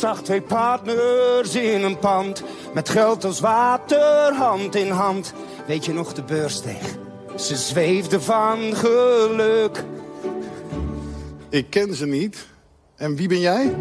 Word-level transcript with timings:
zag 0.00 0.22
twee 0.22 0.42
partners 0.42 1.54
in 1.54 1.82
een 1.82 1.98
pand. 1.98 2.42
Met 2.74 2.88
geld 2.88 3.24
als 3.24 3.40
water, 3.40 4.34
hand 4.34 4.74
in 4.74 4.90
hand. 4.90 5.32
Weet 5.66 5.84
je 5.84 5.92
nog 5.92 6.12
de 6.12 6.22
beurssteeg? 6.22 6.96
Ze 7.36 7.56
zweefde 7.56 8.20
van 8.20 8.58
geluk. 8.76 9.84
Ik 11.48 11.70
ken 11.70 11.94
ze 11.94 12.06
niet. 12.06 12.46
En 12.96 13.16
wie 13.16 13.28
ben 13.28 13.40
jij? 13.40 13.76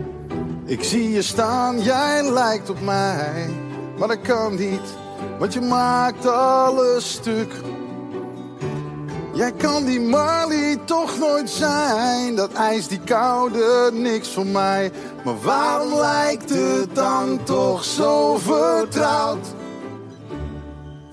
Ik 0.65 0.83
zie 0.83 1.11
je 1.11 1.21
staan, 1.21 1.81
jij 1.81 2.31
lijkt 2.31 2.69
op 2.69 2.81
mij. 2.81 3.49
Maar 3.97 4.07
dat 4.07 4.21
kan 4.21 4.55
niet, 4.55 4.95
want 5.39 5.53
je 5.53 5.61
maakt 5.61 6.25
alles 6.25 7.11
stuk. 7.11 7.51
Jij 9.39 9.51
kan 9.51 9.85
die 9.85 9.99
Marley 9.99 10.77
toch 10.85 11.19
nooit 11.19 11.49
zijn. 11.49 12.35
Dat 12.35 12.53
ijs, 12.53 12.87
die 12.87 12.99
koude, 12.99 13.89
niks 13.93 14.29
voor 14.29 14.45
mij. 14.45 14.91
Maar 15.23 15.41
waarom 15.41 15.93
lijkt 15.99 16.49
het 16.49 16.95
dan 16.95 17.43
toch 17.43 17.83
zo 17.83 18.37
vertrouwd? 18.37 19.47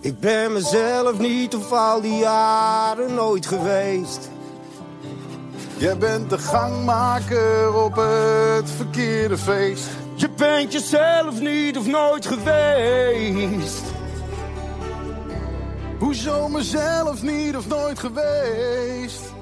Ik 0.01 0.21
ben 0.21 0.53
mezelf 0.53 1.19
niet 1.19 1.55
of 1.55 1.73
al 1.73 2.01
die 2.01 2.19
jaren 2.19 3.15
nooit 3.15 3.47
geweest. 3.47 4.31
Jij 5.77 5.97
bent 5.99 6.31
de 6.31 6.39
gangmaker 6.39 7.75
op 7.75 7.95
het 7.95 8.71
verkeerde 8.71 9.39
feest. 9.39 9.87
Je 10.15 10.29
bent 10.37 10.73
jezelf 10.73 11.41
niet 11.41 11.79
of 11.79 11.87
nooit 11.87 12.27
geweest. 12.27 13.96
Hoezo 15.99 16.49
mezelf 16.49 17.23
niet 17.23 17.57
of 17.57 17.69
nooit 17.69 17.99
geweest? 17.99 19.35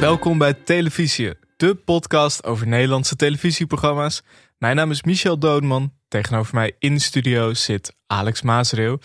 Welkom 0.00 0.38
bij 0.38 0.54
Televisie, 0.54 1.34
de 1.56 1.74
podcast 1.74 2.44
over 2.44 2.66
Nederlandse 2.66 3.16
televisieprogramma's. 3.16 4.22
Mijn 4.58 4.76
naam 4.76 4.90
is 4.90 5.02
Michel 5.02 5.38
Doodman. 5.38 6.01
Tegenover 6.12 6.54
mij 6.54 6.72
in 6.78 6.94
de 6.94 7.00
studio 7.00 7.54
zit 7.54 7.94
Alex 8.06 8.42
Maasreeuw. 8.42 8.98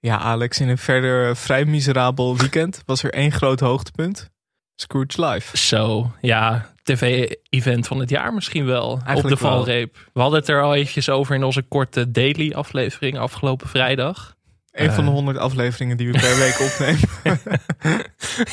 Ja, 0.00 0.18
Alex, 0.18 0.60
in 0.60 0.68
een 0.68 0.78
verder 0.78 1.28
eh, 1.28 1.34
vrij 1.34 1.64
miserabel 1.64 2.36
weekend 2.36 2.82
was 2.86 3.02
er 3.02 3.12
één 3.12 3.32
groot 3.32 3.60
hoogtepunt. 3.60 4.30
Scrooge 4.74 5.26
Live. 5.26 5.56
Zo, 5.56 6.10
ja, 6.20 6.72
tv-event 6.82 7.86
van 7.86 7.98
het 7.98 8.10
jaar 8.10 8.34
misschien 8.34 8.66
wel. 8.66 8.90
op 9.14 9.22
de 9.22 9.28
wel. 9.28 9.36
valreep. 9.36 9.96
We 10.12 10.20
hadden 10.20 10.38
het 10.38 10.48
er 10.48 10.62
al 10.62 10.74
eventjes 10.74 11.08
over 11.08 11.34
in 11.34 11.44
onze 11.44 11.62
korte 11.62 12.10
daily 12.10 12.52
aflevering 12.52 13.18
afgelopen 13.18 13.68
vrijdag. 13.68 14.35
Een 14.76 14.92
van 14.92 15.04
de 15.04 15.10
Eh. 15.10 15.16
honderd 15.16 15.38
afleveringen 15.38 15.96
die 15.96 16.12
we 16.12 16.18
per 16.18 16.36
week 16.36 16.60
opnemen. 16.60 17.08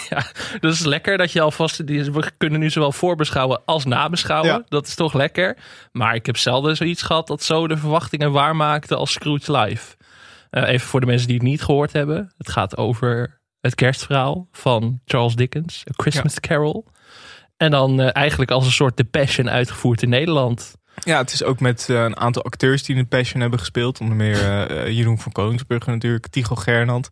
Ja, 0.09 0.25
dat 0.59 0.73
is 0.73 0.83
lekker 0.85 1.17
dat 1.17 1.31
je 1.31 1.41
alvast... 1.41 1.77
We 1.77 2.31
kunnen 2.37 2.59
nu 2.59 2.69
zowel 2.69 2.91
voorbeschouwen 2.91 3.61
als 3.65 3.85
nabeschouwen. 3.85 4.49
Ja. 4.51 4.63
Dat 4.67 4.87
is 4.87 4.95
toch 4.95 5.13
lekker. 5.13 5.57
Maar 5.91 6.15
ik 6.15 6.25
heb 6.25 6.37
zelden 6.37 6.75
zoiets 6.75 7.01
gehad 7.01 7.27
dat 7.27 7.43
zo 7.43 7.67
de 7.67 7.77
verwachtingen 7.77 8.31
waarmaakte 8.31 8.95
als 8.95 9.11
Scrooge 9.11 9.57
Live. 9.57 9.95
Eh, 10.49 10.67
even 10.67 10.87
voor 10.87 10.99
de 10.99 11.05
mensen 11.05 11.27
die 11.27 11.35
het 11.37 11.45
niet 11.45 11.61
gehoord 11.63 11.93
hebben. 11.93 12.31
Het 12.37 12.49
gaat 12.49 12.77
over 12.77 13.41
het 13.61 13.75
kerstverhaal 13.75 14.47
van 14.51 14.99
Charles 15.05 15.35
Dickens. 15.35 15.83
A 15.89 15.93
Christmas 15.95 16.39
Carol. 16.39 16.85
En 17.57 17.71
dan 17.71 18.01
eh, 18.01 18.09
eigenlijk 18.15 18.51
als 18.51 18.65
een 18.65 18.71
soort 18.71 18.95
The 18.95 19.03
Passion 19.05 19.49
uitgevoerd 19.49 20.01
in 20.01 20.09
Nederland. 20.09 20.75
Ja, 21.03 21.17
het 21.17 21.33
is 21.33 21.43
ook 21.43 21.59
met 21.59 21.89
eh, 21.89 22.03
een 22.03 22.17
aantal 22.17 22.43
acteurs 22.43 22.83
die 22.83 22.95
in 22.95 23.01
de 23.01 23.07
Passion 23.07 23.41
hebben 23.41 23.59
gespeeld. 23.59 23.99
Onder 23.99 24.15
meer 24.15 24.35
eh, 24.35 24.81
eh, 24.81 24.97
Jeroen 24.97 25.19
van 25.19 25.31
Koningsbrugge 25.31 25.89
natuurlijk, 25.89 26.27
Tycho 26.27 26.55
Gernand. 26.55 27.09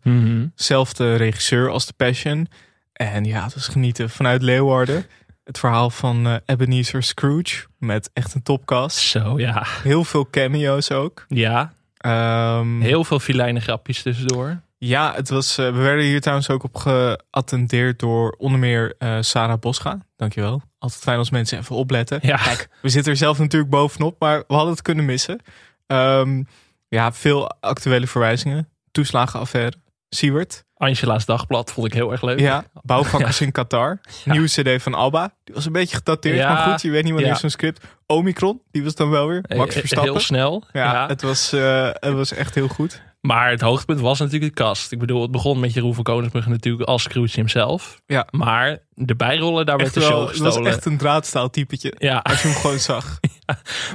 Zelfde 0.54 1.14
regisseur 1.14 1.70
als 1.70 1.86
de 1.86 1.92
Passion. 1.96 2.48
En 2.92 3.24
ja, 3.24 3.44
het 3.44 3.54
was 3.54 3.68
genieten 3.68 4.10
vanuit 4.10 4.42
Leeuwarden. 4.42 5.06
Het 5.44 5.58
verhaal 5.58 5.90
van 5.90 6.40
Ebenezer 6.46 7.02
Scrooge 7.02 7.66
met 7.78 8.10
echt 8.12 8.34
een 8.34 8.42
topcast. 8.42 8.98
Zo, 8.98 9.38
ja. 9.38 9.66
Heel 9.82 10.04
veel 10.04 10.30
cameo's 10.30 10.90
ook. 10.90 11.24
Ja, 11.28 11.72
Ehm, 12.02 12.80
heel 12.80 13.04
veel 13.04 13.18
filijne 13.18 13.60
grapjes 13.60 14.02
tussendoor. 14.02 14.60
Ja, 14.84 15.12
het 15.14 15.28
was, 15.28 15.58
eh, 15.58 15.66
we 15.66 15.78
werden 15.78 16.04
hier 16.04 16.20
trouwens 16.20 16.50
ook 16.50 16.62
op 16.64 16.76
geattendeerd 16.76 17.98
door 17.98 18.34
onder 18.38 18.58
meer 18.58 18.94
eh, 18.98 19.16
Sarah 19.20 19.58
Bosga. 19.58 19.98
Dankjewel. 20.16 20.62
Altijd 20.78 21.02
fijn 21.02 21.18
als 21.18 21.30
mensen 21.30 21.58
even 21.58 21.76
opletten. 21.76 22.18
Ja. 22.22 22.36
Kijk, 22.36 22.68
we 22.80 22.88
zitten 22.88 23.12
er 23.12 23.18
zelf 23.18 23.38
natuurlijk 23.38 23.70
bovenop, 23.70 24.16
maar 24.18 24.38
we 24.38 24.54
hadden 24.54 24.72
het 24.72 24.82
kunnen 24.82 25.04
missen. 25.04 25.40
Ehm, 25.86 26.42
ja, 26.88 27.12
veel 27.12 27.50
actuele 27.60 28.06
verwijzingen. 28.06 28.68
Toeslagenaffaire. 28.90 29.72
Siewert. 30.08 30.64
Angela's 30.76 31.24
Dagblad 31.24 31.72
vond 31.72 31.86
ik 31.86 31.92
heel 31.92 32.12
erg 32.12 32.22
leuk. 32.22 32.38
Ja, 32.40 32.64
bouwvakkers 32.82 33.40
in 33.46 33.52
Qatar. 33.52 34.00
Nieuwe 34.24 34.46
cd 34.48 34.82
van 34.82 34.94
Alba. 34.94 35.34
Die 35.44 35.54
was 35.54 35.66
een 35.66 35.72
beetje 35.72 35.96
gedateerd, 35.96 36.36
Ja. 36.36 36.52
maar 36.52 36.70
goed, 36.70 36.82
je 36.82 36.90
weet 36.90 37.02
niet 37.04 37.12
wanneer 37.12 37.30
Ja. 37.30 37.36
zo'n 37.38 37.50
script. 37.50 37.84
Omicron, 38.06 38.62
die 38.70 38.84
was 38.84 38.94
dan 38.94 39.10
wel 39.10 39.28
weer. 39.28 39.44
Max 39.56 39.74
Eh, 39.74 39.78
Verstappen. 39.80 40.10
Heel 40.12 40.20
snel. 40.20 40.64
ja, 40.72 40.92
Ja. 40.92 41.06
Het, 41.06 41.22
was, 41.22 41.50
het 41.50 42.12
was 42.12 42.32
echt 42.32 42.54
heel 42.54 42.68
goed. 42.68 43.02
Maar 43.22 43.50
het 43.50 43.60
hoogtepunt 43.60 44.00
was 44.00 44.18
natuurlijk 44.18 44.56
de 44.56 44.62
kast. 44.62 44.92
Ik 44.92 44.98
bedoel, 44.98 45.22
het 45.22 45.30
begon 45.30 45.60
met 45.60 45.72
Jeroen 45.74 45.94
van 45.94 46.04
Koningsbrugge 46.04 46.48
natuurlijk 46.50 46.88
als 46.88 47.02
Scrooge 47.02 47.36
hemzelf. 47.38 48.00
Ja. 48.06 48.26
Maar 48.30 48.78
de 48.94 49.14
bijrollen, 49.14 49.66
daar 49.66 49.76
werd 49.76 49.94
de 49.94 50.00
wel, 50.00 50.08
show 50.08 50.20
het 50.28 50.38
was 50.38 50.46
gestolen. 50.46 50.70
echt 50.72 50.84
een 50.84 50.96
draadstaaltypetje. 50.98 51.94
Ja, 51.98 52.18
Als 52.18 52.42
je 52.42 52.48
hem 52.48 52.56
gewoon 52.56 52.78
zag. 52.92 53.18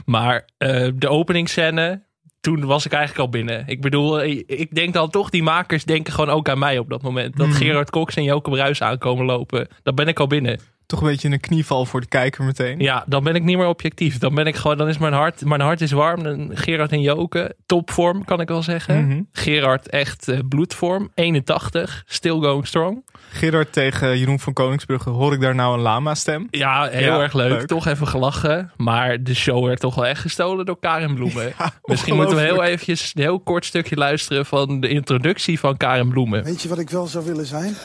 maar 0.06 0.46
eh, 0.58 0.88
de 0.96 1.08
openingsscène, 1.10 2.04
toen 2.42 2.66
was 2.66 2.86
ik 2.86 2.92
eigenlijk 2.92 3.22
al 3.24 3.30
binnen. 3.30 3.64
Ik 3.68 3.82
bedoel, 3.82 4.22
eh, 4.22 4.44
ik 4.48 4.76
denk 4.76 4.94
dan 4.94 5.10
toch, 5.10 5.30
die 5.30 5.44
makers 5.44 5.84
denken 5.86 6.14
gewoon 6.14 6.30
ook 6.36 6.50
aan 6.50 6.60
mij 6.60 6.78
op 6.78 6.90
dat 6.90 7.02
moment. 7.02 7.38
Dat 7.38 7.48
Mhm. 7.48 7.56
Gerard 7.58 7.90
Cox 7.90 8.16
en 8.16 8.24
Joke 8.24 8.50
Bruis 8.50 8.82
aankomen 8.82 9.26
lopen. 9.26 9.68
Dan 9.84 9.96
ben 9.96 10.08
ik 10.08 10.20
al 10.20 10.28
binnen. 10.28 10.60
Toch 10.88 11.02
een 11.02 11.08
beetje 11.08 11.30
een 11.30 11.40
knieval 11.40 11.86
voor 11.86 12.02
de 12.02 12.08
kijker 12.08 12.44
meteen. 12.44 12.80
Ja, 12.80 13.04
dan 13.08 13.24
ben 13.24 13.36
ik 13.36 13.44
niet 13.44 13.58
meer 13.58 13.68
objectief. 13.68 14.18
Dan 14.18 14.36
ben 14.36 14.46
ik 14.46 14.56
gewoon, 14.56 14.78
dan 14.78 14.88
is 14.88 14.98
mijn 14.98 15.14
hart, 15.14 15.46
mijn 15.46 15.62
hart 15.62 15.82
is 15.82 15.92
warm. 15.92 16.24
Dan 16.24 16.52
Gerard 16.54 16.92
en 16.92 17.02
Joke, 17.02 17.56
topvorm 17.66 18.26
kan 18.26 18.40
ik 18.40 18.48
wel 18.48 18.64
zeggen. 18.64 19.06
Mhm. 19.08 19.22
Gerard 19.32 19.90
echt 19.90 20.28
eh, 20.28 20.40
bloedvorm, 20.50 21.12
81, 21.14 22.04
still 22.06 22.40
going 22.40 22.68
strong. 22.68 23.04
Gerard 23.32 23.74
tegen 23.74 24.18
Jeroen 24.20 24.40
van 24.40 24.54
Koningsbrugge. 24.54 25.10
Hoor 25.10 25.34
ik 25.34 25.42
daar 25.42 25.56
nou 25.56 25.74
een 25.76 25.82
lama-stem? 25.82 26.48
Ja, 26.52 26.88
heel 26.92 27.02
Ja, 27.16 27.22
erg 27.22 27.34
leuk. 27.34 27.50
leuk. 27.50 27.68
Toch 27.68 27.88
even 27.88 28.08
gelachen. 28.08 28.72
Maar 28.78 29.24
de 29.24 29.36
show 29.36 29.66
werd 29.66 29.80
toch 29.80 29.96
wel 29.96 30.06
echt 30.06 30.22
gestolen 30.22 30.66
door 30.66 30.80
Karin 30.80 31.16
Bloemen. 31.16 31.54
Misschien 31.84 32.16
moeten 32.16 32.36
we 32.36 32.42
heel 32.42 32.64
eventjes 32.64 33.12
een 33.16 33.22
heel 33.22 33.40
kort 33.40 33.66
stukje 33.66 33.96
luisteren 33.96 34.46
van 34.46 34.80
de 34.80 34.88
introductie 34.88 35.60
van 35.60 35.78
Karin 35.78 36.10
Bloemen. 36.10 36.44
Weet 36.44 36.62
je 36.62 36.70
wat 36.70 36.80
ik 36.80 36.90
wel 36.90 37.08
zou 37.08 37.26
willen 37.26 37.46
zijn? 37.46 37.76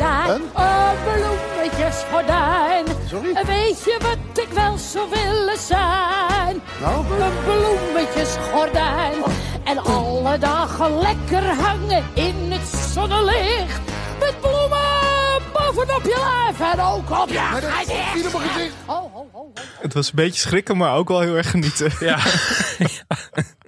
Een? 0.00 0.42
een 0.54 0.96
bloemetjesgordijn. 1.04 2.84
Sorry? 3.08 3.32
Weet 3.34 3.84
je 3.84 3.96
wat 4.00 4.38
ik 4.46 4.52
wel 4.52 4.78
zou 4.78 5.10
willen 5.10 5.58
zijn? 5.58 6.60
Nou? 6.80 7.04
Een 7.20 7.32
bloemetjesgordijn. 7.44 9.14
En 9.64 9.78
alle 9.78 10.38
dagen 10.38 10.98
lekker 10.98 11.42
hangen 11.42 12.04
in 12.14 12.52
het 12.52 12.68
zonnelicht. 12.92 13.80
Met 14.20 14.40
bloemen 14.40 15.42
bovenop 15.52 16.02
je 16.02 16.44
lijf 16.44 16.72
en 16.72 16.80
ook 16.80 17.10
op 17.10 17.28
je 17.28 17.38
gezicht. 17.38 18.74
op. 18.86 19.60
Het 19.80 19.94
was 19.94 20.06
een 20.06 20.12
beetje 20.14 20.40
schrikken, 20.40 20.76
maar 20.76 20.94
ook 20.94 21.08
wel 21.08 21.20
heel 21.20 21.36
erg 21.36 21.50
genieten. 21.50 21.92
Ja. 22.00 22.18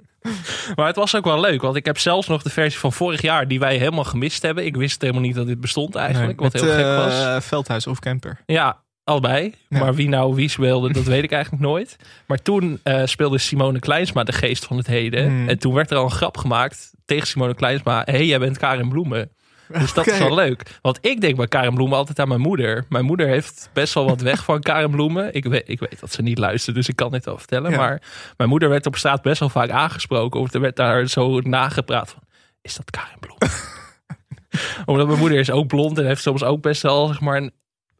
maar 0.75 0.87
het 0.87 0.95
was 0.95 1.15
ook 1.15 1.25
wel 1.25 1.39
leuk, 1.39 1.61
want 1.61 1.75
ik 1.75 1.85
heb 1.85 1.97
zelfs 1.97 2.27
nog 2.27 2.41
de 2.41 2.49
versie 2.49 2.79
van 2.79 2.93
vorig 2.93 3.21
jaar 3.21 3.47
die 3.47 3.59
wij 3.59 3.77
helemaal 3.77 4.03
gemist 4.03 4.41
hebben. 4.41 4.65
Ik 4.65 4.75
wist 4.75 5.01
helemaal 5.01 5.21
niet 5.21 5.35
dat 5.35 5.47
dit 5.47 5.61
bestond 5.61 5.95
eigenlijk, 5.95 6.39
Nee, 6.39 6.49
wat 6.49 6.61
met, 6.61 6.61
heel 6.61 6.73
gek 6.73 7.05
was. 7.05 7.23
eh, 7.23 7.39
Veldhuis 7.41 7.87
of 7.87 7.99
Camper. 7.99 8.41
Ja, 8.45 8.77
allebei. 9.03 9.53
Ja. 9.69 9.79
Maar 9.79 9.95
wie 9.95 10.09
nou 10.09 10.35
wie 10.35 10.49
speelde, 10.49 10.93
dat 10.93 11.03
weet 11.03 11.23
ik 11.23 11.31
eigenlijk 11.31 11.63
nooit. 11.63 11.95
Maar 12.27 12.41
toen 12.41 12.79
eh, 12.83 13.01
speelde 13.05 13.37
Simone 13.37 13.79
Kleinsma 13.79 14.23
de 14.23 14.31
geest 14.31 14.65
van 14.65 14.77
het 14.77 14.87
heden. 14.87 15.27
Hmm. 15.27 15.49
En 15.49 15.59
toen 15.59 15.73
werd 15.73 15.91
er 15.91 15.97
al 15.97 16.03
een 16.03 16.11
grap 16.11 16.37
gemaakt 16.37 16.91
tegen 17.05 17.27
Simone 17.27 17.55
Kleinsma. 17.55 18.01
Hé, 18.05 18.11
hey, 18.11 18.25
jij 18.25 18.39
bent 18.39 18.57
Karin 18.57 18.89
Bloemen. 18.89 19.31
Dus 19.79 19.93
dat 19.93 20.07
is 20.07 20.17
wel 20.17 20.35
leuk. 20.35 20.79
Want 20.81 20.97
ik 21.01 21.21
denk 21.21 21.35
bij 21.35 21.47
Karin 21.47 21.73
Bloemen 21.73 21.97
altijd 21.97 22.19
aan 22.19 22.27
mijn 22.27 22.41
moeder. 22.41 22.85
Mijn 22.89 23.05
moeder 23.05 23.27
heeft 23.27 23.69
best 23.73 23.93
wel 23.93 24.05
wat 24.05 24.21
weg 24.21 24.43
van 24.49 24.61
Karin 24.61 24.91
Bloemen. 24.91 25.33
Ik 25.33 25.45
weet, 25.45 25.63
ik 25.69 25.79
weet 25.79 25.99
dat 25.99 26.11
ze 26.11 26.21
niet 26.21 26.37
luistert, 26.37 26.75
dus 26.75 26.89
ik 26.89 26.95
kan 26.95 27.11
dit 27.11 27.25
wel 27.25 27.37
vertellen. 27.37 27.71
Ja. 27.71 27.77
Maar 27.77 28.01
mijn 28.37 28.49
moeder 28.49 28.69
werd 28.69 28.85
op 28.85 28.95
straat 28.95 29.21
best 29.21 29.39
wel 29.39 29.49
vaak 29.49 29.69
aangesproken. 29.69 30.39
Of 30.39 30.53
er 30.53 30.61
werd 30.61 30.75
daar 30.75 31.07
zo 31.07 31.39
nagepraat 31.39 32.09
van, 32.09 32.21
is 32.61 32.75
dat 32.75 32.91
Karin 32.91 33.19
Bloemen? 33.19 33.49
Omdat 34.85 35.07
mijn 35.07 35.19
moeder 35.19 35.39
is 35.39 35.51
ook 35.51 35.67
blond 35.67 35.97
en 35.97 36.05
heeft 36.05 36.21
soms 36.21 36.43
ook 36.43 36.61
best 36.61 36.81
wel 36.81 37.07
zeg 37.07 37.19
maar 37.19 37.37
een, 37.37 37.51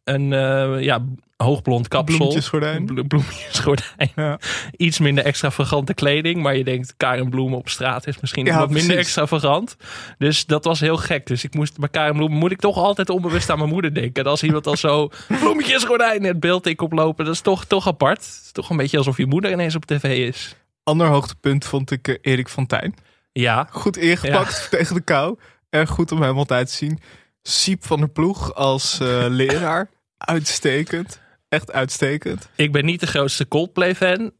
een 0.04 0.34
eh, 0.34 0.84
ja, 0.84 1.00
hoogblond 1.42 1.88
kapsel. 1.88 2.18
Bloemetjesgordijn. 2.18 2.86
Blo- 2.86 3.04
bloemetjesgordijn. 3.04 4.12
Ja. 4.16 4.40
Iets 4.78 5.00
minder 5.00 5.24
extravagante 5.26 5.94
kleding. 5.94 6.42
Maar 6.42 6.56
je 6.56 6.64
denkt, 6.64 6.94
Karen 6.98 7.30
Bloemen 7.30 7.58
op 7.58 7.70
straat 7.70 8.08
is 8.08 8.20
misschien 8.20 8.46
Ja, 8.46 8.58
wat 8.60 8.70
minder 8.70 8.98
extravagant. 8.98 9.76
Dus 10.18 10.46
dat 10.46 10.66
was 10.66 10.80
heel 10.80 10.98
gek. 10.98 11.28
Dus 11.28 11.44
ik 11.44 11.54
moest 11.54 11.78
bij 11.78 11.90
Karen 11.90 12.16
Bloemen 12.16 12.38
moet 12.38 12.52
ik 12.52 12.60
toch 12.60 12.78
altijd 12.78 13.10
onbewust 13.10 13.50
aan 13.50 13.58
mijn 13.58 13.70
moeder 13.70 13.94
denken. 13.94 14.24
En 14.24 14.30
als 14.30 14.44
iemand 14.44 14.68
al 14.68 14.78
zo 14.78 15.10
bloemetjesgordijn 15.42 16.16
in 16.18 16.24
het 16.26 16.40
beeld 16.40 16.66
ik 16.66 16.82
oplopen, 16.82 17.26
dat 17.26 17.34
is 17.34 17.42
toch, 17.42 17.66
toch 17.66 17.88
apart. 17.88 18.18
Het 18.26 18.42
is 18.46 18.52
toch 18.52 18.70
een 18.70 18.78
beetje 18.78 18.98
alsof 18.98 19.18
je 19.18 19.26
moeder 19.26 19.52
ineens 19.52 19.76
op 19.76 19.86
tv 19.86 20.28
is. 20.28 20.56
Ander 20.84 21.08
hoogtepunt 21.08 21.66
vond 21.66 21.92
ik 21.92 22.08
eh, 22.08 22.16
Erik 22.22 22.50
van 22.50 22.66
Tijn. 22.68 22.96
Ja, 23.32 23.68
Goed 23.72 23.98
ingepakt 23.98 24.68
tegen 24.70 24.96
de 24.96 25.02
kou. 25.02 25.38
Erg 25.70 25.90
goed 25.90 26.12
om 26.12 26.22
hem 26.22 26.38
altijd 26.38 26.68
te 26.68 26.74
zien. 26.74 27.00
Siep 27.42 27.86
van 27.86 28.00
der 28.00 28.10
Ploeg 28.10 28.54
als 28.56 29.00
eh, 29.00 29.26
leraar. 29.42 29.90
Uitstekend. 30.18 31.20
Echt 31.52 31.72
uitstekend. 31.72 32.50
ik 32.56 32.72
ben 32.72 32.86
niet 32.86 33.00
de 33.00 33.08
grootste 33.08 33.48
Coldplay-fan. 33.48 34.32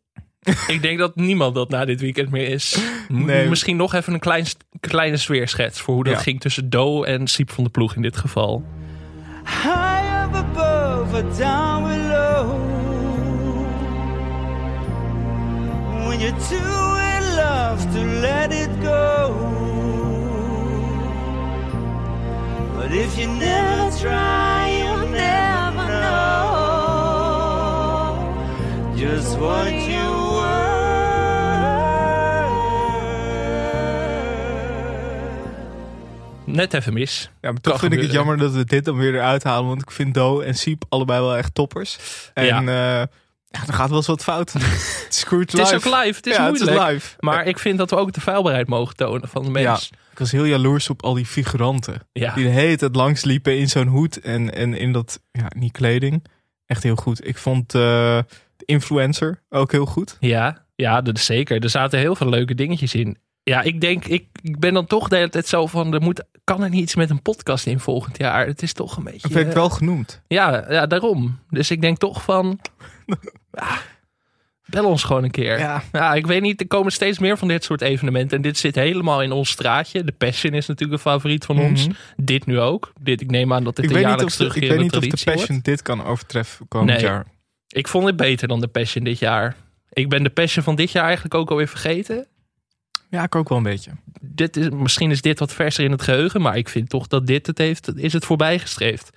ik 0.68 0.82
denk 0.82 1.00
dat 1.00 1.16
niemand 1.16 1.56
dat 1.56 1.70
na 1.70 1.86
dit 1.86 2.02
weekend 2.02 2.30
meer 2.32 2.48
is. 2.48 2.78
M- 3.10 3.26
Nee. 3.26 3.50
Misschien 3.50 3.76
nog 3.76 3.94
even 3.94 4.14
een 4.14 4.20
klein, 4.20 4.46
kleine 4.80 5.18
sfeerschets 5.18 5.82
voor 5.82 5.94
hoe 5.94 6.04
dat 6.04 6.14
Ja. 6.14 6.20
ging 6.20 6.40
tussen 6.42 6.70
Do 6.70 7.04
en 7.04 7.28
Siep 7.28 7.52
van 7.52 7.64
de 7.64 7.70
Ploeg 7.70 7.96
in 7.96 8.02
dit 8.02 8.18
geval. 8.18 8.64
High 9.46 10.24
up 10.26 10.34
above 10.36 11.16
or 11.16 11.38
down 11.38 11.84
below. 11.84 12.60
When 16.08 16.20
you're 16.20 16.38
too 16.50 16.96
in 16.96 17.36
love 17.36 17.88
to 17.94 18.06
let 18.20 18.52
it 18.54 18.70
go. 18.84 19.36
But 22.78 22.92
if 22.92 23.18
you 23.18 23.28
never 23.38 23.90
try, 24.00 24.81
just 29.12 29.38
what 29.38 29.86
you 29.86 30.32
were. 30.32 30.70
Net 36.46 36.74
even 36.74 36.94
mis. 36.94 37.30
Ja, 37.42 37.52
maar 37.52 37.62
toch 37.62 37.80
vind 37.80 37.94
ik 37.94 38.02
het 38.02 38.12
jammer 38.12 38.38
dat 38.38 38.52
we 38.52 38.66
dit 38.66 38.86
dan 38.86 38.98
weer 38.98 39.14
eruit 39.14 39.44
halen. 39.44 39.68
Want 39.68 39.82
ik 39.82 39.92
vind 39.92 40.14
Do 40.14 40.40
en 40.40 40.56
Siep 40.56 40.84
allebei 40.90 41.22
wel 41.22 41.38
echt 41.38 41.54
toppers. 41.54 41.98
En 42.34 42.46
Ja. 42.46 42.62
ja 42.62 43.08
er 43.68 43.74
gaat 43.74 43.88
wel 43.88 43.98
eens 43.98 44.08
wat 44.08 44.24
fout. 44.24 44.54
het 44.54 45.26
Het 45.30 45.54
is 45.54 45.72
live. 45.72 45.76
ook 45.76 45.84
live, 45.84 46.18
het 46.18 46.28
is 46.28 46.36
ja, 46.36 46.48
moeilijk. 46.48 46.70
Het 46.70 46.80
is 46.80 46.94
live. 46.94 47.16
Maar 47.20 47.46
ik 47.46 47.60
vind 47.60 47.78
dat 47.78 47.90
we 47.90 47.96
ook 47.96 48.14
de 48.14 48.22
vuilbaarheid 48.22 48.68
mogen 48.68 48.96
tonen 48.96 49.30
van 49.30 49.44
de 49.44 49.50
mens. 49.50 49.90
Ik 50.12 50.20
was 50.20 50.32
heel 50.32 50.46
jaloers 50.46 50.90
op 50.90 51.04
al 51.04 51.14
die 51.14 51.26
figuranten. 51.26 52.08
Ja. 52.12 52.34
Die 52.34 52.44
de 52.44 52.50
hele 52.50 52.78
tijd 52.78 52.96
langs 52.96 53.24
liepen 53.24 53.58
in 53.58 53.70
zo'n 53.70 53.88
hoed 53.88 54.20
en, 54.20 54.54
en 54.54 54.74
in 54.74 54.92
dat, 54.92 55.20
ja, 55.32 55.52
niet 55.56 55.72
kleding. 55.72 56.24
Echt 56.72 56.84
heel 56.84 56.96
goed. 56.96 57.28
Ik 57.28 57.38
vond 57.38 57.76
eh, 57.76 57.82
de 58.58 58.66
influencer 58.66 59.42
ook 59.50 59.72
heel 59.72 59.86
goed. 59.86 60.18
Ja, 60.20 60.66
ja, 60.76 61.02
dat 61.02 61.18
is 61.18 61.26
zeker. 61.26 61.64
Er 61.64 61.70
zaten 61.70 62.00
heel 62.00 62.16
veel 62.16 62.30
leuke 62.30 62.56
dingetjes 62.56 62.96
in. 62.96 63.18
Ja, 63.44 63.62
ik 63.62 63.82
denk, 63.82 64.06
ik, 64.06 64.26
ik 64.42 64.60
ben 64.60 64.74
dan 64.74 64.86
toch 64.86 65.08
de 65.08 65.16
hele 65.16 65.30
tijd 65.30 65.48
zo 65.48 65.68
van, 65.68 65.94
er 65.94 66.02
moet, 66.02 66.24
kan 66.44 66.64
er 66.64 66.70
niet 66.70 66.82
iets 66.82 66.96
met 66.96 67.10
een 67.10 67.22
podcast 67.22 67.66
in 67.66 67.80
volgend 67.80 68.18
jaar? 68.18 68.46
Het 68.46 68.62
is 68.62 68.74
toch 68.74 68.98
een 68.98 69.04
beetje... 69.04 69.22
Dat 69.22 69.32
werd 69.32 69.48
eh, 69.48 69.54
wel 69.54 69.70
genoemd. 69.70 70.22
ja, 70.28 70.72
ja, 70.72 70.86
daarom. 70.86 71.40
Dus 71.50 71.72
ik 71.72 71.82
denk 71.82 71.98
toch 71.98 72.24
van, 72.24 72.60
ah, 73.52 73.78
bel 74.72 74.86
ons 74.86 75.04
gewoon 75.04 75.24
een 75.24 75.32
keer. 75.32 75.60
Ja. 75.60 75.84
Ja, 75.92 76.14
ik 76.14 76.28
weet 76.28 76.42
niet, 76.42 76.60
er 76.62 76.68
komen 76.68 76.92
steeds 76.92 77.20
meer 77.20 77.38
van 77.38 77.48
dit 77.48 77.64
soort 77.64 77.82
evenementen. 77.82 78.38
En 78.38 78.44
dit 78.44 78.58
zit 78.58 78.76
helemaal 78.76 79.22
in 79.22 79.32
ons 79.32 79.50
straatje. 79.50 80.04
De 80.04 80.12
Passion 80.12 80.54
is 80.54 80.68
natuurlijk 80.68 81.04
een 81.04 81.12
favoriet 81.12 81.46
van 81.46 81.60
ons. 81.60 81.88
Mhm. 81.88 81.96
Dit 82.18 82.46
nu 82.46 82.60
ook. 82.60 82.94
Dit, 83.02 83.22
ik 83.22 83.32
neem 83.32 83.54
aan 83.54 83.64
dat 83.64 83.76
dit 83.76 83.86
Ik 83.86 83.92
een 83.92 84.00
jaarlijks 84.02 84.24
of 84.24 84.38
de, 84.38 84.44
ik 84.44 84.52
weet 84.52 84.54
terugkerende 84.62 84.84
niet 84.84 85.14
of 85.14 85.20
de 85.20 85.32
Passion 85.32 85.48
wordt. 85.52 85.66
dit 85.66 85.82
kan 85.82 86.04
overtreffen 86.06 86.68
komend 86.68 86.92
Nee. 86.92 87.02
jaar. 87.02 87.26
Ik 87.68 87.88
vond 87.88 88.06
het 88.06 88.16
beter 88.16 88.48
dan 88.48 88.60
de 88.62 88.68
Passion 88.68 89.04
dit 89.04 89.20
jaar. 89.20 89.56
Ik 89.90 90.10
ben 90.10 90.24
de 90.24 90.30
Passion 90.30 90.64
van 90.64 90.76
dit 90.76 90.92
jaar 90.92 91.04
eigenlijk 91.06 91.34
ook 91.34 91.50
alweer 91.50 91.68
vergeten. 91.68 92.28
Ja, 93.10 93.24
ik 93.24 93.36
ook 93.36 93.50
wel 93.50 93.58
een 93.58 93.64
beetje. 93.64 93.92
Dit 94.22 94.58
is, 94.58 94.70
misschien 94.70 95.12
is 95.12 95.22
dit 95.22 95.40
wat 95.40 95.54
verser 95.54 95.84
in 95.84 95.92
het 95.92 96.02
geheugen, 96.02 96.42
maar 96.42 96.58
ik 96.58 96.70
vind 96.70 96.90
toch 96.90 97.08
dat 97.08 97.28
dit 97.28 97.48
het 97.48 97.58
heeft, 97.58 97.92
is 97.96 98.14
het 98.14 98.26
voorbijgestreefd. 98.26 99.10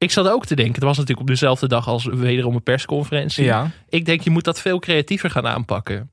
Ik 0.00 0.10
zat 0.10 0.28
ook 0.28 0.46
te 0.46 0.54
denken, 0.54 0.74
het 0.74 0.82
was 0.84 0.92
natuurlijk 0.96 1.20
op 1.20 1.26
dezelfde 1.34 1.68
dag 1.68 1.86
als 1.88 2.04
wederom 2.04 2.54
een 2.54 2.62
persconferentie. 2.62 3.44
Ja, 3.44 3.70
Ik 3.88 4.04
denk, 4.04 4.20
je 4.20 4.30
moet 4.30 4.44
dat 4.44 4.60
veel 4.60 4.78
creatiever 4.78 5.30
gaan 5.30 5.46
aanpakken. 5.46 6.10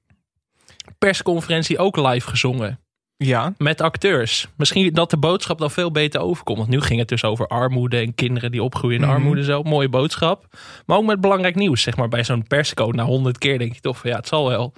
Persconferentie 0.97 1.77
ook 1.77 1.97
live 1.97 2.29
gezongen. 2.29 2.79
ja. 3.17 3.53
Met 3.57 3.81
acteurs. 3.81 4.47
Misschien 4.57 4.93
dat 4.93 5.09
de 5.09 5.17
boodschap 5.17 5.57
dan 5.59 5.71
veel 5.71 5.91
beter 5.91 6.21
overkomt. 6.21 6.57
Want 6.57 6.69
nu 6.69 6.81
ging 6.81 6.99
het 6.99 7.07
dus 7.07 7.23
over 7.23 7.47
armoede 7.47 7.97
en 7.97 8.15
kinderen 8.15 8.51
die 8.51 8.63
opgroeien 8.63 8.97
in 8.99 9.03
Mhm. 9.05 9.11
armoede. 9.15 9.43
Zo, 9.43 9.63
mooie 9.63 9.89
boodschap. 9.89 10.57
Maar 10.85 10.97
ook 10.97 11.05
met 11.05 11.21
belangrijk 11.21 11.55
nieuws. 11.55 11.81
Zeg 11.81 11.97
maar 11.97 12.07
bij 12.09 12.23
zo'n 12.23 12.47
persco 12.47 12.91
na 12.91 13.03
honderd 13.03 13.37
keer 13.37 13.57
denk 13.59 13.73
je 13.73 13.79
toch 13.81 13.97
van 13.97 14.09
ja, 14.09 14.15
het 14.15 14.27
zal 14.27 14.47
wel. 14.49 14.73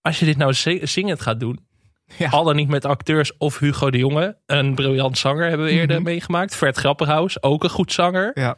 Als 0.00 0.18
je 0.18 0.24
dit 0.24 0.36
nou 0.36 0.54
zi- 0.54 0.80
zingend 0.86 1.20
gaat 1.20 1.40
doen. 1.40 1.58
Ja. 2.18 2.28
Al 2.30 2.44
dan 2.44 2.56
niet 2.56 2.68
met 2.68 2.84
acteurs 2.84 3.36
of 3.38 3.58
Hugo 3.58 3.90
de 3.90 3.98
Jonge. 3.98 4.36
Een 4.46 4.74
briljant 4.74 5.18
zanger 5.18 5.48
hebben 5.48 5.66
we 5.66 5.72
eerder 5.72 5.96
Mhm. 5.96 6.04
meegemaakt. 6.04 6.56
Vert 6.56 6.76
Grapperhaus, 6.76 7.42
ook 7.42 7.64
een 7.64 7.70
goed 7.70 7.92
zanger. 7.92 8.30
Ja. 8.34 8.56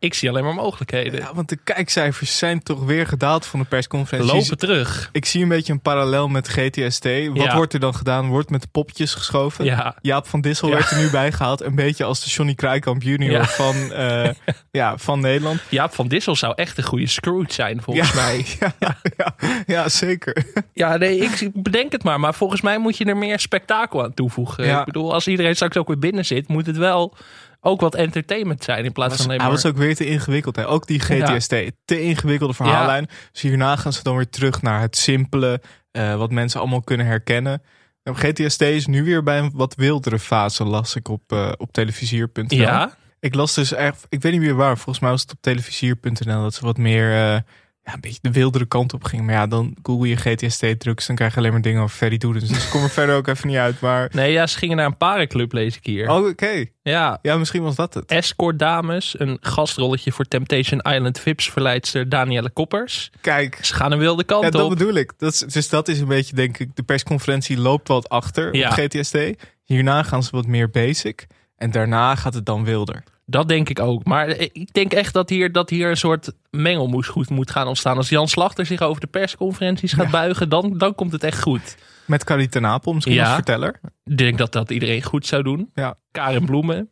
Ik 0.00 0.14
zie 0.14 0.28
alleen 0.28 0.44
maar 0.44 0.54
mogelijkheden. 0.54 1.20
ja, 1.20 1.34
want 1.34 1.48
de 1.48 1.56
kijkcijfers 1.64 2.38
zijn 2.38 2.62
toch 2.62 2.84
weer 2.84 3.06
gedaald 3.06 3.46
van 3.46 3.60
de 3.60 3.66
persconferentie. 3.66 4.34
Lopen 4.34 4.58
terug. 4.58 5.08
Ik 5.12 5.24
zie 5.24 5.42
een 5.42 5.48
beetje 5.48 5.72
een 5.72 5.80
parallel 5.80 6.28
met 6.28 6.48
GTST. 6.48 7.04
Wat 7.04 7.42
Ja. 7.42 7.56
wordt 7.56 7.72
er 7.72 7.80
dan 7.80 7.94
gedaan? 7.94 8.26
Wordt 8.28 8.50
met 8.50 8.62
de 8.62 8.68
popjes 8.72 9.14
geschoven. 9.14 9.64
Ja. 9.64 9.96
Jaap 10.00 10.26
van 10.26 10.40
Dissel 10.40 10.68
Ja. 10.68 10.74
werd 10.74 10.90
er 10.90 10.98
nu 10.98 11.10
bij 11.10 11.32
gehaald. 11.32 11.62
Een 11.62 11.74
beetje 11.74 12.04
als 12.04 12.24
de 12.24 12.30
Johnny 12.30 12.54
Krijkamp 12.54 13.02
junior 13.02 13.44
van, 13.46 13.92
eh, 13.92 14.30
ja, 14.70 14.96
van 14.98 15.20
Nederland. 15.20 15.60
Jaap 15.68 15.94
van 15.94 16.08
Dissel 16.08 16.36
zou 16.36 16.52
echt 16.56 16.78
een 16.78 16.84
goede 16.84 17.06
Scrooge 17.06 17.52
zijn 17.52 17.82
volgens 17.82 18.12
mij. 18.14 18.44
Ja, 19.16 19.34
ja, 19.66 19.88
zeker. 19.88 20.44
Ja, 20.72 20.96
nee, 20.96 21.18
ik 21.18 21.50
bedenk 21.54 21.92
het 21.92 22.02
maar. 22.04 22.20
Maar 22.20 22.34
volgens 22.34 22.60
mij 22.60 22.78
moet 22.78 22.96
je 22.96 23.04
er 23.04 23.16
meer 23.16 23.38
spektakel 23.38 24.02
aan 24.04 24.14
toevoegen. 24.14 24.78
Ik 24.78 24.84
bedoel, 24.84 25.12
als 25.14 25.26
iedereen 25.28 25.54
straks 25.54 25.76
ook 25.76 25.86
weer 25.88 25.98
binnen 25.98 26.24
zit, 26.24 26.48
moet 26.48 26.66
het 26.66 26.76
wel 26.76 27.16
ook 27.60 27.80
wat 27.80 27.94
entertainment 27.94 28.64
zijn. 28.64 28.84
In 28.84 28.92
plaats 28.92 29.10
Was, 29.10 29.20
van 29.20 29.26
alleen 29.26 29.40
hij 29.40 29.48
maar... 29.50 29.56
was 29.62 29.70
ook 29.72 29.76
weer 29.76 29.94
te 29.96 30.06
ingewikkeld. 30.06 30.56
Hè? 30.56 30.68
Ook 30.68 30.86
die 30.86 31.00
GTST. 31.00 31.54
Te 31.84 32.00
ingewikkelde 32.02 32.54
verhaallijn. 32.54 33.08
Dus 33.32 33.40
hierna 33.40 33.76
gaan 33.76 33.92
ze 33.92 34.02
dan 34.02 34.16
weer 34.16 34.28
terug 34.28 34.62
naar 34.62 34.80
het 34.80 34.96
simpele. 34.96 35.60
eh, 35.90 36.16
wat 36.16 36.30
mensen 36.30 36.60
allemaal 36.60 36.82
kunnen 36.82 37.06
herkennen. 37.06 37.62
En 38.02 38.16
GTST 38.16 38.60
is 38.60 38.86
nu 38.86 39.04
weer 39.04 39.22
bij 39.22 39.38
een 39.38 39.50
wat 39.54 39.74
wildere 39.74 40.18
fase. 40.18 40.64
Las 40.64 40.96
ik 40.96 41.08
op, 41.08 41.32
eh 41.32 41.52
op 41.56 41.72
televisier.nl. 41.72 42.46
Ja, 42.48 42.96
Ik 43.20 43.34
las 43.34 43.54
dus 43.54 43.72
echt, 43.72 44.06
ik 44.08 44.22
weet 44.22 44.32
niet 44.32 44.40
meer 44.40 44.54
waar, 44.54 44.74
volgens 44.76 44.98
mij 44.98 45.10
was 45.10 45.20
het 45.22 45.32
op 45.32 45.38
televisier.nl 45.40 46.42
dat 46.42 46.54
ze 46.54 46.64
wat 46.64 46.76
meer, 46.78 47.32
eh, 47.34 47.40
ja, 47.88 47.94
een 47.94 48.00
beetje 48.00 48.18
de 48.22 48.32
wildere 48.32 48.66
kant 48.66 48.92
op 48.94 49.04
ging. 49.04 49.22
Maar 49.24 49.34
ja, 49.34 49.46
dan 49.46 49.76
google 49.82 50.08
je 50.08 50.16
GTST 50.16 50.80
drugs, 50.80 51.06
dan 51.06 51.16
krijg 51.16 51.32
je 51.32 51.38
alleen 51.38 51.52
maar 51.52 51.60
dingen 51.62 51.82
over 51.82 51.96
Ferry 51.96 52.16
Doedens. 52.18 52.48
Dus 52.48 52.64
ik 52.64 52.70
kom 52.70 52.82
er 52.82 52.90
verder 53.00 53.16
ook 53.16 53.26
even 53.26 53.48
niet 53.48 53.56
uit, 53.56 53.80
maar... 53.80 54.08
nee, 54.12 54.32
ja, 54.32 54.46
ze 54.46 54.58
gingen 54.58 54.76
naar 54.76 54.86
een 54.86 54.96
parenclub, 54.96 55.52
lees 55.52 55.76
ik 55.76 55.86
hier. 55.86 56.08
Oh, 56.10 56.26
oké. 56.26 56.64
Ja, 56.82 57.18
Ja, 57.22 57.36
misschien 57.36 57.62
was 57.62 57.74
dat 57.76 57.94
het. 57.94 58.10
escort 58.10 58.58
dames, 58.58 59.14
een 59.20 59.38
gastrolletje 59.40 60.12
voor 60.12 60.24
Temptation 60.24 60.80
Island 60.80 61.20
Vips 61.20 61.50
verleidster 61.50 62.08
Danielle 62.08 62.50
Koppers. 62.50 63.10
Kijk, 63.20 63.58
Ze 63.62 63.74
gaan 63.74 63.92
een 63.92 63.98
wilde 63.98 64.24
kant 64.24 64.44
ja, 64.44 64.50
dat 64.50 64.62
op. 64.62 64.68
bedoel 64.68 64.94
ik. 64.94 65.12
Dat 65.18 65.32
is, 65.32 65.38
dus 65.38 65.68
dat 65.68 65.88
is 65.88 66.00
een 66.00 66.06
beetje, 66.08 66.34
denk 66.34 66.58
ik, 66.58 66.76
de 66.76 66.82
persconferentie 66.82 67.58
loopt 67.58 67.88
wat 67.88 68.08
achter 68.08 68.54
Ja. 68.56 68.68
op 68.68 68.74
GTST. 68.74 69.18
Hierna 69.64 70.02
gaan 70.02 70.22
ze 70.22 70.28
wat 70.32 70.46
meer 70.46 70.70
basic. 70.70 71.26
En 71.56 71.70
daarna 71.70 72.14
gaat 72.14 72.34
het 72.34 72.46
dan 72.46 72.64
wilder. 72.64 73.02
Dat 73.30 73.48
denk 73.48 73.68
ik 73.68 73.80
ook. 73.80 74.04
Maar 74.04 74.28
ik 74.28 74.72
denk 74.72 74.92
echt 74.92 75.12
dat 75.12 75.28
hier, 75.28 75.52
dat 75.52 75.70
hier 75.70 75.90
een 75.90 75.96
soort 75.96 76.32
mengelmoes 76.50 77.06
goed 77.08 77.30
moet 77.30 77.50
gaan 77.50 77.66
ontstaan. 77.66 77.96
Als 77.96 78.08
Jan 78.08 78.28
Slachter 78.28 78.66
zich 78.66 78.80
over 78.80 79.00
de 79.00 79.06
persconferenties 79.06 79.92
gaat 79.92 80.10
buigen, 80.10 80.48
dan, 80.48 80.78
dan 80.78 80.94
komt 80.94 81.12
het 81.12 81.24
echt 81.24 81.42
goed. 81.42 81.76
Met 82.06 82.24
Carrie 82.24 82.48
ten 82.48 82.66
Apel 82.66 82.92
misschien 82.92 83.14
Ja. 83.14 83.24
als 83.24 83.34
verteller. 83.34 83.80
Ik 84.04 84.16
denk 84.16 84.38
dat 84.38 84.52
dat 84.52 84.70
iedereen 84.70 85.02
goed 85.02 85.26
zou 85.26 85.42
doen. 85.42 85.70
Ja. 85.74 85.94
Karen 86.10 86.44
Bloemen. 86.44 86.90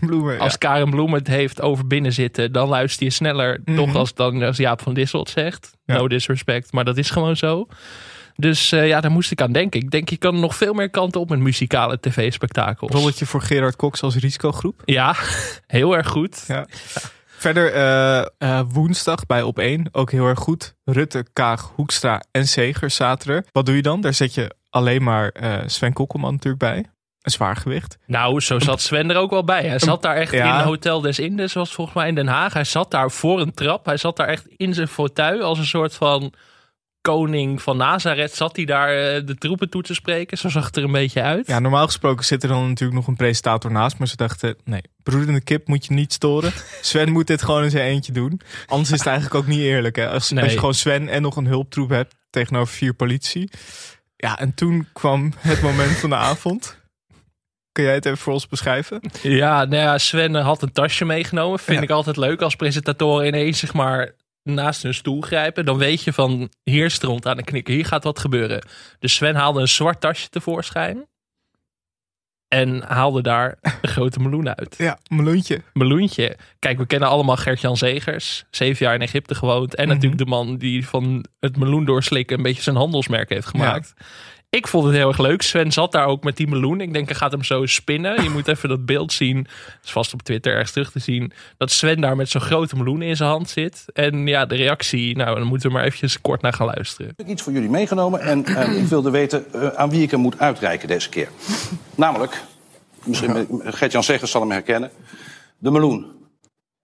Bloemen, 0.00 0.38
Als 0.38 0.52
ja. 0.52 0.58
Karen 0.58 0.90
Bloemen 0.90 1.18
het 1.18 1.28
heeft 1.28 1.60
over 1.60 1.86
binnenzitten, 1.86 2.52
dan 2.52 2.68
luister 2.68 3.04
je 3.04 3.12
sneller 3.12 3.60
Mhm. 3.64 3.76
toch 3.76 3.94
als, 3.94 4.14
dan 4.14 4.42
als 4.42 4.56
Jaap 4.56 4.82
van 4.82 4.94
Dissel 4.94 5.20
het 5.20 5.28
zegt. 5.30 5.70
No 5.86 6.08
disrespect, 6.08 6.72
maar 6.72 6.84
dat 6.84 6.96
is 6.96 7.10
gewoon 7.10 7.36
zo. 7.36 7.66
Dus 8.36 8.72
eh, 8.72 8.88
ja, 8.88 9.00
daar 9.00 9.10
moest 9.10 9.30
ik 9.30 9.40
aan 9.40 9.52
denken. 9.52 9.80
Ik 9.80 9.90
denk, 9.90 10.08
je 10.08 10.16
kan 10.16 10.40
nog 10.40 10.56
veel 10.56 10.72
meer 10.72 10.90
kanten 10.90 11.20
op 11.20 11.28
met 11.28 11.38
muzikale 11.38 12.00
tv-spektakels. 12.00 12.92
Rolletje 12.92 13.26
voor 13.26 13.42
Gerard 13.42 13.76
Cox 13.76 14.02
als 14.02 14.16
risicogroep. 14.16 14.82
Ja, 14.84 15.14
heel 15.66 15.96
erg 15.96 16.08
goed. 16.08 16.44
Ja. 16.46 16.66
Verder 17.26 17.72
eh, 17.72 18.20
eh, 18.38 18.60
woensdag 18.68 19.26
bij 19.26 19.42
Op 19.42 19.58
1 19.58 19.88
ook 19.92 20.10
heel 20.10 20.26
erg 20.26 20.38
goed. 20.38 20.74
Rutte, 20.84 21.26
Kaag, 21.32 21.72
Hoekstra 21.74 22.22
en 22.30 22.48
Segers 22.48 22.94
zaten 22.94 23.34
er. 23.34 23.44
Wat 23.52 23.66
doe 23.66 23.76
je 23.76 23.82
dan? 23.82 24.00
Daar 24.00 24.14
zet 24.14 24.34
je 24.34 24.54
alleen 24.70 25.02
maar 25.02 25.32
Sven 25.66 25.92
Kokkelman 25.92 26.32
natuurlijk 26.32 26.62
bij. 26.62 26.84
Een 27.22 27.30
zwaargewicht. 27.30 27.98
Nou, 28.06 28.40
zo 28.40 28.58
zat 28.58 28.80
Sven 28.80 29.10
er 29.10 29.16
ook 29.16 29.30
wel 29.30 29.44
bij. 29.44 29.62
Hij 29.68 29.78
zat 29.78 30.02
daar 30.02 30.16
echt 30.16 30.32
Ja. 30.32 30.58
in 30.58 30.64
Hotel 30.64 31.00
des 31.00 31.18
Indes, 31.18 31.52
zoals 31.52 31.74
volgens 31.74 31.96
mij 31.96 32.08
in 32.08 32.14
Den 32.14 32.26
Haag. 32.26 32.52
Hij 32.52 32.64
zat 32.64 32.90
daar 32.90 33.10
voor 33.10 33.40
een 33.40 33.54
trap. 33.54 33.86
Hij 33.86 33.96
zat 33.96 34.16
daar 34.16 34.28
echt 34.28 34.46
in 34.56 34.74
zijn 34.74 34.88
fauteuil 34.88 35.42
als 35.42 35.58
een 35.58 35.66
soort 35.66 35.94
van 35.94 36.32
koning 37.12 37.62
van 37.62 37.76
Nazareth 37.76 38.34
zat 38.34 38.56
hij 38.56 38.64
daar 38.64 38.88
eh, 38.88 39.26
de 39.26 39.34
troepen 39.34 39.68
toe 39.70 39.82
te 39.82 39.94
spreken. 39.94 40.38
Zo 40.38 40.48
zag 40.48 40.66
het 40.66 40.76
er 40.76 40.84
een 40.84 40.92
beetje 40.92 41.22
uit. 41.22 41.46
Ja, 41.46 41.58
normaal 41.58 41.86
gesproken 41.86 42.24
zit 42.24 42.42
er 42.42 42.48
dan 42.48 42.68
natuurlijk 42.68 42.98
nog 42.98 43.06
een 43.06 43.16
presentator 43.16 43.70
naast. 43.70 43.98
Maar 43.98 44.08
ze 44.08 44.16
dachten, 44.16 44.56
nee, 44.64 44.82
broedende 45.02 45.40
kip 45.40 45.68
moet 45.68 45.86
je 45.86 45.94
niet 45.94 46.12
storen. 46.12 46.52
Sven 46.80 47.12
moet 47.12 47.26
dit 47.26 47.42
gewoon 47.42 47.62
in 47.64 47.70
zijn 47.70 47.84
eentje 47.84 48.12
doen. 48.12 48.40
Anders 48.66 48.90
is 48.90 48.98
het 48.98 49.06
eigenlijk 49.06 49.36
ook 49.36 49.46
niet 49.46 49.60
eerlijk. 49.60 49.96
Hè? 49.96 50.08
Als, 50.08 50.30
Nee. 50.30 50.42
als 50.42 50.52
je 50.52 50.58
gewoon 50.58 50.74
Sven 50.74 51.08
en 51.08 51.22
nog 51.22 51.36
een 51.36 51.46
hulptroep 51.46 51.88
hebt 51.88 52.14
tegenover 52.30 52.74
vier 52.74 52.94
politie. 52.94 53.50
Ja, 54.16 54.38
en 54.38 54.54
toen 54.54 54.88
kwam 54.92 55.32
het 55.38 55.62
moment 55.62 55.96
van 55.96 56.10
de 56.10 56.16
avond. 56.16 56.82
Kun 57.72 57.84
jij 57.84 57.94
het 57.94 58.06
even 58.06 58.18
voor 58.18 58.32
ons 58.32 58.48
beschrijven? 58.48 59.00
Ja, 59.22 59.64
nou 59.64 59.82
ja, 59.82 59.98
Sven 59.98 60.34
had 60.34 60.62
een 60.62 60.72
tasje 60.72 61.04
meegenomen. 61.04 61.58
Vind 61.58 61.78
Ja. 61.78 61.84
ik 61.84 61.90
altijd 61.90 62.16
leuk 62.16 62.40
als 62.42 62.56
presentatoren 62.56 63.26
ineens 63.26 63.58
zeg 63.58 63.72
maar 63.72 64.14
naast 64.44 64.82
hun 64.82 64.94
stoel 64.94 65.20
grijpen. 65.20 65.64
Dan 65.64 65.78
weet 65.78 66.02
je 66.02 66.12
van 66.12 66.50
hier 66.62 66.90
stront 66.90 67.26
aan 67.26 67.36
de 67.36 67.44
knikken. 67.44 67.74
Hier 67.74 67.84
gaat 67.86 68.04
wat 68.04 68.18
gebeuren. 68.18 68.66
Dus 68.98 69.14
Sven 69.14 69.34
haalde 69.34 69.60
een 69.60 69.68
zwart 69.68 70.00
tasje 70.00 70.28
tevoorschijn. 70.28 71.06
En 72.48 72.82
haalde 72.82 73.22
daar 73.22 73.58
een 73.62 73.88
grote 73.96 74.20
meloen 74.20 74.54
uit. 74.56 74.74
Ja, 74.78 74.98
meloentje. 75.08 75.62
Meloentje. 75.72 76.36
Kijk, 76.58 76.78
we 76.78 76.86
kennen 76.86 77.08
allemaal 77.08 77.36
Gert-Jan 77.36 77.76
Zegers. 77.76 78.44
Zeven 78.50 78.86
jaar 78.86 78.94
in 78.94 79.00
Egypte 79.00 79.34
gewoond. 79.34 79.74
En 79.74 79.84
Mhm. 79.84 79.94
natuurlijk 79.94 80.22
de 80.22 80.28
man 80.30 80.56
die 80.56 80.86
van 80.86 81.24
het 81.40 81.56
meloen 81.56 81.84
doorslikken 81.84 82.36
een 82.36 82.42
beetje 82.42 82.62
zijn 82.62 82.76
handelsmerk 82.76 83.28
heeft 83.28 83.46
gemaakt. 83.46 83.92
Ik 84.54 84.68
vond 84.68 84.84
het 84.84 84.94
heel 84.94 85.08
erg 85.08 85.18
leuk. 85.18 85.42
Sven 85.42 85.72
zat 85.72 85.92
daar 85.92 86.06
ook 86.06 86.24
met 86.24 86.36
die 86.36 86.48
meloen. 86.48 86.80
Ik 86.80 86.92
denk, 86.92 87.08
hij 87.08 87.16
gaat 87.16 87.32
hem 87.32 87.44
zo 87.44 87.66
spinnen. 87.66 88.22
Je 88.22 88.30
moet 88.30 88.48
even 88.48 88.68
dat 88.68 88.86
beeld 88.86 89.12
zien. 89.12 89.42
Dat 89.42 89.84
is 89.84 89.90
vast 89.90 90.12
op 90.12 90.22
Twitter 90.22 90.52
ergens 90.52 90.70
terug 90.72 90.90
te 90.90 90.98
zien. 90.98 91.32
Dat 91.56 91.70
Sven 91.70 92.00
daar 92.00 92.16
met 92.16 92.28
zo'n 92.28 92.40
grote 92.40 92.76
meloen 92.76 93.02
in 93.02 93.16
zijn 93.16 93.28
hand 93.28 93.48
zit. 93.48 93.84
En 93.92 94.26
ja, 94.26 94.46
de 94.46 94.54
reactie. 94.54 95.16
Nou, 95.16 95.38
dan 95.38 95.46
moeten 95.46 95.68
we 95.68 95.74
maar 95.74 95.84
eventjes 95.84 96.20
kort 96.20 96.42
naar 96.42 96.52
gaan 96.52 96.66
luisteren. 96.66 97.06
heb 97.16 97.26
ik 97.26 97.32
iets 97.32 97.42
voor 97.42 97.52
jullie 97.52 97.70
meegenomen 97.70 98.20
en 98.20 98.44
eh, 98.44 98.78
ik 98.82 98.86
wilde 98.86 99.10
weten 99.10 99.52
eh, 99.52 99.68
aan 99.68 99.90
wie 99.90 100.02
ik 100.02 100.10
hem 100.10 100.20
moet 100.20 100.38
uitreiken 100.38 100.88
deze 100.88 101.08
keer. 101.08 101.28
Namelijk, 101.94 102.42
misschien 103.04 103.48
Gert-Jan 103.64 104.04
Zeggers 104.04 104.30
zal 104.30 104.40
hem 104.40 104.50
herkennen, 104.50 104.90
de 105.58 105.70
meloen. 105.70 106.06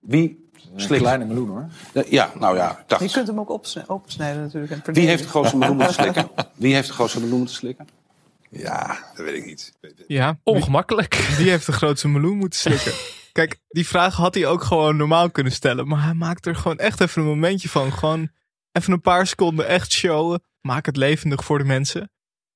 Wie 0.00 0.39
Kleine 0.76 1.24
meloen 1.24 1.48
hoor. 1.48 1.68
Ja, 2.08 2.32
nou 2.38 2.56
ja, 2.56 2.70
ik 2.78 2.84
dacht... 2.86 3.02
Je 3.02 3.10
kunt 3.10 3.26
hem 3.26 3.40
ook 3.40 3.50
opensnijden 3.86 4.42
natuurlijk. 4.42 4.86
En 4.86 4.94
Wie 4.94 5.06
heeft 5.06 5.22
de 5.22 5.28
grootste 5.28 5.56
meloen 5.56 5.76
moeten 5.76 5.94
slikken? 5.94 6.30
Wie 6.54 6.74
heeft 6.74 6.88
de 6.88 6.94
grootste 6.94 7.20
meloen 7.20 7.38
moeten 7.38 7.54
slikken? 7.56 7.88
Ja, 8.50 8.98
dat 9.14 9.24
weet 9.26 9.34
ik 9.36 9.44
niet. 9.46 9.72
Ja, 10.06 10.38
Ongemakkelijk. 10.42 11.14
wie 11.14 11.50
heeft 11.50 11.66
de 11.66 11.72
grootste 11.72 12.08
meloen 12.08 12.36
moeten 12.36 12.58
slikken? 12.58 12.92
Kijk, 13.32 13.60
die 13.68 13.86
vraag 13.86 14.14
had 14.16 14.34
hij 14.34 14.46
ook 14.46 14.62
gewoon 14.62 14.96
normaal 14.96 15.30
kunnen 15.30 15.52
stellen. 15.52 15.88
Maar 15.88 16.02
hij 16.04 16.14
maakt 16.14 16.46
er 16.46 16.56
gewoon 16.56 16.78
echt 16.78 17.00
even 17.00 17.22
een 17.22 17.28
momentje 17.28 17.68
van. 17.68 17.92
Gewoon 17.92 18.30
even 18.72 18.92
een 18.92 19.00
paar 19.00 19.26
seconden 19.26 19.66
echt 19.68 19.92
showen. 19.92 20.42
Maak 20.60 20.86
het 20.86 20.96
levendig 20.96 21.44
voor 21.44 21.58
de 21.58 21.64
mensen. 21.64 22.10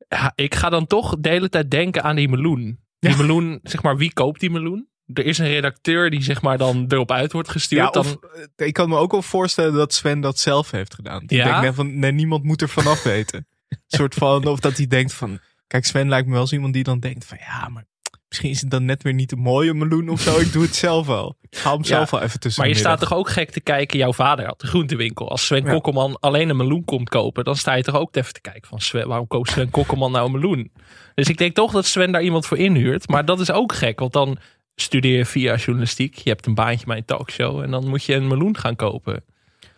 Ja, 0.08 0.32
ik 0.34 0.54
ga 0.54 0.68
dan 0.68 0.86
toch 0.86 1.16
de 1.18 1.28
hele 1.28 1.48
tijd 1.48 1.70
denken 1.70 2.02
aan 2.02 2.16
die 2.16 2.28
meloen. 2.28 2.78
Die 2.98 3.10
Ja. 3.10 3.16
meloen, 3.16 3.60
zeg 3.62 3.82
maar, 3.82 3.96
wie 3.96 4.12
koopt 4.12 4.40
die 4.40 4.50
meloen? 4.50 4.88
Er 5.12 5.24
is 5.26 5.38
een 5.38 5.46
redacteur 5.46 6.10
die 6.10 6.22
zeg 6.22 6.42
maar 6.42 6.58
dan 6.58 6.84
erop 6.88 7.10
uit 7.10 7.32
wordt 7.32 7.48
gestuurd. 7.48 7.80
Ja, 7.84 7.90
dan, 7.90 8.04
of, 8.04 8.16
eh, 8.56 8.66
ik 8.66 8.72
kan 8.72 8.88
me 8.88 8.96
ook 8.96 9.10
wel 9.12 9.22
voorstellen 9.22 9.72
dat 9.74 9.94
Sven 9.94 10.20
dat 10.20 10.38
zelf 10.38 10.70
heeft 10.70 10.94
gedaan. 10.94 11.22
Ik 11.22 11.30
Ja? 11.30 11.44
denk 11.44 11.62
net 11.62 11.74
van, 11.74 11.98
nee, 11.98 12.12
niemand 12.12 12.44
moet 12.44 12.62
er 12.62 12.68
vanaf 12.68 13.02
weten. 13.02 13.46
Een 13.68 13.78
soort 13.86 14.14
van, 14.14 14.46
of 14.46 14.60
dat 14.60 14.76
hij 14.76 14.86
denkt 14.86 15.12
van, 15.14 15.38
kijk 15.66 15.84
Sven 15.84 16.08
lijkt 16.08 16.26
me 16.28 16.34
wel 16.34 16.46
zo 16.46 16.54
iemand 16.54 16.74
die 16.74 16.82
dan 16.82 17.00
denkt 17.00 17.24
van, 17.24 17.38
ja, 17.40 17.68
maar 17.68 17.84
misschien 18.28 18.50
is 18.50 18.60
het 18.60 18.70
dan 18.70 18.84
net 18.84 19.02
weer 19.02 19.14
niet 19.14 19.32
een 19.32 19.38
mooie 19.38 19.74
meloen 19.74 20.08
of 20.08 20.20
zo. 20.20 20.38
Ik 20.38 20.52
doe 20.52 20.62
het 20.62 20.74
zelf 20.76 21.06
wel. 21.06 21.36
Ik 21.40 21.58
haal 21.58 21.72
hem 21.72 21.82
Ja, 21.82 21.88
zelf 21.88 22.10
wel 22.10 22.22
even 22.22 22.40
tussen 22.40 22.62
maar 22.62 22.70
je 22.72 22.78
staat 22.78 23.00
toch 23.00 23.14
ook 23.14 23.30
gek 23.30 23.50
te 23.50 23.60
kijken. 23.60 23.98
Jouw 23.98 24.12
vader 24.12 24.46
had 24.46 24.60
de 24.60 24.66
groentewinkel. 24.66 25.30
Als 25.30 25.46
Sven 25.46 25.64
Ja. 25.64 25.70
Kokkelman 25.72 26.16
alleen 26.20 26.48
een 26.48 26.56
meloen 26.56 26.84
komt 26.84 27.08
kopen, 27.08 27.44
dan 27.44 27.56
sta 27.56 27.74
je 27.74 27.82
toch 27.82 27.94
ook 27.96 28.16
even 28.16 28.32
te 28.32 28.40
kijken 28.40 28.68
van 28.68 28.80
Sven, 28.80 29.08
waarom 29.08 29.26
koopt 29.26 29.50
Sven 29.50 29.70
Kokkelman 29.70 30.12
nou 30.12 30.26
een 30.26 30.32
meloen? 30.32 30.72
Dus 31.14 31.28
ik 31.28 31.38
denk 31.38 31.54
toch 31.54 31.72
dat 31.72 31.86
Sven 31.86 32.12
daar 32.12 32.22
iemand 32.22 32.46
voor 32.46 32.58
inhuurt. 32.58 33.08
Maar 33.08 33.24
dat 33.24 33.40
is 33.40 33.50
ook 33.50 33.72
gek, 33.74 33.98
want 34.00 34.12
dan 34.12 34.38
studeer 34.74 35.26
via 35.26 35.56
journalistiek. 35.56 36.14
Je 36.14 36.30
hebt 36.30 36.46
een 36.46 36.54
baantje 36.54 36.86
bij 36.86 36.96
een 36.96 37.04
talkshow 37.04 37.60
en 37.60 37.70
dan 37.70 37.88
moet 37.88 38.04
je 38.04 38.14
een 38.14 38.26
meloen 38.26 38.56
gaan 38.56 38.76
kopen. 38.76 39.24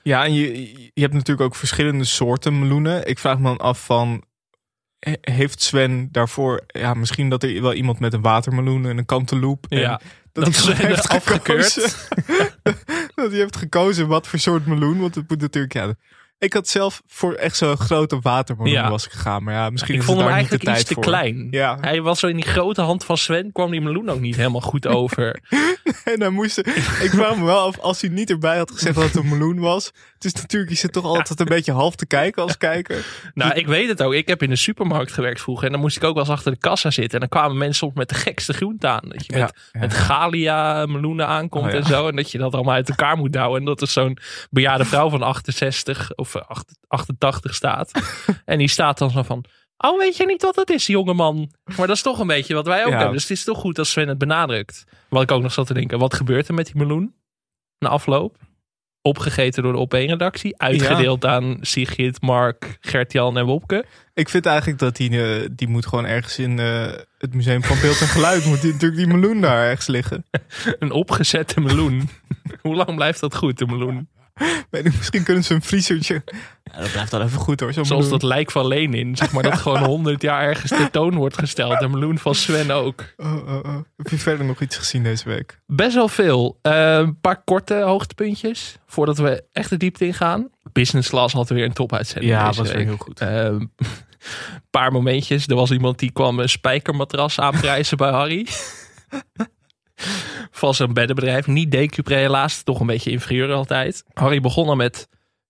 Ja, 0.02 0.24
en 0.24 0.34
je, 0.34 0.72
je 0.94 1.00
hebt 1.00 1.12
natuurlijk 1.12 1.46
ook 1.46 1.54
verschillende 1.56 2.04
soorten 2.04 2.58
meloenen. 2.58 3.06
Ik 3.06 3.18
vraag 3.18 3.38
me 3.38 3.44
dan 3.44 3.56
af 3.56 3.84
van, 3.84 4.24
he- 4.98 5.12
heeft 5.20 5.62
Sven 5.62 6.08
daarvoor, 6.12 6.64
ja, 6.66 6.94
misschien 6.94 7.28
dat 7.28 7.42
er 7.42 7.62
wel 7.62 7.72
iemand 7.74 7.98
met 8.00 8.12
een 8.12 8.20
watermeloen 8.20 8.86
en 8.86 8.98
een 8.98 9.04
kanteloep. 9.04 9.66
En 9.68 9.78
Ja, 9.78 10.00
dat, 10.32 10.44
dat 10.44 10.54
hij 10.64 10.86
heeft 10.86 11.08
afgekeurd. 11.08 11.74
dat 13.14 13.30
hij 13.30 13.38
heeft 13.40 13.56
gekozen 13.56 14.08
wat 14.08 14.26
voor 14.26 14.38
soort 14.38 14.66
meloen. 14.66 15.00
Want 15.00 15.14
het 15.14 15.28
moet 15.28 15.40
natuurlijk, 15.40 15.72
ja. 15.72 15.94
Ik 16.38 16.52
had 16.52 16.68
zelf 16.68 17.02
voor 17.06 17.34
echt 17.34 17.56
zo'n 17.56 17.76
grote 17.76 18.18
watermeloen 18.20 18.72
Ja. 18.72 18.90
was 18.90 19.06
ik 19.06 19.12
gegaan. 19.12 19.42
Maar 19.42 19.54
ja, 19.54 19.70
misschien 19.70 19.94
ik 19.94 20.00
is 20.00 20.06
vond 20.06 20.18
het 20.18 20.26
hem 20.28 20.36
daar 20.36 20.50
niet 20.50 20.60
de 20.62 20.66
eigenlijk 20.66 20.78
iets 20.78 21.02
tijd 21.02 21.04
te 21.04 21.10
voor. 21.22 21.30
klein. 21.32 21.48
Ja. 21.50 21.78
Hij 21.80 22.02
was 22.02 22.18
zo 22.18 22.26
in 22.26 22.36
die 22.36 22.44
grote 22.44 22.80
hand 22.80 23.04
van 23.04 23.16
Sven, 23.18 23.52
kwam 23.52 23.70
die 23.70 23.80
meloen 23.80 24.08
ook 24.08 24.20
niet 24.20 24.36
helemaal 24.36 24.60
goed 24.60 24.86
over. 24.86 25.38
En 26.04 26.18
dan 26.18 26.32
moest 26.32 26.58
ik 26.58 27.10
vraag 27.14 27.36
me 27.36 27.44
wel 27.44 27.58
af, 27.58 27.78
als 27.78 28.00
hij 28.00 28.10
niet 28.10 28.30
erbij 28.30 28.56
had 28.56 28.70
gezegd 28.70 28.94
dat 28.94 29.04
het 29.04 29.14
een 29.16 29.28
meloen 29.28 29.58
was. 29.60 29.92
Het 30.14 30.24
is 30.24 30.32
natuurlijk, 30.32 30.70
je 30.72 30.76
zit 30.78 30.92
toch 30.92 31.04
altijd 31.04 31.40
een 31.40 31.46
beetje 31.46 31.72
half 31.72 31.94
te 31.96 32.06
kijken 32.06 32.42
als 32.42 32.56
kijker. 32.58 33.04
Nou, 33.34 33.52
ik 33.54 33.66
weet 33.66 33.88
het 33.88 34.02
ook. 34.02 34.12
Ik 34.14 34.28
heb 34.28 34.42
in 34.42 34.50
de 34.50 34.56
supermarkt 34.56 35.12
gewerkt 35.12 35.40
vroeger. 35.40 35.66
En 35.66 35.72
dan 35.72 35.80
moest 35.80 35.96
ik 35.96 36.04
ook 36.04 36.14
wel 36.14 36.22
eens 36.22 36.32
achter 36.32 36.52
de 36.52 36.58
kassa 36.58 36.90
zitten. 36.90 37.20
En 37.20 37.28
dan 37.28 37.38
kwamen 37.40 37.56
mensen 37.58 37.76
soms 37.76 37.94
met 37.94 38.08
de 38.08 38.14
gekste 38.14 38.52
groenten 38.52 38.90
aan. 38.90 39.08
Dat 39.08 39.26
je 39.26 39.32
met, 39.38 39.52
Ja, 39.72 39.80
met 39.80 39.94
Galia 39.94 40.86
meloenen 40.86 41.26
aankomt 41.26 41.64
Oh, 41.66 41.74
en 41.74 41.84
zo. 41.84 42.08
En 42.08 42.16
dat 42.16 42.30
je 42.30 42.38
dat 42.38 42.54
allemaal 42.54 42.74
uit 42.74 42.88
elkaar 42.88 43.16
moet 43.16 43.32
douwen. 43.32 43.58
En 43.58 43.64
dat 43.66 43.80
er 43.80 43.88
zo'n 43.88 44.18
bejaarde 44.50 44.84
vrouw 44.84 45.10
van 45.10 45.22
68 45.22 46.14
of 46.14 46.25
eh, 46.34 46.42
acht- 46.48 46.78
88 46.88 47.54
staat. 47.54 47.90
en 48.44 48.58
die 48.58 48.68
staat 48.68 48.98
dan 48.98 49.10
zo 49.10 49.22
van... 49.22 49.44
Oh, 49.78 49.98
weet 49.98 50.16
je 50.16 50.26
niet 50.26 50.42
wat 50.42 50.54
dat 50.54 50.70
is, 50.70 50.86
jongeman? 50.86 51.52
Maar 51.76 51.86
dat 51.86 51.96
is 51.96 52.02
toch 52.02 52.18
een 52.18 52.26
beetje 52.26 52.54
wat 52.54 52.66
wij 52.66 52.84
ook 52.84 52.90
Ja. 52.90 52.96
hebben. 52.96 53.12
Dus 53.14 53.22
het 53.28 53.30
is 53.38 53.44
toch 53.44 53.58
goed 53.58 53.78
als 53.78 53.90
Sven 53.90 54.08
het 54.08 54.18
benadrukt. 54.18 54.84
Wat 55.08 55.22
ik 55.22 55.30
ook 55.30 55.42
nog 55.42 55.52
zat 55.52 55.66
te 55.66 55.74
denken. 55.74 55.98
Wat 55.98 56.14
gebeurt 56.14 56.48
er 56.48 56.54
met 56.54 56.66
die 56.66 56.76
meloen? 56.76 57.14
Na 57.78 57.88
afloop? 57.88 58.36
Opgegeten 59.02 59.62
door 59.62 59.72
de 59.72 59.78
Op1-redactie. 60.06 60.56
Uitgedeeld 60.58 61.24
aan 61.24 61.58
Sigrid, 61.60 62.20
Mark, 62.22 62.76
Gert-Jan 62.80 63.38
en 63.38 63.44
Wopke. 63.46 63.84
Ik 64.14 64.28
vind 64.28 64.46
eigenlijk 64.46 64.78
dat 64.78 64.96
die, 64.96 65.22
eh, 65.40 65.48
die 65.52 65.68
moet 65.68 65.86
gewoon 65.86 66.04
ergens 66.06 66.38
in 66.38 66.58
eh, 66.58 66.92
het 67.18 67.34
Museum 67.34 67.62
van 67.64 67.80
Beeld 67.80 68.00
en 68.00 68.06
Geluid. 68.06 68.44
moet 68.44 68.60
die 68.60 68.72
natuurlijk 68.72 69.00
die 69.04 69.14
meloen 69.14 69.40
daar 69.40 69.64
ergens 69.64 69.86
liggen. 69.86 70.24
Een 70.78 70.90
opgezette 70.90 71.60
meloen. 71.60 72.08
Hoe 72.62 72.74
lang 72.74 72.94
blijft 72.94 73.20
dat 73.20 73.34
goed, 73.36 73.58
de 73.58 73.66
meloen? 73.66 74.08
Weet 74.70 74.84
ik, 74.86 74.96
misschien 74.96 75.22
kunnen 75.22 75.44
ze 75.44 75.54
een 75.54 75.62
vriezertje. 75.62 76.22
Ja, 76.64 76.80
dat 76.80 76.92
blijft 76.92 77.10
wel 77.12 77.22
even 77.22 77.38
goed 77.38 77.60
hoor. 77.60 77.72
Zo'n 77.72 77.84
Zoals 77.84 78.04
meloen. 78.04 78.18
dat 78.18 78.28
lijk 78.28 78.50
van 78.50 78.66
Lenin. 78.66 79.16
Zeg 79.16 79.32
maar 79.32 79.42
dat 79.42 79.54
gewoon 79.58 79.84
honderd 79.94 80.22
jaar 80.22 80.42
ergens 80.42 80.70
tentoon 80.70 81.14
wordt 81.14 81.38
gesteld. 81.38 81.78
De 81.78 81.88
meloen 81.88 82.18
van 82.18 82.34
Sven 82.34 82.70
ook. 82.70 83.04
Oh, 83.16 83.34
oh, 83.48 83.54
oh. 83.64 83.76
Heb 83.96 84.08
je 84.08 84.18
verder 84.18 84.46
nog 84.46 84.60
iets 84.60 84.76
gezien 84.76 85.02
deze 85.02 85.28
week? 85.28 85.60
Best 85.66 85.94
wel 85.94 86.08
veel. 86.08 86.58
Eh, 86.62 86.96
een 86.96 87.20
paar 87.20 87.42
korte 87.44 87.74
hoogtepuntjes. 87.74 88.76
Voordat 88.86 89.18
we 89.18 89.44
echt 89.52 89.70
de 89.70 89.76
diepte 89.76 90.06
ingaan. 90.06 90.48
Business 90.72 91.08
Class 91.08 91.34
had 91.34 91.48
weer 91.48 91.64
een 91.64 91.72
topuitzending 91.72 92.32
Ja, 92.32 92.46
deze 92.46 92.58
was 92.58 92.68
weer 92.68 92.76
week. 92.76 92.86
heel 92.86 92.96
goed. 92.96 93.20
Eh, 93.20 93.44
Een 93.44 93.70
paar 94.70 94.92
momentjes. 94.92 95.46
Er 95.46 95.54
was 95.54 95.70
iemand 95.70 95.98
die 95.98 96.12
kwam 96.12 96.38
een 96.38 96.48
spijkermatras 96.48 97.40
aanprijzen 97.40 97.96
bij 97.96 98.10
Harry. 98.10 98.46
Van 100.50 100.74
zijn 100.74 100.92
beddenbedrijf. 100.92 101.46
Niet 101.46 101.70
Decupre 101.70 102.14
helaas. 102.14 102.62
Toch 102.62 102.80
een 102.80 102.86
beetje 102.86 103.10
inferieur 103.10 103.52
altijd. 103.52 104.04
Harry 104.12 104.40
begon 104.40 104.68
al 104.68 104.76
met... 104.76 105.08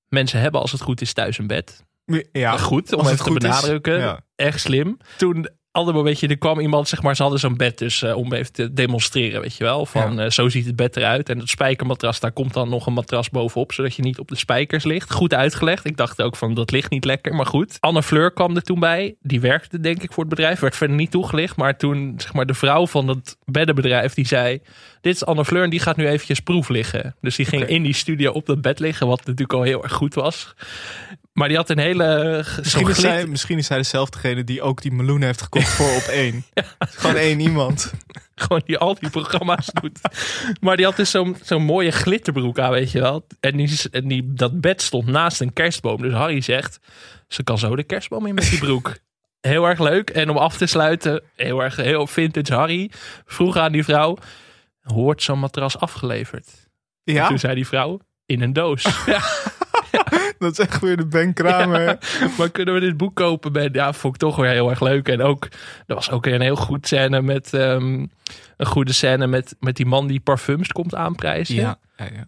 Mensen 0.09 0.41
hebben 0.41 0.61
als 0.61 0.73
het 0.73 0.81
goed 0.81 1.01
is 1.01 1.13
thuis 1.13 1.39
een 1.39 1.47
bed. 1.47 1.85
Ja, 2.33 2.57
goed 2.57 2.93
om 2.93 3.05
het 3.05 3.13
even 3.13 3.25
te 3.25 3.31
is. 3.31 3.39
benadrukken. 3.39 3.99
Ja. 3.99 4.21
Echt 4.37 4.61
slim. 4.61 4.97
Toen 5.17 5.49
ander 5.77 5.95
momentje, 5.95 6.29
er 6.29 6.39
kwam 6.39 6.61
iemand, 6.61 6.89
zeg 6.89 7.03
maar, 7.03 7.17
ze 7.17 7.23
hadden 7.23 7.41
zo'n 7.41 7.57
bed 7.57 7.79
dus 7.79 8.03
eh, 8.03 8.17
om 8.17 8.33
even 8.33 8.53
te 8.53 8.73
demonstreren, 8.73 9.41
weet 9.41 9.57
je 9.57 9.65
wel. 9.65 9.87
Van 9.87 10.21
eh, 10.21 10.31
zo 10.31 10.49
ziet 10.49 10.67
het 10.67 10.77
bed 10.77 10.97
eruit. 10.97 11.29
En 11.29 11.39
het 11.39 11.49
spijkermatras, 11.49 12.21
daar 12.21 12.33
komt 12.33 12.55
dan 12.55 12.69
nog 12.69 12.87
een 12.87 12.93
matras 12.93 13.31
bovenop, 13.31 13.73
zodat 13.73 13.95
je 13.95 14.03
niet 14.03 14.19
op 14.19 14.29
de 14.29 14.37
spijkers 14.37 14.85
ligt. 14.85 15.13
Goed 15.13 15.35
uitgelegd. 15.35 15.85
Ik 15.85 15.97
dacht 15.97 16.23
ook 16.23 16.37
van, 16.37 16.55
dat 16.55 16.71
ligt 16.71 16.91
niet 16.91 17.05
lekker, 17.05 17.35
maar 17.35 17.47
goed. 17.47 17.77
Anne 17.81 18.03
Fleur 18.03 18.33
kwam 18.33 18.57
er 18.57 18.63
toen 18.63 18.81
bij. 18.81 19.15
Die 19.21 19.41
werkte 19.41 19.81
denk 19.81 20.03
ik 20.03 20.13
voor 20.13 20.25
het 20.25 20.35
bedrijf. 20.35 20.61
Werd 20.61 20.77
verder 20.77 20.97
niet 20.97 21.11
toegelicht. 21.11 21.57
Maar 21.57 21.77
toen, 21.77 22.15
zeg 22.17 22.33
maar, 22.33 22.47
de 22.47 22.55
vrouw 22.55 22.87
van 22.87 23.09
het 23.09 23.37
beddenbedrijf, 23.45 24.15
die 24.15 24.27
zei... 24.27 24.61
Dit 25.01 25.15
is 25.15 25.25
Anne 25.25 25.45
Fleur 25.45 25.63
en 25.63 25.71
die 25.71 25.81
gaat 25.81 25.97
nu 25.97 26.09
eventjes 26.09 26.41
proef 26.41 26.69
liggen. 26.69 27.15
Dus 27.21 27.37
die 27.37 27.47
ging 27.47 27.67
in 27.67 27.83
die 27.83 27.95
studio 27.95 28.33
op 28.33 28.47
dat 28.47 28.61
bed 28.61 28.79
liggen, 28.79 29.07
wat 29.07 29.19
natuurlijk 29.19 29.53
al 29.53 29.63
heel 29.63 29.83
erg 29.83 29.93
goed 29.93 30.15
was. 30.15 30.55
Maar 31.37 31.49
die 31.49 31.57
had 31.57 31.71
een 31.71 31.79
hele... 31.79 32.05
eh, 32.05 32.57
Misschien 32.59 32.89
is, 32.89 32.99
zij, 33.01 33.17
glit- 33.19 33.29
misschien 33.29 33.59
is 33.59 33.67
zij 33.67 33.77
dezelfdegene 33.77 34.45
die 34.45 34.63
ook 34.63 34.83
die 34.83 34.93
meloen 34.93 35.23
heeft 35.23 35.43
gekocht 35.43 35.69
voor 35.69 35.95
op 35.95 36.03
één. 36.23 36.45
Gewoon 36.79 37.17
één 37.17 37.41
iemand. 37.41 37.93
Gewoon 38.35 38.63
die 38.65 38.79
al 38.79 38.95
die 38.95 39.11
programma's 39.11 39.67
doet. 39.81 40.01
Maar 40.61 40.77
die 40.77 40.85
had 40.85 40.97
dus 40.97 41.11
zo'n 41.11 41.37
zo'n 41.43 41.63
mooie 41.63 41.91
glitterbroek 41.91 42.59
aan, 42.59 42.71
weet 42.71 42.91
je 42.91 43.01
wel. 43.01 43.27
En, 43.41 43.57
die, 43.57 43.79
en 43.91 44.09
die, 44.09 44.33
dat 44.33 44.61
bed 44.61 44.83
stond 44.83 45.07
naast 45.07 45.41
een 45.41 45.53
kerstboom. 45.53 46.03
Dus 46.03 46.13
Harry 46.13 46.41
zegt, 46.41 46.79
ze 47.29 47.43
kan 47.43 47.59
zo 47.59 47.77
de 47.77 47.85
kerstboom 47.85 48.27
in 48.27 48.35
met 48.35 48.51
die 48.51 48.59
broek. 48.59 48.97
Heel 49.41 49.65
erg 49.69 49.79
leuk. 49.81 50.11
En 50.11 50.31
om 50.31 50.37
af 50.37 50.57
te 50.57 50.67
sluiten, 50.67 51.23
heel 51.35 51.63
erg 51.63 51.77
heel 51.77 52.07
vintage 52.07 52.55
Harry. 52.55 52.91
Vroeg 53.27 53.57
aan 53.57 53.73
die 53.73 53.85
vrouw, 53.85 54.17
hoort 54.83 55.23
zo'n 55.23 55.39
matras 55.39 55.79
afgeleverd? 55.79 56.49
En 57.05 57.15
Ja, 57.15 57.29
toen 57.29 57.39
zei 57.39 57.55
die 57.55 57.67
vrouw, 57.67 58.01
in 58.27 58.41
een 58.43 58.53
doos. 58.53 58.83
ja. 59.07 59.23
Dat 60.39 60.53
is 60.53 60.59
echt 60.59 60.81
weer 60.81 60.97
de 60.97 61.07
Ben 61.07 61.33
Kramer. 61.33 61.81
Ja, 61.85 61.99
maar 62.39 62.51
kunnen 62.51 62.75
we 62.75 62.81
dit 62.81 62.97
boek 62.97 63.15
kopen? 63.15 63.53
Ben? 63.53 63.69
Ja, 63.73 63.93
vond 63.93 64.15
ik 64.15 64.21
toch 64.21 64.37
weer 64.37 64.51
heel 64.51 64.71
erg 64.71 64.81
leuk. 64.81 65.09
En 65.09 65.23
ook, 65.23 65.49
er 65.87 65.95
was 65.95 66.11
ook 66.11 66.25
weer 66.25 66.35
een 66.35 66.41
heel 66.41 66.57
goed 66.57 66.87
scène 66.87 67.23
met... 67.23 67.55
ehm, 67.55 68.07
een 68.57 68.67
goede 68.67 68.93
scène 68.93 69.27
met, 69.27 69.57
met 69.61 69.77
die 69.77 69.87
man 69.87 70.07
die 70.07 70.21
parfums 70.21 70.73
komt 70.73 70.95
aanprijzen. 70.95 71.55
Ja. 71.55 71.79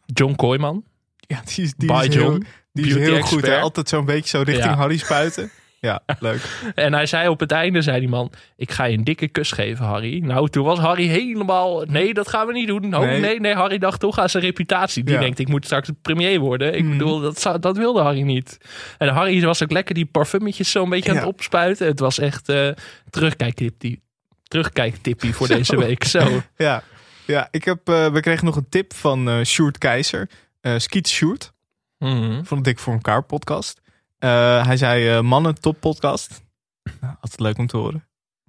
John 0.06 0.34
Kooijman. 0.34 0.84
Ja, 1.20 1.42
die 1.44 1.64
is, 1.64 1.74
die 1.76 1.88
By 1.88 2.06
is 2.08 2.14
heel, 2.14 2.38
die 2.72 2.86
is 2.86 2.94
heel 2.94 3.20
goed. 3.20 3.46
Hè? 3.46 3.60
Altijd 3.60 3.88
zo'n 3.88 4.04
beetje 4.04 4.28
zo 4.28 4.42
richting. 4.42 4.74
Harry 4.74 4.96
spuiten. 4.96 5.50
Ja, 5.80 6.00
leuk. 6.20 6.60
En 6.74 6.92
hij 6.92 7.06
zei 7.06 7.28
op 7.28 7.40
het 7.40 7.52
einde, 7.52 7.82
zei 7.82 8.00
die 8.00 8.08
man, 8.08 8.32
ik 8.56 8.70
ga 8.70 8.84
je 8.84 8.96
een 8.96 9.04
dikke 9.04 9.28
kus 9.28 9.52
geven, 9.52 9.84
Harry. 9.84 10.18
Nou, 10.18 10.48
toen 10.48 10.64
was 10.64 10.78
Harry 10.78 11.06
helemaal, 11.06 11.82
nee, 11.82 12.14
dat 12.14 12.28
gaan 12.28 12.46
we 12.46 12.52
niet 12.52 12.66
doen. 12.66 12.94
Oh, 12.94 13.00
Nee. 13.00 13.20
nee, 13.20 13.40
nee, 13.40 13.54
Harry 13.54 13.78
dacht 13.78 14.00
toch 14.00 14.18
aan 14.18 14.28
zijn 14.28 14.42
reputatie. 14.42 15.04
Die 15.04 15.14
Ja. 15.14 15.20
denkt, 15.20 15.38
ik 15.38 15.48
moet 15.48 15.64
straks 15.64 15.88
premier 16.02 16.38
worden. 16.38 16.74
Ik 16.74 16.82
Mhm. 16.84 16.92
bedoel, 16.98 17.20
dat, 17.20 17.56
dat 17.60 17.76
wilde 17.76 18.00
Harry 18.00 18.22
niet. 18.22 18.58
En 18.98 19.08
Harry 19.08 19.42
was 19.44 19.62
ook 19.62 19.70
lekker 19.72 19.94
die 19.94 20.06
parfummetjes 20.06 20.70
zo'n 20.70 20.88
beetje 20.88 21.10
aan 21.10 21.16
het 21.16 21.24
opspuiten. 21.26 21.86
Het 21.86 22.00
was 22.00 22.18
echt 22.18 22.48
eh 22.48 22.68
terugkijktippie. 23.10 24.02
Terugkijktippie 24.42 25.34
voor 25.34 25.48
deze 25.56 25.76
week. 25.76 26.04
Zo. 26.04 26.42
Ja, 26.56 26.82
ja 27.26 27.48
ik 27.50 27.64
heb, 27.64 27.88
eh, 27.88 28.06
we 28.12 28.20
kregen 28.20 28.44
nog 28.44 28.56
een 28.56 28.68
tip 28.68 28.94
van 28.94 29.28
eh 29.28 29.44
Sjoerd 29.44 29.78
Keizer. 29.78 30.30
eh 30.60 30.74
Skiet 30.76 31.08
Sjoerd 31.08 31.52
Mhm. 31.98 32.42
van 32.44 32.56
de 32.56 32.62
Dik 32.62 32.78
voor 32.78 32.92
elkaar 32.92 33.22
podcast. 33.22 33.80
Eh, 34.18 34.66
hij 34.66 34.76
zei 34.76 35.08
eh, 35.08 35.20
mannen 35.20 35.60
top 35.60 35.80
podcast. 35.80 36.28
Nou, 37.00 37.14
altijd 37.20 37.40
leuk 37.40 37.58
om 37.58 37.66
te 37.66 37.76
horen. 37.76 38.08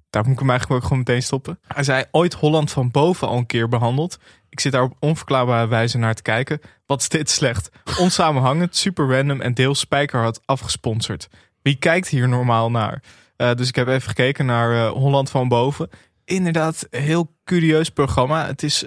Daar 0.10 0.24
moet 0.24 0.34
ik 0.34 0.40
hem 0.40 0.50
eigenlijk 0.50 0.80
ook 0.80 0.88
gewoon 0.88 1.04
meteen 1.06 1.24
stoppen. 1.24 1.60
Hij 1.68 1.84
zei 1.84 2.04
ooit 2.12 2.34
Holland 2.34 2.72
van 2.72 2.92
boven 2.92 3.28
al 3.28 3.38
een 3.38 3.46
keer 3.46 3.70
behandeld. 3.70 4.20
Ik 4.50 4.60
zit 4.60 4.72
daar 4.72 4.84
op 4.84 4.96
onverklaarbare 5.00 5.68
wijze 5.68 5.98
naar 5.98 6.14
te 6.14 6.22
kijken. 6.22 6.60
Wat 6.86 7.02
is 7.02 7.10
dit 7.10 7.30
slecht? 7.30 7.70
Onsamenhangend, 7.98 8.76
super 8.76 9.16
random 9.16 9.42
en 9.42 9.54
deels 9.54 9.80
spijkerhard 9.80 10.40
afgesponsord. 10.46 11.28
Wie 11.62 11.76
kijkt 11.76 12.08
hier 12.08 12.28
normaal 12.28 12.72
naar? 12.72 13.04
Eh, 13.36 13.54
dus 13.54 13.68
ik 13.68 13.76
heb 13.76 13.88
even 13.88 14.08
gekeken 14.10 14.46
naar 14.46 14.88
Holland 14.88 15.30
van 15.30 15.48
boven. 15.48 15.90
Inderdaad, 16.26 16.88
heel 16.90 17.36
curieus 17.44 17.90
programma. 17.90 18.46
Het 18.46 18.64
is 18.64 18.80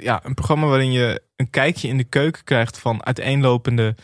ja, 0.00 0.20
een 0.24 0.34
programma 0.34 0.66
waarin 0.66 0.92
je 0.92 1.22
een 1.36 1.50
kijkje 1.50 1.88
in 1.88 1.96
de 1.96 2.04
keuken 2.04 2.44
krijgt 2.44 2.78
van 2.78 3.04
uiteenlopende 3.04 3.94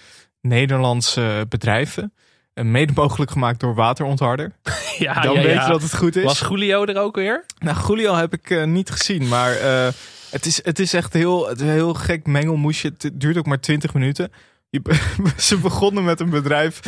Nederlandse 0.47 1.47
bedrijven. 1.49 2.13
Eh, 2.55 2.65
Mede 2.65 2.93
mogelijk 2.95 3.31
gemaakt 3.31 3.61
door 3.61 3.75
Waterontharder. 3.75 4.53
Ja, 4.99 5.21
Dan 5.21 5.35
ja, 5.35 5.43
weet 5.43 5.55
ja. 5.55 5.63
je 5.67 5.71
dat 5.71 5.83
het 5.83 5.97
goed 5.97 6.17
is. 6.17 6.25
Was 6.25 6.39
Julio 6.49 6.85
er 6.85 6.99
ook 6.99 7.17
weer? 7.17 7.45
Nou, 7.59 7.77
Julio 7.87 8.15
heb 8.15 8.33
ik 8.33 8.51
eh, 8.51 8.65
niet 8.65 8.91
gezien, 8.91 9.29
maar 9.29 9.53
eh, 9.53 9.89
het, 10.31 10.47
is, 10.47 10.65
het 10.65 10.79
is 10.79 10.93
echt 10.95 11.13
heel, 11.13 11.49
het 11.49 11.61
is 11.61 11.67
heel 11.69 11.95
gek 11.95 12.27
mengelmoesje. 12.27 12.87
Het 12.99 13.11
duurt 13.13 13.37
ook 13.37 13.47
maar 13.47 13.61
20 13.61 13.95
minuten. 13.95 14.33
Je- 14.71 14.83
ze 15.37 15.57
begonnen 15.59 16.05
met 16.05 16.21
een 16.21 16.31
bedrijf 16.31 16.81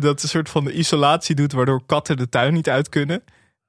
dat 0.00 0.22
een 0.22 0.28
soort 0.28 0.48
van 0.48 0.64
de 0.64 0.72
isolatie 0.72 1.34
doet, 1.34 1.52
waardoor 1.52 1.82
katten 1.86 2.16
de 2.16 2.28
tuin 2.28 2.54
niet 2.54 2.68
uit 2.68 2.88
kunnen. 2.88 3.24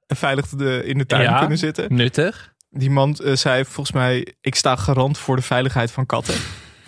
En 0.06 0.16
veilig 0.16 0.48
de, 0.48 0.82
in 0.84 0.98
de 0.98 1.06
tuin 1.06 1.22
Ja. 1.22 1.38
kunnen 1.38 1.58
zitten. 1.58 1.94
Nuttig. 1.94 2.52
Die 2.70 2.90
man 2.90 3.16
zei 3.32 3.64
volgens 3.64 3.92
mij, 3.92 4.34
ik 4.40 4.54
sta 4.54 4.76
garant 4.76 5.18
voor 5.18 5.36
de 5.36 5.42
veiligheid 5.42 5.90
van 5.90 6.06
katten. 6.06 6.34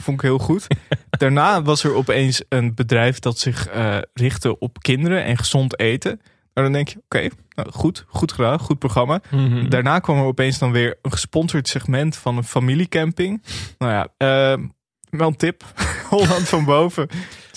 Vond 0.00 0.16
ik 0.16 0.22
heel 0.22 0.38
goed. 0.38 0.66
Daarna 1.10 1.62
was 1.62 1.84
er 1.84 1.94
opeens 1.94 2.42
een 2.48 2.74
bedrijf 2.74 3.18
dat 3.18 3.38
zich 3.38 3.66
eh, 3.68 3.98
richtte 4.14 4.58
op 4.58 4.78
kinderen 4.78 5.24
en 5.24 5.36
gezond 5.36 5.78
eten. 5.78 6.20
Nou, 6.54 6.66
dan 6.66 6.72
denk 6.72 6.88
je, 6.88 7.02
oké, 7.04 7.28
nou, 7.54 7.72
goed, 7.72 8.04
goed 8.08 8.32
gedaan, 8.32 8.58
goed 8.58 8.78
programma. 8.78 9.20
Mhm. 9.30 9.68
Daarna 9.68 9.98
kwam 9.98 10.18
er 10.18 10.24
opeens 10.24 10.58
dan 10.58 10.72
weer 10.72 10.98
een 11.02 11.12
gesponsord 11.12 11.68
segment 11.68 12.16
van 12.16 12.36
een 12.36 12.44
familiecamping. 12.44 13.42
Nou 13.78 13.92
ja, 13.92 14.08
eh, 14.16 14.64
wel 15.10 15.28
een 15.28 15.36
tip. 15.36 15.64
Holland 16.10 16.48
van 16.48 16.64
boven. 16.64 17.08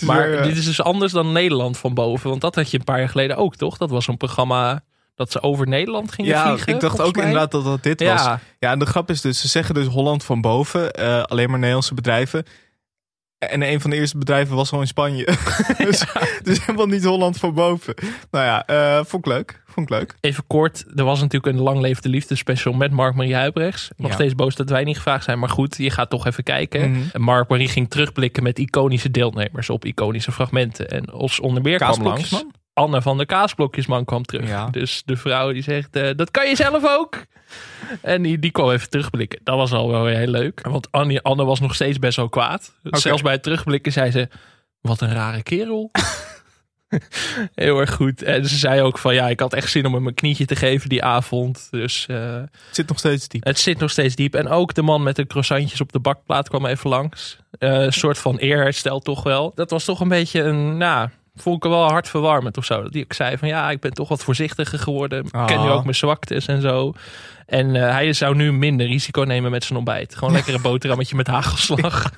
Maar 0.01 0.29
weer, 0.29 0.37
eh, 0.37 0.43
dit 0.43 0.57
is 0.57 0.65
dus 0.65 0.81
anders 0.81 1.11
dan 1.11 1.31
Nederland 1.31 1.77
van 1.77 1.93
boven. 1.93 2.29
Want 2.29 2.41
dat 2.41 2.55
had 2.55 2.71
je 2.71 2.77
een 2.77 2.83
paar 2.83 2.99
jaar 2.99 3.09
geleden 3.09 3.37
ook, 3.37 3.55
toch? 3.55 3.77
Dat 3.77 3.89
was 3.89 4.07
een 4.07 4.17
programma 4.17 4.83
dat 5.15 5.31
ze 5.31 5.41
over 5.41 5.67
Nederland 5.67 6.11
gingen 6.11 6.31
ja, 6.31 6.47
vliegen. 6.47 6.73
ik 6.73 6.79
dacht 6.79 7.01
ook 7.01 7.15
mij. 7.15 7.23
inderdaad 7.25 7.51
dat 7.51 7.63
dat 7.63 7.83
dit 7.83 8.03
was. 8.03 8.23
Ja, 8.23 8.39
en 8.71 8.79
de 8.79 8.85
grap 8.85 9.09
is 9.09 9.21
dus, 9.21 9.41
ze 9.41 9.47
zeggen 9.47 9.75
dus 9.75 9.87
Holland 9.87 10.23
van 10.23 10.41
boven, 10.41 10.91
eh, 10.93 11.23
alleen 11.23 11.49
maar 11.49 11.57
Nederlandse 11.59 11.93
bedrijven. 11.93 12.43
En 13.37 13.61
een 13.61 13.81
van 13.81 13.89
de 13.89 13.95
eerste 13.95 14.17
bedrijven 14.17 14.55
was 14.55 14.71
al 14.71 14.79
in 14.81 14.87
Spanje. 14.87 15.25
dus, 15.77 16.03
dus 16.43 16.59
helemaal 16.65 16.85
niet 16.87 17.03
Holland 17.03 17.37
van 17.37 17.53
boven. 17.53 17.93
Nou 18.31 18.45
ja, 18.45 18.65
eh, 18.65 19.05
vond 19.05 19.25
ik 19.25 19.31
leuk. 19.31 19.61
Vond 19.65 19.89
ik 19.89 19.95
leuk. 19.97 20.15
even 20.19 20.43
kort. 20.47 20.85
Er 20.95 21.03
was 21.03 21.21
natuurlijk 21.21 21.55
een 21.57 21.61
Lang 21.63 21.79
Leefde 21.81 22.09
Liefde 22.09 22.35
special 22.35 22.73
met 22.73 22.91
Mark-Marie 22.91 23.35
Huibrechts. 23.35 23.89
Nog 23.97 24.09
Ja. 24.09 24.15
steeds 24.15 24.35
boos 24.35 24.55
dat 24.55 24.69
wij 24.69 24.83
niet 24.83 24.95
gevraagd 24.95 25.23
zijn. 25.23 25.39
Maar 25.39 25.49
goed, 25.49 25.77
je 25.77 25.89
gaat 25.89 26.09
toch 26.09 26.25
even 26.27 26.43
kijken. 26.43 27.09
En 27.13 27.21
Mark-Marie 27.21 27.67
ging 27.67 27.89
terugblikken 27.89 28.43
met 28.43 28.59
iconische 28.59 29.11
deelnemers 29.11 29.69
op 29.69 29.85
iconische 29.85 30.31
fragmenten. 30.31 30.89
En 30.89 31.13
Os 31.13 31.39
onder 31.39 31.63
meer 31.63 31.77
kwam 31.77 32.03
langs. 32.03 32.43
Anne 32.73 33.01
van 33.01 33.17
de 33.17 33.25
Kaasblokjesman 33.25 34.05
kwam 34.05 34.23
terug. 34.23 34.47
Ja. 34.47 34.67
Dus 34.69 35.01
de 35.05 35.15
vrouw 35.17 35.51
die 35.51 35.63
zegt, 35.63 35.95
eh, 35.95 36.09
dat 36.15 36.31
kan 36.31 36.49
je 36.49 36.55
zelf 36.55 36.83
ook. 36.87 37.25
En 38.01 38.21
die, 38.21 38.39
die 38.39 38.51
kwam 38.51 38.71
even 38.71 38.89
terugblikken. 38.89 39.39
Dat 39.43 39.55
was 39.55 39.71
al 39.71 39.89
wel 39.89 40.03
weer 40.03 40.17
heel 40.17 40.27
leuk. 40.27 40.67
Want 40.67 40.91
Anne, 40.91 41.21
Anne 41.21 41.45
was 41.45 41.59
nog 41.59 41.75
steeds 41.75 41.99
best 41.99 42.17
wel 42.17 42.29
kwaad. 42.29 42.73
Zelfs 42.83 43.21
bij 43.21 43.31
het 43.33 43.43
terugblikken 43.43 43.91
zei 43.91 44.11
ze, 44.11 44.27
wat 44.81 45.01
een 45.01 45.13
rare 45.13 45.43
kerel. 45.43 45.91
heel 47.55 47.79
erg 47.79 47.93
goed. 47.93 48.21
En 48.21 48.45
ze 48.45 48.57
zei 48.57 48.81
ook 48.81 48.97
van, 48.97 49.13
ja, 49.13 49.29
ik 49.29 49.39
had 49.39 49.53
echt 49.53 49.71
zin 49.71 49.85
om 49.85 49.93
hem 49.93 50.07
een 50.07 50.13
knietje 50.13 50.45
te 50.45 50.55
geven 50.55 50.89
die 50.89 51.03
avond. 51.03 51.67
Dus 51.71 52.05
eh, 52.07 52.35
Het 52.35 52.49
zit 52.71 52.87
nog 52.87 52.97
steeds 52.99 53.27
diep. 53.27 53.43
het 53.43 53.59
zit 53.59 53.79
nog 53.79 53.89
steeds 53.89 54.15
diep. 54.15 54.35
En 54.35 54.47
ook 54.47 54.73
de 54.73 54.81
man 54.81 55.03
met 55.03 55.15
de 55.15 55.27
croissantjes 55.27 55.81
op 55.81 55.91
de 55.91 55.99
bakplaat 55.99 56.49
kwam 56.49 56.65
even 56.65 56.89
langs. 56.89 57.37
Eh, 57.59 57.69
een 57.81 57.93
soort 57.93 58.17
van 58.17 58.37
eerherstel 58.37 58.99
toch 58.99 59.23
wel. 59.23 59.51
Dat 59.55 59.69
was 59.69 59.85
toch 59.85 59.99
een 59.99 60.07
beetje 60.07 60.41
een, 60.41 60.77
nou, 60.77 61.09
vond 61.33 61.63
ik 61.63 61.69
wel 61.71 61.89
hartverwarmend 61.89 62.57
of 62.57 62.65
zo. 62.65 62.81
Dat 62.83 62.91
die 62.91 63.03
ook 63.03 63.13
zei 63.13 63.37
van, 63.37 63.47
ja, 63.47 63.69
ik 63.71 63.79
ben 63.79 63.93
toch 63.93 64.09
wat 64.09 64.23
voorzichtiger 64.23 64.79
geworden. 64.79 65.25
Ik 65.25 65.31
ken 65.31 65.61
nu 65.61 65.67
Ah. 65.67 65.71
ook 65.75 65.83
mijn 65.83 65.95
zwaktes 65.95 66.45
en 66.47 66.61
zo. 66.61 66.93
En 67.45 67.75
eh, 67.75 67.91
hij 67.91 68.13
zou 68.13 68.35
nu 68.35 68.53
minder 68.53 68.87
risico 68.87 69.21
nemen 69.21 69.51
met 69.51 69.63
zijn 69.63 69.75
ontbijt. 69.77 70.15
Gewoon 70.15 70.33
lekker 70.37 70.53
een 70.53 70.61
boterhammetje 70.61 71.15
met 71.15 71.27
hagelslag. 71.27 72.11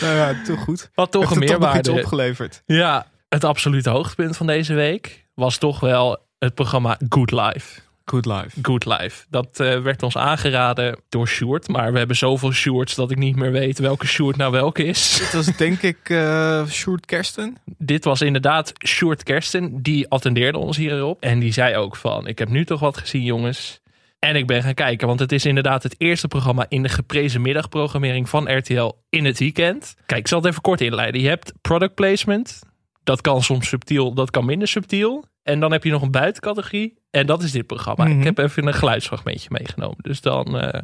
Nou 0.00 0.14
ja, 0.16 0.34
toch 0.46 0.60
goed. 0.60 0.90
Wat 0.94 1.10
toch 1.10 1.22
Heeft 1.28 1.34
een 1.34 1.40
het 1.42 1.50
toch 1.50 1.60
meerwaarde. 1.60 1.92
opgeleverd. 1.92 2.62
Ja, 2.66 3.06
het 3.28 3.44
absolute 3.44 3.90
hoogtepunt 3.90 4.36
van 4.36 4.46
deze 4.46 4.74
week 4.74 5.26
was 5.34 5.58
toch 5.58 5.80
wel 5.80 6.26
het 6.38 6.54
programma 6.54 6.98
Good 7.08 7.30
Life. 7.30 7.80
Good 8.04 8.26
life. 8.26 8.58
Good 8.62 8.84
Life. 8.84 9.24
Dat 9.30 9.60
eh, 9.60 9.80
werd 9.80 10.02
ons 10.02 10.16
aangeraden 10.16 10.98
door 11.08 11.28
Sjoerd. 11.28 11.68
Maar 11.68 11.92
we 11.92 11.98
hebben 11.98 12.16
zoveel 12.16 12.52
Sjoerds 12.52 12.94
dat 12.94 13.10
ik 13.10 13.18
niet 13.18 13.36
meer 13.36 13.52
weet 13.52 13.78
welke 13.78 14.06
Sjoerd 14.06 14.36
nou 14.36 14.52
welke 14.52 14.84
is. 14.84 15.16
Dit 15.18 15.32
was 15.32 15.56
denk 15.56 15.82
ik 15.82 15.98
eh 16.10 16.66
Sjoerd 16.66 17.06
Kersten. 17.06 17.56
Dit 17.78 18.04
was 18.04 18.20
inderdaad 18.20 18.72
Sjoerd 18.86 19.22
Kersten. 19.22 19.82
Die 19.82 20.08
attendeerde 20.08 20.58
ons 20.58 20.76
hierop. 20.76 21.22
En 21.22 21.38
die 21.38 21.52
zei 21.52 21.76
ook 21.76 21.96
van, 21.96 22.26
ik 22.26 22.38
heb 22.38 22.48
nu 22.48 22.64
toch 22.64 22.80
wat 22.80 22.96
gezien 22.96 23.22
jongens. 23.22 23.80
En 24.18 24.36
ik 24.36 24.46
ben 24.46 24.62
gaan 24.62 24.74
kijken, 24.74 25.06
want 25.06 25.20
het 25.20 25.32
is 25.32 25.46
inderdaad 25.46 25.82
het 25.82 25.94
eerste 25.98 26.28
programma 26.28 26.66
in 26.68 26.82
de 26.82 26.88
geprezen 26.88 27.40
middagprogrammering 27.40 28.28
van 28.28 28.56
RTL 28.56 28.92
in 29.08 29.24
het 29.24 29.38
weekend. 29.38 29.94
Kijk, 30.06 30.20
ik 30.20 30.28
zal 30.28 30.38
het 30.38 30.48
even 30.48 30.60
kort 30.62 30.80
inleiden. 30.80 31.20
Je 31.20 31.28
hebt 31.28 31.52
product 31.60 31.94
placement. 31.94 32.60
Dat 33.02 33.20
kan 33.20 33.42
soms 33.42 33.68
subtiel, 33.68 34.14
dat 34.14 34.30
kan 34.30 34.44
minder 34.44 34.68
subtiel. 34.68 35.24
En 35.42 35.60
dan 35.60 35.72
heb 35.72 35.84
je 35.84 35.90
nog 35.90 36.02
een 36.02 36.10
buitencategorie. 36.10 37.01
En 37.12 37.26
dat 37.26 37.42
is 37.42 37.52
dit 37.52 37.66
programma. 37.66 38.04
Mhm. 38.04 38.18
Ik 38.18 38.24
heb 38.24 38.38
even 38.38 38.66
een 38.66 38.74
geluidsfragmentje 38.74 39.48
meegenomen. 39.52 39.96
Dus 40.00 40.20
dan 40.20 40.58
eh, 40.58 40.80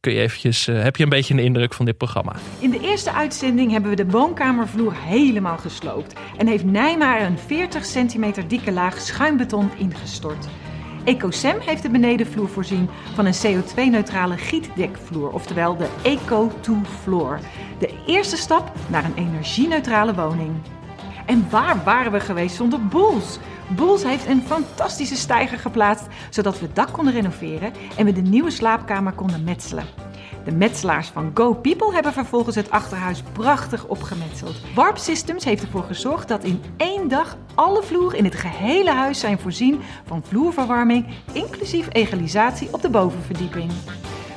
kun 0.00 0.12
je 0.12 0.20
eventjes, 0.20 0.68
eh, 0.68 0.82
heb 0.82 0.96
je 0.96 1.02
een 1.02 1.08
beetje 1.08 1.34
een 1.34 1.40
indruk 1.40 1.74
van 1.74 1.84
dit 1.84 1.96
programma. 1.96 2.36
In 2.58 2.70
de 2.70 2.80
eerste 2.80 3.12
uitzending 3.12 3.70
hebben 3.70 3.90
we 3.90 3.96
de 3.96 4.06
woonkamervloer 4.06 4.94
helemaal 4.94 5.58
gesloopt 5.58 6.14
en 6.36 6.46
heeft 6.46 6.64
Nijma 6.64 7.18
er 7.18 7.26
een 7.26 7.38
40 7.38 7.84
centimeter 7.84 8.48
dikke 8.48 8.72
laag 8.72 9.00
schuimbeton 9.00 9.70
ingestort. 9.78 10.48
Ecosem 11.04 11.60
heeft 11.60 11.82
de 11.82 11.90
benedenvloer 11.90 12.48
voorzien 12.48 12.88
van 13.14 13.26
een 13.26 13.34
CO2-neutrale 13.34 14.36
gietdekvloer, 14.36 15.30
oftewel 15.30 15.76
de 15.76 15.88
Eco2-floor. 16.02 17.40
De 17.78 17.90
eerste 18.06 18.36
stap 18.36 18.72
naar 18.88 19.04
een 19.04 19.14
energie-neutrale 19.16 20.14
woning. 20.14 20.50
En 21.26 21.46
waar 21.50 21.84
waren 21.84 22.12
we 22.12 22.20
geweest 22.20 22.56
zonder 22.56 22.86
Boels? 22.86 23.38
Boels 23.68 24.02
heeft 24.02 24.26
een 24.26 24.42
fantastische 24.42 25.16
steiger 25.16 25.58
geplaatst, 25.58 26.06
zodat 26.30 26.58
we 26.58 26.66
het 26.66 26.74
dak 26.74 26.92
konden 26.92 27.12
renoveren 27.12 27.72
en 27.96 28.04
we 28.04 28.12
de 28.12 28.20
nieuwe 28.20 28.50
slaapkamer 28.50 29.12
konden 29.12 29.44
metselen. 29.44 29.84
De 30.44 30.52
metselaars 30.52 31.08
van 31.08 31.30
Go 31.34 31.54
People 31.54 31.92
hebben 31.92 32.12
vervolgens 32.12 32.56
het 32.56 32.70
achterhuis 32.70 33.22
prachtig 33.32 33.86
opgemetseld. 33.86 34.56
Warp 34.74 34.98
Systems 34.98 35.44
heeft 35.44 35.62
ervoor 35.62 35.82
gezorgd 35.82 36.28
dat 36.28 36.44
in 36.44 36.62
één 36.76 37.08
dag 37.08 37.36
alle 37.54 37.82
vloeren 37.82 38.18
in 38.18 38.24
het 38.24 38.34
gehele 38.34 38.90
huis 38.90 39.20
zijn 39.20 39.38
voorzien 39.38 39.80
van 40.04 40.22
vloerverwarming, 40.24 41.06
inclusief 41.32 41.88
egalisatie 41.92 42.68
op 42.70 42.82
de 42.82 42.90
bovenverdieping. 42.90 43.72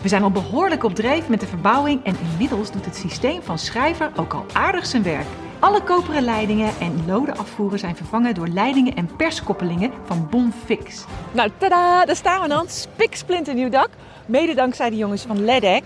We 0.02 0.08
zijn 0.08 0.24
al 0.24 0.32
behoorlijk 0.32 0.84
op 0.84 0.96
dreef 0.96 1.28
met 1.28 1.40
de 1.40 1.48
verbouwing 1.48 2.04
en 2.04 2.16
inmiddels 2.32 2.72
doet 2.72 2.86
het 2.86 2.96
systeem 2.96 3.42
van 3.42 3.60
Schrijver 3.60 4.12
ook 4.16 4.34
al 4.34 4.46
aardig 4.54 4.86
zijn 4.86 5.04
werk. 5.04 5.28
Alle 5.60 5.82
koperen 5.82 6.24
leidingen 6.24 6.72
en 6.80 7.04
lode 7.08 7.36
afvoeren 7.36 7.80
zijn 7.80 7.96
vervangen 7.96 8.34
door 8.34 8.48
leidingen 8.48 8.96
en 8.96 9.16
perskoppelingen 9.16 9.92
van 10.06 10.28
Bonfix. 10.30 11.06
Nou, 11.32 11.50
tada, 11.58 12.06
daar 12.06 12.16
staan 12.16 12.42
we 12.42 12.48
dan. 12.48 12.68
Spiksplinternieuw 12.68 13.70
dak. 13.70 13.90
Mede 14.26 14.54
dankzij 14.54 14.90
de 14.90 14.96
jongens 14.96 15.22
van 15.22 15.46
Ledek. 15.46 15.84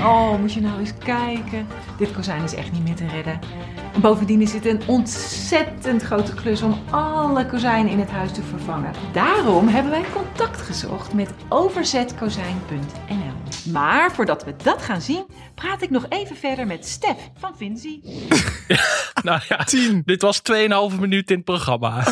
Oh, 0.00 0.38
moet 0.40 0.52
je 0.52 0.60
nou 0.60 0.78
eens 0.78 0.92
kijken. 0.98 1.66
Dit 1.98 2.12
kozijn 2.12 2.42
is 2.42 2.54
echt 2.54 2.72
niet 2.72 2.84
meer 2.84 2.94
te 2.94 3.06
redden. 3.06 3.40
En 3.94 4.00
bovendien 4.00 4.40
is 4.42 4.52
het 4.52 4.66
een 4.66 4.80
ontzettend 4.86 6.02
grote 6.02 6.34
klus 6.34 6.62
om 6.62 6.74
alle 6.90 7.46
kozijnen 7.46 7.92
in 7.92 7.98
het 7.98 8.10
huis 8.10 8.32
te 8.32 8.42
vervangen. 8.42 8.92
Daarom 9.12 9.68
hebben 9.68 9.90
wij 9.90 10.04
contact 10.12 10.60
gezocht 10.60 11.14
met 11.14 11.30
overzetkozijn.nl. 11.48 13.25
Maar 13.72 14.12
voordat 14.12 14.44
we 14.44 14.54
dat 14.62 14.82
gaan 14.82 15.00
zien, 15.00 15.26
praat 15.54 15.82
ik 15.82 15.90
nog 15.90 16.06
even 16.08 16.36
verder 16.36 16.66
met 16.66 16.86
Stef 16.86 17.16
van 17.38 17.56
Vinzi. 17.56 18.00
Nou 19.22 19.40
ja, 19.48 19.66
dit 20.04 20.22
was 20.22 20.42
2,5 20.92 21.00
minuut 21.00 21.30
in 21.30 21.36
het 21.36 21.44
programma. 21.44 22.06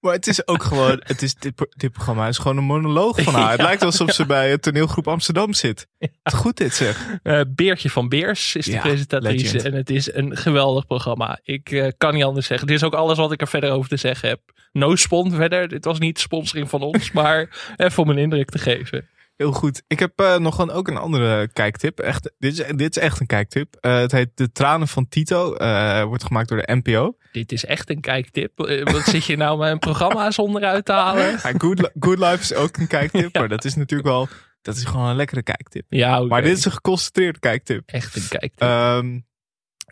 Maar 0.00 0.12
het 0.12 0.26
is 0.26 0.46
ook 0.46 0.62
gewoon, 0.62 1.00
het 1.04 1.22
is, 1.22 1.34
dit, 1.34 1.52
dit 1.76 1.92
programma 1.92 2.28
is 2.28 2.38
gewoon 2.38 2.56
een 2.56 2.64
monoloog 2.64 3.22
van 3.22 3.34
haar. 3.34 3.50
Het 3.50 3.60
lijkt 3.68 3.82
alsof 3.82 4.12
ze 4.12 4.26
bij 4.26 4.50
het 4.50 4.62
toneelgroep 4.62 5.08
Amsterdam 5.08 5.52
zit. 5.52 5.86
Goed 6.22 6.56
dit 6.56 6.74
zeg. 6.74 7.18
Eh, 7.22 7.40
Beertje 7.48 7.90
van 7.90 8.08
Beers 8.08 8.54
is 8.54 8.64
de 8.64 8.70
Ja, 8.70 8.80
presentatrice. 8.80 9.44
legend. 9.44 9.64
En 9.64 9.72
het 9.72 9.90
is 9.90 10.12
een 10.12 10.36
geweldig 10.36 10.86
programma. 10.86 11.40
Ik 11.42 11.70
eh, 11.70 11.88
kan 11.98 12.14
niet 12.14 12.24
anders 12.24 12.46
zeggen. 12.46 12.66
Dit 12.66 12.76
is 12.76 12.84
ook 12.84 12.94
alles 12.94 13.18
wat 13.18 13.32
ik 13.32 13.40
er 13.40 13.48
verder 13.48 13.70
over 13.70 13.88
te 13.88 13.96
zeggen 13.96 14.28
heb. 14.28 14.40
No 14.72 14.96
spon 14.96 15.30
verder. 15.32 15.68
Dit 15.68 15.84
was 15.84 15.98
niet 15.98 16.18
sponsoring 16.18 16.68
van 16.68 16.82
ons. 16.82 17.10
maar 17.18 17.72
even 17.76 18.02
om 18.02 18.08
een 18.08 18.18
indruk 18.18 18.50
te 18.50 18.58
geven. 18.58 19.08
Heel 19.38 19.52
goed. 19.52 19.82
Ik 19.86 19.98
heb 19.98 20.20
eh, 20.20 20.38
nog 20.38 20.58
een, 20.58 20.70
ook 20.70 20.88
een 20.88 20.96
andere 20.96 21.48
kijktip. 21.52 22.00
Echt, 22.00 22.32
dit, 22.38 22.58
is, 22.58 22.76
dit 22.76 22.96
is 22.96 23.02
echt 23.02 23.20
een 23.20 23.26
kijktip. 23.26 23.76
Eh, 23.80 23.98
het 23.98 24.12
heet 24.12 24.30
De 24.34 24.52
Tranen 24.52 24.88
van 24.88 25.08
Tito. 25.08 25.54
Eh, 25.54 26.02
wordt 26.02 26.24
gemaakt 26.24 26.48
door 26.48 26.58
de 26.58 26.80
NPO. 26.82 27.16
Dit 27.32 27.52
is 27.52 27.64
echt 27.64 27.90
een 27.90 28.00
kijktip. 28.00 28.52
Wat 28.92 29.04
zit 29.04 29.24
je 29.24 29.36
nou 29.36 29.58
mijn 29.58 29.78
programma's 29.78 30.38
onderuit 30.38 30.84
te 30.84 30.92
halen? 30.92 31.38
Good, 31.38 31.90
Good 31.98 32.18
Life 32.18 32.40
is 32.40 32.54
ook 32.54 32.76
een 32.76 32.86
kijktip. 32.86 33.34
Maar 33.38 33.48
dat 33.48 33.64
is 33.64 33.74
natuurlijk 33.74 34.08
wel... 34.08 34.28
Dat 34.62 34.76
is 34.76 34.84
gewoon 34.84 35.08
een 35.08 35.16
lekkere 35.16 35.42
kijktip. 35.42 35.84
Ja. 35.88 36.20
Maar 36.20 36.42
dit 36.42 36.58
is 36.58 36.64
een 36.64 36.72
geconcentreerde 36.72 37.38
kijktip. 37.38 37.82
echt 37.90 38.16
een 38.16 38.28
kijktip. 38.28 38.60
Ehm, 38.60 39.06
in 39.06 39.24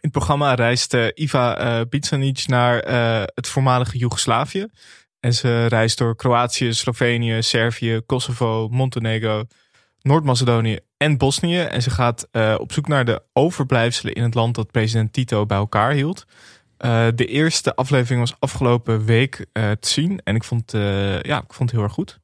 het 0.01 0.13
programma 0.13 0.55
reist 0.55 0.97
Iva 1.15 1.85
Bicanic 1.89 2.47
naar 2.47 2.77
het 3.35 3.49
voormalige 3.49 3.99
Joegoslavië. 3.99 4.67
En 5.27 5.35
ze 5.35 5.67
reist 5.67 5.99
door 5.99 6.17
Kroatië, 6.17 6.73
Slovenië, 6.73 7.43
Servië, 7.43 8.01
Kosovo, 8.07 8.69
Montenegro, 8.71 9.45
Noord-Macedonië 10.03 10.79
en 10.97 11.19
Bosnië. 11.19 11.59
En 11.61 11.83
ze 11.83 11.91
gaat 11.91 12.29
eh, 12.31 12.55
op 12.59 12.73
zoek 12.73 12.89
naar 12.89 13.05
de 13.05 13.23
overblijfselen 13.33 14.15
in 14.15 14.23
het 14.23 14.35
land 14.35 14.55
dat 14.55 14.71
president 14.71 15.13
Tito 15.13 15.47
bij 15.47 15.57
elkaar 15.57 15.93
hield. 15.93 16.25
Eh, 16.77 17.07
de 17.15 17.27
eerste 17.27 17.75
aflevering 17.75 18.21
was 18.21 18.37
afgelopen 18.39 19.05
week 19.05 19.47
eh, 19.53 19.71
te 19.71 19.89
zien. 19.89 20.21
En 20.25 20.35
ik 20.35 20.45
vond, 20.45 20.73
ja, 21.23 21.39
ik 21.43 21.53
vond 21.53 21.59
het 21.59 21.71
heel 21.71 21.83
erg 21.83 21.93
goed. 21.93 22.19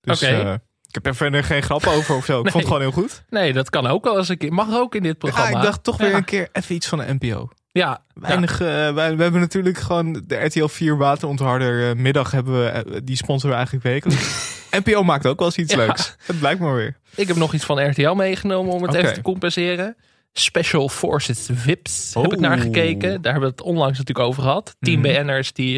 Dus 0.00 0.22
Oké. 0.22 0.60
ik 0.88 0.94
heb 0.94 1.06
er 1.06 1.14
verder 1.14 1.44
geen 1.44 1.62
grap 1.62 1.86
over 1.86 2.16
of 2.16 2.24
zo. 2.24 2.38
Ik 2.38 2.42
Nee. 2.42 2.52
vond 2.52 2.64
het 2.64 2.72
gewoon 2.72 2.92
heel 2.92 3.02
goed. 3.02 3.24
Nee, 3.28 3.52
dat 3.52 3.70
kan 3.70 3.86
ook 3.86 4.04
wel 4.04 4.18
eens 4.18 4.28
een 4.28 4.38
keer. 4.38 4.52
Mag 4.52 4.74
ook 4.74 4.94
in 4.94 5.02
dit 5.02 5.18
programma. 5.18 5.50
Ja, 5.50 5.56
ik 5.56 5.62
dacht 5.62 5.84
toch 5.84 5.96
weer 5.96 6.14
een 6.14 6.24
keer 6.24 6.48
even 6.52 6.74
iets 6.74 6.86
van 6.88 6.98
de 6.98 7.16
NPO. 7.20 7.48
Ja, 7.72 8.02
Weinig, 8.14 8.60
eh, 8.60 8.94
wij, 8.94 9.16
we 9.16 9.22
hebben 9.22 9.40
natuurlijk 9.40 9.78
gewoon 9.78 10.22
de 10.26 10.34
RTL 10.44 10.66
4 10.66 10.96
waterontharder 10.96 11.88
eh, 11.90 11.96
middag 11.96 12.30
hebben 12.30 12.60
we, 12.62 12.68
eh, 12.68 13.00
die 13.04 13.16
sponsoren 13.16 13.50
we 13.50 13.54
eigenlijk 13.56 13.84
wekelijks. 13.84 14.50
NPO 14.84 15.02
maakt 15.02 15.26
ook 15.26 15.38
wel 15.38 15.46
eens 15.48 15.56
iets 15.56 15.72
Ja. 15.72 15.78
leuks. 15.78 16.16
Het 16.26 16.38
blijkt 16.38 16.60
maar 16.60 16.74
weer. 16.74 16.96
Ik 17.14 17.28
heb 17.28 17.36
nog 17.36 17.54
iets 17.54 17.64
van 17.64 17.88
RTL 17.90 18.12
meegenomen 18.12 18.72
om 18.72 18.82
het 18.82 18.94
even 18.94 19.14
te 19.14 19.22
compenseren. 19.22 19.96
Special 20.32 20.88
Forces 20.88 21.48
VIPs 21.52 22.14
heb 22.14 22.24
ik 22.24 22.32
Oh. 22.32 22.38
naar 22.38 22.58
gekeken. 22.58 23.22
Daar 23.22 23.32
hebben 23.32 23.50
we 23.50 23.56
het 23.56 23.62
onlangs 23.66 23.98
natuurlijk 23.98 24.26
over 24.28 24.42
gehad. 24.42 24.76
Tien 24.80 25.00
Mhm. 25.00 25.24
BN'ers 25.24 25.52
die 25.52 25.74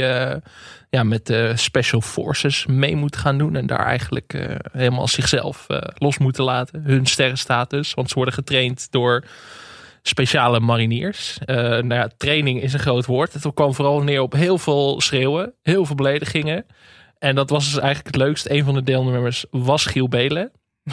ja, 0.91 1.03
met 1.03 1.27
de 1.27 1.53
Special 1.57 2.01
Forces 2.01 2.67
mee 2.67 2.97
moeten 2.97 3.21
gaan 3.21 3.39
doen. 3.39 3.57
En 3.57 3.67
daar 3.67 3.87
eigenlijk 3.87 4.59
helemaal 4.73 5.09
zichzelf 5.09 5.67
los 5.95 6.19
moeten 6.19 6.45
laten. 6.45 6.83
Hun 6.85 7.07
sterrenstatus. 7.07 7.95
Want 7.95 8.09
ze 8.09 8.15
worden 8.15 8.35
getraind 8.35 8.87
door 8.91 9.25
speciale 10.07 10.61
mariniers. 10.61 11.39
Eh, 11.45 11.57
nou 11.57 11.95
ja, 11.95 12.09
training 12.17 12.63
is 12.63 12.73
een 12.73 12.79
groot 12.79 13.07
woord. 13.07 13.33
Het 13.33 13.55
kwam 13.55 13.75
vooral 13.75 14.03
neer 14.03 14.21
op 14.21 14.33
heel 14.33 14.59
veel 14.59 15.01
schreeuwen. 15.01 15.55
Heel 15.63 15.85
veel 15.85 15.95
beledigingen. 15.95 16.67
En 17.19 17.35
dat 17.35 17.51
was 17.51 17.65
dus 17.65 17.79
eigenlijk 17.79 18.07
het 18.07 18.25
leukste. 18.25 18.53
Een 18.53 18.65
van 18.65 18.75
de 18.75 18.83
deelnemers 18.83 19.45
was 19.51 19.87
Giel 19.87 20.09
Belen. 20.09 20.53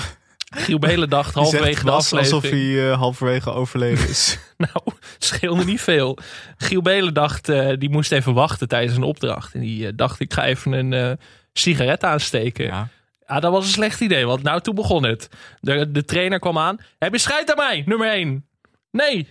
Giel 0.55 0.79
Belen 0.79 1.09
dacht 1.09 1.33
halverwege 1.33 1.83
de 1.85 1.91
was 1.91 2.13
aflevering. 2.13 2.43
alsof 2.43 2.51
hij 2.51 2.91
eh, 2.91 2.97
halverwege 2.97 3.51
overleden 3.51 4.09
is. 4.09 4.37
Nou, 4.57 4.97
scheelde 5.17 5.65
niet 5.65 5.81
veel. 5.81 6.17
Giel 6.57 6.81
Belen 6.81 7.13
dacht, 7.13 7.49
eh, 7.49 7.69
die 7.77 7.89
moest 7.89 8.11
even 8.11 8.33
wachten 8.33 8.67
tijdens 8.67 8.97
een 8.97 9.03
opdracht. 9.03 9.53
En 9.53 9.59
die 9.59 9.95
dacht, 9.95 10.19
ik 10.19 10.33
ga 10.33 10.45
even 10.45 10.71
een 10.71 11.19
sigaret 11.53 12.03
aansteken. 12.03 12.65
Ja. 12.65 12.87
ja. 13.27 13.39
dat 13.39 13.51
was 13.51 13.65
een 13.65 13.71
slecht 13.71 14.01
idee, 14.01 14.25
want 14.25 14.43
nou, 14.43 14.61
toen 14.61 14.75
begon 14.75 15.03
het. 15.03 15.29
De, 15.59 15.91
de 15.91 16.05
trainer 16.05 16.39
kwam 16.39 16.57
aan. 16.57 16.77
Heb 16.99 17.11
je 17.11 17.17
scheid 17.17 17.49
aan 17.49 17.57
mij, 17.57 17.83
nummer 17.85 18.09
1? 18.09 18.45
Nee, 18.91 19.27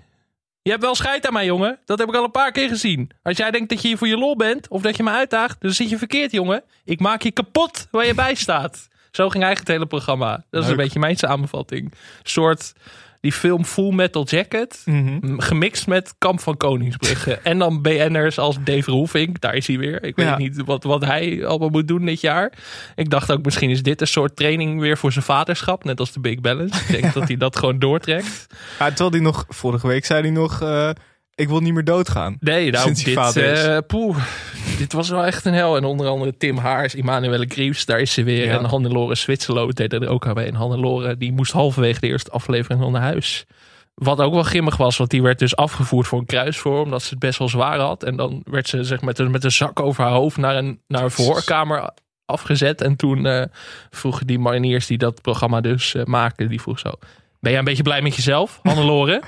je 0.62 0.70
hebt 0.70 0.82
wel 0.82 0.94
scheid 0.94 1.26
aan 1.26 1.32
mij, 1.32 1.44
jongen. 1.44 1.78
Dat 1.84 1.98
heb 1.98 2.08
ik 2.08 2.14
al 2.14 2.24
een 2.24 2.30
paar 2.30 2.52
keer 2.52 2.68
gezien. 2.68 3.10
Als 3.22 3.36
jij 3.36 3.50
denkt 3.50 3.68
dat 3.68 3.82
je 3.82 3.88
hier 3.88 3.98
voor 3.98 4.08
je 4.08 4.16
lol 4.16 4.36
bent, 4.36 4.68
of 4.68 4.82
dat 4.82 4.96
je 4.96 5.02
me 5.02 5.10
uitdaagt, 5.10 5.60
dan 5.60 5.70
zit 5.70 5.90
je 5.90 5.98
verkeerd, 5.98 6.32
jongen. 6.32 6.62
Ik 6.84 7.00
maak 7.00 7.22
je 7.22 7.30
kapot 7.30 7.88
waar 7.90 8.06
je 8.06 8.14
bij 8.14 8.34
staat. 8.34 8.88
Zo 9.10 9.28
ging 9.28 9.44
eigenlijk 9.44 9.58
het 9.58 9.68
hele 9.68 9.86
programma. 9.86 10.44
Dat 10.50 10.62
is 10.62 10.68
Leuk. 10.68 10.78
een 10.78 10.84
beetje 10.84 10.98
mijn 10.98 11.16
samenvatting. 11.16 11.84
Een 11.84 11.96
soort 12.22 12.72
die 13.20 13.32
film 13.32 13.64
Full 13.64 13.92
Metal 13.94 14.24
Jacket. 14.24 14.82
Mhm. 14.84 15.38
Gemixt 15.40 15.86
met 15.86 16.14
Kamp 16.18 16.40
van 16.40 16.56
Koningsbrugge. 16.56 17.32
en 17.42 17.58
dan 17.58 17.82
BN'ers 17.82 18.38
als 18.38 18.56
Dave 18.64 18.90
Roelvink. 18.90 19.40
Daar 19.40 19.54
is 19.54 19.66
hij 19.66 19.78
weer. 19.78 20.02
Ik 20.04 20.16
weet 20.16 20.26
Ja. 20.26 20.36
niet 20.36 20.62
wat, 20.64 20.84
wat 20.84 21.04
hij 21.04 21.46
allemaal 21.46 21.68
moet 21.68 21.88
doen 21.88 22.04
dit 22.04 22.20
jaar. 22.20 22.52
Ik 22.94 23.10
dacht 23.10 23.32
ook 23.32 23.44
misschien 23.44 23.70
is 23.70 23.82
dit 23.82 24.00
een 24.00 24.06
soort 24.06 24.36
training 24.36 24.80
weer 24.80 24.98
voor 24.98 25.12
zijn 25.12 25.24
vaderschap. 25.24 25.84
Net 25.84 26.00
als 26.00 26.12
de 26.12 26.20
Big 26.20 26.40
Balance. 26.40 26.80
Ik 26.94 27.00
denk 27.00 27.14
dat 27.18 27.28
hij 27.28 27.36
dat 27.36 27.56
gewoon 27.58 27.78
doortrekt. 27.78 28.46
Ja, 28.78 28.86
terwijl 28.88 29.10
hij 29.10 29.20
nog, 29.20 29.44
vorige 29.48 29.86
week 29.86 30.04
zei 30.04 30.20
hij 30.20 30.30
nog, 30.30 30.62
eh, 30.62 30.90
ik 31.40 31.48
wil 31.48 31.60
niet 31.60 31.74
meer 31.74 31.84
doodgaan. 31.84 32.36
Nee, 32.40 32.70
nou, 32.70 32.84
Sinds 32.84 33.04
dit, 33.04 33.36
eh, 33.36 33.78
poeh, 33.86 34.16
dit 34.78 34.92
was 34.92 35.08
wel 35.08 35.24
echt 35.24 35.44
een 35.44 35.54
hel. 35.54 35.76
En 35.76 35.84
onder 35.84 36.06
andere 36.06 36.36
Tim 36.36 36.56
Haars, 36.56 36.94
Emmanuelle 36.94 37.46
Greaves, 37.48 37.84
daar 37.84 38.00
is 38.00 38.12
ze 38.12 38.22
weer. 38.22 38.44
Ja. 38.44 38.58
En 38.58 38.64
Hannelore 38.64 39.14
Zwitserlo 39.14 39.68
deed 39.68 39.92
er 39.92 40.08
ook 40.08 40.26
aan 40.26 40.34
bij. 40.34 40.46
En 40.46 40.54
Hannelore, 40.54 41.16
die 41.16 41.32
moest 41.32 41.52
halverwege 41.52 42.00
de 42.00 42.06
eerste 42.06 42.30
aflevering 42.30 42.82
al 42.82 42.90
naar 42.90 43.02
huis. 43.02 43.44
Wat 43.94 44.20
ook 44.20 44.32
wel 44.32 44.42
grimmig 44.42 44.76
was, 44.76 44.96
want 44.96 45.10
die 45.10 45.22
werd 45.22 45.38
dus 45.38 45.56
afgevoerd 45.56 46.06
voor 46.06 46.18
een 46.18 46.26
kruisvorm, 46.26 46.82
omdat 46.82 47.02
ze 47.02 47.10
het 47.10 47.18
best 47.18 47.38
wel 47.38 47.48
zwaar 47.48 47.78
had. 47.78 48.02
En 48.02 48.16
dan 48.16 48.42
werd 48.44 48.68
ze 48.68 48.84
zeg, 48.84 49.00
met, 49.00 49.18
een, 49.18 49.30
met 49.30 49.44
een 49.44 49.52
zak 49.52 49.80
over 49.80 50.04
haar 50.04 50.12
hoofd 50.12 50.36
naar 50.36 50.56
een, 50.56 50.80
naar 50.86 51.02
een 51.02 51.10
verhoorkamer 51.10 51.90
afgezet. 52.24 52.80
En 52.80 52.96
toen 52.96 53.26
eh, 53.26 53.44
vroegen 53.90 54.26
die 54.26 54.38
mariniers 54.38 54.86
die 54.86 54.98
dat 54.98 55.22
programma 55.22 55.60
dus 55.60 55.94
eh, 55.94 56.04
maakten, 56.04 56.48
die 56.48 56.60
vroeg 56.60 56.78
zo... 56.78 56.92
Ben 57.40 57.50
jij 57.50 57.60
een 57.60 57.66
beetje 57.66 57.82
blij 57.82 58.02
met 58.02 58.16
jezelf, 58.16 58.58
Hannelore? 58.62 59.22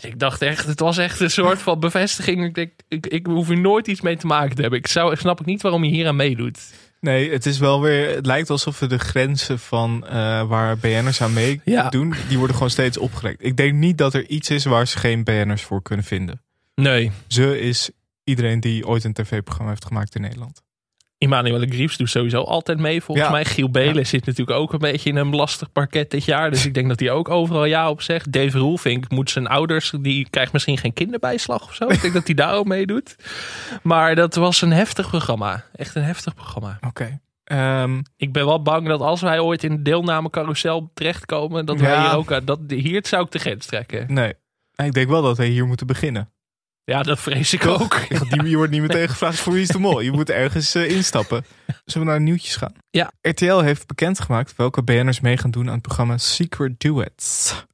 Dus 0.00 0.10
ik 0.10 0.18
dacht 0.18 0.42
echt, 0.42 0.66
het 0.66 0.80
was 0.80 0.98
echt 0.98 1.20
een 1.20 1.30
soort 1.30 1.58
van 1.62 1.80
bevestiging. 1.80 2.44
Ik 2.44 2.54
denk, 2.54 2.72
ik, 2.88 3.06
ik 3.06 3.26
hoef 3.26 3.48
hier 3.48 3.58
nooit 3.60 3.86
iets 3.86 4.00
mee 4.00 4.16
te 4.16 4.26
maken 4.26 4.54
te 4.56 4.60
hebben. 4.60 4.78
Ik 4.78 4.86
zou, 4.86 5.16
snap 5.16 5.40
ik 5.40 5.46
niet 5.46 5.62
waarom 5.62 5.84
je 5.84 5.90
hier 5.90 6.06
aan 6.06 6.16
meedoet. 6.16 6.58
Nee, 7.00 7.30
het 7.30 7.46
is 7.46 7.58
wel 7.58 7.80
weer. 7.80 8.14
Het 8.14 8.26
lijkt 8.26 8.50
alsof 8.50 8.78
we 8.78 8.86
de 8.86 8.98
grenzen 8.98 9.58
van 9.58 10.06
eh, 10.06 10.48
waar 10.48 10.76
BN'ers 10.78 11.22
aan 11.22 11.32
meedoen, 11.32 11.62
Ja. 11.64 11.88
die 12.28 12.38
worden 12.38 12.56
gewoon 12.56 12.70
steeds 12.70 12.98
opgerekt. 12.98 13.44
Ik 13.44 13.56
denk 13.56 13.72
niet 13.74 13.98
dat 13.98 14.14
er 14.14 14.26
iets 14.28 14.50
is 14.50 14.64
waar 14.64 14.86
ze 14.86 14.98
geen 14.98 15.24
BN'ers 15.24 15.62
voor 15.62 15.82
kunnen 15.82 16.04
vinden. 16.04 16.40
Nee. 16.74 17.10
Ze 17.26 17.60
is 17.60 17.90
iedereen 18.24 18.60
die 18.60 18.86
ooit 18.86 19.04
een 19.04 19.12
tv-programma 19.12 19.70
heeft 19.70 19.84
gemaakt 19.84 20.14
in 20.14 20.20
Nederland. 20.20 20.62
Emmanuelle 21.18 21.66
Greaves 21.66 21.96
doet 21.96 22.10
sowieso 22.10 22.42
altijd 22.42 22.78
mee, 22.78 23.02
volgens 23.02 23.26
Ja. 23.26 23.32
mij. 23.32 23.44
Giel 23.44 23.70
Belen 23.70 24.06
zit 24.06 24.26
natuurlijk 24.26 24.58
ook 24.58 24.72
een 24.72 24.78
beetje 24.78 25.10
in 25.10 25.16
een 25.16 25.34
lastig 25.34 25.72
parket 25.72 26.10
dit 26.10 26.24
jaar. 26.24 26.50
Dus 26.50 26.66
ik 26.66 26.74
denk 26.74 26.88
dat 26.88 27.00
hij 27.00 27.10
ook 27.10 27.28
overal 27.28 27.64
ja 27.64 27.90
op 27.90 28.02
zegt. 28.02 28.32
Dave 28.32 28.58
Roelvink 28.58 29.10
moet 29.10 29.30
zijn 29.30 29.46
ouders, 29.46 29.92
die 30.00 30.30
krijgt 30.30 30.52
misschien 30.52 30.78
geen 30.78 30.92
kinderbijslag 30.92 31.62
of 31.64 31.74
zo. 31.74 31.86
Ik 31.88 32.00
denk 32.00 32.14
dat 32.14 32.26
hij 32.26 32.34
daar 32.34 32.54
ook 32.54 32.66
meedoet. 32.66 33.16
Maar 33.82 34.14
dat 34.14 34.34
was 34.34 34.62
een 34.62 34.72
heftig 34.72 35.08
programma. 35.08 35.64
Echt 35.74 35.94
een 35.94 36.02
heftig 36.04 36.34
programma. 36.34 36.78
Oké. 36.86 37.20
Ehm, 37.44 38.00
Ik 38.16 38.32
ben 38.32 38.46
wel 38.46 38.62
bang 38.62 38.88
dat 38.88 39.00
als 39.00 39.20
wij 39.20 39.38
ooit 39.40 39.64
in 39.64 39.76
de 39.76 39.82
deelnamecarousel 39.82 40.90
terechtkomen, 40.94 41.66
dat 41.66 41.80
wij 41.80 41.90
Ja. 41.92 42.02
hier 42.08 42.16
ook 42.18 42.46
dat 42.46 42.58
hier 42.68 43.06
zou 43.06 43.24
ik 43.24 43.30
de 43.30 43.38
grens 43.38 43.66
trekken. 43.66 44.12
nee. 44.12 44.32
Ik 44.84 44.92
denk 44.92 45.08
wel 45.08 45.22
dat 45.22 45.36
wij 45.36 45.46
hier 45.48 45.66
moeten 45.66 45.86
beginnen. 45.86 46.30
Ja, 46.86 47.02
dat 47.02 47.20
vrees 47.20 47.52
ik 47.52 47.66
ook. 47.66 47.98
Je 48.44 48.56
wordt 48.56 48.70
niet 48.72 48.80
meteen 48.80 49.08
gevraagd 49.08 49.38
voor 49.38 49.52
wie 49.52 49.62
is 49.62 49.68
de 49.68 49.78
mol. 49.78 50.00
Je 50.00 50.12
moet 50.12 50.30
ergens 50.30 50.74
eh, 50.74 50.90
instappen. 50.90 51.44
Zullen 51.84 52.06
we 52.06 52.12
naar 52.12 52.22
nieuwtjes 52.22 52.56
gaan? 52.56 52.72
Ja. 52.90 53.12
RTL 53.20 53.58
heeft 53.58 53.86
bekendgemaakt 53.86 54.56
welke 54.56 54.82
BN'ers 54.82 55.20
mee 55.20 55.36
gaan 55.36 55.50
doen 55.50 55.66
aan 55.66 55.72
het 55.72 55.82
programma 55.82 56.18
Secret 56.18 56.80
Duets. 56.80 57.64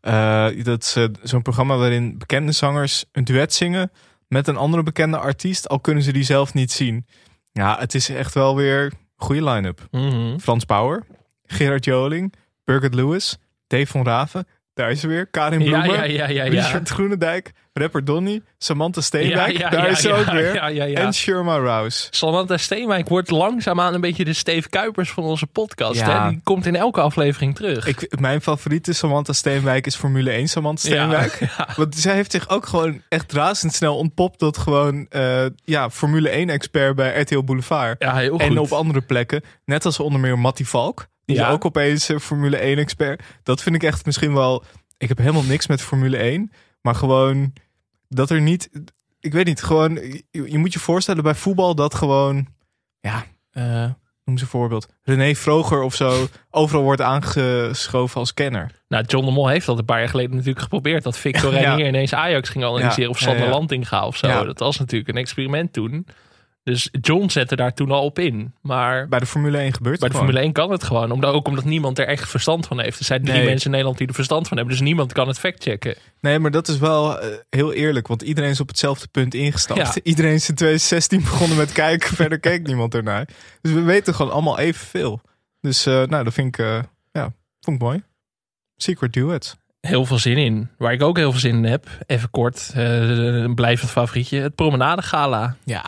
Eh, 0.00 0.46
dat 0.62 0.82
is 0.82 0.96
eh, 0.96 1.04
zo'n 1.22 1.42
programma 1.42 1.76
waarin 1.76 2.18
bekende 2.18 2.52
zangers 2.52 3.04
een 3.12 3.24
duet 3.24 3.54
zingen 3.54 3.90
met 4.28 4.48
een 4.48 4.56
andere 4.56 4.82
bekende 4.82 5.18
artiest, 5.18 5.68
al 5.68 5.80
kunnen 5.80 6.02
ze 6.02 6.12
die 6.12 6.24
zelf 6.24 6.54
niet 6.54 6.72
zien. 6.72 7.06
Ja, 7.52 7.78
het 7.78 7.94
is 7.94 8.08
echt 8.08 8.34
wel 8.34 8.56
weer 8.56 8.84
een 8.84 8.92
goede 9.16 9.44
line-up. 9.44 9.86
Mhm. 9.90 10.38
Frans 10.38 10.66
Bauer, 10.66 11.06
Gerard 11.46 11.84
Joling, 11.84 12.34
Birgit 12.64 12.94
Lewis, 12.94 13.36
Dave 13.66 13.86
van 13.86 14.04
Raven, 14.04 14.46
Daar 14.74 14.90
is 14.90 15.00
ze 15.00 15.06
weer. 15.08 15.26
Karin 15.26 15.58
Bloemen. 15.58 15.92
ja, 15.94 16.04
ja, 16.04 16.28
ja, 16.28 16.44
ja. 16.44 16.50
Richard 16.50 16.88
Groenendijk. 16.88 17.52
Rapper 17.72 18.04
Donny. 18.04 18.42
Samantha 18.58 19.00
Steenwijk. 19.00 19.52
Ja, 19.52 19.58
ja, 19.58 19.70
Daar 19.70 19.90
is 19.90 20.00
ze 20.00 20.08
ja, 20.08 20.16
ook 20.18 20.30
weer. 20.30 20.54
ja, 20.54 20.66
ja, 20.66 20.84
ja. 20.84 20.98
En 20.98 21.14
Sherma 21.14 21.56
Rouse. 21.58 22.06
Samantha 22.10 22.56
Steenwijk 22.56 23.08
wordt 23.08 23.30
langzaamaan 23.30 23.94
een 23.94 24.00
beetje 24.00 24.24
de 24.24 24.32
Steve 24.32 24.68
Kuipers 24.68 25.10
van 25.10 25.24
onze 25.24 25.46
podcast. 25.46 26.00
Ja. 26.00 26.24
Hè? 26.24 26.28
Die 26.30 26.40
komt 26.42 26.66
in 26.66 26.76
elke 26.76 27.00
aflevering 27.00 27.54
terug. 27.54 27.86
Ik, 27.86 28.20
mijn 28.20 28.40
favoriete 28.40 28.92
Samantha 28.92 29.32
Steenwijk 29.32 29.86
is 29.86 29.96
Formule 29.96 30.30
1 30.30 30.48
Samantha 30.48 30.88
Steenwijk. 30.88 31.38
Ja, 31.56 31.68
Want 31.76 31.94
zij 31.94 32.14
heeft 32.14 32.30
zich 32.30 32.48
ook 32.48 32.66
gewoon 32.66 33.02
echt 33.08 33.32
razendsnel 33.32 33.96
ontpopt 33.96 34.38
tot 34.38 34.58
gewoon 34.58 35.06
eh, 35.10 35.44
ja, 35.64 35.90
Formule 35.90 36.28
1 36.28 36.50
expert 36.50 36.96
bij 36.96 37.20
RTL 37.20 37.42
Boulevard. 37.42 38.02
Ja, 38.02 38.14
heel 38.16 38.38
en 38.38 38.58
op 38.58 38.72
andere 38.72 39.00
plekken. 39.00 39.42
Net 39.64 39.84
als 39.84 40.00
onder 40.00 40.20
meer 40.20 40.38
Mattie 40.38 40.68
Valk. 40.68 41.06
Die 41.24 41.36
Ja. 41.36 41.46
is 41.46 41.52
ook 41.52 41.64
opeens 41.64 42.08
eh, 42.08 42.18
Formule 42.18 42.56
1 42.56 42.78
expert. 42.78 43.22
Dat 43.42 43.62
vind 43.62 43.74
ik 43.74 43.82
echt 43.82 44.06
misschien 44.06 44.34
wel... 44.34 44.64
Ik 44.98 45.08
heb 45.08 45.18
helemaal 45.18 45.42
niks 45.42 45.66
met 45.66 45.82
Formule 45.82 46.16
1. 46.16 46.52
Maar 46.80 46.94
gewoon 46.94 47.52
dat 48.08 48.30
er 48.30 48.40
niet... 48.40 48.70
Ik 49.20 49.32
weet 49.32 49.46
niet, 49.46 49.62
gewoon... 49.62 49.94
Je, 49.94 50.22
je 50.30 50.58
moet 50.58 50.72
je 50.72 50.78
voorstellen 50.78 51.22
bij 51.22 51.34
voetbal 51.34 51.74
dat 51.74 51.94
gewoon... 51.94 52.46
Ja, 53.00 53.24
eh, 53.50 53.90
noem 54.24 54.36
ze 54.38 54.44
een 54.44 54.50
voorbeeld. 54.50 54.88
René 55.02 55.34
Vroger 55.34 55.82
of 55.82 55.94
zo 55.94 56.26
overal 56.50 56.82
wordt 56.82 57.00
aangeschoven 57.00 58.20
als 58.20 58.34
kenner. 58.34 58.70
Nou, 58.88 59.04
John 59.06 59.24
de 59.26 59.32
Mol 59.32 59.48
heeft 59.48 59.66
dat 59.66 59.78
een 59.78 59.84
paar 59.84 59.98
jaar 59.98 60.08
geleden 60.08 60.30
natuurlijk 60.30 60.62
geprobeerd. 60.62 61.02
Dat 61.02 61.18
Victor 61.18 61.52
Ja. 61.54 61.58
Reinier 61.60 61.86
ineens 61.86 62.14
Ajax 62.14 62.48
ging 62.48 62.64
analyseren. 62.64 63.02
Ja, 63.02 63.08
Of 63.08 63.18
Sander 63.18 63.44
ja. 63.44 63.50
Lantinga 63.50 64.06
of 64.06 64.16
zo. 64.16 64.44
Dat 64.44 64.58
was 64.58 64.78
natuurlijk 64.78 65.08
een 65.10 65.16
experiment 65.16 65.72
toen. 65.72 66.06
Dus 66.64 66.88
John 67.00 67.28
zette 67.28 67.56
daar 67.56 67.74
toen 67.74 67.90
al 67.90 68.04
op 68.04 68.18
in. 68.18 68.54
Maar 68.60 69.08
Bij 69.08 69.18
de 69.18 69.26
Formule 69.26 69.58
1 69.58 69.72
gebeurt 69.72 69.82
bij 69.82 69.92
het 69.92 70.00
de 70.00 70.06
gewoon. 70.06 70.24
Formule 70.24 70.44
1 70.44 70.52
kan 70.52 70.70
het 70.70 70.84
gewoon. 70.84 71.10
Omdat, 71.10 71.34
ook 71.34 71.48
omdat 71.48 71.64
niemand 71.64 71.98
er 71.98 72.06
echt 72.06 72.28
verstand 72.30 72.66
van 72.66 72.80
heeft. 72.80 72.98
Er 72.98 73.04
zijn 73.04 73.22
drie 73.24 73.36
Nee. 73.36 73.44
mensen 73.44 73.64
in 73.64 73.70
Nederland 73.70 73.98
die 73.98 74.06
er 74.08 74.14
verstand 74.14 74.48
van 74.48 74.56
hebben. 74.56 74.74
Dus 74.76 74.84
niemand 74.84 75.12
kan 75.12 75.28
het 75.28 75.38
factchecken. 75.38 75.94
Nee, 76.20 76.38
maar 76.38 76.50
dat 76.50 76.68
is 76.68 76.78
wel 76.78 77.20
eh, 77.20 77.28
heel 77.50 77.72
eerlijk. 77.72 78.06
Want 78.06 78.22
iedereen 78.22 78.50
is 78.50 78.60
op 78.60 78.68
hetzelfde 78.68 79.06
punt 79.06 79.34
ingestapt. 79.34 79.80
Ja. 79.94 80.00
Iedereen 80.12 80.32
is 80.34 80.48
in 80.48 80.54
2016 80.54 81.20
begonnen 81.20 81.56
met 81.56 81.72
kijken. 81.72 82.16
Verder 82.16 82.38
keek 82.40 82.66
niemand 82.66 82.94
ernaar. 82.94 83.28
Dus 83.60 83.72
we 83.72 83.80
weten 83.82 84.14
gewoon 84.14 84.32
allemaal 84.32 84.58
evenveel. 84.58 85.20
Dus 85.60 85.86
eh, 85.86 86.02
nou, 86.02 86.24
dat 86.24 86.32
vind 86.32 86.58
ik, 86.58 86.64
eh, 86.64 86.78
ja, 87.12 87.32
vond 87.60 87.76
ik 87.76 87.82
mooi. 87.82 88.02
Secret 88.76 89.12
Duets. 89.12 89.54
Heel 89.80 90.04
veel 90.04 90.18
zin 90.18 90.36
in. 90.38 90.70
Waar 90.78 90.92
ik 90.92 91.02
ook 91.02 91.16
heel 91.16 91.30
veel 91.30 91.40
zin 91.40 91.56
in 91.56 91.64
heb. 91.64 91.86
Even 92.06 92.30
kort. 92.30 92.70
een 92.74 93.54
blijvend 93.54 93.90
favorietje. 93.90 94.40
Het 94.40 94.54
Promenade 94.54 95.02
Gala. 95.02 95.56
Ja. 95.64 95.84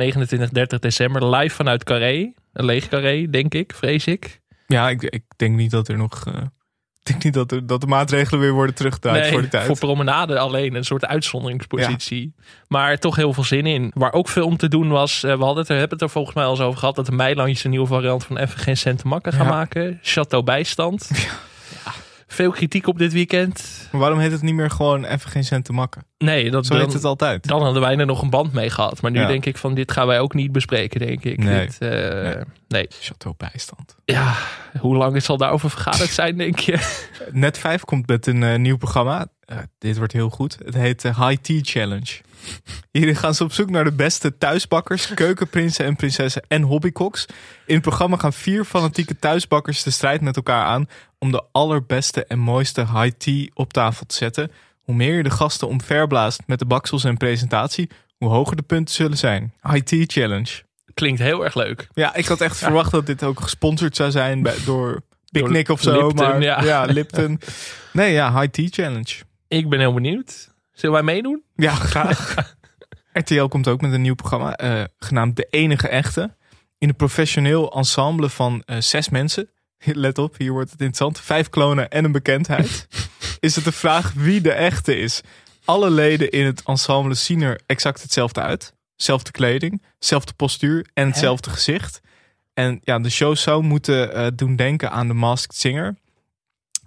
29, 0.00 0.50
30 0.50 0.78
december. 0.78 1.26
Live 1.36 1.54
vanuit 1.54 1.84
Carré. 1.84 2.32
Een 2.52 2.64
leeg 2.64 2.88
Carré, 2.88 3.26
denk 3.30 3.54
ik. 3.54 3.72
Vrees 3.74 4.06
ik. 4.06 4.40
Ja, 4.66 4.88
ik, 4.88 5.02
ik 5.02 5.22
denk 5.36 5.56
niet 5.56 5.70
dat 5.70 5.88
er 5.88 5.96
nog... 5.96 6.26
eh, 6.26 6.34
ik 7.02 7.06
denk 7.06 7.24
niet 7.24 7.34
dat, 7.34 7.52
er, 7.52 7.66
dat 7.66 7.80
de 7.80 7.86
maatregelen 7.86 8.40
weer 8.40 8.52
worden 8.52 8.74
teruggedraaid 8.74 9.20
Nee, 9.22 9.30
voor 9.30 9.40
die 9.40 9.50
tijd. 9.50 9.66
voor 9.66 9.78
promenade 9.78 10.38
alleen 10.38 10.74
een 10.74 10.84
soort 10.84 11.04
uitzonderingspositie. 11.06 12.34
Maar 12.68 12.98
toch 12.98 13.16
heel 13.16 13.32
veel 13.32 13.44
zin 13.44 13.66
in. 13.66 13.90
Waar 13.94 14.12
ook 14.12 14.28
veel 14.28 14.46
om 14.46 14.56
te 14.56 14.68
doen 14.68 14.88
was, 14.88 15.22
eh, 15.24 15.36
we 15.36 15.44
hadden 15.44 15.62
het 15.62 15.68
er, 15.72 15.78
hebben 15.78 15.98
het 15.98 16.06
er 16.06 16.12
volgens 16.12 16.34
mij 16.34 16.44
al 16.44 16.50
eens 16.50 16.60
over 16.60 16.78
gehad, 16.78 16.94
dat 16.96 17.06
de 17.06 17.12
Meilandjes 17.12 17.64
een 17.64 17.70
nieuwe 17.70 17.86
variant 17.86 18.24
van 18.24 18.38
even 18.38 18.58
geen 18.58 18.76
cent 18.76 18.98
te 18.98 19.06
makken 19.06 19.32
gaan 19.32 19.46
Ja. 19.46 19.52
maken. 19.52 19.98
Chateau 20.02 20.44
Bijstand. 20.44 21.10
Veel 22.32 22.50
kritiek 22.50 22.86
op 22.86 22.98
dit 22.98 23.12
weekend. 23.12 23.88
Maar 23.92 24.00
waarom 24.00 24.18
heet 24.18 24.32
het 24.32 24.42
niet 24.42 24.54
meer 24.54 24.70
gewoon 24.70 25.04
even 25.04 25.30
geen 25.30 25.44
cent 25.44 25.64
te 25.64 25.72
makken? 25.72 26.02
Nee, 26.18 26.50
dat 26.50 26.66
Zo 26.66 26.74
heet 26.74 26.84
dan, 26.84 26.92
het 26.94 27.04
altijd. 27.04 27.48
dan 27.48 27.62
hadden 27.62 27.82
wij 27.82 27.96
er 27.96 28.06
nog 28.06 28.22
een 28.22 28.30
band 28.30 28.52
mee 28.52 28.70
gehad. 28.70 29.00
Maar 29.02 29.10
nu 29.10 29.20
Ja. 29.20 29.26
denk 29.26 29.46
ik 29.46 29.56
van, 29.56 29.74
dit 29.74 29.92
gaan 29.92 30.06
wij 30.06 30.20
ook 30.20 30.34
niet 30.34 30.52
bespreken, 30.52 31.00
denk 31.00 31.24
ik. 31.24 31.38
Nee. 31.38 31.66
Dit, 31.66 31.78
eh, 31.78 31.90
Nee. 32.22 32.34
nee. 32.68 32.86
Chateau 33.00 33.34
bijstand. 33.38 33.96
Ja, 34.04 34.34
hoe 34.80 34.96
lang 34.96 35.22
zal 35.22 35.36
daarover 35.36 35.70
vergaderd 35.70 36.10
zijn, 36.10 36.36
denk 36.36 36.58
je? 36.58 37.02
Net 37.32 37.58
5 37.58 37.84
komt 37.84 38.06
met 38.06 38.26
een 38.26 38.42
eh, 38.42 38.58
nieuw 38.58 38.76
programma. 38.76 39.26
Eh, 39.44 39.56
dit 39.78 39.96
wordt 39.98 40.12
heel 40.12 40.30
goed. 40.30 40.58
Het 40.64 40.74
heet 40.74 41.02
High 41.02 41.34
Tea 41.42 41.60
Challenge. 41.62 42.20
Hierin 42.92 43.16
gaan 43.16 43.34
ze 43.34 43.44
op 43.44 43.52
zoek 43.52 43.70
naar 43.70 43.84
de 43.84 43.92
beste 43.92 44.38
thuisbakkers, 44.38 45.14
keukenprinsen 45.14 45.84
en 45.84 45.96
prinsessen 45.96 46.42
en 46.48 46.62
hobbykoks. 46.62 47.26
In 47.66 47.74
het 47.74 47.82
programma 47.82 48.16
gaan 48.16 48.32
vier 48.32 48.64
fanatieke 48.64 49.18
thuisbakkers 49.18 49.82
de 49.82 49.90
strijd 49.90 50.20
met 50.20 50.36
elkaar 50.36 50.64
aan 50.64 50.88
om 51.18 51.32
de 51.32 51.44
allerbeste 51.52 52.24
en 52.24 52.38
mooiste 52.38 52.80
high 52.80 53.16
tea 53.18 53.48
op 53.54 53.72
tafel 53.72 54.06
te 54.06 54.14
zetten. 54.14 54.50
Hoe 54.80 54.94
meer 54.94 55.16
je 55.16 55.22
de 55.22 55.30
gasten 55.30 55.68
omverblaast 55.68 56.42
met 56.46 56.58
de 56.58 56.66
baksels 56.66 57.04
en 57.04 57.16
presentatie, 57.16 57.90
hoe 58.16 58.28
hoger 58.28 58.56
de 58.56 58.62
punten 58.62 58.94
zullen 58.94 59.18
zijn. 59.18 59.52
High 59.62 59.84
Tea 59.84 60.04
Challenge. 60.06 60.62
Klinkt 60.94 61.20
heel 61.20 61.44
erg 61.44 61.54
leuk. 61.54 61.88
Ja, 61.94 62.14
ik 62.14 62.26
had 62.26 62.40
echt 62.40 62.56
verwacht 62.56 62.90
dat 62.90 63.06
dit 63.06 63.22
ook 63.22 63.40
gesponsord 63.40 63.96
zou 63.96 64.10
zijn 64.10 64.42
bij, 64.42 64.56
door 64.64 65.02
Picnic 65.30 65.68
of 65.68 65.80
zo. 65.80 65.92
Lipton, 65.92 66.28
maar 66.28 66.42
ja. 66.42 66.62
ja. 66.62 66.84
Lipton. 66.84 67.40
Nee, 67.92 68.12
ja, 68.12 68.40
High 68.40 68.50
Tea 68.52 68.66
Challenge. 68.70 69.14
Ik 69.48 69.68
ben 69.68 69.78
heel 69.78 69.94
benieuwd. 69.94 70.49
Zullen 70.80 70.94
wij 70.94 71.14
meedoen? 71.14 71.42
Ja, 71.56 71.74
graag. 71.74 72.34
RTL 73.12 73.44
komt 73.44 73.68
ook 73.68 73.80
met 73.80 73.92
een 73.92 74.02
nieuw 74.02 74.14
programma, 74.14 74.56
eh, 74.56 74.84
genaamd 74.98 75.36
De 75.36 75.46
Enige 75.50 75.88
Echte. 75.88 76.36
In 76.78 76.88
een 76.88 76.96
professioneel 76.96 77.72
ensemble 77.72 78.28
van 78.28 78.62
eh, 78.66 78.78
zes 78.78 79.08
mensen. 79.08 79.50
Let 79.84 80.18
op, 80.18 80.38
hier 80.38 80.52
wordt 80.52 80.70
het 80.70 80.80
interessant. 80.80 81.20
Vijf 81.20 81.48
klonen 81.48 81.90
en 81.90 82.04
een 82.04 82.12
bekendheid. 82.12 82.88
is 83.40 83.54
het 83.54 83.64
de 83.64 83.72
vraag 83.72 84.12
wie 84.12 84.40
de 84.40 84.52
echte 84.52 84.96
is. 84.96 85.20
Alle 85.64 85.90
leden 85.90 86.30
in 86.30 86.46
het 86.46 86.62
ensemble 86.64 87.14
zien 87.14 87.42
er 87.42 87.60
exact 87.66 88.02
hetzelfde 88.02 88.40
uit. 88.40 88.74
Zelfde 88.96 89.30
kleding, 89.30 89.82
zelfde 89.98 90.32
postuur 90.32 90.86
en 90.94 91.06
hetzelfde 91.06 91.50
gezicht. 91.50 92.00
En 92.54 92.80
ja, 92.82 92.98
de 92.98 93.10
show 93.10 93.36
zou 93.36 93.62
moeten 93.62 94.14
eh, 94.14 94.26
doen 94.34 94.56
denken 94.56 94.90
aan 94.90 95.08
de 95.08 95.14
Masked 95.14 95.54
Singer. 95.54 95.96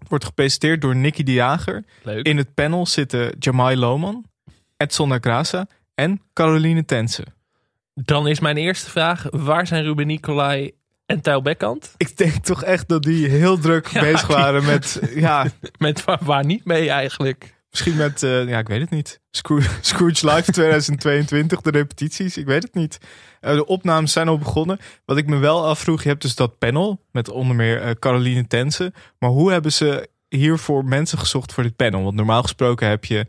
Wordt 0.08 0.26
gepresenteerd 0.26 0.82
door 0.82 0.96
Nicky 0.96 1.24
de 1.24 1.34
Jager. 1.34 1.84
Leuk. 2.04 2.26
In 2.26 2.38
het 2.38 2.54
panel 2.54 2.86
zitten 2.86 3.36
Jamai 3.40 3.78
Lohman, 3.78 4.26
Edson 4.78 5.10
da 5.10 5.20
Graça 5.20 5.70
en 5.96 6.22
Caroline 6.34 6.86
Tense. 6.86 7.24
Dan 7.94 8.28
is 8.28 8.40
mijn 8.40 8.58
eerste 8.58 8.90
vraag: 8.90 9.28
waar 9.30 9.68
zijn 9.68 9.84
Ruben 9.84 10.08
Nicolai 10.08 10.72
en 11.06 11.22
Tijl 11.22 11.42
Bekkant? 11.42 11.94
Ik 11.98 12.18
denk 12.18 12.34
toch 12.34 12.64
echt 12.64 12.88
dat 12.88 13.04
die 13.04 13.28
heel 13.28 13.58
druk 13.58 13.88
Ja, 13.94 14.00
bezig 14.02 14.28
waren 14.28 14.66
met, 14.66 15.00
ja, 15.16 15.48
Met 15.78 16.04
waar, 16.04 16.20
waar 16.22 16.46
niet 16.46 16.66
mee 16.66 16.90
eigenlijk? 16.90 17.54
Misschien 17.74 17.96
met, 17.96 18.24
eh, 18.24 18.48
ja, 18.48 18.58
ik 18.60 18.68
weet 18.68 18.82
het 18.82 18.90
niet. 18.90 19.20
Scroo- 19.32 19.60
Scrooge 19.82 20.28
Live 20.32 20.52
2022, 20.52 21.62
de 21.62 21.70
repetities, 21.72 22.38
ik 22.38 22.46
weet 22.46 22.64
het 22.64 22.74
niet. 22.74 22.98
Eh, 23.40 23.54
de 23.54 23.66
opnames 23.66 24.12
zijn 24.12 24.28
al 24.28 24.38
begonnen. 24.38 24.80
Wat 25.06 25.18
ik 25.18 25.28
me 25.28 25.38
wel 25.38 25.66
afvroeg, 25.68 26.04
je 26.04 26.10
hebt 26.10 26.22
dus 26.22 26.36
dat 26.36 26.58
panel 26.58 27.06
met 27.12 27.30
onder 27.30 27.56
meer 27.56 27.82
eh, 27.82 27.92
Caroline 27.92 28.48
Tense. 28.48 28.94
Maar 29.20 29.30
hoe 29.30 29.52
hebben 29.52 29.72
ze 29.74 30.10
hiervoor 30.30 30.86
mensen 30.86 31.18
gezocht 31.18 31.54
voor 31.54 31.64
dit 31.64 31.76
panel? 31.76 32.04
Want 32.04 32.16
normaal 32.16 32.42
gesproken 32.42 32.88
heb 32.88 33.06
je 33.06 33.28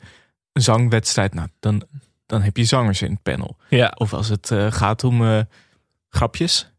een 0.52 0.62
zangwedstrijd. 0.62 1.34
Nou, 1.34 1.48
dan, 1.60 1.82
dan 2.26 2.42
heb 2.42 2.56
je 2.56 2.64
zangers 2.64 3.02
in 3.02 3.10
het 3.10 3.22
panel. 3.22 3.56
Ja. 3.68 3.92
Of 3.96 4.12
als 4.12 4.28
het 4.28 4.50
gaat 4.68 5.04
om 5.04 5.46
grapjes. 6.08 6.72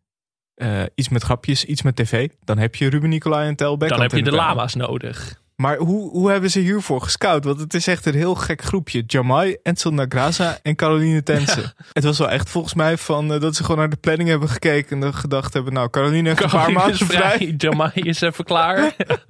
iets 0.96 1.10
met 1.10 1.24
grapjes, 1.24 1.66
iets 1.66 1.82
met 1.82 1.96
tv. 1.96 2.30
Dan 2.44 2.58
heb 2.58 2.76
je 2.76 2.90
Ruben 2.90 3.10
Nicolai 3.10 3.48
en 3.48 3.56
Tel 3.56 3.78
Bekkant 3.78 4.02
Dan 4.02 4.10
heb 4.10 4.18
je 4.26 4.32
de 4.32 4.36
lama's 4.38 4.76
nodig. 4.76 5.44
Maar 5.56 5.78
hoe, 5.78 6.10
hoe 6.10 6.32
hebben 6.32 6.52
ze 6.52 6.60
hiervoor 6.60 7.02
gescout? 7.02 7.44
Want 7.44 7.60
het 7.60 7.74
is 7.74 7.88
echt 7.88 8.06
een 8.06 8.14
heel 8.14 8.36
gek 8.36 8.62
groepje. 8.62 9.04
Jamai, 9.08 9.58
Edsel 9.64 9.92
Nagraza 9.94 10.60
en 10.62 10.76
Caroline 10.76 11.24
Tense. 11.24 11.74
Het 11.94 12.04
was 12.04 12.18
wel 12.18 12.30
echt 12.30 12.50
volgens 12.50 12.74
mij 12.74 12.98
van 12.98 13.34
eh, 13.34 13.40
dat 13.40 13.56
ze 13.56 13.62
gewoon 13.64 13.78
naar 13.78 13.90
de 13.90 13.96
planning 13.96 14.30
hebben 14.30 14.50
gekeken. 14.50 14.92
En 14.92 15.00
dan 15.00 15.14
gedacht 15.14 15.54
hebben, 15.54 15.74
nou 15.74 15.90
Caroline 15.90 16.28
heeft 16.30 16.42
een 16.44 16.50
paar 16.50 16.60
Caroline 16.60 16.80
maanden 16.88 17.08
vrij. 17.08 17.38
vrij. 17.38 17.54
Jamai 17.58 17.92
is 17.94 18.22
even 18.22 18.44
klaar. 18.46 18.96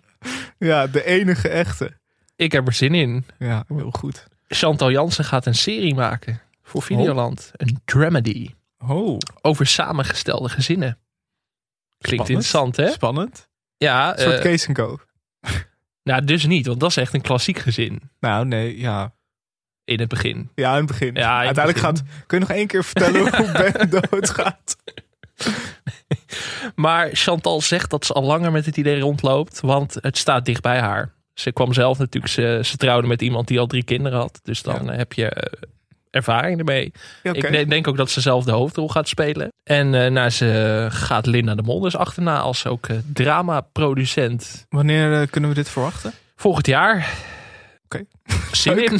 Ja, 0.58 0.88
de 0.88 1.04
enige 1.06 1.50
echte. 1.50 1.98
Ik 2.36 2.52
heb 2.52 2.68
er 2.68 2.74
zin 2.74 2.94
in. 2.94 3.26
Ja, 3.40 3.64
heel 3.68 3.92
goed. 3.92 4.28
Chantal 4.48 4.92
Jansen 4.92 5.26
gaat 5.26 5.46
een 5.46 5.56
serie 5.56 5.96
maken 5.96 6.42
voor 6.64 6.82
Videoland. 6.82 7.52
Een 7.54 7.82
dramedy 7.86 8.50
Oh, 8.88 9.18
over 9.42 9.68
samengestelde 9.68 10.50
gezinnen. 10.50 10.98
Klinkt 11.98 12.26
Spannend. 12.26 12.30
interessant, 12.30 12.76
hè? 12.76 12.88
spannend. 12.92 13.50
Ja, 13.78 14.20
Een 14.20 14.42
soort 14.42 14.72
Co. 14.72 15.00
nou 16.06 16.24
dus 16.24 16.46
niet, 16.46 16.68
want 16.68 16.80
dat 16.80 16.89
is 16.89 16.98
echt 16.98 17.13
een 17.13 17.22
klassiek 17.22 17.60
gezin 17.60 18.02
Nou, 18.20 18.46
nee, 18.46 18.80
ja. 18.80 19.13
in 19.84 20.00
het 20.00 20.10
begin. 20.10 20.50
Ja, 20.56 20.72
in 20.72 20.78
het 20.78 20.86
begin. 20.88 21.13
Ja, 21.15 21.41
in 21.41 21.48
het 21.48 21.58
Uiteindelijk 21.58 21.96
begin. 21.96 22.08
gaat... 22.15 22.26
Kun 22.28 22.39
je 22.39 22.46
nog 22.46 22.56
één 22.58 22.68
keer 22.68 22.84
vertellen 22.84 23.36
hoe 23.38 23.52
Ben 23.52 23.89
doodgaat? 23.89 24.76
Maar 26.76 27.10
Chantal 27.13 27.62
zegt 27.62 27.89
dat 27.89 28.06
ze 28.06 28.13
al 28.13 28.24
langer 28.24 28.52
met 28.52 28.65
het 28.65 28.78
idee 28.78 29.00
rondloopt, 29.00 29.60
want 29.62 29.98
het 30.02 30.18
staat 30.18 30.46
dicht 30.46 30.62
bij 30.62 30.80
haar. 30.80 31.13
Ze 31.34 31.52
kwam 31.52 31.74
zelf 31.74 31.98
natuurlijk, 31.98 32.34
ze, 32.34 32.60
ze 32.63 32.78
trouwde 32.78 33.08
met 33.08 33.22
iemand 33.22 33.48
die 33.48 33.60
al 33.60 33.68
drie 33.68 33.84
kinderen 33.84 34.20
had. 34.20 34.39
Dus 34.44 34.62
dan 34.62 34.89
heb 34.89 35.13
je 35.13 35.30
eh, 35.30 35.62
ervaring 36.15 36.60
ermee. 36.60 36.91
Ik 37.23 37.51
de- 37.51 37.65
denk 37.65 37.88
ook 37.88 37.97
dat 37.97 38.10
ze 38.12 38.21
zelf 38.21 38.43
de 38.43 38.51
hoofdrol 38.51 38.89
gaat 38.89 39.08
spelen. 39.08 39.54
En 39.63 39.93
eh 40.04 40.12
nou, 40.12 40.30
ze 40.30 40.88
gaat 40.91 41.25
Linda 41.25 41.56
de 41.56 41.62
Mol 41.62 41.80
dus 41.80 41.95
achterna 41.97 42.39
als 42.39 42.65
ook 42.65 42.88
eh, 42.88 42.97
drama-producent. 43.13 44.65
Wanneer 44.69 45.21
eh, 45.21 45.28
kunnen 45.30 45.49
we 45.49 45.56
dit 45.56 45.69
verwachten? 45.69 46.13
Volgend 46.36 46.67
jaar. 46.67 47.13
Oké. 47.86 48.04
In. 48.63 48.99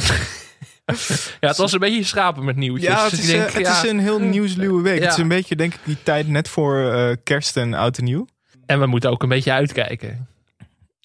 ja, 1.40 1.48
het 1.48 1.56
was 1.56 1.72
een 1.72 1.78
beetje 1.78 2.04
schrapen 2.04 2.44
met 2.44 2.56
nieuwtjes. 2.56 2.90
Ja, 2.90 3.02
het 3.02 3.10
Dus 3.10 3.20
is, 3.20 3.26
denk, 3.26 3.42
eh, 3.46 3.54
het 3.54 3.66
ja. 3.66 3.82
is 3.82 3.90
een 3.90 3.98
heel 4.00 4.18
nieuwsluwe 4.20 4.82
week. 4.82 4.98
Ja. 4.98 5.02
Het 5.04 5.12
is 5.12 5.18
een 5.18 5.28
beetje, 5.28 5.56
denk 5.56 5.74
ik, 5.74 5.80
die 5.84 5.96
tijd 6.02 6.28
net 6.28 6.48
voor 6.48 7.16
kerst 7.24 7.56
en 7.56 7.74
oud 7.74 7.98
en 7.98 8.04
nieuw. 8.04 8.26
En 8.66 8.80
we 8.80 8.86
moeten 8.86 9.10
ook 9.10 9.22
een 9.22 9.28
beetje 9.28 9.52
uitkijken. 9.52 10.28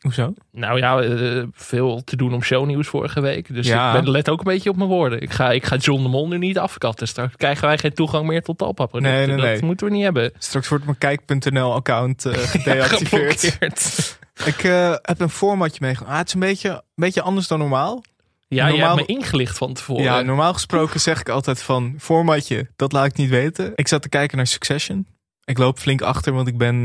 Hoezo? 0.02 0.34
Nou 0.52 0.78
ja, 0.80 1.02
eh, 1.02 1.44
veel 1.54 2.04
te 2.04 2.16
doen 2.16 2.34
om 2.34 2.44
shownieuws 2.44 2.88
vorige 2.88 3.22
week. 3.22 3.54
Dus 3.54 3.68
Ja. 3.68 3.96
ik 3.96 4.02
ben 4.04 4.12
let 4.12 4.30
ook 4.30 4.40
een 4.40 4.46
beetje 4.52 4.70
op 4.70 4.76
mijn 4.76 4.90
woorden. 4.90 5.22
Ik 5.22 5.32
ga, 5.32 5.52
ik 5.52 5.66
ga 5.66 5.76
John 5.76 6.04
de 6.04 6.10
Mol 6.10 6.28
nu 6.28 6.38
niet 6.38 6.58
afkatten. 6.58 7.08
Straks 7.08 7.36
krijgen 7.36 7.68
wij 7.68 7.78
geen 7.78 7.94
toegang 7.94 8.28
meer 8.28 8.42
tot 8.44 8.58
Talpa-producten. 8.58 9.18
Nee, 9.18 9.28
nee, 9.28 9.36
Dat 9.36 9.46
nee. 9.46 9.62
moeten 9.64 9.88
we 9.88 9.94
niet 9.94 10.04
hebben. 10.04 10.32
Straks 10.38 10.68
wordt 10.68 10.86
mijn 10.86 10.98
kijk.nl-account 10.98 12.26
eh 12.26 12.34
gedeactiveerd. 12.56 13.58
Ik 14.46 14.64
eh, 14.64 14.94
heb 15.02 15.20
een 15.20 15.30
formatje 15.30 15.78
meegenomen. 15.82 16.14
Ah, 16.14 16.20
het 16.20 16.28
is 16.28 16.34
een 16.34 16.40
beetje, 16.40 16.70
een 16.70 16.82
beetje 16.96 17.22
anders 17.22 17.48
dan 17.48 17.60
normaal. 17.60 18.04
Ja, 18.48 18.66
je 18.68 18.72
Normaal- 18.78 18.96
hebt 18.98 19.08
me 19.10 19.16
ingelicht 19.16 19.58
van 19.58 19.74
tevoren. 19.74 20.04
Ja, 20.04 20.22
normaal 20.22 20.54
gesproken 20.54 21.00
zeg 21.00 21.20
ik 21.20 21.30
altijd 21.30 21.62
van 21.62 21.96
formatje, 22.00 22.70
dat 22.76 22.92
laat 22.92 23.06
ik 23.06 23.16
niet 23.16 23.30
weten. 23.30 23.72
Ik 23.76 23.88
zat 23.88 24.02
te 24.02 24.10
kijken 24.10 24.38
naar 24.38 24.48
Succession. 24.48 25.08
Ik 25.44 25.58
loop 25.58 25.80
flink 25.80 26.02
achter, 26.02 26.34
want 26.34 26.48
ik 26.48 26.58
ben, 26.58 26.84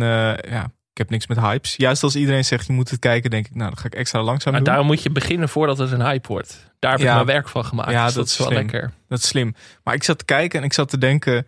ja, 0.49 0.71
ik 0.97 1.03
heb 1.03 1.11
niks 1.11 1.27
met 1.27 1.39
hypes. 1.39 1.75
Juist 1.77 2.03
als 2.03 2.17
iedereen 2.17 2.45
zegt 2.45 2.67
je 2.67 2.73
moet 2.73 2.91
het 2.91 2.99
kijken, 2.99 3.31
denk 3.31 3.47
ik, 3.47 3.55
nou 3.55 3.69
dan 3.71 3.79
ga 3.79 3.85
ik 3.87 3.95
extra 3.95 4.23
langzaam 4.23 4.53
maar 4.53 4.61
doen. 4.63 4.69
daarom 4.71 4.87
moet 4.87 5.03
je 5.03 5.11
beginnen 5.11 5.49
voordat 5.49 5.79
het 5.79 5.91
een 5.93 6.03
hype 6.03 6.29
wordt. 6.29 6.71
Daar 6.79 6.91
heb 6.91 7.01
ik 7.01 7.07
Ja. 7.07 7.15
mijn 7.15 7.27
werk 7.27 7.49
van 7.49 7.65
gemaakt. 7.65 7.91
Ja, 7.91 8.05
Dus 8.05 8.15
dat 8.15 8.23
dat, 8.25 8.33
is 8.33 8.39
wel 8.39 8.47
slim. 8.47 8.59
lekker. 8.59 8.93
Dat 9.09 9.19
is 9.19 9.27
slim. 9.29 9.55
Maar 9.85 9.95
ik 9.95 10.03
zat 10.03 10.19
te 10.19 10.25
kijken 10.25 10.59
en 10.59 10.65
ik 10.65 10.73
zat 10.73 10.89
te 10.89 10.99
denken, 10.99 11.47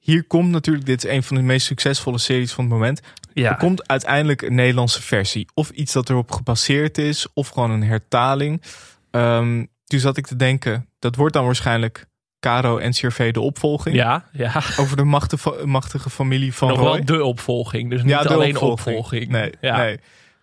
hier 0.00 0.24
komt 0.24 0.50
natuurlijk, 0.50 0.86
dit 0.86 1.04
is 1.04 1.10
een 1.10 1.22
van 1.22 1.36
de 1.36 1.42
meest 1.42 1.66
succesvolle 1.66 2.18
series 2.18 2.52
van 2.52 2.64
het 2.64 2.72
moment. 2.72 3.00
Ja. 3.32 3.50
Er 3.50 3.56
komt 3.56 3.88
uiteindelijk 3.88 4.42
een 4.42 4.54
Nederlandse 4.54 5.02
versie. 5.02 5.46
Of 5.54 5.70
iets 5.70 5.92
dat 5.92 6.10
erop 6.10 6.30
gebaseerd 6.32 6.98
is, 6.98 7.26
of 7.34 7.48
gewoon 7.48 7.70
een 7.70 7.82
hertaling. 7.84 8.62
Ehm, 9.10 9.64
toen 9.84 10.00
zat 10.00 10.16
ik 10.16 10.26
te 10.26 10.36
denken, 10.36 10.88
dat 10.98 11.16
wordt 11.16 11.34
dan 11.34 11.44
waarschijnlijk 11.44 12.06
Caro 12.42 12.78
en 12.78 12.92
CRV 12.92 13.32
de 13.32 13.40
opvolging. 13.40 13.96
Ja, 13.96 14.24
ja. 14.32 14.52
Over 14.76 14.96
de 14.96 15.04
machtige, 15.04 15.54
machtige 15.64 16.10
familie 16.10 16.54
van 16.54 16.68
Nog 16.68 16.78
Roy. 16.78 16.86
wel 16.96 17.04
de 17.04 17.24
opvolging. 17.24 17.90
Dus 17.90 18.02
niet 18.02 18.10
Ja, 18.10 18.18
alleen 18.18 18.48
opvolging. 18.54 18.96
opvolging. 18.96 19.28
Nee, 19.28 19.52
ja. 19.60 19.76
nee. 19.76 19.98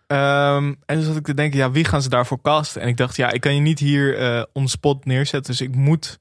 Ehm, 0.08 0.66
en 0.86 0.96
toen 0.96 1.02
zat 1.04 1.16
ik 1.16 1.26
te 1.26 1.34
denken, 1.34 1.60
ja, 1.60 1.72
wie 1.72 1.86
gaan 1.86 2.02
ze 2.02 2.10
daarvoor 2.10 2.42
casten? 2.42 2.82
En 2.82 2.88
ik 2.88 2.98
dacht, 2.98 3.16
ja, 3.16 3.32
ik 3.32 3.42
kan 3.42 3.56
je 3.56 3.62
niet 3.62 3.80
hier 3.80 4.18
eh 4.18 4.44
on 4.54 4.68
spot 4.68 5.06
neerzetten. 5.06 5.52
Dus 5.52 5.62
ik 5.62 5.76
moet, 5.76 6.20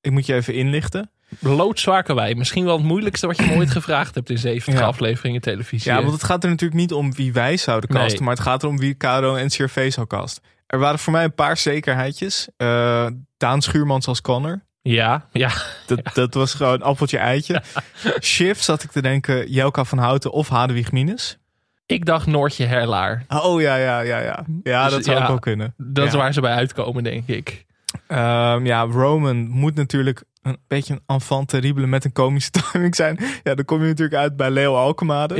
ik 0.00 0.10
moet 0.10 0.26
je 0.26 0.34
even 0.34 0.54
inlichten. 0.54 1.10
Loodzwaar 1.40 2.14
wij. 2.14 2.34
Misschien 2.34 2.64
wel 2.64 2.76
het 2.76 2.86
moeilijkste 2.86 3.26
wat 3.26 3.36
je 3.36 3.42
me 3.46 3.54
ooit 3.56 3.70
gevraagd 3.80 4.14
hebt 4.14 4.30
in 4.30 4.38
70 4.38 4.74
Ja. 4.74 4.86
afleveringen 4.86 5.40
televisie. 5.40 5.92
Ja, 5.92 6.00
want 6.00 6.12
het 6.12 6.24
gaat 6.24 6.44
er 6.44 6.50
natuurlijk 6.50 6.80
niet 6.80 6.92
om 6.92 7.14
wie 7.14 7.32
wij 7.32 7.56
zouden 7.56 7.92
Nee. 7.92 8.02
casten. 8.02 8.24
Maar 8.24 8.34
het 8.34 8.42
gaat 8.42 8.62
erom 8.62 8.78
wie 8.78 8.96
Caro 8.96 9.34
en 9.34 9.48
CRV 9.48 9.92
zou 9.92 10.06
casten. 10.06 10.42
Er 10.66 10.78
waren 10.78 10.98
voor 10.98 11.12
mij 11.12 11.24
een 11.24 11.34
paar 11.34 11.56
zekerheidjes. 11.56 12.48
Eh, 12.56 13.06
Daan 13.36 13.62
Schuurmans 13.62 14.06
als 14.06 14.20
Connor. 14.20 14.66
Ja, 14.92 15.26
ja. 15.32 15.50
Dat, 15.86 16.00
dat 16.14 16.34
was 16.34 16.54
gewoon 16.54 16.82
appeltje 16.82 17.18
eitje. 17.18 17.62
Shift 18.20 18.64
zat 18.64 18.82
ik 18.82 18.90
te 18.90 19.02
denken, 19.02 19.50
Jelka 19.50 19.84
van 19.84 19.98
Houten 19.98 20.32
of 20.32 20.48
Hadewig 20.48 20.92
Minus. 20.92 21.38
Ik 21.86 22.04
dacht 22.04 22.26
Noortje 22.26 22.64
Herlaar. 22.64 23.24
Oh 23.28 23.60
ja, 23.60 23.76
ja, 23.76 24.00
ja, 24.00 24.18
ja. 24.18 24.44
Ja, 24.62 24.84
Dus 24.84 24.92
dat 24.92 25.04
zou 25.04 25.16
ja, 25.16 25.22
ook 25.22 25.28
wel 25.28 25.38
kunnen. 25.38 25.74
Dat 25.76 26.06
is 26.06 26.12
Ja. 26.12 26.18
waar 26.18 26.32
ze 26.32 26.40
bij 26.40 26.54
uitkomen, 26.54 27.02
denk 27.02 27.26
ik. 27.28 27.64
Ehm, 28.06 28.66
ja, 28.66 28.80
Roman 28.82 29.36
moet 29.48 29.74
natuurlijk 29.74 30.22
een 30.42 30.56
beetje 30.68 30.94
een 30.94 31.02
enfant 31.06 31.48
terrible 31.48 31.86
met 31.86 32.04
een 32.04 32.12
komische 32.12 32.50
timing 32.72 32.94
zijn. 32.96 33.18
Ja, 33.42 33.54
dan 33.54 33.64
kom 33.64 33.80
je 33.80 33.86
natuurlijk 33.88 34.16
uit 34.20 34.36
bij 34.36 34.50
Leo 34.50 34.74
Alkemade. 34.76 35.34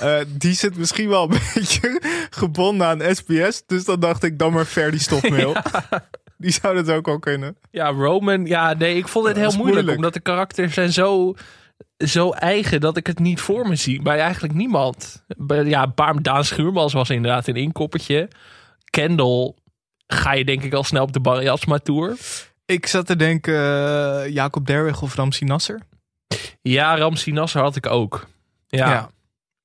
Eh, 0.00 0.16
die 0.28 0.54
zit 0.54 0.76
misschien 0.76 1.08
wel 1.08 1.22
een 1.22 1.38
beetje 1.54 2.02
gebonden 2.30 2.86
aan 2.86 3.16
SBS. 3.16 3.62
Dus 3.66 3.84
dan 3.84 4.00
dacht 4.00 4.22
ik, 4.22 4.38
dan 4.38 4.52
maar 4.52 4.64
Ferdy 4.64 4.98
Stofmeel. 4.98 5.56
Die 6.44 6.50
zou 6.52 6.74
dat 6.74 6.90
ook 6.90 7.08
al 7.08 7.18
kunnen. 7.18 7.56
Ja, 7.70 7.88
Roman. 7.88 8.46
Ja, 8.46 8.72
nee, 8.74 8.96
ik 8.96 9.08
vond 9.08 9.26
het 9.26 9.36
heel 9.36 9.44
moeilijk, 9.44 9.72
moeilijk. 9.74 9.96
Omdat 9.96 10.12
de 10.14 10.20
karakters 10.20 10.74
zijn 10.74 10.92
zo, 10.92 11.34
zo 11.98 12.30
eigen 12.30 12.80
dat 12.80 12.96
ik 12.96 13.06
het 13.06 13.18
niet 13.18 13.40
voor 13.40 13.68
me 13.68 13.76
zie. 13.76 14.02
Bij 14.02 14.18
eigenlijk 14.20 14.54
niemand. 14.54 15.24
Bij, 15.36 15.64
ja, 15.64 15.86
paar 15.86 16.22
Daan 16.22 16.44
Schuurmans 16.44 16.92
was 16.92 17.10
inderdaad 17.10 17.46
een 17.46 17.56
inkoppertje. 17.56 18.28
Kendall 18.90 19.54
ga 20.06 20.32
je 20.32 20.44
denk 20.44 20.62
ik 20.62 20.72
al 20.74 20.84
snel 20.84 21.02
op 21.02 21.12
de 21.12 21.20
Barry 21.20 21.48
Asma 21.48 21.78
Tour. 21.78 22.16
Ik 22.66 22.86
zat 22.86 23.06
te 23.06 23.16
denken, 23.16 23.54
eh, 23.54 24.32
Jacob 24.32 24.66
Derwig 24.66 25.02
of 25.02 25.14
Ramsi 25.14 25.44
Nasser. 25.44 25.80
Ja, 26.62 26.96
Ramsi 26.96 27.32
Nasser 27.32 27.60
had 27.62 27.76
ik 27.76 27.86
ook. 27.86 28.26
Ja, 28.66 28.90
Ja. 28.90 29.10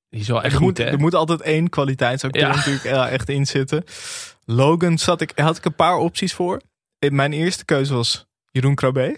die 0.08 0.20
is 0.20 0.28
wel 0.28 0.42
echt 0.42 0.52
er, 0.52 0.58
goed, 0.58 0.66
moet, 0.66 0.78
hè? 0.78 0.84
er 0.84 0.98
moet 0.98 1.14
altijd 1.14 1.40
één 1.40 1.68
kwaliteitsacteur 1.68 2.42
Ja. 2.42 2.54
natuurlijk 2.54 2.84
echt 3.10 3.28
in 3.28 3.46
zitten. 3.46 3.84
Logan 4.46 4.98
zat 4.98 5.20
ik, 5.20 5.32
had 5.34 5.56
ik 5.56 5.64
een 5.64 5.74
paar 5.74 5.96
opties 5.96 6.34
voor. 6.34 6.60
Eh, 6.98 7.10
Mijn 7.10 7.32
eerste 7.32 7.64
keuze 7.64 7.94
was 7.94 8.26
Jeroen 8.50 8.74
Krabbe. 8.74 9.16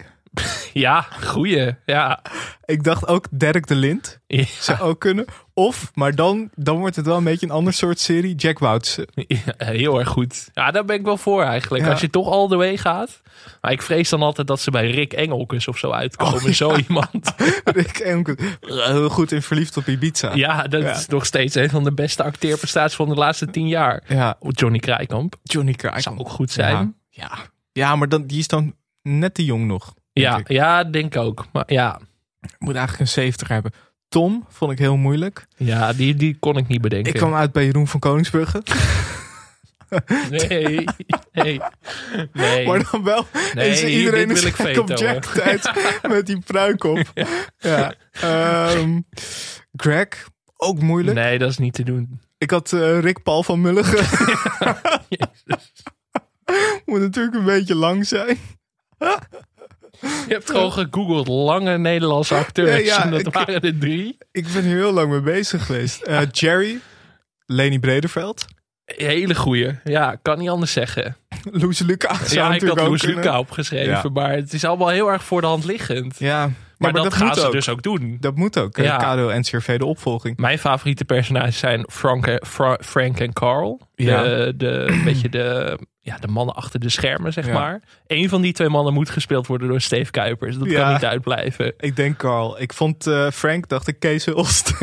Ja, 0.73 1.01
goeie. 1.01 1.75
Ja. 1.85 2.21
Ik 2.65 2.83
dacht 2.83 3.07
ook 3.07 3.25
Dirk 3.31 3.67
de 3.67 3.75
Lind. 3.75 4.19
Ja. 4.27 4.43
Zou 4.59 4.79
ook 4.79 4.99
kunnen. 4.99 5.25
Of, 5.59 5.91
maar 5.93 6.15
dan, 6.15 6.49
dan 6.55 6.77
wordt 6.79 6.95
het 6.95 7.05
wel 7.05 7.17
een 7.17 7.23
beetje 7.23 7.45
een 7.45 7.51
ander 7.51 7.73
soort 7.73 7.99
serie. 7.99 8.35
Jack 8.35 8.59
Woutsen. 8.59 9.05
Ja, 9.27 9.53
heel 9.57 9.99
erg 9.99 10.07
goed. 10.07 10.49
Ja, 10.53 10.71
daar 10.71 10.85
ben 10.85 10.95
ik 10.95 11.05
wel 11.05 11.17
voor 11.17 11.43
eigenlijk. 11.43 11.83
Ja. 11.83 11.89
Als 11.91 12.01
je 12.01 12.09
toch 12.09 12.29
all 12.31 12.47
the 12.47 12.55
way 12.55 12.77
gaat. 12.77 13.21
Maar 13.61 13.71
ik 13.71 13.81
vrees 13.81 14.09
dan 14.09 14.21
altijd 14.21 14.47
dat 14.47 14.59
ze 14.59 14.71
bij 14.71 14.91
Rick 14.91 15.13
Engelkes 15.13 15.67
of 15.67 15.77
zo 15.77 15.91
uitkomen. 15.91 16.33
Oh, 16.43 16.49
Zo 16.49 16.75
iemand. 16.75 17.33
Rick 17.63 17.97
Engelke. 17.97 18.37
Heel 18.61 19.09
goed 19.09 19.31
in 19.31 19.41
Verliefd 19.41 19.77
op 19.77 19.87
Ibiza. 19.87 20.35
Ja, 20.35 20.63
dat 20.63 20.83
is 20.83 21.07
nog 21.07 21.25
steeds 21.25 21.55
een 21.55 21.69
van 21.69 21.83
de 21.83 21.93
beste 21.93 22.23
acteerprestaties 22.23 22.95
van 22.95 23.09
de 23.09 23.15
laatste 23.15 23.45
tien 23.45 23.67
jaar. 23.67 24.03
Ja, 24.07 24.37
Johnny 24.49 24.79
Krijkamp. 24.79 25.35
Johnny 25.43 25.73
Kraaikamp. 25.73 26.03
Zou 26.17 26.17
ook 26.27 26.29
goed 26.35 26.51
zijn. 26.51 26.95
Ja, 27.09 27.31
ja. 27.71 27.95
maar 27.95 28.09
dan, 28.09 28.25
die 28.25 28.39
is 28.39 28.47
dan 28.47 28.75
net 29.01 29.33
te 29.33 29.45
jong 29.45 29.65
nog. 29.65 29.93
denk 30.13 30.27
Ja, 30.27 30.37
ik. 30.37 30.49
ja, 30.51 30.83
denk 30.83 31.15
ik 31.15 31.21
ook. 31.21 31.45
Maar 31.51 31.73
ja, 31.73 31.99
Moet 32.59 32.75
eigenlijk 32.75 32.99
een 32.99 33.07
70 33.07 33.47
hebben. 33.47 33.71
Tom 34.09 34.45
vond 34.49 34.71
ik 34.71 34.79
heel 34.79 34.97
moeilijk. 34.97 35.47
ja 35.57 35.93
die, 35.93 36.15
die 36.15 36.37
kon 36.39 36.57
ik 36.57 36.67
niet 36.67 36.81
bedenken. 36.81 37.13
Ik 37.13 37.19
kwam 37.19 37.33
uit 37.33 37.51
bij 37.51 37.65
Jeroen 37.65 37.87
van 37.87 37.99
Koningsbrugge. 37.99 38.63
Nee, 40.29 40.85
nee, 41.31 41.61
nee. 42.33 42.67
Maar 42.67 42.87
dan 42.91 43.03
wel. 43.03 43.25
Nee, 43.53 43.69
is 43.69 43.83
iedereen 43.83 44.31
is 44.31 44.39
wil 44.39 44.49
ik 44.49 44.55
gek 44.55 44.79
op 44.79 44.97
Jack 44.97 45.25
tijd 45.25 45.71
met 46.09 46.25
die 46.25 46.39
pruik 46.39 46.83
op. 46.83 47.11
Ja. 47.57 47.93
Ehm, 48.11 48.99
Greg, 49.75 50.29
ook 50.57 50.81
moeilijk. 50.81 51.17
Nee, 51.17 51.37
dat 51.37 51.49
is 51.49 51.57
niet 51.57 51.73
te 51.73 51.83
doen. 51.83 52.19
Ik 52.37 52.51
had 52.51 52.73
eh, 52.73 52.99
Rick 52.99 53.23
Paul 53.23 53.43
van 53.43 53.61
Mulligen. 53.61 54.05
Moet 56.85 56.99
natuurlijk 56.99 57.35
een 57.35 57.45
beetje 57.45 57.75
lang 57.75 58.07
zijn. 58.07 58.37
Je 60.01 60.33
hebt 60.33 60.51
gewoon 60.51 60.71
gegoogeld 60.71 61.27
lange 61.27 61.77
Nederlandse 61.77 62.35
acteurs. 62.35 62.69
Ja, 62.85 62.95
ja, 62.97 63.03
en 63.03 63.11
dat 63.11 63.19
ik- 63.19 63.33
waren 63.33 63.61
er 63.61 63.77
drie. 63.79 64.17
Ik 64.31 64.45
ben 64.53 64.63
hier 64.63 64.75
heel 64.75 64.91
lang 64.93 65.09
mee 65.11 65.21
bezig 65.21 65.65
geweest. 65.65 66.01
Eh, 66.01 66.21
Jerry, 66.31 66.79
Leni 67.45 67.79
Brederveld, 67.79 68.45
Hele 68.85 69.35
goeie. 69.35 69.79
Ja, 69.83 70.15
kan 70.21 70.37
niet 70.39 70.49
anders 70.49 70.71
zeggen. 70.71 71.17
Loes 71.51 71.79
Luca. 71.79 72.15
ja, 72.29 72.53
ik 72.53 72.61
had 72.61 72.79
Loes. 72.81 73.01
Luca 73.01 73.39
opgeschreven. 73.39 73.87
Ja. 73.89 74.09
Maar 74.13 74.31
het 74.31 74.53
is 74.53 74.63
allemaal 74.65 74.89
heel 74.89 75.11
erg 75.11 75.23
voor 75.23 75.41
de 75.41 75.47
hand 75.47 75.65
liggend. 75.65 76.15
Ja, 76.19 76.39
maar, 76.45 76.55
maar 76.77 76.93
dat, 76.93 77.03
dat 77.03 77.13
gaan 77.13 77.35
ze 77.35 77.45
ook. 77.45 77.51
dus 77.51 77.69
ook 77.69 77.81
doen. 77.83 78.17
Dat 78.19 78.35
moet 78.35 78.57
ook. 78.59 78.77
Ja. 78.77 78.83
Ja. 78.83 78.97
Kado 78.97 79.29
en 79.29 79.41
CRV 79.43 79.77
de 79.77 79.85
opvolging. 79.85 80.37
Mijn 80.37 80.59
favoriete 80.59 81.05
personages 81.05 81.57
zijn 81.57 81.85
Frank, 81.91 82.27
en- 82.27 82.45
Fra- 82.45 82.79
Frank 82.81 83.19
en 83.19 83.33
Carl. 83.33 83.81
Ja. 83.95 84.23
De, 84.23 84.53
de, 84.57 84.67
een 84.87 85.03
beetje 85.03 85.29
de, 85.29 85.79
ja, 86.07 86.17
de 86.17 86.27
mannen 86.27 86.55
achter 86.55 86.79
de 86.79 86.89
schermen, 86.89 87.33
zeg 87.33 87.45
Ja. 87.45 87.53
maar. 87.53 87.81
Eén 88.07 88.29
van 88.29 88.41
die 88.41 88.53
twee 88.53 88.69
mannen 88.69 88.93
moet 88.93 89.09
gespeeld 89.09 89.47
worden 89.47 89.67
door 89.67 89.81
Steve 89.81 90.11
Kuipers. 90.11 90.57
Dat 90.57 90.69
Ja. 90.69 90.83
kan 90.83 90.93
niet 90.93 91.05
uitblijven. 91.05 91.73
Ik 91.77 91.95
denk 91.95 92.17
Carl. 92.17 92.61
Ik 92.61 92.73
vond 92.73 93.07
eh, 93.07 93.29
Frank, 93.31 93.67
dacht 93.69 93.87
ik, 93.87 93.99
Kees 93.99 94.25
Hulst. 94.25 94.73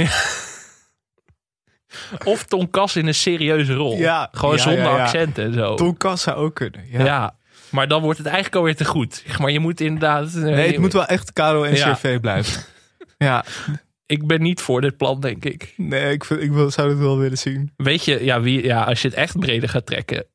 Of 2.25 2.45
Tom 2.45 2.71
Kas 2.71 2.97
in 2.97 3.07
een 3.07 3.15
serieuze 3.15 3.75
rol. 3.75 3.97
Ja. 3.97 4.29
Gewoon 4.33 4.57
Ja, 4.57 4.63
zonder 4.63 4.83
ja, 4.85 4.97
ja. 4.97 5.03
accent 5.03 5.39
en 5.39 5.53
zo. 5.53 5.75
Tom 5.75 5.97
Kass 5.97 6.23
zou 6.23 6.37
ook 6.37 6.55
kunnen. 6.55 6.85
Ja. 6.91 7.05
ja. 7.05 7.37
Maar 7.71 7.89
dan 7.89 8.03
wordt 8.03 8.19
het 8.19 8.27
eigenlijk 8.27 8.57
alweer 8.57 8.77
te 8.77 8.85
goed. 8.85 9.25
Maar 9.41 9.51
je 9.51 9.59
moet 9.61 9.81
inderdaad... 9.81 10.33
Nee, 10.35 10.67
het 10.71 10.79
moet 10.79 10.93
wel 10.93 11.07
echt 11.07 11.33
Kado 11.33 11.63
en 11.63 11.75
Ja. 11.77 11.93
CRV 11.93 12.21
blijven. 12.21 12.63
ja, 13.19 13.45
Ik 14.07 14.27
ben 14.27 14.43
niet 14.43 14.61
voor 14.61 14.81
dit 14.81 14.97
plan, 14.97 15.21
denk 15.21 15.45
ik. 15.45 15.75
nee, 15.77 16.13
ik, 16.13 16.25
vind, 16.25 16.41
ik 16.41 16.51
wil, 16.53 16.71
zou 16.71 16.89
het 16.89 16.99
wel 16.99 17.19
willen 17.19 17.39
zien. 17.39 17.73
Weet 17.77 18.05
je, 18.05 18.25
ja, 18.25 18.41
wie, 18.41 18.65
ja, 18.65 18.83
als 18.83 19.03
je 19.03 19.09
het 19.09 19.17
echt 19.17 19.39
breder 19.39 19.69
gaat 19.69 19.87
trekken. 19.87 20.27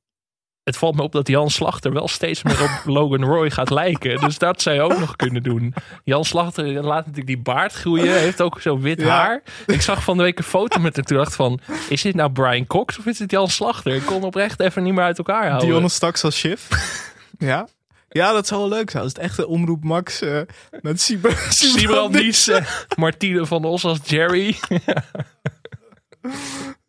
Het 0.69 0.77
valt 0.77 0.95
me 0.95 1.01
op 1.01 1.11
dat 1.11 1.27
Jan 1.27 1.49
Slachter 1.49 1.93
wel 1.93 2.07
steeds 2.07 2.43
meer 2.43 2.61
op 2.63 2.69
Logan 2.95 3.23
Roy 3.23 3.49
gaat 3.49 3.69
lijken. 3.69 4.19
Dus 4.19 4.37
dat 4.37 4.61
zou 4.61 4.75
je 4.75 4.81
ook 4.81 4.99
nog 4.99 5.15
kunnen 5.15 5.43
doen. 5.43 5.73
Jan 6.03 6.25
Slachter 6.25 6.65
laat 6.67 6.99
natuurlijk 6.99 7.27
die 7.27 7.37
baard 7.37 7.73
groeien. 7.73 8.13
Heeft 8.19 8.41
ook 8.41 8.61
zo 8.61 8.79
wit 8.79 9.01
Ja. 9.01 9.07
haar. 9.07 9.41
Ik 9.65 9.81
zag 9.81 10.03
van 10.03 10.17
de 10.17 10.23
week 10.23 10.37
een 10.37 10.43
foto 10.43 10.79
met 10.79 10.95
hem. 10.95 11.05
Toen 11.05 11.17
dacht 11.17 11.35
van, 11.35 11.59
is 11.89 12.01
dit 12.01 12.15
nou 12.15 12.31
Brian 12.31 12.67
Cox 12.67 12.97
of 12.99 13.05
is 13.05 13.17
dit 13.17 13.31
Jan 13.31 13.49
Slachter? 13.49 13.95
Ik 13.95 14.05
kon 14.05 14.23
oprecht 14.23 14.59
even 14.59 14.83
niet 14.83 14.93
meer 14.93 15.03
uit 15.03 15.17
elkaar 15.17 15.47
houden. 15.47 15.67
Dionne 15.67 15.89
straks 15.89 16.23
als 16.23 16.39
chef. 16.39 16.67
ja. 17.37 17.67
Ja, 18.09 18.31
dat 18.33 18.47
zou 18.47 18.59
wel 18.61 18.69
leuk 18.69 18.89
zijn. 18.89 19.03
Als 19.03 19.11
het 19.13 19.21
echt 19.21 19.37
een 19.37 19.45
omroep 19.45 19.83
Max 19.83 20.21
eh, 20.21 20.39
met 20.81 21.01
Sieber, 21.01 21.45
Sibrand 21.49 22.11
Nies, 22.13 22.47
eh, 22.47 22.65
Martine 22.97 23.45
van 23.45 23.65
Os 23.65 23.85
als 23.85 23.99
Jerry. 24.03 24.55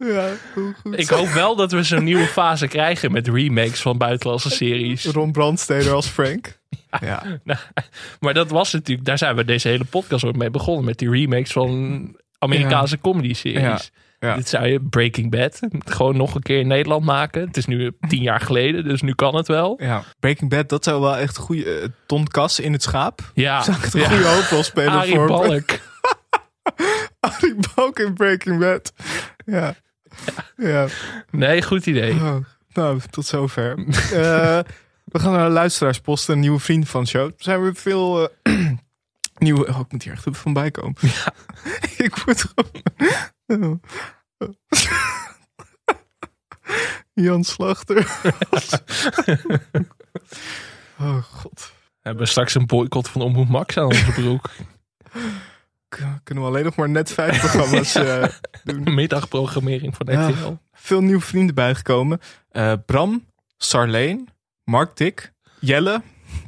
Ja, 0.05 0.29
heel 0.55 0.73
goed. 0.83 0.99
Ik 0.99 1.09
hoop 1.09 1.29
wel 1.29 1.57
dat 1.57 1.73
we 1.73 1.83
zo'n 1.83 2.05
nieuwe 2.05 2.27
fase 2.27 2.69
krijgen 2.69 3.13
met 3.13 3.29
remakes 3.29 3.81
van 3.81 3.99
buitenlandse 3.99 4.51
series. 4.51 5.05
Ron 5.05 5.33
Brandsteder 5.33 5.93
als 5.93 6.07
Frank. 6.07 6.59
Ja. 7.01 7.23
Nou, 7.45 7.59
maar 8.21 8.35
dat 8.35 8.51
was 8.51 8.73
natuurlijk, 8.73 9.07
daar 9.07 9.19
zijn 9.19 9.37
we 9.37 9.45
deze 9.45 9.69
hele 9.69 9.85
podcast 9.85 10.25
ook 10.25 10.37
mee 10.37 10.51
begonnen. 10.51 10.85
Met 10.85 10.99
die 10.99 11.11
remakes 11.11 11.53
van 11.53 12.17
Amerikaanse 12.39 13.01
comedy 13.01 13.35
series. 13.35 13.63
Ja. 13.63 13.81
Ja. 14.21 14.35
Dit 14.35 14.49
zou 14.49 14.67
je 14.67 14.81
Breaking 14.81 15.31
Bad 15.31 15.61
gewoon 15.85 16.17
nog 16.17 16.35
een 16.35 16.43
keer 16.43 16.59
in 16.59 16.67
Nederland 16.67 17.05
maken. 17.05 17.47
Het 17.47 17.57
is 17.57 17.67
nu 17.67 17.93
tien 18.09 18.23
jaar 18.23 18.41
geleden, 18.41 18.85
dus 18.85 19.03
nu 19.03 19.15
kan 19.15 19.35
het 19.35 19.49
wel. 19.49 19.79
Ja, 19.83 20.03
Breaking 20.19 20.51
Bad, 20.51 20.69
dat 20.69 20.85
zou 20.85 21.01
wel 21.01 21.17
echt 21.17 21.37
een 21.37 21.43
goede 21.43 21.75
eh, 21.75 21.89
Ton 22.07 22.27
Kas 22.27 22.61
in 22.61 22.73
het 22.73 22.83
schaap. 22.83 23.31
Ja, 23.35 23.63
Zou 23.63 23.77
ik 23.77 23.83
het 23.83 23.95
een 23.95 24.01
ja. 24.01 24.09
goede 24.09 24.27
hoofdrolspeler 24.27 24.91
Arie 24.91 25.15
voor 25.15 25.27
Balk. 25.27 25.71
Arie 27.21 27.55
Balk 27.75 27.99
in 27.99 28.15
Breaking 28.15 28.59
Bad. 28.59 28.93
Ja. 29.45 29.75
Ja. 30.57 30.87
Nee, 31.31 31.63
goed 31.63 31.87
idee. 31.87 32.13
Oh, 32.13 32.37
nou, 32.73 33.01
tot 33.11 33.27
zover. 33.27 33.75
Eh, 34.13 34.59
we 35.05 35.19
gaan 35.19 35.33
naar 35.33 35.47
de 35.47 35.53
luisteraarspost, 35.53 36.29
een 36.29 36.41
nieuwe 36.41 36.59
vriend 36.59 36.89
van 36.89 37.03
de 37.03 37.09
show. 37.09 37.27
Er 37.27 37.33
zijn 37.37 37.63
weer 37.63 37.75
veel 37.75 38.31
eh, 38.43 38.71
nieuwe... 39.39 39.69
Oh, 39.69 39.81
ik 39.81 39.93
moet 39.93 40.03
hier 40.03 40.13
echt 40.13 40.27
even 40.27 40.41
van 40.41 40.53
bij 40.53 40.71
komen. 40.71 40.95
ik 42.07 42.27
moet 42.27 42.45
gewoon... 43.47 43.81
Jan 47.13 47.45
Slachter. 47.45 47.99
oh, 50.99 51.23
god. 51.23 51.73
We 52.03 52.09
hebben 52.09 52.29
straks 52.29 52.55
een 52.55 52.67
boycott 52.67 53.09
van 53.09 53.23
Omroep 53.23 53.49
Max 53.49 53.77
aan 53.77 53.85
onze 53.85 54.13
broek. 54.13 54.51
Kunnen 56.23 56.45
we 56.45 56.51
alleen 56.51 56.65
nog 56.65 56.77
maar 56.77 56.89
net 56.89 57.13
vijf 57.13 57.41
programma's 57.51 57.95
eh, 57.95 58.25
doen. 58.65 58.95
Middagprogrammering 58.95 59.95
van 59.97 60.07
Ja. 60.11 60.29
RTL. 60.29 60.53
veel 60.73 61.01
nieuwe 61.01 61.21
vrienden 61.21 61.55
bijgekomen. 61.55 62.21
Eh, 62.51 62.73
Bram, 62.87 63.27
Sarleen, 63.57 64.29
Mark 64.65 64.97
Dick, 64.97 65.33
Jelle, 65.61 66.03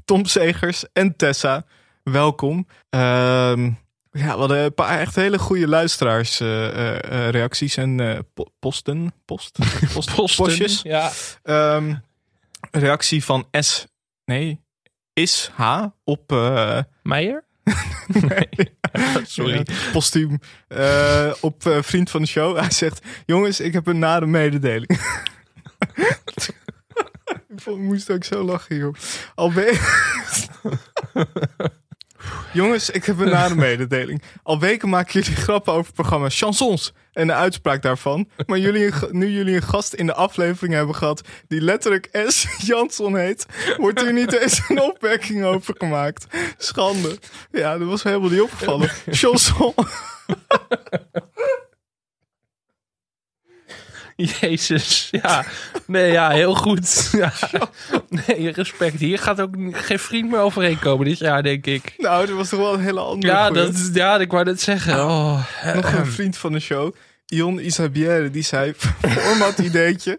Tom 0.04 0.24
Segers 0.24 0.84
en 0.92 1.16
Tessa. 1.16 1.64
Welkom. 2.02 2.66
Ehm, 2.90 3.64
ja, 3.64 3.72
we 4.10 4.20
hadden 4.22 4.58
een 4.58 4.74
paar 4.74 4.98
echt 4.98 5.14
hele 5.14 5.38
goede 5.38 5.68
luisteraars 5.68 6.40
eh, 6.40 7.28
reacties 7.28 7.76
en 7.76 8.24
po- 8.34 8.46
posten. 8.58 9.14
Post? 9.24 9.58
Post 9.94 10.14
Posten, 10.14 10.44
Postjes. 10.44 10.82
Ja. 10.82 11.10
Ehm, 11.42 11.94
reactie 12.70 13.24
van 13.24 13.46
S. 13.60 13.86
Nee, 14.24 14.60
is 15.12 15.50
H 15.54 15.84
op. 16.04 16.32
eh, 16.32 16.78
Meijer? 18.28 18.72
Sorry. 19.26 19.66
postuum. 19.92 20.40
Eh, 20.68 21.32
op 21.40 21.66
eh, 21.66 21.82
vriend 21.82 22.10
van 22.10 22.20
de 22.20 22.28
show. 22.28 22.58
Hij 22.58 22.70
zegt: 22.70 23.00
Jongens, 23.26 23.60
ik 23.60 23.72
heb 23.72 23.86
een 23.86 23.98
nare 23.98 24.26
mededeling. 24.26 24.90
ik 27.48 27.76
moest 27.76 28.10
ook 28.10 28.24
zo 28.24 28.42
lachen, 28.42 28.76
joh. 28.76 28.94
Al 29.34 29.52
ben 29.52 29.78
Jongens, 32.52 32.90
ik 32.90 33.04
heb 33.04 33.18
een 33.18 33.28
nare 33.28 33.54
mededeling. 33.54 34.22
Al 34.42 34.60
weken 34.60 34.88
maken 34.88 35.20
jullie 35.20 35.36
grappen 35.36 35.72
over 35.72 35.86
het 35.86 35.94
programma 35.94 36.28
Chansons 36.28 36.92
en 37.12 37.26
de 37.26 37.32
uitspraak 37.32 37.82
daarvan. 37.82 38.28
Maar 38.46 38.58
jullie, 38.58 38.92
nu 39.10 39.30
jullie 39.30 39.54
een 39.54 39.62
gast 39.62 39.92
in 39.92 40.06
de 40.06 40.14
aflevering 40.14 40.74
hebben 40.74 40.94
gehad 40.94 41.22
die 41.48 41.60
letterlijk 41.60 42.08
S. 42.26 42.46
Jansson 42.66 43.16
heet, 43.16 43.46
wordt 43.76 44.00
hier 44.00 44.12
niet 44.12 44.32
eens 44.32 44.62
een 44.68 44.82
opmerking 44.82 45.44
over 45.44 45.74
gemaakt. 45.78 46.26
Schande. 46.58 47.18
Ja, 47.50 47.78
dat 47.78 47.88
was 47.88 48.02
me 48.02 48.10
helemaal 48.10 48.30
niet 48.30 48.40
opgevallen. 48.40 48.90
Chanson. 49.20 49.74
Jezus, 54.40 55.08
ja. 55.10 55.44
Nee, 55.86 56.12
ja, 56.12 56.30
heel 56.30 56.54
goed. 56.54 57.10
Ja. 57.12 57.32
Nee, 58.08 58.50
respect. 58.50 58.98
Hier 58.98 59.18
gaat 59.18 59.40
ook 59.40 59.54
geen 59.70 59.98
vriend 59.98 60.30
meer 60.30 60.40
overheen 60.40 60.78
komen 60.78 61.06
dit 61.06 61.18
jaar, 61.18 61.42
denk 61.42 61.66
ik. 61.66 61.94
Nou, 61.98 62.26
dat 62.26 62.36
was 62.36 62.48
toch 62.48 62.60
wel 62.60 62.74
een 62.74 62.80
hele 62.80 63.00
andere 63.00 63.32
Ja, 63.32 63.46
goeie. 63.46 63.62
dat, 63.62 63.90
ja 63.92 64.18
ik 64.18 64.30
wou 64.30 64.44
net 64.44 64.60
zeggen. 64.60 64.94
Oh, 64.94 65.44
Nog 65.74 65.92
een 65.92 66.06
vriend 66.06 66.36
van 66.36 66.52
de 66.52 66.60
show, 66.60 66.94
Ion 67.26 67.58
Isabière, 67.58 68.30
die 68.30 68.42
zei: 68.42 68.72
format 69.18 69.58
ideetje. 69.58 70.18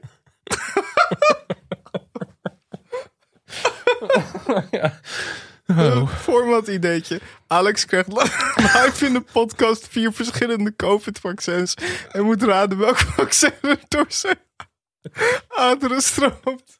Oh. 5.77 6.09
Format 6.09 6.67
ideetje. 6.67 7.19
Alex 7.47 7.85
krijgt 7.85 8.07
li- 8.07 8.31
live 8.73 9.05
in 9.05 9.13
de 9.13 9.23
podcast 9.31 9.87
vier 9.91 10.13
verschillende 10.13 10.75
COVID-vaccins. 10.75 11.73
En 12.11 12.23
moet 12.23 12.43
raden 12.43 12.77
welk 12.77 12.97
vaccin 13.17 13.51
er 13.61 13.79
door 13.87 14.05
zijn 14.07 14.37
aderen 15.47 16.01
stroomt. 16.01 16.79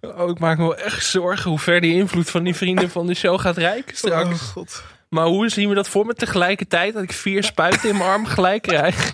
Oh, 0.00 0.30
ik 0.30 0.38
maak 0.38 0.58
me 0.58 0.62
wel 0.64 0.76
echt 0.76 1.06
zorgen 1.06 1.50
hoe 1.50 1.58
ver 1.58 1.80
die 1.80 1.94
invloed 1.94 2.30
van 2.30 2.44
die 2.44 2.54
vrienden 2.54 2.90
van 2.90 3.06
de 3.06 3.14
show 3.14 3.40
gaat 3.40 3.56
reiken 3.56 3.96
straks. 3.96 4.28
Oh, 4.28 4.48
god. 4.48 4.82
Maar 5.08 5.26
hoe 5.26 5.48
zien 5.48 5.68
we 5.68 5.74
dat 5.74 5.88
voor 5.88 6.06
me 6.06 6.14
tegelijkertijd? 6.14 6.94
Dat 6.94 7.02
ik 7.02 7.12
vier 7.12 7.44
spuiten 7.44 7.88
in 7.88 7.96
mijn 7.96 8.10
arm 8.10 8.26
gelijk 8.26 8.62
krijg. 8.62 9.10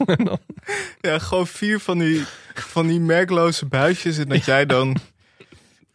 Ja, 1.01 1.19
gewoon 1.19 1.47
vier 1.47 1.81
van 1.81 1.99
die, 1.99 2.25
van 2.55 2.87
die 2.87 3.01
merkloze 3.01 3.67
buisjes. 3.67 4.19
En 4.19 4.29
dat 4.29 4.45
jij 4.45 4.67
dan 4.67 4.97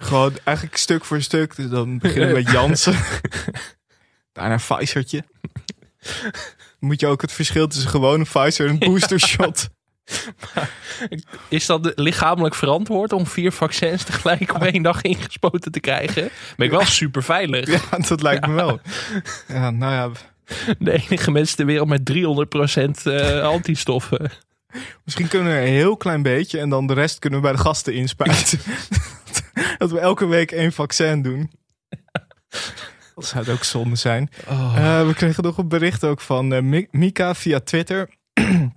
gewoon 0.03 0.33
eigenlijk 0.43 0.77
stuk 0.77 1.05
voor 1.05 1.21
stuk. 1.21 1.55
Dus 1.55 1.69
dan 1.69 1.97
beginnen 1.97 2.33
met 2.33 2.51
Jansen. 2.55 2.95
Daarna 4.31 4.55
Pfizertje. 4.55 5.23
Moet 6.79 6.99
je 6.99 7.07
ook 7.07 7.21
het 7.21 7.31
verschil 7.31 7.67
tussen 7.67 7.89
gewone 7.89 8.23
Pfizer 8.23 8.67
en 8.67 8.71
een 8.71 8.79
booster 8.79 9.19
shot. 9.19 9.69
Is 11.49 11.65
dat 11.65 11.91
lichamelijk 11.95 12.55
verantwoord 12.55 13.13
om 13.13 13.27
vier 13.27 13.51
vaccins 13.51 14.03
tegelijk 14.03 14.53
op 14.55 14.63
één 14.63 14.83
dag 14.83 15.01
ingespoten 15.01 15.71
te 15.71 15.79
krijgen? 15.79 16.29
Ben 16.57 16.65
ik 16.65 16.71
wel 16.71 16.85
super 16.85 17.23
veilig. 17.23 17.67
Ja, 17.67 17.97
dat 18.07 18.21
lijkt 18.21 18.47
me 18.47 18.53
wel. 18.53 18.79
Ja, 19.47 19.71
nou 19.71 19.93
ja, 19.93 20.09
De 20.79 20.91
enige 20.91 21.31
mensen 21.31 21.55
ter 21.55 21.65
wereld 21.65 21.87
met 21.87 22.11
300% 22.13 23.11
eh 23.13 23.41
antistoffen. 23.41 24.31
misschien 25.03 25.27
kunnen 25.27 25.53
we 25.53 25.59
een 25.59 25.67
heel 25.67 25.97
klein 25.97 26.21
beetje. 26.21 26.59
En 26.59 26.69
dan 26.69 26.87
de 26.87 26.93
rest 26.93 27.19
kunnen 27.19 27.39
we 27.39 27.45
bij 27.45 27.55
de 27.55 27.61
gasten 27.61 27.93
inspuiten. 27.93 28.59
dat 29.77 29.91
we 29.91 29.99
elke 29.99 30.25
week 30.25 30.51
één 30.51 30.71
vaccin 30.71 31.21
doen. 31.21 31.51
Dat 33.15 33.25
zou 33.25 33.43
het 33.43 33.53
ook 33.53 33.63
zonde 33.63 33.95
zijn. 33.95 34.29
Eh, 34.47 35.07
we 35.07 35.13
kregen 35.13 35.43
nog 35.43 35.57
een 35.57 35.67
bericht 35.67 36.03
ook 36.03 36.21
van 36.21 36.53
eh, 36.53 36.61
Mi- 36.61 36.87
Mika 36.91 37.35
via 37.35 37.59
Twitter. 37.59 38.09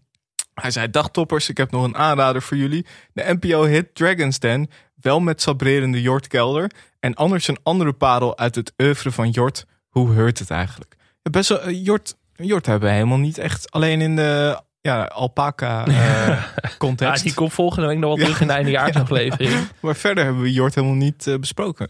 Hij 0.55 0.71
zei, 0.71 0.91
dag 0.91 1.11
toppers, 1.11 1.49
ik 1.49 1.57
heb 1.57 1.71
nog 1.71 1.85
een 1.85 1.97
aanrader 1.97 2.43
voor 2.43 2.57
jullie. 2.57 2.87
De 3.13 3.37
NPO-hit 3.41 3.95
Dragon's 3.95 4.39
Den, 4.39 4.71
wel 5.01 5.21
met 5.21 5.43
sabrerende 5.43 6.01
Jort 6.03 6.27
Kelder. 6.27 6.71
En 7.01 7.15
anders 7.15 7.49
een 7.49 7.59
andere 7.63 7.93
parel 7.93 8.39
uit 8.39 8.55
het 8.55 8.73
oeuvre 8.83 9.13
van 9.13 9.31
Jort. 9.31 9.67
Hoe 9.89 10.13
heurt 10.13 10.39
het 10.39 10.51
eigenlijk? 10.51 10.97
Best 11.23 11.49
wel, 11.49 11.61
eh, 11.61 11.85
Jort, 11.85 12.17
Jort 12.35 12.67
hebben 12.67 12.89
we 12.89 12.95
helemaal 12.95 13.19
niet 13.19 13.39
echt 13.39 13.71
alleen 13.71 14.01
in 14.01 14.17
de 14.17 14.61
ja, 14.87 15.05
alpaca 15.05 15.85
Ja, 15.91 16.53
context. 16.79 17.23
die 17.23 17.35
komt 17.35 17.53
volgende 17.53 17.87
week 17.89 17.99
nog 17.99 18.09
wel 18.17 18.25
terug 18.25 18.41
in 18.41 18.47
de 18.47 18.53
eindejaarsaflevering. 18.53 19.69
Maar 19.81 19.97
verder 19.97 20.25
hebben 20.25 20.43
we 20.43 20.53
Jort 20.53 20.75
helemaal 20.75 20.97
niet 20.97 21.27
eh, 21.27 21.39
besproken. 21.39 21.89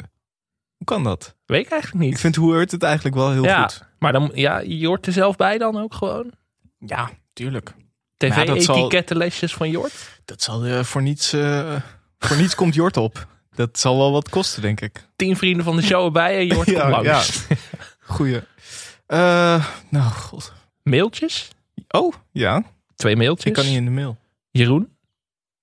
Hoe 0.76 0.86
kan 0.86 1.04
dat? 1.04 1.34
Weet 1.46 1.64
ik 1.66 1.72
eigenlijk 1.72 2.04
Ik 2.04 2.10
niet. 2.10 2.20
vind 2.20 2.36
hoe 2.36 2.52
heurt 2.52 2.70
het 2.70 2.82
eigenlijk 2.82 3.16
wel 3.16 3.30
heel 3.32 3.44
ja, 3.44 3.62
goed. 3.62 3.82
maar 3.98 4.12
dan, 4.12 4.30
ja, 4.34 4.58
je 4.58 4.86
hoort 4.86 5.06
er 5.06 5.12
zelf 5.12 5.36
bij 5.36 5.58
dan 5.58 5.78
ook 5.80 5.94
gewoon. 5.94 6.32
Ja, 6.78 7.10
tuurlijk. 7.32 7.74
Ja, 8.16 8.28
TV-etikettenlesjes 8.28 9.54
van 9.54 9.70
Jort. 9.70 10.20
Dat 10.24 10.42
zal 10.42 10.64
eh, 10.64 10.82
voor 10.82 11.02
niets. 11.02 11.30
voor 12.18 12.36
niets 12.36 12.54
komt 12.54 12.74
Jort 12.74 12.96
op. 12.96 13.26
Dat 13.54 13.78
zal 13.78 13.96
wel 13.98 14.12
wat 14.12 14.28
kosten, 14.28 14.62
denk 14.62 14.80
ik. 14.80 15.06
Tien 15.16 15.36
vrienden 15.36 15.64
van 15.64 15.76
de 15.76 15.82
show 15.82 16.04
erbij 16.04 16.36
en 16.38 16.46
Jort 16.46 16.70
Ja, 16.70 16.90
komt 16.90 17.06
langs. 17.06 17.46
Goeie. 18.00 18.40
Nou, 19.90 20.10
god. 20.12 20.52
Mailtjes? 20.82 21.50
Oh, 21.88 22.12
ja. 22.32 22.62
Twee 22.96 23.16
mailtjes. 23.16 23.46
Ik 23.46 23.52
kan 23.52 23.66
niet 23.66 23.74
in 23.76 23.84
de 23.84 23.90
mail. 23.90 24.16
Jeroen? 24.50 24.96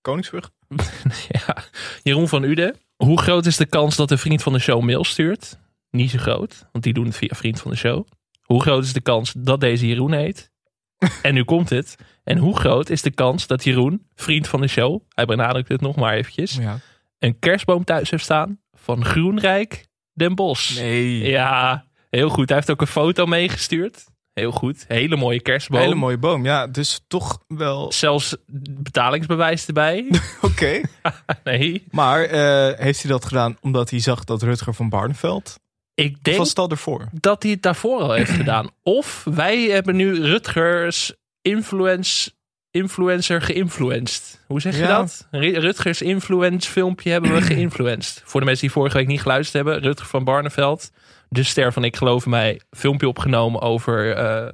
Koningsbrug? 0.02 0.52
Ja. 1.30 1.64
Jeroen 2.04 2.28
van 2.28 2.44
Uden. 2.44 2.76
Hoe 2.96 3.22
groot 3.22 3.46
is 3.46 3.58
de 3.58 3.66
kans 3.66 3.96
dat 3.96 4.12
een 4.12 4.18
vriend 4.18 4.44
van 4.44 4.54
de 4.54 4.60
show 4.60 4.82
mail 4.82 5.04
stuurt? 5.04 5.60
Niet 5.90 6.10
zo 6.12 6.18
groot, 6.18 6.66
want 6.72 6.84
die 6.84 6.94
doen 6.94 7.06
het 7.06 7.18
via 7.18 7.36
vriend 7.36 7.62
van 7.62 7.72
de 7.72 7.78
show. 7.78 8.06
Hoe 8.42 8.62
groot 8.62 8.84
is 8.84 8.94
de 8.94 9.02
kans 9.02 9.34
dat 9.38 9.60
deze 9.60 9.88
Jeroen 9.88 10.12
heet? 10.14 10.52
En 11.22 11.34
nu 11.34 11.44
komt 11.44 11.70
het. 11.70 11.96
En 12.24 12.38
hoe 12.38 12.58
groot 12.58 12.90
is 12.90 13.02
de 13.02 13.12
kans 13.12 13.48
dat 13.48 13.64
Jeroen, 13.64 14.08
vriend 14.16 14.48
van 14.48 14.62
de 14.62 14.68
show, 14.68 15.02
hij 15.10 15.26
benadrukt 15.26 15.68
het 15.68 15.82
nog 15.82 15.96
maar 15.96 16.14
eventjes, 16.14 16.56
Ja. 16.56 16.80
een 17.20 17.40
kerstboom 17.40 17.84
thuis 17.84 18.10
heeft 18.10 18.24
staan 18.24 18.60
van 18.74 19.06
Groenrijk 19.06 19.86
Den 20.14 20.36
Bosch? 20.36 20.76
Nee. 20.76 21.18
Ja, 21.30 21.86
heel 22.10 22.30
goed. 22.30 22.48
Hij 22.48 22.58
heeft 22.58 22.72
ook 22.72 22.82
een 22.82 22.88
foto 22.88 23.26
meegestuurd. 23.26 24.06
Heel 24.34 24.52
goed. 24.52 24.86
Hele 24.88 25.16
mooie 25.16 25.42
kerstboom. 25.42 25.80
Hele 25.82 25.96
mooie 25.96 26.18
boom. 26.18 26.46
Ja, 26.46 26.68
dus 26.68 27.04
toch 27.08 27.44
wel. 27.48 27.92
Zelfs 27.92 28.36
betalingsbewijs 28.70 29.66
erbij. 29.68 30.08
Oké. 30.42 30.82
nee. 31.44 31.84
Maar 31.92 32.24
eh, 32.24 32.80
heeft 32.80 33.02
hij 33.02 33.12
dat 33.12 33.26
gedaan 33.26 33.58
omdat 33.62 33.90
hij 33.90 34.00
zag 34.00 34.24
dat 34.24 34.42
Rutger 34.42 34.74
van 34.74 34.90
Barneveld. 34.90 35.60
Ik 35.96 36.14
Of 36.16 36.22
denk 36.22 36.38
was 36.38 36.50
het 36.50 36.60
al 36.60 36.70
ervoor? 36.70 37.08
dat 37.12 37.44
hij 37.44 37.52
het 37.52 37.62
daarvoor 37.62 38.02
al 38.02 38.12
heeft 38.14 38.32
gedaan. 38.32 38.70
Of 38.84 39.24
wij 39.36 39.62
hebben 39.62 39.96
nu 39.96 40.22
Rutgers 40.24 41.14
influence, 41.42 42.32
influencer 42.72 43.42
geïnfluenced. 43.42 44.44
Hoe 44.48 44.62
zeg 44.62 44.76
je 44.76 44.82
Ja. 44.82 44.98
dat? 44.98 45.28
Ru- 45.32 45.58
Rutgers 45.60 46.02
influence 46.02 46.70
filmpje 46.72 47.12
hebben 47.12 47.34
we 47.34 47.42
geïnfluenced. 47.54 48.22
Voor 48.26 48.40
de 48.40 48.46
mensen 48.46 48.66
die 48.66 48.76
vorige 48.76 48.98
week 48.98 49.08
niet 49.08 49.22
geluisterd 49.22 49.66
hebben. 49.66 49.84
Rutger 49.84 50.08
van 50.08 50.24
Barneveld, 50.24 50.92
de 51.34 51.44
ster 51.44 51.74
van 51.74 51.84
Ik 51.84 51.96
Geloof 51.96 52.24
in 52.26 52.30
Mij. 52.32 52.62
Filmpje 52.72 53.08
opgenomen 53.08 53.62
over 53.62 54.16
eh, 54.16 54.48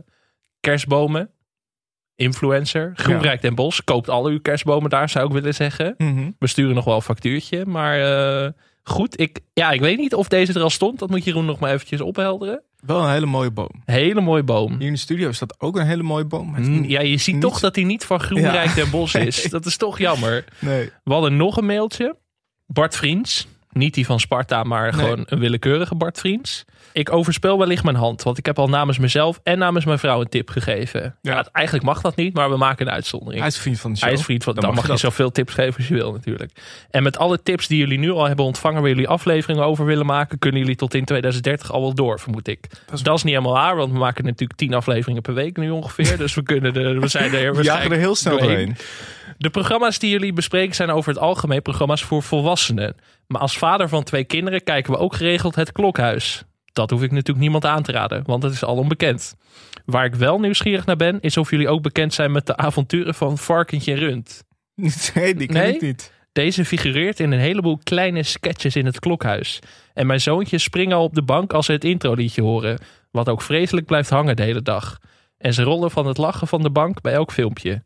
kerstbomen. 0.59 1.29
influencer. 2.15 2.91
Groenrijk 2.95 3.41
Den 3.41 3.55
Bos 3.55 3.83
koopt 3.83 4.09
al 4.09 4.25
uw 4.25 4.39
kerstbomen 4.41 4.89
daar, 4.89 5.09
zou 5.09 5.25
ik 5.27 5.31
willen 5.33 5.53
zeggen. 5.53 5.93
Mhm. 5.97 6.31
We 6.39 6.47
sturen 6.47 6.75
nog 6.75 6.85
wel 6.85 6.95
een 6.95 7.01
factuurtje. 7.01 7.65
Maar 7.65 7.99
eh, 8.43 8.49
goed, 8.83 9.19
ik, 9.19 9.39
ja, 9.53 9.71
ik 9.71 9.79
weet 9.79 9.97
niet 9.97 10.13
of 10.13 10.27
deze 10.27 10.53
er 10.53 10.61
al 10.61 10.69
stond. 10.69 10.99
Dat 10.99 11.09
moet 11.09 11.23
Jeroen 11.23 11.45
nog 11.45 11.59
maar 11.59 11.71
eventjes 11.73 12.01
ophelderen. 12.01 12.61
Wel 12.85 13.03
een 13.03 13.11
hele 13.11 13.25
mooie 13.25 13.51
boom. 13.51 13.69
Hele 13.85 14.21
mooie 14.21 14.43
boom. 14.43 14.71
Hier 14.77 14.87
in 14.87 14.93
de 14.93 14.99
studio 14.99 15.31
staat 15.31 15.61
ook 15.61 15.77
een 15.77 15.85
hele 15.85 16.03
mooie 16.03 16.25
boom. 16.25 16.47
Mm, 16.47 16.81
niet- 16.81 16.89
Ja, 16.91 17.01
je 17.01 17.17
ziet 17.17 17.33
niet- 17.33 17.43
toch 17.43 17.59
dat 17.59 17.75
hij 17.75 17.83
niet 17.83 18.05
van 18.05 18.19
Groenrijk 18.19 18.69
Ja. 18.69 18.75
Den 18.75 18.89
Bos 18.89 19.15
is. 19.29 19.43
Dat 19.43 19.65
is 19.65 19.77
toch 19.77 19.97
jammer. 19.97 20.45
Nee. 20.59 20.89
We 21.03 21.13
hadden 21.13 21.37
nog 21.37 21.57
een 21.57 21.65
mailtje. 21.65 22.15
Bart 22.67 22.95
Vriends. 22.95 23.47
Niet 23.71 23.93
die 23.93 24.05
van 24.05 24.19
Sparta, 24.19 24.63
maar 24.63 24.81
Nee. 24.95 25.05
gewoon 25.05 25.23
een 25.25 25.39
willekeurige 25.39 25.95
Bart 25.95 26.19
Vriends. 26.19 26.65
Ik 26.93 27.11
overspel 27.11 27.57
wellicht 27.59 27.83
mijn 27.83 27.95
hand. 27.95 28.23
Want 28.23 28.37
ik 28.37 28.45
heb 28.45 28.59
al 28.59 28.67
namens 28.67 28.97
mezelf 28.97 29.39
en 29.43 29.57
namens 29.57 29.85
mijn 29.85 29.99
vrouw 29.99 30.21
een 30.21 30.29
tip 30.29 30.49
gegeven. 30.49 31.15
Ja. 31.21 31.45
eigenlijk 31.51 31.85
mag 31.85 32.01
dat 32.01 32.15
niet, 32.15 32.33
maar 32.33 32.49
we 32.49 32.57
maken 32.57 32.87
een 32.87 32.93
uitzondering. 32.93 33.39
Hij 33.39 33.47
is 33.49 33.57
vriend 33.57 33.79
van 33.79 33.91
de 33.91 33.97
show. 33.97 34.09
Hij 34.09 34.17
is 34.17 34.23
vriend 34.25 34.43
van. 34.43 34.53
Dan 34.53 34.63
Dan, 34.63 34.71
mag 34.73 34.81
je 34.81 34.87
je 34.87 34.93
dat. 34.93 35.01
zoveel 35.01 35.31
tips 35.31 35.53
geven 35.53 35.75
als 35.77 35.87
je 35.87 35.93
wil, 35.93 36.11
natuurlijk. 36.11 36.51
En 36.91 37.03
met 37.03 37.17
alle 37.17 37.43
tips 37.43 37.67
die 37.67 37.77
jullie 37.77 37.99
nu 37.99 38.11
al 38.11 38.25
hebben 38.25 38.45
ontvangen, 38.45 38.81
waar 38.81 38.89
jullie 38.89 39.07
afleveringen 39.07 39.63
over 39.63 39.85
willen 39.85 40.05
maken, 40.05 40.39
kunnen 40.39 40.59
jullie 40.61 40.75
tot 40.75 40.93
in 40.93 41.05
2030 41.05 41.71
al 41.71 41.81
wel 41.81 41.93
door, 41.93 42.19
vermoed 42.19 42.47
ik. 42.47 42.67
Dat 42.85 43.17
is, 43.17 43.23
niet 43.23 43.33
helemaal 43.33 43.53
waar, 43.53 43.75
want 43.75 43.91
we 43.91 43.97
maken 43.97 44.25
natuurlijk 44.25 44.59
10 44.59 44.73
afleveringen 44.73 45.21
per 45.21 45.33
week 45.33 45.57
nu 45.57 45.69
ongeveer. 45.69 46.17
dus 46.17 46.33
we 46.35 46.43
kunnen 46.43 46.73
er, 46.75 46.99
we 46.99 47.07
zijn 47.07 47.33
er 47.33 47.49
We 47.49 47.53
waarschijnlijk 47.53 47.91
er 47.93 47.97
heel 47.99 48.15
snel 48.15 48.37
doorheen. 48.39 48.75
De 49.39 49.49
programma's 49.49 49.99
die 49.99 50.09
jullie 50.09 50.33
bespreken 50.33 50.75
zijn 50.75 50.89
over 50.89 51.09
het 51.13 51.21
algemeen 51.21 51.61
programma's 51.61 52.03
voor 52.03 52.23
volwassenen. 52.23 52.95
Maar 53.27 53.41
als 53.41 53.57
vader 53.57 53.89
van 53.89 54.03
twee 54.03 54.23
kinderen 54.23 54.63
kijken 54.63 54.91
we 54.93 54.99
ook 54.99 55.15
geregeld 55.15 55.55
het 55.55 55.71
klokhuis. 55.71 56.43
Dat 56.73 56.89
hoef 56.89 57.01
ik 57.03 57.11
natuurlijk 57.11 57.39
niemand 57.39 57.65
aan 57.65 57.83
te 57.83 57.91
raden, 57.91 58.23
want 58.25 58.43
het 58.43 58.53
is 58.53 58.63
al 58.63 58.75
onbekend. 58.75 59.35
Waar 59.85 60.05
ik 60.05 60.15
wel 60.15 60.39
nieuwsgierig 60.39 60.85
naar 60.85 60.95
ben, 60.95 61.19
is 61.19 61.37
of 61.37 61.49
jullie 61.49 61.69
ook 61.69 61.81
bekend 61.81 62.13
zijn 62.13 62.31
met 62.31 62.45
de 62.45 62.57
avonturen 62.57 63.15
van 63.15 63.37
Varkentje 63.37 63.93
Rund. 63.93 64.43
Nee, 65.13 65.35
die 65.35 65.47
ken 65.47 65.61
Nee? 65.61 65.73
ik 65.73 65.81
niet. 65.81 66.13
Deze 66.31 66.65
figureert 66.65 67.19
in 67.19 67.31
een 67.31 67.39
heleboel 67.39 67.79
kleine 67.83 68.23
sketches 68.23 68.75
in 68.75 68.85
het 68.85 68.99
klokhuis. 68.99 69.59
En 69.93 70.07
mijn 70.07 70.21
zoontjes 70.21 70.63
springen 70.63 70.97
al 70.97 71.03
op 71.03 71.13
de 71.13 71.23
bank 71.23 71.53
als 71.53 71.65
ze 71.65 71.71
het 71.71 71.83
introliedje 71.83 72.41
horen. 72.41 72.79
Wat 73.11 73.29
ook 73.29 73.41
vreselijk 73.41 73.85
blijft 73.85 74.09
hangen 74.09 74.35
de 74.35 74.43
hele 74.43 74.61
dag. 74.61 74.97
En 75.37 75.53
ze 75.53 75.63
rollen 75.63 75.91
van 75.91 76.05
het 76.07 76.17
lachen 76.17 76.47
van 76.47 76.61
de 76.61 76.69
bank 76.69 77.01
bij 77.01 77.13
elk 77.13 77.31
filmpje. 77.31 77.83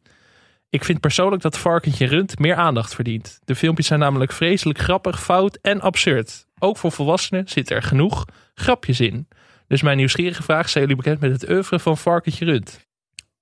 Ik 0.73 0.83
vind 0.83 0.99
persoonlijk 0.99 1.41
dat 1.41 1.57
Varkentje 1.57 2.05
Rund 2.05 2.39
meer 2.39 2.55
aandacht 2.55 2.95
verdient. 2.95 3.39
De 3.45 3.55
filmpjes 3.55 3.87
zijn 3.87 3.99
namelijk 3.99 4.31
vreselijk 4.31 4.79
grappig, 4.79 5.23
fout 5.23 5.57
en 5.61 5.81
absurd. 5.81 6.47
Ook 6.59 6.77
voor 6.77 6.91
volwassenen 6.91 7.47
zitten 7.47 7.75
er 7.75 7.83
genoeg 7.83 8.25
grapjes 8.53 8.99
in. 8.99 9.27
Dus 9.67 9.81
mijn 9.81 9.97
nieuwsgierige 9.97 10.43
vraag, 10.43 10.69
zijn 10.69 10.83
jullie 10.83 11.03
bekend 11.03 11.19
met 11.19 11.31
het 11.31 11.49
oeuvre 11.49 11.79
van 11.79 11.97
Varkentje 11.97 12.45
Rund? 12.45 12.87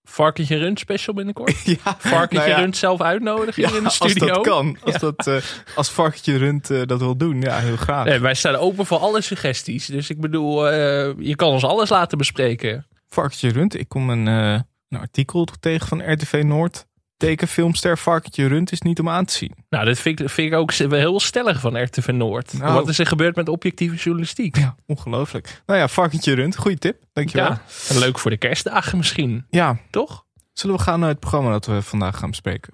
Varkentje 0.04 0.58
Rund 0.58 0.80
special 0.80 1.16
binnenkort? 1.16 1.62
Ja, 1.84 1.96
Varkentje 1.98 2.38
nou 2.38 2.50
ja. 2.50 2.60
Rund 2.60 2.78
zelf 2.78 3.02
uitnodigen 3.02 3.64
Ja, 3.64 3.78
in 3.78 3.84
de 3.84 3.90
studio? 3.90 4.28
Als 4.28 4.36
dat 4.36 4.46
kan. 4.46 4.78
Als, 4.84 4.98
dat, 5.00 5.28
eh, 5.28 5.36
als 5.76 5.90
Varkentje 5.90 6.38
Rund 6.38 6.70
eh, 6.70 6.82
dat 6.86 7.00
wil 7.00 7.18
doen. 7.18 7.42
Ja, 7.42 7.58
heel 7.58 7.78
graag. 7.78 8.06
Nee, 8.06 8.20
wij 8.20 8.34
staan 8.34 8.56
open 8.56 8.86
voor 8.86 8.98
alle 8.98 9.22
suggesties. 9.22 9.86
Dus 9.86 10.10
ik 10.10 10.20
bedoel, 10.20 10.70
eh, 10.70 11.14
je 11.18 11.36
kan 11.36 11.50
ons 11.50 11.64
alles 11.64 11.90
laten 11.90 12.18
bespreken. 12.18 12.86
Varkentje 13.08 13.50
Rund. 13.50 13.80
Ik 13.80 13.90
kom 13.90 14.10
een, 14.10 14.28
eh, 14.28 14.60
een 14.90 15.00
artikel 15.00 15.48
tegen 15.60 15.88
van 15.88 16.12
RTV 16.12 16.42
Noord. 16.46 16.90
Tekenfilmster 17.22 17.98
Varkentje 17.98 18.48
Rund 18.48 18.72
is 18.72 18.82
niet 18.82 19.00
om 19.00 19.10
aan 19.10 19.26
te 19.26 19.34
zien. 19.34 19.56
Nou, 19.70 19.86
dat 19.86 20.00
vind 20.00 20.20
ik, 20.20 20.30
vind 20.30 20.52
ik 20.52 20.58
ook 20.58 20.74
wel 20.74 21.00
heel 21.00 21.20
stellig 21.20 21.60
van 21.60 21.84
RTV 21.84 22.08
Noord. 22.08 22.58
Nou. 22.58 22.74
Wat 22.74 22.88
is 22.88 23.00
er 23.00 23.06
gebeurd 23.06 23.36
met 23.36 23.50
objectieve 23.50 23.96
journalistiek? 23.96 24.58
Ja, 24.58 24.76
ongelooflijk. 24.86 25.62
Nou 25.66 25.80
ja, 25.80 25.88
Varkentje 25.88 26.34
Rund. 26.34 26.58
Goeie 26.58 26.78
tip. 26.78 27.04
Dankjewel. 27.14 27.50
Ja, 27.50 27.62
en 27.90 27.98
leuk 28.00 28.20
voor 28.20 28.32
de 28.32 28.38
kerstdagen 28.38 28.98
misschien, 28.98 29.46
ja. 29.50 29.78
toch? 29.90 30.26
Zullen 30.54 30.76
we 30.76 30.82
gaan 30.82 31.00
naar 31.00 31.10
het 31.10 31.20
programma 31.20 31.52
dat 31.52 31.66
we 31.66 31.82
vandaag 31.82 32.18
gaan 32.18 32.30
bespreken? 32.30 32.74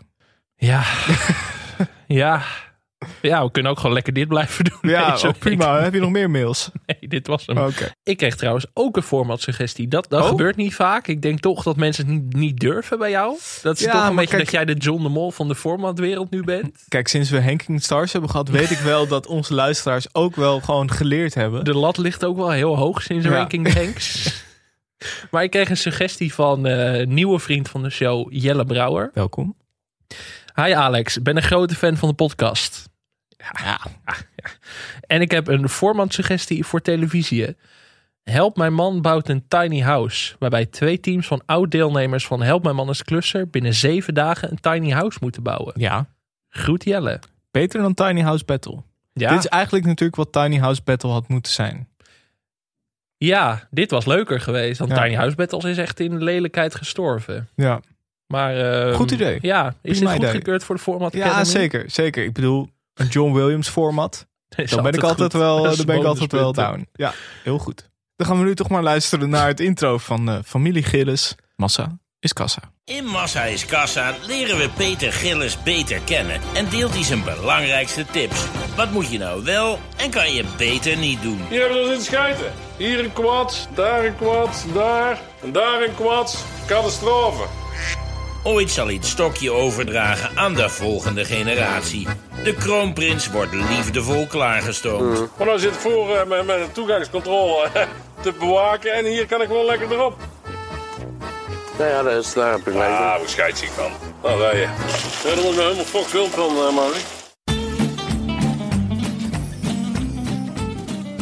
Ja. 0.55 0.83
ja. 2.07 2.41
Ja, 3.21 3.43
we 3.45 3.51
kunnen 3.51 3.71
ook 3.71 3.77
gewoon 3.79 3.93
lekker 3.93 4.13
dit 4.13 4.27
blijven 4.27 4.65
doen. 4.65 4.77
Ja, 4.91 5.13
oh, 5.25 5.29
prima. 5.39 5.79
Heb 5.83 5.93
je 5.93 5.99
nog 5.99 6.09
meer 6.09 6.29
mails? 6.29 6.69
Nee, 6.85 7.09
dit 7.09 7.27
was 7.27 7.45
hem. 7.45 7.69
Ik 8.03 8.17
kreeg 8.17 8.35
trouwens 8.35 8.65
ook 8.73 8.95
een 8.97 9.03
formatsuggestie. 9.03 9.87
Dat, 9.87 10.05
dat 10.09 10.21
Oh? 10.23 10.27
gebeurt 10.29 10.55
niet 10.55 10.75
vaak. 10.75 11.07
Ik 11.07 11.21
denk 11.21 11.39
toch 11.39 11.63
dat 11.63 11.75
mensen 11.75 12.05
het 12.05 12.13
niet, 12.13 12.33
niet 12.35 12.59
durven 12.59 12.97
bij 12.97 13.09
jou. 13.09 13.37
Dat 13.61 13.77
is 13.79 13.83
Ja, 13.85 13.91
toch 13.91 14.09
een 14.09 14.15
beetje 14.15 14.29
kijk- 14.35 14.43
dat 14.43 14.51
jij 14.53 14.65
de 14.65 14.73
John 14.73 15.03
de 15.03 15.09
Mol 15.09 15.31
van 15.31 15.47
de 15.47 15.55
formatwereld 15.55 16.29
nu 16.31 16.43
bent. 16.43 16.85
Kijk, 16.87 17.07
sinds 17.07 17.29
we 17.29 17.41
Hanking 17.43 17.83
Stars 17.83 18.11
hebben 18.11 18.29
gehad, 18.29 18.49
weet 18.49 18.71
ik 18.71 18.77
wel 18.77 19.07
dat 19.07 19.27
onze 19.27 19.53
luisteraars 19.53 20.07
ook 20.11 20.35
wel 20.35 20.59
gewoon 20.59 20.91
geleerd 20.91 21.33
hebben. 21.33 21.65
De 21.65 21.73
lat 21.75 21.97
ligt 21.97 22.25
ook 22.25 22.35
wel 22.37 22.51
heel 22.51 22.77
hoog 22.77 23.01
sinds 23.01 23.25
Ja. 23.25 23.31
Ranking 23.31 23.73
Hanks. 23.73 24.43
maar 25.31 25.43
ik 25.43 25.51
kreeg 25.51 25.69
een 25.69 25.77
suggestie 25.77 26.33
van 26.33 26.65
een 26.65 27.13
nieuwe 27.13 27.39
vriend 27.39 27.69
van 27.69 27.83
de 27.83 27.89
show, 27.89 28.27
Jelle 28.29 28.65
Brouwer. 28.65 29.11
Welkom. 29.13 29.55
Hi 30.61 30.71
Alex, 30.73 31.21
ben 31.21 31.35
een 31.35 31.41
grote 31.41 31.75
fan 31.75 31.97
van 31.97 32.09
de 32.09 32.15
podcast. 32.15 32.89
Ja. 33.37 33.49
Ah, 33.51 33.85
ja. 34.05 34.15
En 35.01 35.21
ik 35.21 35.31
heb 35.31 35.47
een 35.47 35.69
formatsuggestie 35.69 36.63
voor 36.65 36.81
televisie. 36.81 37.55
Help 38.23 38.57
Mijn 38.57 38.73
Man 38.73 39.01
bouwt 39.01 39.29
een 39.29 39.47
tiny 39.47 39.79
house. 39.81 40.35
Waarbij 40.39 40.65
twee 40.65 40.99
teams 40.99 41.27
van 41.27 41.41
oud-deelnemers 41.45 42.27
van 42.27 42.41
Help 42.41 42.63
Mijn 42.63 42.75
Man 42.75 42.89
is 42.89 43.03
Klusser 43.03 43.49
binnen 43.49 43.73
zeven 43.73 44.13
dagen 44.13 44.51
een 44.51 44.59
tiny 44.59 44.91
house 44.91 45.17
moeten 45.21 45.43
bouwen. 45.43 45.73
Ja. 45.77 46.05
Groet 46.49 46.83
Jelle. 46.83 47.19
Beter 47.51 47.81
dan 47.81 47.93
Tiny 47.93 48.21
House 48.21 48.45
Battle. 48.45 48.83
Ja, 49.13 49.29
Dit 49.29 49.39
is 49.39 49.47
eigenlijk 49.47 49.85
natuurlijk 49.85 50.17
wat 50.17 50.31
Tiny 50.31 50.57
House 50.59 50.81
Battle 50.83 51.09
had 51.09 51.27
moeten 51.27 51.51
zijn. 51.51 51.87
ja 53.17 53.67
dit 53.71 53.91
was 53.91 54.05
leuker 54.05 54.39
geweest. 54.41 54.79
Want 54.79 54.91
Ja. 54.91 55.01
Tiny 55.03 55.15
House 55.15 55.35
Battles 55.35 55.63
is 55.63 55.77
echt 55.77 55.99
in 55.99 56.23
lelijkheid 56.23 56.75
gestorven. 56.75 57.49
Ja, 57.55 57.81
Maar, 58.27 58.57
ehm, 58.57 58.93
Goed 58.93 59.11
idee. 59.11 59.37
Ja, 59.41 59.75
is 59.81 59.99
dit 59.99 60.07
goed 60.07 60.17
idee. 60.17 60.29
gekeurd 60.31 60.63
voor 60.63 60.75
de 60.75 60.81
format 60.81 61.13
ja 61.13 61.25
Academy? 61.25 61.45
zeker, 61.45 61.83
zeker. 61.87 62.23
Ik 62.23 62.33
bedoel, 62.33 62.69
een 62.93 63.07
John 63.07 63.33
Williams 63.33 63.67
format. 63.69 64.27
Dan 64.69 64.83
ben 64.83 64.93
ik 64.93 65.03
altijd 65.03 65.31
goed. 65.31 65.41
wel, 65.41 65.63
dan 65.75 65.85
ben 65.85 65.97
ik 65.97 66.03
altijd 66.03 66.31
wel 66.31 66.53
down. 66.53 66.87
Ja, 66.93 67.13
heel 67.43 67.57
goed. 67.57 67.89
Dan 68.15 68.27
gaan 68.27 68.39
we 68.39 68.45
nu 68.45 68.55
toch 68.55 68.69
maar 68.69 68.83
luisteren 68.83 69.29
naar 69.29 69.47
het 69.47 69.59
intro 69.59 69.97
van 69.97 70.29
eh, 70.29 70.37
Familie 70.45 70.83
Gillis. 70.83 71.35
Massa 71.55 71.97
is 72.19 72.33
kassa. 72.33 72.61
In 72.85 73.05
Massa 73.05 73.43
is 73.43 73.65
Kassa 73.65 74.15
leren 74.27 74.57
we 74.57 74.69
Peter 74.69 75.13
Gillis 75.13 75.63
beter 75.63 75.99
kennen 76.05 76.41
en 76.53 76.69
deelt 76.69 76.93
hij 76.93 77.03
zijn 77.03 77.23
belangrijkste 77.23 78.05
tips. 78.11 78.45
Wat 78.75 78.91
moet 78.91 79.11
je 79.11 79.17
nou 79.17 79.43
wel 79.43 79.79
en 79.97 80.09
kan 80.11 80.33
je 80.33 80.43
beter 80.57 80.97
niet 80.97 81.21
doen? 81.21 81.39
Hier 81.49 81.59
hebben 81.59 81.77
we 81.77 81.83
ons 81.87 81.97
in 81.97 82.01
schijten. 82.03 82.51
Hier 82.77 82.99
een 83.03 83.13
kwad, 83.13 83.69
daar 83.75 84.05
een 84.05 84.15
kwad, 84.15 84.65
daar 84.73 85.19
en 85.43 85.51
daar 85.51 85.81
een 85.81 85.95
kwad. 85.95 86.45
Catastrofe. 86.67 87.43
Ooit 88.47 88.71
zal 88.71 88.85
hij 88.85 88.95
het 88.95 89.05
stokje 89.05 89.51
overdragen 89.51 90.37
aan 90.37 90.53
de 90.53 90.69
volgende 90.69 91.25
generatie. 91.25 92.07
De 92.43 92.53
kroonprins 92.53 93.27
wordt 93.29 93.53
liefdevol 93.53 94.27
klaargestoomd. 94.27 95.37
Maar 95.37 95.47
nou 95.47 95.59
zit 95.59 95.77
voor 95.77 96.15
eh, 96.15 96.27
met, 96.27 96.45
met 96.45 96.59
een 96.59 96.71
toegangscontrole 96.71 97.69
te 98.23 98.33
bewaken 98.39 98.93
en 98.93 99.05
hier 99.05 99.25
kan 99.25 99.41
ik 99.41 99.47
wel 99.47 99.65
lekker 99.65 99.91
erop. 99.91 100.17
Nou 101.77 101.89
ja, 101.89 102.03
dat 102.03 102.25
is 102.25 102.33
daar 102.33 102.51
heb 102.51 102.67
ik 102.67 102.73
mee. 102.73 102.83
Ah, 102.83 103.17
waar 103.17 103.19
scheidt 103.25 103.61
ik 103.61 103.69
van? 103.69 103.91
Nou, 104.23 104.39
rij 104.39 104.55
je. 104.55 104.61
Ja, 104.61 105.35
daar 105.35 105.35
word 105.35 105.47
ik 105.47 105.55
nou 105.55 105.61
helemaal 105.61 105.85
fox 105.85 106.11
wild 106.11 106.29
van, 106.29 106.55
uh, 106.55 106.75
Marie. 106.75 107.01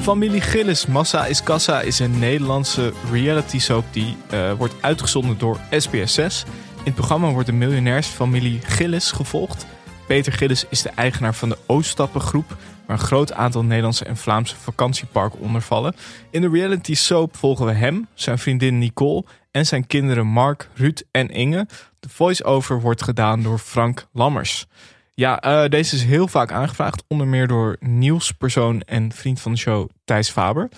Familie 0.02 0.42
Gillis 0.42 0.86
Massa 0.86 1.26
is 1.26 1.44
Kassa 1.44 1.82
is 1.82 2.00
een 2.00 2.20
Nederlandse 2.20 2.94
reality 3.12 3.60
soap 3.60 3.86
die 3.92 4.18
eh, 4.30 4.52
wordt 4.58 4.74
uitgezonden 4.82 5.38
door 5.38 5.58
SBS6. 5.72 6.48
In 6.86 6.92
het 6.92 7.00
programma 7.00 7.32
wordt 7.32 7.48
de 7.48 7.54
miljonairsfamilie 7.54 8.62
Gillis 8.62 9.12
gevolgd. 9.12 9.66
Peter 10.08 10.34
Gillis 10.34 10.66
is 10.70 10.82
de 10.82 10.90
eigenaar 10.90 11.34
van 11.34 11.50
de 11.50 11.58
Ooststappengroep, 11.66 12.58
waar 12.86 13.00
een 13.00 13.06
groot 13.06 13.34
aantal 13.34 13.64
Nederlandse 13.64 14.06
en 14.06 14.18
Vlaamse 14.18 14.56
vakantieparken 14.56 15.40
onder 15.40 15.62
vallen. 15.62 15.96
In 16.30 16.42
de 16.42 16.50
reality 16.50 16.96
soap 16.96 17.36
volgen 17.36 17.66
we 17.66 17.72
hem, 17.72 18.08
zijn 18.14 18.38
vriendin 18.38 18.78
Nicole 18.78 19.26
en 19.52 19.66
zijn 19.66 19.88
kinderen 19.88 20.28
Mark, 20.28 20.70
Ruud 20.74 21.02
en 21.12 21.30
Inge. 21.30 21.68
De 22.00 22.10
voice-over 22.10 22.82
wordt 22.82 23.04
gedaan 23.04 23.44
door 23.44 23.58
Frank 23.58 24.08
Lammers. 24.14 24.66
Ja, 25.14 25.40
eh, 25.40 25.70
deze 25.70 25.96
is 25.96 26.04
heel 26.04 26.28
vaak 26.28 26.52
aangevraagd. 26.52 27.04
Onder 27.08 27.28
meer 27.28 27.48
door 27.48 27.78
nieuwspersoon 27.80 28.82
en 28.82 29.12
vriend 29.12 29.42
van 29.42 29.52
de 29.52 29.58
show 29.58 29.90
Thijs 30.04 30.30
Faber. 30.30 30.70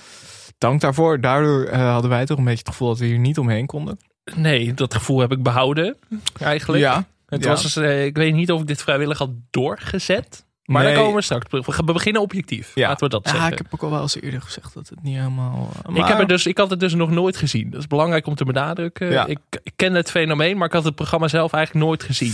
Dank 0.58 0.82
daarvoor. 0.82 1.22
Daardoor 1.22 1.64
eh, 1.64 1.92
hadden 1.92 2.10
wij 2.10 2.26
toch 2.26 2.38
een 2.38 2.44
beetje 2.44 2.60
het 2.60 2.70
gevoel 2.70 2.88
dat 2.88 3.00
we 3.00 3.06
hier 3.06 3.20
niet 3.20 3.38
omheen 3.38 3.66
konden. 3.66 3.98
Nee, 4.36 4.74
dat 4.74 4.94
gevoel 4.94 5.20
heb 5.20 5.32
ik 5.32 5.44
behouden 5.44 5.96
eigenlijk. 6.40 6.84
Ja. 6.84 7.06
Het 7.26 7.44
ja. 7.44 7.50
was, 7.50 7.62
dus, 7.62 7.76
eh, 7.76 8.06
ik 8.06 8.16
weet 8.18 8.34
niet 8.34 8.52
of 8.52 8.62
ik 8.62 8.68
dit 8.68 8.82
vrijwillig 8.82 9.18
had 9.18 9.30
doorgezet. 9.50 10.46
Maar 10.66 10.84
Nee. 10.84 10.94
daar 10.94 11.02
komen 11.02 11.16
we 11.18 11.22
straks. 11.22 11.46
We 11.50 11.84
beginnen 11.94 12.22
objectief. 12.22 12.72
Ja. 12.76 12.88
Laten 12.88 13.04
we 13.04 13.10
dat 13.10 13.26
Ja, 13.26 13.32
zeggen. 13.32 13.52
ik 13.52 13.58
heb 13.58 13.68
ook 13.74 13.82
al 13.84 13.90
wel 13.90 14.02
eens 14.02 14.22
eerder 14.22 14.42
gezegd 14.42 14.74
dat 14.74 14.90
het 14.90 15.04
niet 15.04 15.16
helemaal... 15.16 15.70
eh, 15.90 15.96
Ik, 15.96 16.06
heb 16.06 16.18
het 16.18 16.28
dus, 16.28 16.46
ik 16.46 16.58
had 16.58 16.70
het 16.70 16.80
dus 16.80 16.94
nog 16.94 17.10
nooit 17.10 17.38
gezien. 17.38 17.70
Dat 17.70 17.80
is 17.80 17.88
belangrijk 17.88 18.28
om 18.28 18.36
te 18.36 18.46
benadrukken. 18.46 19.12
Ja. 19.12 19.26
Ik, 19.26 19.40
ik 19.64 19.72
ken 19.76 19.94
het 19.94 20.12
fenomeen, 20.12 20.58
maar 20.58 20.68
ik 20.68 20.74
had 20.74 20.84
het 20.84 20.96
programma 20.96 21.28
zelf 21.28 21.54
eigenlijk 21.54 21.86
nooit 21.86 22.04
gezien. 22.04 22.34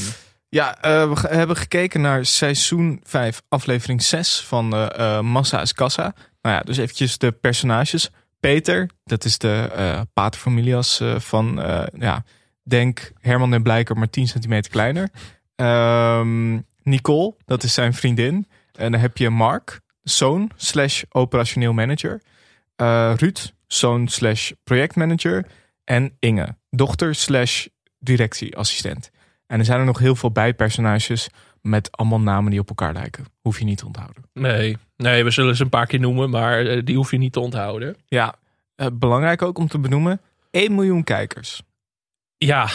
Ja, 0.49 0.81
eh, 0.81 1.13
we 1.13 1.27
hebben 1.27 1.55
gekeken 1.57 2.01
naar 2.01 2.25
seizoen 2.25 3.01
5, 3.03 3.41
aflevering 3.49 4.01
6 4.03 4.41
van 4.41 4.73
eh, 4.73 5.17
eh, 5.17 5.23
Massa 5.23 5.61
is 5.61 5.73
Kassa. 5.73 6.13
Nou 6.41 6.55
ja, 6.55 6.61
dus 6.61 6.77
eventjes 6.77 7.17
de 7.17 7.31
personages. 7.31 8.09
Peter, 8.43 8.89
dat 9.03 9.25
is 9.25 9.37
de 9.37 9.69
eh 9.75 10.01
paterfamilias 10.13 10.99
eh, 10.99 11.19
van, 11.19 11.61
eh, 11.61 11.83
ja, 11.97 12.23
Denk 12.63 13.11
Herman 13.19 13.53
en 13.53 13.63
Blijker, 13.63 13.97
maar 13.97 14.09
10 14.09 14.27
centimeter 14.27 14.71
kleiner. 14.71 15.09
Ehm, 15.55 16.59
Nicole, 16.81 17.35
dat 17.45 17.63
is 17.63 17.73
zijn 17.73 17.93
vriendin. 17.93 18.47
En 18.71 18.91
dan 18.91 19.01
heb 19.01 19.17
je 19.17 19.29
Mark, 19.29 19.79
zoon 20.01 20.51
slash 20.55 21.03
operationeel 21.09 21.73
manager. 21.73 22.21
Ruud, 23.15 23.53
zoon 23.67 24.07
slash 24.07 24.51
projectmanager. 24.63 25.45
En 25.83 26.15
Inge, 26.19 26.55
dochter 26.69 27.15
slash 27.15 27.67
directieassistent. 27.99 29.11
En 29.47 29.59
er 29.59 29.65
zijn 29.65 29.79
er 29.79 29.85
nog 29.85 29.99
heel 29.99 30.15
veel 30.15 30.31
bijpersonages 30.31 31.29
met 31.63 31.91
allemaal 31.91 32.19
namen 32.19 32.51
die 32.51 32.59
op 32.59 32.69
elkaar 32.69 32.93
lijken. 32.93 33.25
Hoef 33.41 33.59
je 33.59 33.65
niet 33.65 33.77
te 33.77 33.85
onthouden. 33.85 34.23
Nee, 34.33 34.77
nee, 34.97 35.23
we 35.23 35.31
zullen 35.31 35.55
ze 35.55 35.63
een 35.63 35.69
paar 35.69 35.87
keer 35.87 35.99
noemen, 35.99 36.29
maar 36.29 36.65
eh, 36.65 36.81
die 36.83 36.95
hoef 36.95 37.11
je 37.11 37.17
niet 37.17 37.33
te 37.33 37.39
onthouden. 37.39 37.95
Ja, 38.05 38.35
eh, 38.75 38.87
belangrijk 38.93 39.41
ook 39.41 39.57
om 39.57 39.67
te 39.67 39.79
benoemen. 39.79 40.21
1 40.51 40.75
miljoen 40.75 41.03
kijkers. 41.03 41.61
Ja, 42.37 42.69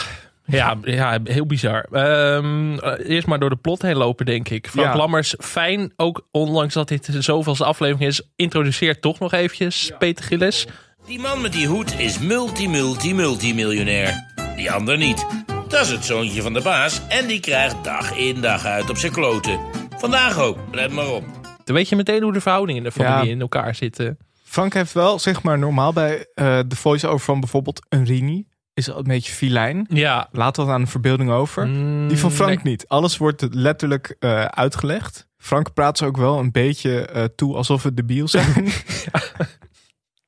ja, 0.44 0.76
ja 0.82 1.18
heel 1.24 1.46
bizar. 1.46 1.86
Ehm, 1.92 2.78
eh, 2.78 3.10
eerst 3.10 3.26
maar 3.26 3.38
door 3.38 3.50
de 3.50 3.56
plot 3.56 3.82
heen 3.82 3.96
lopen, 3.96 4.26
denk 4.26 4.48
ik. 4.48 4.68
Frank 4.68 4.86
Ja. 4.86 4.96
Lammers, 4.96 5.34
fijn, 5.38 5.92
ook 5.96 6.26
ondanks 6.30 6.74
dat 6.74 6.88
dit 6.88 7.08
zoveelste 7.18 7.64
aflevering 7.64 8.10
is, 8.10 8.22
introduceert 8.36 9.02
toch 9.02 9.18
nog 9.18 9.32
eventjes 9.32 9.90
Peter 9.98 10.24
Gillis. 10.24 10.66
Die 11.06 11.18
man 11.18 11.40
met 11.40 11.52
die 11.52 11.66
hoed 11.66 11.98
is 11.98 12.18
multi-multi-multimiljonair. 12.18 14.26
Die 14.56 14.70
ander 14.70 14.96
niet. 14.96 15.26
Dat 15.68 15.80
is 15.80 15.90
het 15.90 16.04
zoontje 16.04 16.42
van 16.42 16.52
de 16.52 16.60
baas 16.60 17.00
en 17.08 17.26
die 17.26 17.40
krijgt 17.40 17.84
dag 17.84 18.16
in 18.16 18.40
dag 18.40 18.64
uit 18.64 18.90
op 18.90 18.96
zijn 18.96 19.12
kloten. 19.12 19.60
Vandaag 19.96 20.38
ook, 20.38 20.58
let 20.72 20.92
maar 20.92 21.08
op. 21.08 21.24
Dan 21.64 21.74
weet 21.74 21.88
je 21.88 21.96
meteen 21.96 22.22
hoe 22.22 22.32
de 22.32 22.40
verhoudingen 22.40 22.82
in 22.82 22.88
de 22.88 22.92
familie 22.94 23.24
Ja. 23.26 23.30
in 23.34 23.40
elkaar 23.40 23.74
zitten. 23.74 24.18
Frank 24.44 24.74
heeft 24.74 24.92
wel, 24.92 25.18
zeg 25.18 25.42
maar, 25.42 25.58
normaal 25.58 25.92
bij 25.92 26.26
eh, 26.34 26.58
de 26.66 26.76
voice-over 26.76 27.20
van 27.20 27.40
bijvoorbeeld 27.40 27.86
een 27.88 28.04
Rini. 28.04 28.46
Is 28.74 28.90
al 28.90 28.98
een 28.98 29.04
beetje 29.04 29.32
filijn. 29.32 29.86
Ja. 29.88 30.28
Laat 30.32 30.54
dat 30.54 30.68
aan 30.68 30.80
de 30.82 30.90
verbeelding 30.90 31.30
over. 31.30 31.66
Mm, 31.66 32.08
Die 32.08 32.18
van 32.18 32.30
Frank 32.32 32.62
nee. 32.62 32.72
niet. 32.72 32.88
Alles 32.88 33.16
wordt 33.16 33.46
letterlijk 33.50 34.16
eh, 34.18 34.44
uitgelegd. 34.44 35.28
Frank 35.36 35.72
praat 35.74 35.98
ze 35.98 36.04
ook 36.04 36.16
wel 36.16 36.38
een 36.38 36.50
beetje 36.52 37.00
eh, 37.06 37.24
toe 37.36 37.56
alsof 37.56 37.82
het 37.82 37.96
debiel 37.96 38.28
zijn. 38.28 38.68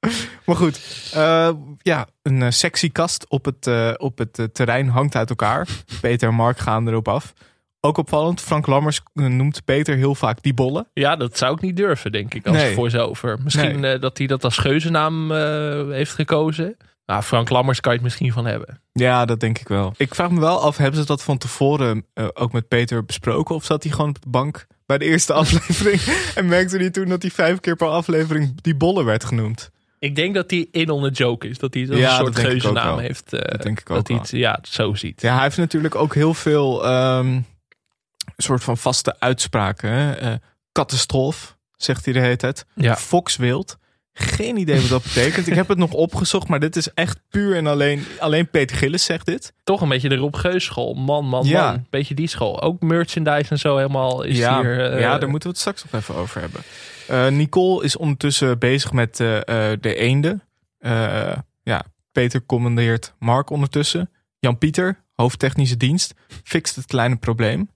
maar 0.50 0.58
goed, 0.58 0.80
eh, 1.14 1.50
ja, 1.78 2.06
een 2.22 2.42
eh, 2.42 2.50
sexy 2.50 2.90
kast 2.92 3.28
op 3.28 3.44
het, 3.44 3.66
eh, 3.66 3.92
op 3.96 4.18
het 4.18 4.48
terrein 4.52 4.88
hangt 4.88 5.14
uit 5.14 5.30
elkaar. 5.30 5.68
Peter 6.00 6.28
en 6.28 6.34
Mark 6.34 6.58
gaan 6.58 6.88
erop 6.88 7.08
af. 7.08 7.32
Ook 7.80 7.96
opvallend, 7.96 8.40
Frank 8.40 8.66
Lammers 8.66 9.00
noemt 9.12 9.64
Peter 9.64 9.96
heel 9.96 10.14
vaak 10.14 10.42
die 10.42 10.54
bolle. 10.54 10.86
Ja, 10.92 11.16
dat 11.16 11.38
zou 11.38 11.54
ik 11.54 11.60
niet 11.60 11.76
durven, 11.76 12.12
denk 12.12 12.34
ik, 12.34 12.46
als 12.46 12.56
Nee. 12.56 12.74
voice-over. 12.74 13.38
Misschien 13.42 13.80
dat 14.00 14.18
hij 14.18 14.26
dat 14.26 14.44
als 14.44 14.58
geuzennaam 14.58 15.32
heeft 15.90 16.14
gekozen. 16.14 16.76
Nou, 17.06 17.22
Frank 17.22 17.48
Lammers 17.48 17.80
kan 17.80 17.90
je 17.92 17.98
het 17.98 18.06
misschien 18.06 18.32
van 18.32 18.46
hebben. 18.46 18.80
Ja, 18.92 19.24
dat 19.24 19.40
denk 19.40 19.58
ik 19.58 19.68
wel. 19.68 19.94
Ik 19.96 20.14
vraag 20.14 20.30
me 20.30 20.40
wel 20.40 20.60
af, 20.60 20.76
hebben 20.76 21.00
ze 21.00 21.06
dat 21.06 21.22
van 21.22 21.38
tevoren 21.38 22.06
ook 22.32 22.52
met 22.52 22.68
Peter 22.68 23.04
besproken? 23.04 23.54
Of 23.54 23.64
zat 23.64 23.82
hij 23.82 23.92
gewoon 23.92 24.08
op 24.08 24.22
de 24.22 24.28
bank 24.28 24.66
bij 24.86 24.98
de 24.98 25.04
eerste 25.04 25.32
aflevering 25.42 26.00
en 26.34 26.48
merkte 26.48 26.76
hij 26.76 26.90
toen 26.90 27.08
dat 27.08 27.22
hij 27.22 27.30
vijf 27.30 27.60
keer 27.60 27.76
per 27.76 27.88
aflevering 27.88 28.60
die 28.60 28.76
bolle 28.76 29.04
werd 29.04 29.24
genoemd? 29.24 29.70
Ik 30.00 30.16
denk 30.16 30.34
dat 30.34 30.50
hij 30.50 30.68
in 30.70 30.90
on 30.90 31.02
the 31.02 31.10
joke 31.10 31.48
is. 31.48 31.58
Dat 31.58 31.74
hij 31.74 31.84
dat 31.86 31.98
Ja, 31.98 32.10
een 32.10 32.16
soort 32.24 32.38
geuzennaam 32.38 32.86
wel. 32.86 32.98
heeft. 32.98 33.32
eh, 33.32 33.50
Dat 33.52 33.62
denk 33.62 33.80
ik 33.80 33.90
ook 33.90 33.96
dat 33.96 34.08
hij 34.08 34.16
het 34.16 34.30
ja, 34.30 34.58
zo 34.62 34.94
ziet. 34.94 35.20
Ja, 35.20 35.34
hij 35.34 35.42
heeft 35.42 35.56
natuurlijk 35.56 35.94
ook 35.94 36.14
heel 36.14 36.34
veel 36.34 36.84
ehm, 36.86 37.40
soort 38.36 38.62
van 38.64 38.76
vaste 38.78 39.16
uitspraken. 39.20 39.90
Hè? 39.90 40.12
Eh, 40.12 40.32
catastrof, 40.72 41.56
zegt 41.76 42.04
hij 42.04 42.14
de 42.14 42.20
hele 42.20 42.36
tijd. 42.36 42.66
Ja. 42.74 42.96
Foxwild. 42.96 43.78
Geen 44.12 44.56
idee 44.56 44.80
wat 44.80 44.88
dat 44.88 45.02
betekent. 45.02 45.46
Ik 45.46 45.54
heb 45.54 45.68
het 45.68 45.78
nog 45.78 45.92
opgezocht, 45.92 46.48
maar 46.48 46.60
dit 46.60 46.76
is 46.76 46.92
echt 46.94 47.18
puur 47.28 47.56
en 47.56 47.66
alleen. 47.66 48.04
Alleen 48.18 48.48
Peter 48.48 48.76
Gillis 48.76 49.04
zegt 49.04 49.26
dit. 49.26 49.52
Toch 49.64 49.80
een 49.80 49.88
beetje 49.88 50.08
de 50.08 50.16
Rob 50.16 50.34
Geus 50.36 50.64
school. 50.64 50.94
Man, 50.94 51.24
man, 51.26 51.44
Ja. 51.46 51.70
man. 51.70 51.86
Beetje 51.90 52.14
die 52.14 52.26
school. 52.28 52.62
Ook 52.62 52.82
merchandise 52.82 53.50
en 53.50 53.58
zo 53.58 53.76
helemaal 53.76 54.22
is 54.22 54.38
ja, 54.38 54.60
hier... 54.60 54.92
eh, 54.92 55.00
ja, 55.00 55.18
daar 55.18 55.28
moeten 55.28 55.48
we 55.48 55.54
het 55.54 55.58
straks 55.58 55.84
nog 55.84 56.00
even 56.02 56.14
over 56.14 56.40
hebben. 56.40 56.60
Eh, 57.08 57.28
Nicole 57.28 57.84
is 57.84 57.96
ondertussen 57.96 58.58
bezig 58.58 58.92
met 58.92 59.20
eh, 59.20 59.36
eh, 59.72 59.78
de 59.80 59.94
eenden. 59.94 60.42
Eh, 60.78 61.32
ja, 61.62 61.84
Peter 62.12 62.46
commandeert 62.46 63.14
Mark 63.18 63.50
ondertussen. 63.50 64.10
Jan-Pieter, 64.38 65.04
hoofdtechnische 65.14 65.76
dienst, 65.76 66.14
fixt 66.44 66.76
het 66.76 66.86
kleine 66.86 67.16
probleem. 67.16 67.70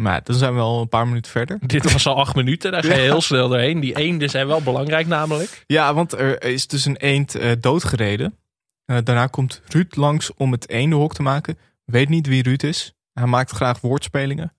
Maar 0.00 0.20
dan 0.24 0.36
zijn 0.36 0.54
we 0.54 0.60
al 0.60 0.80
een 0.80 0.88
paar 0.88 1.06
minuten 1.08 1.30
verder. 1.30 1.58
Dit 1.66 1.92
was 1.92 2.06
al 2.06 2.16
acht 2.16 2.34
minuten. 2.34 2.72
Daar 2.72 2.82
ga 2.84 2.88
je 2.94 2.94
Ja. 2.96 3.00
heel 3.02 3.20
snel 3.20 3.48
doorheen. 3.48 3.80
Die 3.80 3.96
eenden 3.96 4.30
zijn 4.30 4.46
wel 4.46 4.62
belangrijk 4.62 5.06
namelijk. 5.06 5.64
Ja, 5.66 5.94
want 5.94 6.12
er 6.12 6.44
is 6.44 6.66
dus 6.66 6.84
een 6.84 6.96
eend 6.96 7.34
eh, 7.34 7.50
doodgereden. 7.60 8.36
Eh, 8.84 8.96
daarna 9.04 9.26
komt 9.26 9.62
Ruud 9.68 9.96
langs 9.96 10.34
om 10.34 10.52
het 10.52 10.68
eendenhok 10.68 11.14
te 11.14 11.22
maken. 11.22 11.58
Weet 11.84 12.08
niet 12.08 12.26
wie 12.26 12.42
Ruud 12.42 12.62
is. 12.62 12.92
Hij 13.12 13.26
maakt 13.26 13.50
graag 13.50 13.80
woordspelingen. 13.80 14.52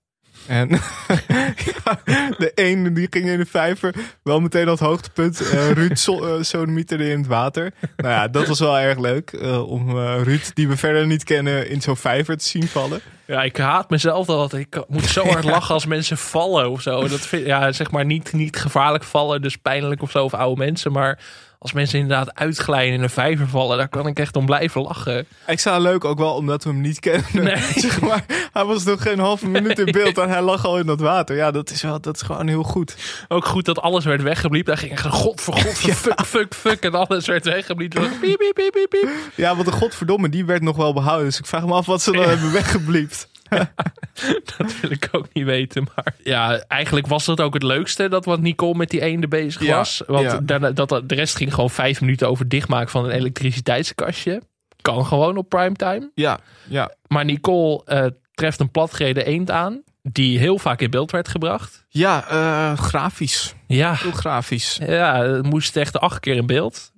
En 0.46 0.68
ja, 0.68 2.00
de 2.38 2.52
eenden 2.54 2.94
die 2.94 3.06
gingen 3.10 3.32
in 3.32 3.38
de 3.38 3.46
vijver. 3.46 3.94
Wel 4.22 4.40
meteen 4.40 4.66
dat 4.66 4.78
hoogtepunt. 4.78 5.40
Eh 5.50 5.70
Ruud 5.70 5.98
so, 5.98 6.36
uh, 6.36 6.42
sodemieterde 6.42 7.10
in 7.10 7.18
het 7.18 7.26
water. 7.26 7.72
Nou 7.96 8.08
ja, 8.08 8.28
dat 8.28 8.46
was 8.46 8.58
wel 8.58 8.78
erg 8.78 8.98
leuk. 8.98 9.32
eh, 9.32 9.70
om 9.70 9.88
eh, 9.88 10.20
Ruud, 10.22 10.50
die 10.54 10.68
we 10.68 10.76
verder 10.76 11.06
niet 11.06 11.24
kennen, 11.24 11.68
in 11.70 11.80
zo'n 11.82 11.96
vijver 11.96 12.36
te 12.36 12.44
zien 12.44 12.68
vallen. 12.68 13.00
Ja, 13.26 13.42
ik 13.42 13.56
haat 13.56 13.90
mezelf 13.90 14.28
al. 14.28 14.56
Ik 14.56 14.82
moet 14.88 15.04
zo 15.04 15.26
hard 15.26 15.44
lachen 15.54 15.74
als 15.74 15.86
mensen 15.86 16.18
vallen 16.18 16.70
of 16.70 16.82
zo. 16.82 17.08
Dat 17.08 17.20
vind, 17.20 17.46
ja, 17.46 17.72
zeg 17.72 17.90
maar 17.90 18.04
niet, 18.04 18.32
niet 18.32 18.56
gevaarlijk 18.56 19.04
vallen, 19.04 19.42
dus 19.42 19.56
pijnlijk 19.56 20.02
of 20.02 20.10
zo, 20.10 20.24
of 20.24 20.34
oude 20.34 20.64
mensen. 20.64 20.92
Maar 20.92 21.18
als 21.62 21.72
mensen 21.72 21.98
inderdaad 21.98 22.34
uitglijden 22.34 22.94
in 22.94 23.02
een 23.02 23.10
vijver 23.10 23.48
vallen, 23.48 23.78
daar 23.78 23.88
kan 23.88 24.06
ik 24.06 24.18
echt 24.18 24.36
om 24.36 24.46
blijven 24.46 24.82
lachen. 24.82 25.26
Extra 25.46 25.78
leuk 25.78 26.04
ook 26.04 26.18
wel 26.18 26.34
omdat 26.34 26.64
we 26.64 26.70
hem 26.70 26.80
niet 26.80 27.00
kennen. 27.00 27.26
Nee. 27.32 27.56
Zeg 27.86 28.00
maar, 28.00 28.24
hij 28.52 28.64
was 28.64 28.84
nog 28.84 29.02
geen 29.02 29.18
halve 29.18 29.48
minuut 29.48 29.78
in 29.78 29.92
beeld 29.92 30.18
en 30.18 30.28
hij 30.28 30.42
lag 30.42 30.64
al 30.64 30.78
in 30.78 30.86
dat 30.86 31.00
water. 31.00 31.36
Ja, 31.36 31.50
dat 31.50 31.70
is, 31.70 31.82
wel, 31.82 32.00
dat 32.00 32.14
is 32.14 32.22
gewoon 32.22 32.48
heel 32.48 32.62
goed. 32.62 32.96
Ook 33.28 33.44
goed 33.44 33.64
dat 33.64 33.80
alles 33.80 34.04
werd 34.04 34.22
weggebliept. 34.22 34.66
Daar 34.66 34.78
ging 34.78 34.92
echt 34.92 35.04
een 35.04 35.10
god 35.10 35.40
voor 35.40 35.54
god 35.54 35.78
voor 35.78 35.94
fuck, 35.94 36.24
fuck, 36.26 36.54
fuck. 36.54 36.82
En 36.82 36.94
alles 36.94 37.26
werd 37.26 37.44
weggebliept. 37.44 37.94
Piep, 37.94 38.20
piep, 38.20 38.38
piep, 38.54 38.72
piep, 38.72 38.88
piep. 38.88 39.08
Ja, 39.34 39.54
want 39.54 39.66
de 39.66 39.72
godverdomme, 39.72 40.28
die 40.28 40.44
werd 40.44 40.62
nog 40.62 40.76
wel 40.76 40.92
behouden. 40.92 41.26
Dus 41.26 41.38
ik 41.38 41.46
vraag 41.46 41.66
me 41.66 41.72
af 41.72 41.86
wat 41.86 42.02
ze 42.02 42.12
dan 42.12 42.28
hebben 42.28 42.52
weggebliept. 42.52 43.28
Dat 44.56 44.80
wil 44.80 44.90
ik 44.90 45.08
ook 45.12 45.26
niet 45.32 45.44
weten. 45.44 45.88
Maar 45.94 46.14
ja, 46.22 46.58
eigenlijk 46.68 47.06
was 47.06 47.24
dat 47.24 47.40
ook 47.40 47.54
het 47.54 47.62
leukste. 47.62 48.08
Dat 48.08 48.24
wat 48.24 48.40
Nicole 48.40 48.74
met 48.74 48.90
die 48.90 49.00
eenden 49.00 49.28
bezig 49.28 49.62
Ja, 49.62 49.76
was. 49.76 50.02
Want 50.06 50.30
ja. 50.30 50.40
daarna, 50.42 50.70
dat, 50.70 51.02
de 51.06 51.14
rest 51.14 51.36
ging 51.36 51.54
gewoon 51.54 51.70
vijf 51.70 52.00
minuten 52.00 52.28
over 52.28 52.48
dichtmaken 52.48 52.90
van 52.90 53.04
een 53.04 53.10
elektriciteitskastje. 53.10 54.42
Kan 54.82 55.06
gewoon 55.06 55.36
op 55.36 55.48
primetime. 55.48 56.10
Ja, 56.14 56.38
ja. 56.68 56.94
Maar 57.06 57.24
Nicole 57.24 57.82
eh, 57.84 58.06
treft 58.34 58.60
een 58.60 58.70
platgereden 58.70 59.26
eend 59.26 59.50
aan. 59.50 59.82
Die 60.02 60.38
heel 60.38 60.58
vaak 60.58 60.80
in 60.80 60.90
beeld 60.90 61.10
werd 61.10 61.28
gebracht. 61.28 61.84
Ja, 61.88 62.28
eh, 62.28 62.78
grafisch. 62.78 63.54
Ja. 63.66 63.94
Heel 63.94 64.12
grafisch. 64.12 64.78
Ja, 64.86 65.24
het 65.24 65.46
moest 65.46 65.76
echt 65.76 65.98
acht 65.98 66.20
keer 66.20 66.36
in 66.36 66.46
beeld. 66.46 66.91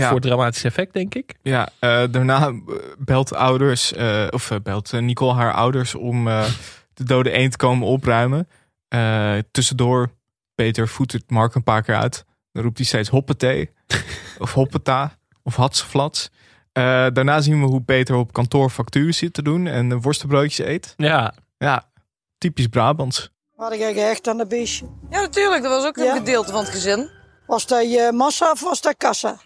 Ja. 0.00 0.08
Voor 0.08 0.20
dramatisch 0.20 0.64
effect, 0.64 0.92
denk 0.92 1.14
ik. 1.14 1.34
Ja, 1.42 1.68
eh, 1.78 2.02
daarna 2.10 2.46
eh, 2.46 2.54
belt 2.98 3.34
ouders, 3.34 3.92
eh, 3.92 4.26
of 4.30 4.50
belt 4.62 4.92
Nicole 4.92 5.34
haar 5.34 5.52
ouders 5.52 5.94
om 5.94 6.28
eh, 6.28 6.44
de 6.94 7.04
dode 7.04 7.30
eend 7.30 7.50
te 7.50 7.56
komen 7.56 7.86
opruimen. 7.88 8.48
Eh, 8.88 9.38
tussendoor, 9.50 10.10
Peter 10.54 10.88
voedt 10.88 11.12
het 11.12 11.30
Mark 11.30 11.54
een 11.54 11.62
paar 11.62 11.82
keer 11.82 11.96
uit. 11.96 12.24
Dan 12.52 12.62
roept 12.62 12.76
hij 12.76 12.86
steeds 12.86 13.08
hoppatee, 13.08 13.70
of 14.38 14.52
hoppeta, 14.52 15.16
of 15.42 15.56
hatseflats. 15.56 16.30
Eh 16.72 17.06
daarna 17.12 17.40
zien 17.40 17.60
we 17.60 17.66
hoe 17.66 17.82
Peter 17.82 18.14
op 18.14 18.32
kantoor 18.32 18.70
factuur 18.70 19.12
zit 19.12 19.32
te 19.34 19.42
doen 19.42 19.66
en 19.66 20.00
worstenbroodjes 20.00 20.66
eet. 20.66 20.94
Ja. 20.96 21.34
Ja, 21.58 21.84
typisch 22.38 22.66
Brabants. 22.66 23.30
Had 23.56 23.74
jij 23.74 23.92
gehecht 23.92 24.28
aan 24.28 24.36
de 24.38 24.46
beestje? 24.46 24.86
Ja, 25.10 25.20
natuurlijk. 25.20 25.62
Dat 25.62 25.72
was 25.72 25.86
ook 25.86 25.96
een 25.96 26.16
gedeelte 26.16 26.52
van 26.52 26.60
het 26.60 26.70
gezin. 26.72 27.10
Was 27.46 27.66
dat 27.66 27.92
je 27.92 28.10
massa 28.14 28.50
of 28.50 28.60
was 28.60 28.80
dat 28.80 28.94
kassa? 28.96 29.38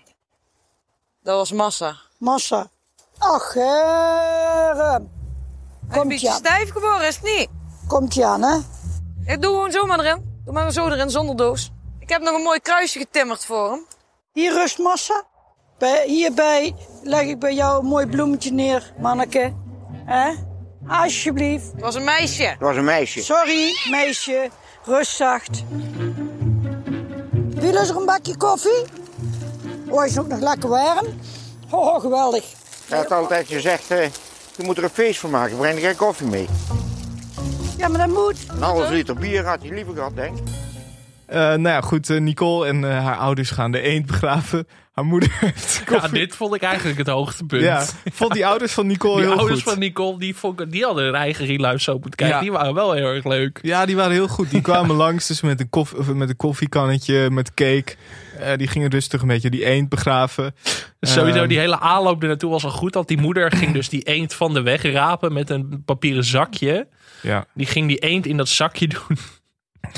Dat 1.27 1.37
was 1.37 1.53
massa. 1.53 1.97
Massa. 2.19 2.69
Ach, 3.19 3.55
heren. 3.55 5.11
Een 5.91 6.09
beetje 6.09 6.31
stijf 6.31 6.71
geworden, 6.73 7.09
is 7.09 7.15
het 7.15 7.25
niet? 7.25 7.49
Komt 7.87 8.15
je 8.15 8.25
aan, 8.25 8.43
hè? 8.43 8.57
Ik 9.33 9.43
doe 9.43 9.51
gewoon 9.51 9.71
zomaar 9.71 10.01
erin. 10.01 10.41
Doe 10.45 10.55
maar 10.55 10.73
zo 10.73 10.89
erin, 10.89 11.11
zonder 11.11 11.37
doos. 11.37 11.71
Ik 11.99 12.09
heb 12.09 12.23
nog 12.23 12.35
een 12.35 12.43
mooi 12.43 12.61
kruisje 12.61 12.99
getimmerd 12.99 13.45
voor 13.45 13.71
hem. 13.71 13.87
Hier 14.33 14.53
rust 14.53 14.79
massa. 14.79 15.25
Bij, 15.79 16.07
hierbij 16.07 16.75
leg 17.03 17.23
ik 17.23 17.39
bij 17.39 17.55
jou 17.55 17.79
een 17.79 17.87
mooi 17.87 18.07
bloemetje 18.07 18.53
neer, 18.53 18.93
manneke. 18.99 19.55
Hè? 20.05 20.35
Alsjeblieft. 20.89 21.73
Het 21.73 21.81
was 21.81 21.95
een 21.95 22.05
meisje. 22.05 22.45
Het 22.45 22.61
was 22.61 22.77
een 22.77 22.85
meisje. 22.85 23.23
Sorry, 23.23 23.77
meisje. 23.91 24.51
Rust 24.85 25.17
zacht. 25.17 25.63
Wil 27.55 27.75
er 27.75 27.97
een 27.97 28.05
bakje 28.05 28.37
koffie? 28.37 29.06
Oh, 29.89 30.05
is 30.05 30.19
ook 30.19 30.29
nog 30.29 30.41
lekker 30.41 30.69
warm. 30.69 31.07
Oh, 31.71 32.01
geweldig. 32.01 32.45
Hij 32.89 32.99
had 32.99 33.13
altijd 33.13 33.47
gezegd, 33.47 33.91
eh, 33.91 34.03
je 34.57 34.63
moet 34.63 34.77
er 34.77 34.85
een 34.85 34.91
feest 34.91 35.21
van 35.21 35.31
maken. 35.31 35.57
Breng 35.57 35.75
er 35.79 35.85
geen 35.87 35.97
koffie 35.97 36.27
mee. 36.27 36.47
Ja, 37.79 37.89
maar 37.89 37.99
dat 38.07 38.09
moet. 38.17 38.37
Een 38.49 38.63
half 38.63 38.91
liter 38.91 39.15
bier 39.15 39.45
had 39.47 39.61
hij 39.63 39.71
liever 39.75 39.95
gehad, 39.95 40.17
denk 40.17 40.37
ik. 40.39 40.43
Eh, 41.27 41.39
nou 41.39 41.63
ja, 41.69 41.81
goed. 41.81 42.11
eh, 42.11 42.21
Nicole 42.21 42.67
en 42.67 42.83
haar 42.83 43.17
ouders 43.17 43.51
gaan 43.51 43.71
de 43.73 43.81
eend 43.81 44.07
begraven. 44.07 44.67
Haar 44.93 45.05
moeder 45.05 45.37
heeft 45.41 45.83
Ja, 45.87 45.93
koffie. 45.99 46.19
dit 46.19 46.35
vond 46.37 46.55
ik 46.55 46.63
eigenlijk 46.63 46.99
het 46.99 47.07
hoogtepunt. 47.07 47.63
Ja, 47.63 47.85
ik 48.05 48.13
vond 48.13 48.33
die 48.33 48.47
ouders 48.47 48.73
van 48.73 48.87
Nicole 48.87 49.17
Die 49.21 49.27
heel 49.27 49.39
ouders 49.39 49.63
goed. 49.63 49.71
van 49.73 49.79
Nicole, 49.81 50.19
die, 50.19 50.37
vond, 50.37 50.71
die 50.73 50.85
hadden 50.85 51.05
hun 51.05 51.15
eigen 51.15 51.47
reluis 51.47 51.85
zo 51.85 51.93
moeten 51.93 52.11
kijken. 52.11 52.37
Ja. 52.37 52.43
Die 52.43 52.53
waren 52.53 52.75
wel 52.75 52.93
heel 52.93 53.07
erg 53.07 53.25
leuk. 53.25 53.59
Ja, 53.63 53.87
die 53.87 53.97
waren 53.97 54.13
heel 54.13 54.29
goed. 54.29 54.51
Die 54.51 54.61
kwamen 54.61 54.97
langs 55.05 55.27
dus 55.27 55.41
met 55.41 55.61
een, 55.61 55.71
koff, 55.71 55.93
of 55.93 56.07
met 56.13 56.29
een 56.29 56.37
koffiekannetje, 56.37 57.31
met 57.31 57.55
cake. 57.55 57.95
Eh, 58.39 58.57
die 58.59 58.67
gingen 58.69 58.91
rustig 58.91 59.23
een 59.23 59.29
beetje 59.29 59.51
die 59.51 59.65
eend 59.65 59.89
begraven. 59.89 60.55
Sowieso, 61.01 61.39
Ehm, 61.39 61.49
die 61.49 61.59
hele 61.59 61.81
aanloop 61.81 62.23
er 62.23 62.29
naartoe 62.29 62.51
was 62.51 62.65
al 62.65 62.71
goed. 62.71 62.95
Want 62.95 63.09
die 63.09 63.19
moeder 63.21 63.53
ging 63.53 63.73
dus 63.73 63.89
die 63.89 64.03
eend 64.03 64.35
van 64.35 64.55
de 64.55 64.63
weg 64.63 64.83
rapen 64.83 65.33
met 65.33 65.51
een 65.51 65.83
papieren 65.85 66.25
zakje. 66.25 66.89
Ja. 67.23 67.47
Die 67.55 67.67
ging 67.67 67.89
die 67.89 67.99
eend 67.99 68.27
in 68.27 68.37
dat 68.37 68.49
zakje 68.49 68.89
doen. 68.89 69.19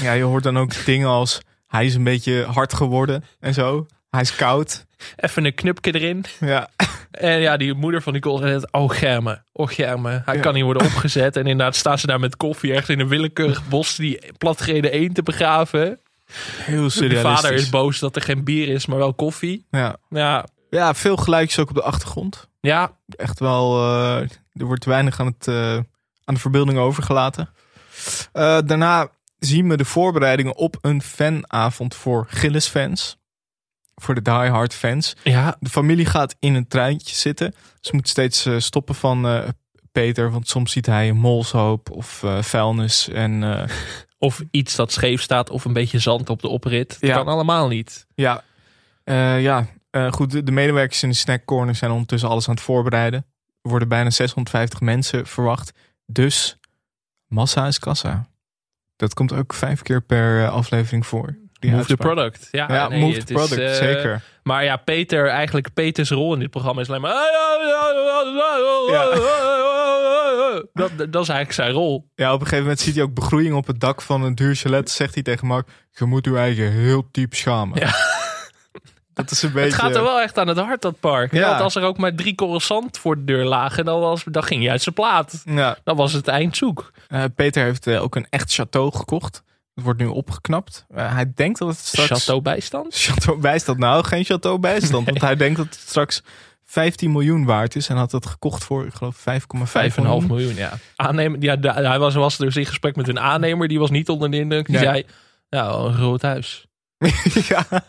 Ja, 0.02 0.12
je 0.12 0.22
hoort 0.22 0.42
dan 0.42 0.58
ook 0.58 0.84
dingen 0.84 1.08
als... 1.08 1.40
Hij 1.66 1.86
is 1.86 1.94
een 1.94 2.04
beetje 2.04 2.44
hard 2.44 2.74
geworden 2.74 3.24
en 3.40 3.54
zo. 3.54 3.86
Hij 4.10 4.20
is 4.20 4.36
koud. 4.36 4.86
Even 5.16 5.44
een 5.44 5.54
knupje 5.54 5.92
erin. 5.94 6.24
Ja. 6.40 6.68
En 7.10 7.40
ja, 7.40 7.56
die 7.56 7.74
moeder 7.74 8.02
van 8.02 8.12
Nicole 8.12 8.38
zei 8.40 8.52
net, 8.52 8.72
oh 8.72 8.90
Germe, 8.90 9.42
oh 9.52 9.68
Germe. 9.68 10.22
Hij 10.24 10.34
Ja. 10.34 10.40
kan 10.40 10.54
niet 10.54 10.62
worden 10.62 10.86
opgezet. 10.86 11.36
En 11.36 11.46
inderdaad 11.46 11.76
staan 11.76 11.98
ze 11.98 12.06
daar 12.06 12.20
met 12.20 12.36
koffie 12.36 12.70
ergens 12.70 12.88
in 12.88 13.00
een 13.00 13.08
willekeurig 13.08 13.68
bos 13.68 13.96
die 13.96 14.18
platgereden 14.38 14.92
eend 14.92 15.14
te 15.14 15.22
begraven. 15.22 16.00
Heel 16.58 16.82
De 16.82 16.90
surrealistisch. 16.90 17.40
vader 17.40 17.52
is 17.52 17.68
boos 17.68 17.98
dat 17.98 18.16
er 18.16 18.22
geen 18.22 18.44
bier 18.44 18.68
is, 18.68 18.86
maar 18.86 18.98
wel 18.98 19.14
koffie. 19.14 19.66
Ja. 19.70 19.96
Ja, 20.08 20.46
ja, 20.70 20.94
veel 20.94 21.16
geluidjes 21.16 21.58
ook 21.58 21.68
op 21.68 21.74
de 21.74 21.82
achtergrond. 21.82 22.48
ja 22.60 22.92
Echt 23.08 23.38
wel... 23.38 23.76
eh, 23.78 24.20
er 24.52 24.64
wordt 24.66 24.84
weinig 24.84 25.20
aan, 25.20 25.26
het, 25.26 25.48
eh, 25.48 25.74
aan 26.24 26.34
de 26.34 26.40
verbeelding 26.40 26.78
overgelaten. 26.78 27.48
Eh, 28.32 28.58
daarna 28.64 29.08
zien 29.38 29.68
we 29.68 29.76
de 29.76 29.84
voorbereidingen 29.84 30.56
op 30.56 30.76
een 30.80 31.02
fanavond 31.02 31.94
voor 31.94 32.26
Gillis-fans. 32.28 33.16
Voor 33.94 34.14
de 34.14 34.22
diehard 34.22 34.74
fans. 34.74 35.16
Ja. 35.22 35.56
De 35.60 35.68
familie 35.70 36.06
gaat 36.06 36.34
in 36.38 36.54
een 36.54 36.68
treintje 36.68 37.14
zitten. 37.16 37.54
Ze 37.80 37.94
moet 37.94 38.08
steeds 38.08 38.48
stoppen 38.58 38.94
van 38.94 39.26
eh, 39.28 39.48
Peter. 39.92 40.30
Want 40.30 40.48
soms 40.48 40.72
ziet 40.72 40.86
hij 40.86 41.08
een 41.08 41.16
molshoop 41.16 41.90
of 41.90 42.22
eh, 42.22 42.42
vuilnis. 42.42 43.08
En 43.08 43.42
eh, 43.42 43.68
Of 44.18 44.42
iets 44.50 44.76
dat 44.76 44.92
scheef 44.92 45.22
staat 45.22 45.50
of 45.50 45.64
een 45.64 45.72
beetje 45.72 45.98
zand 45.98 46.30
op 46.30 46.40
de 46.40 46.48
oprit. 46.48 47.00
Dat 47.00 47.10
kan 47.10 47.26
allemaal 47.26 47.68
niet. 47.68 48.06
ja, 48.14 48.44
eh, 49.04 49.42
ja 49.42 49.66
eh, 49.90 50.12
goed. 50.12 50.30
De, 50.30 50.42
de 50.42 50.52
medewerkers 50.52 51.02
in 51.02 51.08
de 51.08 51.14
snackcorner 51.14 51.74
zijn 51.74 51.90
ondertussen 51.90 52.28
alles 52.28 52.48
aan 52.48 52.54
het 52.54 52.62
voorbereiden. 52.62 53.26
Er 53.62 53.70
worden 53.70 53.88
bijna 53.88 54.10
650 54.10 54.80
mensen 54.80 55.26
verwacht. 55.26 55.72
Dus 56.06 56.58
massa 57.26 57.66
is 57.66 57.78
kassa. 57.78 58.28
Dat 58.96 59.14
komt 59.14 59.32
ook 59.32 59.54
vijf 59.54 59.82
keer 59.82 60.02
per 60.02 60.42
eh, 60.42 60.52
aflevering 60.52 61.06
voor. 61.06 61.38
Die 61.58 61.70
move 61.70 61.86
the 61.86 61.96
product. 61.96 62.48
Ja, 62.50 62.66
Ja, 62.68 62.88
nee, 62.88 63.00
move 63.00 63.24
the 63.24 63.34
is, 63.34 63.46
product, 63.46 63.70
eh, 63.70 63.74
zeker. 63.74 64.22
Maar 64.42 64.64
ja, 64.64 64.76
Peter, 64.76 65.28
eigenlijk 65.28 65.74
Peters 65.74 66.10
rol 66.10 66.34
in 66.34 66.40
dit 66.40 66.50
programma 66.50 66.80
is 66.80 66.88
alleen 66.88 67.00
maar... 67.00 67.14
Dat, 70.72 70.90
dat 70.96 71.22
is 71.22 71.28
eigenlijk 71.28 71.52
zijn 71.52 71.70
rol. 71.70 72.08
Ja, 72.14 72.28
op 72.28 72.40
een 72.40 72.46
gegeven 72.46 72.62
moment 72.64 72.80
ziet 72.80 72.94
hij 72.94 73.04
ook 73.04 73.14
begroeiing 73.14 73.54
op 73.54 73.66
het 73.66 73.80
dak 73.80 74.02
van 74.02 74.22
een 74.22 74.34
duur 74.34 74.54
chalet. 74.54 74.90
Zegt 74.90 75.14
hij 75.14 75.22
tegen 75.22 75.46
Mark, 75.46 75.68
je 75.90 76.04
moet 76.04 76.26
uw 76.26 76.36
eigen 76.36 76.70
heel 76.70 77.08
diep 77.10 77.34
schamen. 77.34 77.80
Ja. 77.80 77.94
Dat 79.14 79.30
is 79.30 79.42
een 79.42 79.52
beetje... 79.52 79.68
Het 79.68 79.80
gaat 79.80 79.94
er 79.94 80.02
wel 80.02 80.20
echt 80.20 80.38
aan 80.38 80.48
het 80.48 80.58
hart, 80.58 80.82
dat 80.82 81.00
park. 81.00 81.32
Ja. 81.32 81.48
Want 81.48 81.60
als 81.60 81.74
er 81.74 81.82
ook 81.82 81.98
maar 81.98 82.14
drie 82.14 82.34
croissant 82.34 82.98
voor 82.98 83.16
de 83.16 83.24
deur 83.24 83.44
lagen, 83.44 83.84
dan, 83.84 84.00
was, 84.00 84.24
dan 84.24 84.42
ging 84.42 84.62
je 84.62 84.70
uit 84.70 84.82
zijn 84.82 84.94
plaat. 84.94 85.42
Ja. 85.44 85.76
Dan 85.84 85.96
was 85.96 86.12
het 86.12 86.28
eindzoek. 86.28 86.92
Eh, 87.08 87.24
Peter 87.34 87.62
heeft 87.62 87.86
eh, 87.86 88.02
ook 88.02 88.16
een 88.16 88.26
echt 88.30 88.60
château 88.60 88.96
gekocht. 88.96 89.42
Het 89.78 89.86
wordt 89.86 90.02
nu 90.02 90.06
opgeknapt. 90.06 90.86
Eh, 90.94 91.12
hij 91.12 91.32
denkt 91.34 91.58
dat 91.58 91.68
het 91.68 91.78
straks... 91.78 92.08
Chateau 92.08 92.40
bijstand? 92.42 92.94
Chateau 92.94 93.38
bijstand. 93.40 93.78
Nou, 93.78 94.04
geen 94.04 94.24
chateau 94.24 94.58
bijstand. 94.58 95.06
Want 95.06 95.20
hij 95.20 95.36
denkt 95.36 95.56
dat 95.56 95.66
het 95.66 95.74
straks 95.74 96.22
15 96.64 97.12
miljoen 97.12 97.44
waard 97.44 97.76
is. 97.76 97.88
En 97.88 97.96
had 97.96 98.12
het 98.12 98.26
gekocht 98.26 98.64
voor, 98.64 98.86
ik 98.86 98.94
geloof, 98.94 99.18
5,5 99.18 99.70
5,5 99.70 99.94
miljoen. 99.96 100.26
miljoen, 100.26 100.54
ja. 100.54 100.72
Aannemer, 100.96 101.42
ja 101.42 101.56
de- 101.56 101.72
hij 101.72 101.98
was, 101.98 102.14
was 102.14 102.36
dus 102.36 102.56
in 102.56 102.66
gesprek 102.66 102.96
met 102.96 103.08
een 103.08 103.20
aannemer. 103.20 103.68
Die 103.68 103.78
was 103.78 103.90
niet 103.90 104.08
onder 104.08 104.30
de 104.30 104.38
indruk. 104.38 104.66
Die 104.66 104.74
Nee. 104.76 104.84
zei, 104.84 105.04
ja, 105.48 105.68
een 105.68 105.94
groot 105.94 106.22
huis. 106.22 106.66
ja. 107.48 107.64
dat, 107.70 107.82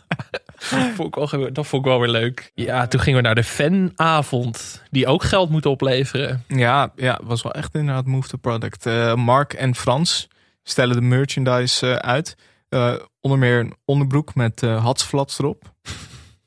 vond 0.95 1.15
ik 1.17 1.29
wel, 1.31 1.53
dat 1.53 1.67
vond 1.67 1.85
ik 1.85 1.91
wel 1.91 1.99
weer 1.99 2.09
leuk. 2.09 2.51
Ja, 2.55 2.87
toen 2.87 2.99
gingen 2.99 3.19
we 3.21 3.25
naar 3.25 3.35
de 3.35 3.43
fanavond. 3.43 4.81
Die 4.91 5.07
ook 5.07 5.23
geld 5.23 5.49
moet 5.49 5.65
opleveren. 5.65 6.43
Ja, 6.47 6.91
ja, 6.95 7.19
was 7.23 7.41
wel 7.41 7.53
echt 7.53 7.75
inderdaad 7.75 8.05
move 8.05 8.27
the 8.27 8.37
product. 8.37 8.85
Eh, 8.85 9.13
Mark 9.15 9.53
en 9.53 9.75
Frans 9.75 10.27
stellen 10.69 10.95
de 10.95 11.01
merchandise 11.01 11.87
eh, 11.87 11.95
uit. 11.95 12.35
Eh, 12.69 12.93
onder 13.21 13.39
meer 13.39 13.59
een 13.59 13.75
onderbroek 13.85 14.35
met 14.35 14.63
eh 14.63 14.83
hatsflats 14.83 15.39
erop. 15.39 15.63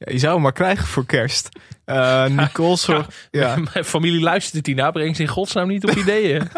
Ja, 0.05 0.13
je 0.13 0.19
zou 0.19 0.33
hem 0.33 0.43
maar 0.43 0.53
krijgen 0.53 0.87
voor 0.87 1.07
kerst. 1.07 1.49
Eh 1.85 2.27
Nicole 2.27 2.77
zorgt... 2.77 3.29
Ja. 3.31 3.57
Mijn 3.73 3.85
familie 3.85 4.21
luistert 4.21 4.67
hierna, 4.67 4.91
brengt 4.91 5.17
ze 5.17 5.23
in 5.23 5.29
godsnaam 5.29 5.69
niet 5.69 5.85
op 5.85 5.97
ideeën. 6.05 6.51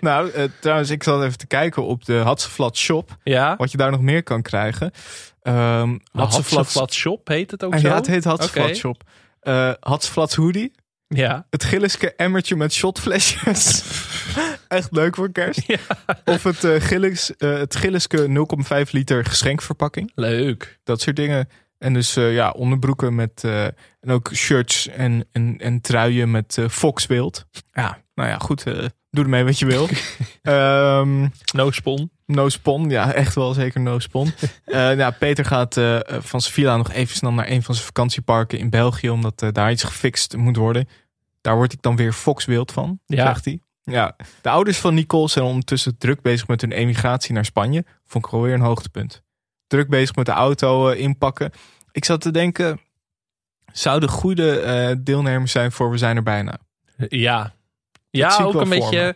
Nou, 0.00 0.30
eh, 0.30 0.44
trouwens, 0.60 0.90
ik 0.90 1.02
zat 1.02 1.22
even 1.22 1.38
te 1.38 1.46
kijken 1.46 1.84
op 1.84 2.04
de 2.04 2.14
Hatseflat 2.14 2.76
shop. 2.76 3.16
Ja. 3.22 3.56
Wat 3.56 3.70
je 3.70 3.76
daar 3.76 3.90
nog 3.90 4.00
meer 4.00 4.22
kan 4.22 4.42
krijgen. 4.42 4.92
Hatseflat 6.12 6.92
Shop 6.92 7.28
heet 7.28 7.50
het 7.50 7.64
ook 7.64 7.78
zo? 7.78 7.88
Ja, 7.88 7.94
het 7.94 8.06
heet 8.06 8.24
Hatseflat 8.24 8.76
shop. 8.76 9.02
Hatseflats 9.80 10.34
hoodie. 10.34 10.72
Ja. 11.14 11.46
Het 11.50 11.64
Gilliske 11.64 12.14
emmertje 12.14 12.56
met 12.56 12.72
shotflesjes. 12.72 13.82
Echt 14.68 14.88
leuk 14.92 15.14
voor 15.16 15.32
kerst. 15.32 15.62
Of 16.24 16.42
het, 16.42 16.64
eh 16.64 16.80
Gillis, 16.80 17.36
eh, 17.36 17.58
het 17.58 17.76
Gilliske 17.76 18.46
0,5 18.86 18.90
liter 18.90 19.24
geschenkverpakking. 19.24 20.12
Leuk. 20.14 20.78
Dat 20.84 21.00
soort 21.00 21.16
dingen. 21.16 21.48
En 21.78 21.92
dus 21.92 22.16
eh, 22.16 22.34
ja, 22.34 22.50
onderbroeken 22.50 23.14
met... 23.14 23.44
en 24.00 24.10
ook 24.10 24.30
shirts 24.34 24.88
en, 24.88 25.28
en, 25.32 25.58
en 25.58 25.80
truien 25.80 26.30
met 26.30 26.58
Foxbeeld. 26.70 27.46
Ja, 27.72 27.98
nou 28.14 28.28
ja, 28.28 28.38
goed. 28.38 28.64
doe 29.10 29.24
ermee 29.24 29.44
wat 29.44 29.58
je 29.58 29.66
wil. 29.66 29.88
Ehm 30.42 31.26
no 31.54 31.70
spon. 31.70 32.10
No 32.26 32.48
spon, 32.48 32.90
ja, 32.90 33.12
echt 33.12 33.34
wel 33.34 33.52
zeker 33.52 33.80
no 33.80 33.98
spon. 33.98 34.32
Ja, 34.66 35.10
Peter 35.10 35.44
gaat 35.44 35.74
van 36.08 36.40
zijn 36.40 36.54
villa 36.54 36.76
nog 36.76 36.92
even 36.92 37.16
snel 37.16 37.32
naar 37.32 37.48
een 37.48 37.62
van 37.62 37.74
zijn 37.74 37.86
vakantieparken 37.86 38.58
in 38.58 38.70
België, 38.70 39.10
omdat 39.10 39.44
daar 39.52 39.70
iets 39.70 39.82
gefixt 39.84 40.36
moet 40.36 40.56
worden. 40.56 40.88
Daar 41.40 41.56
word 41.56 41.72
ik 41.72 41.82
dan 41.82 41.96
weer 41.96 42.12
Foxbeeld 42.12 42.72
van, 42.72 43.00
Ja. 43.06 43.26
zegt 43.26 43.44
hij. 43.44 43.60
Ja, 43.90 44.16
de 44.42 44.48
ouders 44.48 44.78
van 44.78 44.94
Nicole 44.94 45.28
zijn 45.28 45.44
ondertussen 45.44 45.98
druk 45.98 46.22
bezig 46.22 46.46
met 46.46 46.60
hun 46.60 46.72
emigratie 46.72 47.34
naar 47.34 47.44
Spanje. 47.44 47.84
Vond 48.06 48.26
ik 48.26 48.32
alweer 48.32 48.54
een 48.54 48.60
hoogtepunt. 48.60 49.22
Druk 49.66 49.88
bezig 49.88 50.16
met 50.16 50.26
de 50.26 50.32
auto 50.32 50.88
eh, 50.88 51.00
inpakken. 51.00 51.50
Ik 51.92 52.04
zat 52.04 52.20
te 52.20 52.30
denken, 52.30 52.80
zouden 53.72 54.08
goede 54.08 54.60
eh, 54.60 54.96
deelnemers 55.00 55.52
zijn 55.52 55.72
voor 55.72 55.90
We 55.90 55.98
zijn 55.98 56.16
er 56.16 56.22
bijna. 56.22 56.58
Ja. 57.08 57.52
Ja, 58.10 58.38
ook 58.38 58.54
een 58.54 58.68
beetje... 58.68 59.14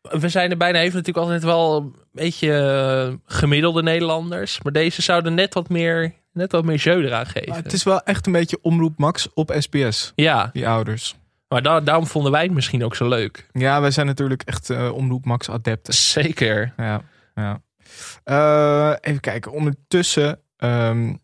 We 0.00 0.28
zijn 0.28 0.50
er 0.50 0.56
bijna 0.56 0.78
even 0.78 0.96
natuurlijk 0.96 1.26
altijd 1.26 1.42
wel 1.42 1.76
een 1.76 1.94
beetje 2.12 2.54
eh, 2.54 3.34
gemiddelde 3.36 3.82
Nederlanders. 3.82 4.62
Maar 4.62 4.72
deze 4.72 5.02
zouden 5.02 5.34
net 5.34 5.54
wat 5.54 5.68
meer, 5.68 6.14
net 6.32 6.52
wat 6.52 6.64
meer 6.64 6.76
jeu 6.76 7.04
eraan 7.04 7.26
geven. 7.26 7.48
Maar 7.48 7.62
het 7.62 7.72
is 7.72 7.82
wel 7.82 8.02
echt 8.02 8.26
een 8.26 8.32
beetje 8.32 8.58
omroep 8.62 8.98
Max 8.98 9.28
op 9.34 9.54
SBS. 9.58 10.12
Ja. 10.14 10.50
Die 10.52 10.68
ouders. 10.68 11.16
Maar 11.50 11.62
da- 11.62 11.80
daarom 11.80 12.06
vonden 12.06 12.32
wij 12.32 12.42
het 12.42 12.52
misschien 12.52 12.84
ook 12.84 12.96
zo 12.96 13.08
leuk. 13.08 13.46
Ja, 13.52 13.80
wij 13.80 13.90
zijn 13.90 14.06
natuurlijk 14.06 14.42
echt 14.42 14.70
eh 14.70 14.92
omroep 14.94 15.24
Max 15.24 15.50
adepten. 15.50 15.94
Zeker. 15.94 16.72
Ja, 16.76 17.02
ja. 17.34 17.60
Eh, 18.24 18.96
even 19.00 19.20
kijken. 19.20 19.52
Ondertussen, 19.52 20.38
ehm, 20.56 21.14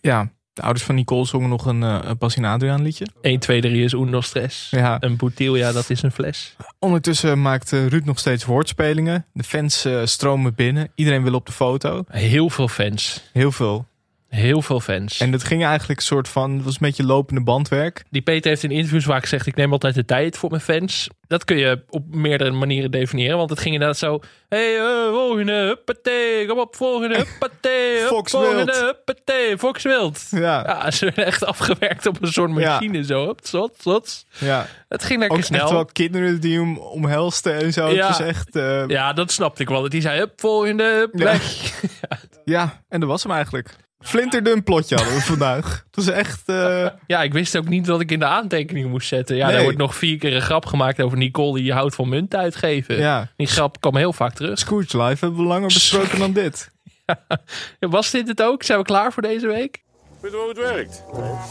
ja, 0.00 0.30
de 0.52 0.62
ouders 0.62 0.84
van 0.86 0.94
Nicole 0.94 1.24
zongen 1.26 1.48
nog 1.48 1.66
een 1.66 1.82
uh, 1.82 2.10
Bas 2.18 2.36
en 2.36 2.44
Adriaan 2.44 2.82
liedje. 2.82 3.06
1, 3.20 3.38
2, 3.38 3.60
3 3.60 3.84
is 3.84 3.92
uno 3.92 4.20
stress. 4.20 4.70
Ja. 4.70 4.96
Een 5.00 5.16
boutilia, 5.16 5.72
dat 5.72 5.90
is 5.90 6.02
een 6.02 6.12
fles. 6.12 6.56
Ondertussen 6.78 7.42
maakt 7.42 7.72
eh, 7.72 7.86
Ruud 7.86 8.04
nog 8.04 8.18
steeds 8.18 8.44
woordspelingen. 8.44 9.26
De 9.32 9.42
fans 9.42 9.84
eh, 9.84 10.00
stromen 10.04 10.54
binnen. 10.54 10.90
Iedereen 10.94 11.22
wil 11.22 11.34
op 11.34 11.46
de 11.46 11.52
foto. 11.52 12.04
Heel 12.08 12.50
veel 12.50 12.68
fans. 12.68 13.30
Heel 13.32 13.52
veel. 13.52 13.86
Heel 14.34 14.62
veel 14.62 14.80
fans. 14.80 15.20
En 15.20 15.30
dat 15.30 15.44
ging 15.44 15.64
eigenlijk 15.64 15.98
een 16.00 16.06
soort 16.06 16.28
van, 16.28 16.52
het 16.54 16.64
was 16.64 16.72
een 16.74 16.78
beetje 16.80 17.04
lopende 17.04 17.42
bandwerk. 17.42 18.04
Die 18.10 18.22
Peter 18.22 18.50
heeft 18.50 18.62
in 18.62 18.70
interviews 18.70 19.04
vaak 19.04 19.22
gezegd: 19.22 19.46
ik 19.46 19.56
neem 19.56 19.72
altijd 19.72 19.94
de 19.94 20.04
tijd 20.04 20.36
voor 20.36 20.50
mijn 20.50 20.62
fans. 20.62 21.08
Dat 21.26 21.44
kun 21.44 21.56
je 21.56 21.82
op 21.88 22.14
meerdere 22.14 22.50
manieren 22.50 22.90
definiëren. 22.90 23.36
Want 23.36 23.50
het 23.50 23.58
ging 23.60 23.74
inderdaad 23.74 23.98
zo: 23.98 24.20
hey, 24.48 24.76
eh, 24.78 25.08
volgende, 25.10 25.52
huppatee, 25.52 26.46
kom 26.46 26.58
op, 26.58 26.76
volgende, 26.76 27.16
huppatee, 27.16 27.98
hup, 28.00 28.08
Fox 28.08 28.30
volgende, 28.30 28.72
huppatee, 28.84 29.58
Fox 29.58 29.82
Wild. 29.82 30.26
Ja. 30.30 30.40
ja, 30.66 30.90
ze 30.90 31.04
werden 31.04 31.24
echt 31.26 31.44
afgewerkt 31.44 32.06
op 32.06 32.22
een 32.22 32.32
soort 32.32 32.50
machine 32.50 33.04
zo. 33.04 33.26
Hup, 33.26 33.40
zot, 33.42 33.76
zot. 33.80 34.24
Ja. 34.38 34.66
Het 34.88 35.04
ging 35.04 35.18
lekker 35.18 35.38
Ook 35.38 35.44
snel. 35.44 35.60
echt 35.60 35.70
wel 35.70 35.84
kinderen 35.84 36.40
die 36.40 36.58
hem 36.58 36.78
omhelsten 36.78 37.54
en 37.54 37.72
zo. 37.72 37.88
Ja. 37.88 38.06
Het 38.08 38.18
was 38.18 38.26
echt... 38.26 38.56
eh, 38.56 38.84
Ja, 38.86 39.12
dat 39.12 39.32
snapte 39.32 39.62
ik 39.62 39.68
wel. 39.68 39.82
Dat 39.82 39.92
hij 39.92 40.00
zei: 40.00 40.18
hup, 40.18 40.32
volgende, 40.40 40.84
hup, 40.84 41.10
Ja. 41.18 41.24
weg. 41.24 41.72
ja, 42.44 42.82
en 42.88 43.00
dat 43.00 43.08
was 43.08 43.22
hem 43.22 43.32
eigenlijk. 43.32 43.76
Flinterdun 44.04 44.62
plotje 44.62 44.94
hadden 44.96 45.14
we 45.14 45.20
vandaag. 45.20 45.84
Het 45.86 45.96
was 46.04 46.08
echt... 46.14 46.42
eh, 46.46 46.86
Ja, 47.06 47.22
ik 47.22 47.32
wist 47.32 47.56
ook 47.56 47.68
niet 47.68 47.86
wat 47.86 48.00
ik 48.00 48.10
in 48.10 48.18
de 48.18 48.24
aantekeningen 48.24 48.90
moest 48.90 49.08
zetten. 49.08 49.36
Ja, 49.36 49.46
Nee. 49.46 49.56
er 49.56 49.62
wordt 49.62 49.78
nog 49.78 49.94
vier 49.96 50.18
keer 50.18 50.34
een 50.34 50.42
grap 50.42 50.66
gemaakt 50.66 51.00
over 51.02 51.18
Nicole 51.18 51.58
die 51.60 51.72
houdt 51.72 51.94
van 51.94 52.08
munt 52.08 52.34
uitgeven. 52.34 52.96
Ja. 52.98 53.28
Die 53.36 53.46
grap 53.46 53.80
kwam 53.80 53.96
heel 53.96 54.12
vaak 54.12 54.34
terug. 54.34 54.58
Scrooge 54.58 55.02
Live 55.02 55.24
hebben 55.24 55.42
we 55.42 55.46
langer 55.48 55.66
besproken 55.66 56.18
dan 56.18 56.32
dit. 56.32 56.70
Was 57.80 58.10
dit 58.10 58.28
het 58.28 58.42
ook? 58.42 58.62
Zijn 58.62 58.78
we 58.78 58.84
klaar 58.84 59.12
voor 59.12 59.22
deze 59.22 59.46
week? 59.46 59.82
Weet 60.20 60.32
je 60.32 60.38
hoe 60.38 60.48
het 60.48 60.58
werkt? 60.58 61.02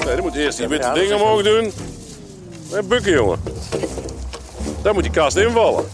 Nee, 0.06 0.16
dan 0.16 0.26
moet 0.26 0.36
eerst 0.36 0.58
die 0.58 0.68
witte 0.68 0.92
dingen 0.94 1.16
omhoog 1.16 1.44
doen. 1.44 1.72
En 2.74 2.88
bukken, 2.88 3.12
jongen. 3.12 3.40
Daar 4.84 4.94
moet 4.94 5.04
die 5.04 5.12
kast 5.12 5.38
invallen. 5.38 5.86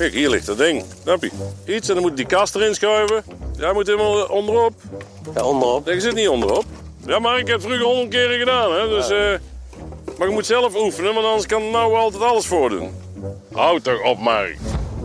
Kijk, 0.00 0.12
hier 0.12 0.30
ligt 0.30 0.46
dat 0.46 0.58
ding. 0.58 0.84
Snap 1.02 1.22
je? 1.22 1.30
Iets 1.66 1.88
en 1.88 1.94
dan 1.94 2.02
moet 2.02 2.16
die 2.16 2.26
kast 2.26 2.54
erin 2.54 2.74
schuiven. 2.74 3.22
Jij 3.56 3.72
moet 3.72 3.86
helemaal 3.86 4.24
onderop. 4.26 4.74
Ja, 5.34 5.44
onderop. 5.44 5.84
Nee, 5.84 5.94
je 5.94 6.00
zit 6.00 6.14
niet 6.14 6.28
onderop. 6.28 6.64
Ja, 7.06 7.18
maar 7.18 7.38
ik 7.38 7.46
heb 7.46 7.56
het 7.56 7.64
vroeger 7.64 7.86
honderd 7.86 8.08
keren 8.08 8.38
gedaan, 8.38 8.72
hè. 8.72 8.88
Dus, 8.88 9.10
eh, 9.10 9.38
maar 10.18 10.28
je 10.28 10.34
moet 10.34 10.46
zelf 10.46 10.76
oefenen, 10.76 11.14
want 11.14 11.26
anders 11.26 11.46
kan 11.46 11.70
nou 11.70 11.94
altijd 11.94 12.22
alles 12.22 12.46
voordoen. 12.46 12.90
Houd 13.52 13.84
toch 13.84 14.02
op, 14.02 14.18
Mark. 14.18 14.56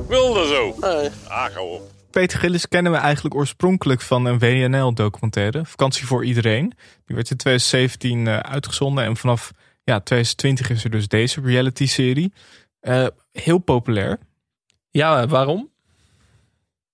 Wil 0.07 0.33
dat 0.33 0.47
zo? 0.47 0.75
Nee. 0.79 1.09
Ah, 1.27 1.45
ga 1.45 1.61
op. 1.61 1.81
Peter 2.11 2.39
Gillis 2.39 2.67
kennen 2.67 2.91
we 2.91 2.97
eigenlijk 2.97 3.35
oorspronkelijk 3.35 4.01
van 4.01 4.25
een 4.25 4.39
WNL-documentaire, 4.39 5.65
Vakantie 5.65 6.05
voor 6.05 6.25
Iedereen. 6.25 6.73
Die 7.05 7.15
werd 7.15 7.29
in 7.29 7.37
2017 7.37 8.27
eh, 8.27 8.39
uitgezonden 8.39 9.03
en 9.03 9.17
vanaf 9.17 9.51
ja, 9.83 9.99
2020 9.99 10.69
is 10.69 10.83
er 10.83 10.89
dus 10.89 11.07
deze 11.07 11.41
reality-serie. 11.41 12.33
Eh, 12.79 13.07
heel 13.31 13.57
populair. 13.57 14.19
Ja, 14.95 15.27
waarom? 15.27 15.69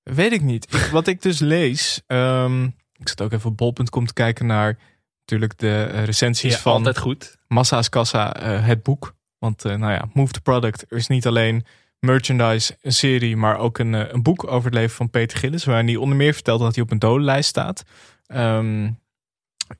Weet 0.03 0.31
ik 0.31 0.41
niet. 0.41 0.73
Ik- 0.73 0.89
wat 0.91 1.07
ik 1.07 1.21
dus 1.21 1.39
lees, 1.55 2.01
ehm, 2.07 2.63
ik 2.93 3.07
zat 3.09 3.21
ook 3.21 3.31
even 3.31 3.49
op 3.49 3.57
bol.com 3.57 4.05
te 4.05 4.13
kijken 4.13 4.45
naar 4.45 4.77
natuurlijk 5.19 5.57
de 5.57 5.83
eh, 5.83 6.03
recensies 6.03 6.53
Ja, 6.53 6.59
van 6.59 6.73
altijd 6.73 6.97
goed. 6.97 7.37
Massa's 7.47 7.89
Kassa, 7.89 8.33
eh, 8.35 8.65
het 8.65 8.83
boek. 8.83 9.15
Want 9.37 9.65
eh, 9.65 9.75
nou 9.75 9.91
ja, 9.91 10.09
Move 10.13 10.31
the 10.31 10.41
Product 10.41 10.85
er 10.91 10.97
is 10.97 11.07
niet 11.07 11.27
alleen 11.27 11.65
merchandise, 11.99 12.77
een 12.81 12.93
serie, 12.93 13.37
maar 13.37 13.57
ook 13.57 13.77
een, 13.77 13.93
een 13.93 14.23
boek 14.23 14.43
over 14.47 14.65
het 14.65 14.73
leven 14.73 14.95
van 14.95 15.09
Peter 15.09 15.37
Gillis. 15.37 15.65
Waarin 15.65 15.87
hij 15.87 15.95
onder 15.95 16.17
meer 16.17 16.33
vertelt 16.33 16.59
dat 16.59 16.75
hij 16.75 16.83
op 16.83 16.91
een 16.91 16.99
dodenlijst 16.99 17.49
staat. 17.49 17.83
Ehm, 18.25 18.89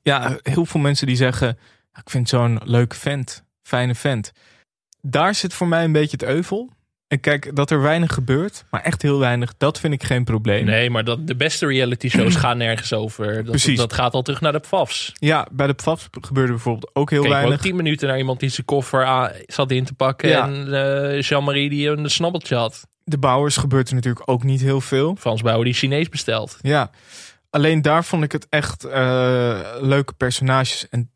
ja, 0.02 0.38
heel 0.42 0.66
veel 0.66 0.80
mensen 0.82 1.08
die 1.08 1.16
zeggen, 1.16 1.58
ik 1.94 2.10
vind 2.10 2.30
zo'n 2.30 2.60
leuke 2.64 2.96
vent, 2.96 3.44
fijne 3.62 3.96
vent. 3.96 4.32
Daar 5.02 5.36
zit 5.36 5.54
voor 5.54 5.68
mij 5.68 5.84
een 5.84 5.92
beetje 5.92 6.18
het 6.20 6.24
euvel. 6.30 6.70
En 7.12 7.20
kijk, 7.20 7.56
dat 7.56 7.72
er 7.72 7.82
weinig 7.82 8.14
gebeurt, 8.14 8.66
maar 8.70 8.82
echt 8.82 9.02
heel 9.02 9.20
weinig, 9.20 9.54
dat 9.58 9.80
vind 9.80 9.94
ik 9.94 10.04
geen 10.04 10.24
probleem. 10.24 10.66
Nee, 10.66 10.90
maar 10.90 11.04
dat, 11.04 11.28
de 11.28 11.36
beste 11.36 11.66
reality 11.66 12.10
shows 12.10 12.36
gaan 12.36 12.58
nergens 12.58 12.94
over. 12.94 13.36
Dat, 13.36 13.46
Precies. 13.46 13.78
dat 13.78 13.94
gaat 13.94 14.14
al 14.14 14.22
terug 14.22 14.42
naar 14.42 14.52
de 14.52 14.60
PFAFs. 14.60 15.12
Ja, 15.14 15.48
bij 15.52 15.68
de 15.68 15.74
PFAFs 15.74 16.08
gebeurde 16.22 16.52
bijvoorbeeld 16.52 16.96
ook 16.96 17.10
heel 17.10 17.22
Kijk, 17.22 17.34
ook 17.34 17.40
weinig. 17.40 17.62
tien 17.62 17.76
minuten 17.76 18.08
naar 18.08 18.18
iemand 18.18 18.40
die 18.40 18.50
zijn 18.50 18.66
koffer 18.66 19.06
aan, 19.06 19.32
zat 19.46 19.72
in 19.72 19.84
te 19.84 19.94
pakken. 19.94 20.30
Ja. 20.30 20.48
En 20.48 20.74
eh, 21.14 21.22
Jean-Marie 21.22 21.70
die 21.70 21.90
een 21.90 22.10
snabbeltje 22.10 22.56
had. 22.56 22.88
De 23.04 23.18
bouwers 23.18 23.58
gebeurt 23.58 23.90
er 23.90 23.96
natuurlijk 23.96 24.30
ook 24.30 24.44
niet 24.44 24.62
heel 24.62 24.82
veel. 24.82 25.16
Frans 25.20 25.42
Bauer 25.42 25.64
die 25.64 25.74
Chinees 25.74 26.10
besteld. 26.10 26.58
Ja, 26.62 26.90
alleen 27.50 27.82
daar 27.82 28.04
vond 28.04 28.24
ik 28.24 28.32
het 28.32 28.48
echt 28.50 28.84
eh, 28.84 29.60
leuke 29.80 30.14
personages. 30.14 30.90
En 30.90 31.12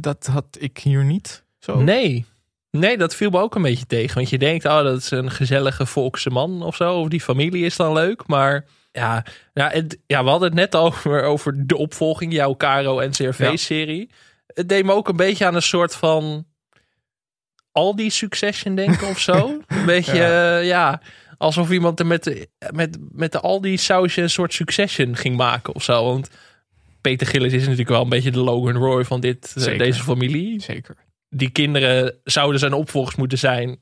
dat 0.00 0.26
had 0.26 0.46
ik 0.58 0.78
hier 0.78 1.04
niet. 1.04 1.44
Zo. 1.58 1.80
Nee. 1.80 2.24
Nee, 2.80 2.98
dat 2.98 3.14
viel 3.14 3.30
me 3.30 3.40
ook 3.40 3.54
een 3.54 3.62
beetje 3.62 3.86
tegen. 3.86 4.14
Want 4.14 4.30
je 4.30 4.38
denkt, 4.38 4.64
oh, 4.64 4.82
dat 4.82 4.98
is 4.98 5.10
een 5.10 5.30
gezellige 5.30 5.86
volkse 5.86 6.30
man 6.30 6.62
of 6.62 6.76
zo. 6.76 7.00
Of 7.00 7.08
die 7.08 7.20
familie 7.20 7.64
is 7.64 7.76
dan 7.76 7.92
leuk. 7.92 8.26
Maar 8.26 8.64
ja, 8.92 9.24
ja, 9.52 9.70
het, 9.70 9.98
ja 10.06 10.24
we 10.24 10.30
hadden 10.30 10.48
het 10.48 10.58
net 10.58 10.76
over, 10.84 11.22
over 11.22 11.66
de 11.66 11.76
opvolging. 11.76 12.32
Jouw 12.32 12.56
Caro 12.56 13.06
NCRV-serie. 13.06 14.10
Het 14.46 14.68
deed 14.68 14.84
me 14.84 14.92
ook 14.92 15.08
een 15.08 15.16
beetje 15.16 15.46
aan 15.46 15.54
een 15.54 15.62
soort 15.62 15.94
van... 15.94 16.46
Aldi 17.72 18.10
Succession 18.10 18.74
denken 18.74 19.08
of 19.08 19.18
zo. 19.18 19.34
Een 19.66 19.86
beetje, 19.86 20.16
Ja. 20.16 20.58
ja. 20.58 20.58
ja, 20.58 21.00
alsof 21.38 21.70
iemand 21.70 22.00
er 22.00 22.06
met 22.06 22.24
de, 22.24 22.48
met, 22.70 22.98
met 23.12 23.32
de 23.32 23.40
Aldi 23.40 23.76
sausje 23.76 24.22
een 24.22 24.30
soort 24.30 24.52
Succession 24.52 25.16
ging 25.16 25.36
maken 25.36 25.74
of 25.74 25.82
zo. 25.82 26.04
Want 26.04 26.30
Peter 27.00 27.26
Gillis 27.26 27.52
is 27.52 27.62
natuurlijk 27.62 27.88
wel 27.88 28.02
een 28.02 28.08
beetje 28.08 28.30
de 28.30 28.38
Logan 28.38 28.76
Roy 28.76 29.04
van 29.04 29.20
dit, 29.20 29.54
eh, 29.56 29.78
deze 29.78 30.02
familie. 30.02 30.60
Zeker. 30.60 30.96
Die 31.36 31.50
kinderen 31.50 32.20
zouden 32.24 32.60
zijn 32.60 32.72
opvolgers 32.72 33.16
moeten 33.16 33.38
zijn. 33.38 33.78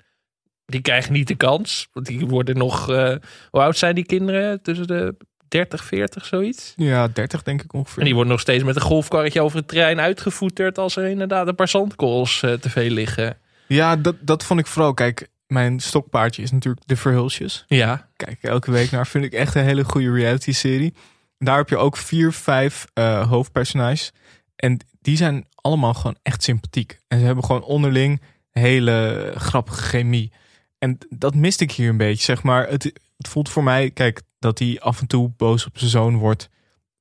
Die 0.67 0.81
krijgen 0.81 1.13
niet 1.13 1.29
de 1.29 1.35
kans. 1.35 1.89
Want 1.93 2.07
die 2.07 2.27
worden 2.27 2.57
nog... 2.57 2.91
eh, 2.91 3.15
hoe 3.51 3.61
oud 3.61 3.77
zijn 3.77 3.95
die 3.95 4.07
kinderen? 4.07 4.63
Tussen 4.63 4.87
de 4.87 5.15
30, 5.49 5.85
40, 5.85 6.27
zoiets? 6.27 6.73
Ja, 6.77 7.09
30 7.09 7.43
denk 7.43 7.63
ik 7.63 7.73
ongeveer. 7.73 7.99
En 7.99 8.05
die 8.05 8.15
worden 8.15 8.33
nog 8.33 8.41
steeds 8.41 8.65
met 8.65 8.77
een 8.77 8.83
golfkarretje 8.83 9.41
over 9.41 9.59
het 9.59 9.69
terrein 9.69 10.01
uitgevoeterd... 10.01 10.79
als 10.79 10.97
er 10.97 11.05
inderdaad 11.05 11.49
een 11.49 11.55
paar 11.55 11.69
zandkorrels 11.69 12.43
eh, 12.43 12.53
te 12.53 12.71
veel 12.71 12.91
liggen. 12.91 13.37
Ja, 13.67 13.97
dat, 13.97 14.17
dat 14.21 14.45
vond 14.45 14.61
ik 14.61 14.67
vooral. 14.67 14.95
Kijk, 14.95 15.29
mijn 15.47 15.81
stokpaardje 15.81 16.43
is 16.43 16.51
natuurlijk 16.51 16.83
de 16.87 16.97
Verhulsjes. 16.97 17.65
Ja. 17.67 18.09
Kijk 18.17 18.39
elke 18.43 18.71
week 18.71 18.91
naar. 18.91 19.07
Vind 19.07 19.25
ik 19.25 19.33
echt 19.33 19.55
een 19.55 19.65
hele 19.65 19.85
goede 19.85 20.13
reality 20.13 20.53
serie. 20.53 20.95
Daar 21.39 21.57
heb 21.57 21.69
je 21.69 21.77
ook 21.77 21.97
vier, 21.97 22.33
vijf 22.33 22.87
eh, 22.95 23.29
hoofdpersonages. 23.29 24.13
En 24.63 24.79
die 25.01 25.17
zijn 25.17 25.47
allemaal 25.55 25.95
gewoon 25.95 26.17
echt 26.23 26.43
sympathiek. 26.43 26.99
En 27.09 27.19
ze 27.19 27.25
hebben 27.25 27.45
gewoon 27.45 27.63
onderling 27.63 28.21
hele 28.51 29.33
grappige 29.37 29.83
chemie. 29.83 30.33
En 30.79 30.99
dat 31.09 31.35
miste 31.35 31.65
ik 31.65 31.73
hier 31.73 31.89
een 31.89 31.97
beetje, 31.97 32.25
zeg 32.25 32.43
maar. 32.43 32.69
Het, 32.69 32.83
het 33.17 33.29
voelt 33.29 33.49
voor 33.49 33.63
mij, 33.63 33.91
kijk, 33.91 34.23
dat 34.39 34.59
hij 34.59 34.81
af 34.81 35.01
en 35.01 35.07
toe 35.07 35.29
boos 35.37 35.67
op 35.67 35.79
zijn 35.79 35.91
zoon 35.91 36.17
wordt. 36.17 36.49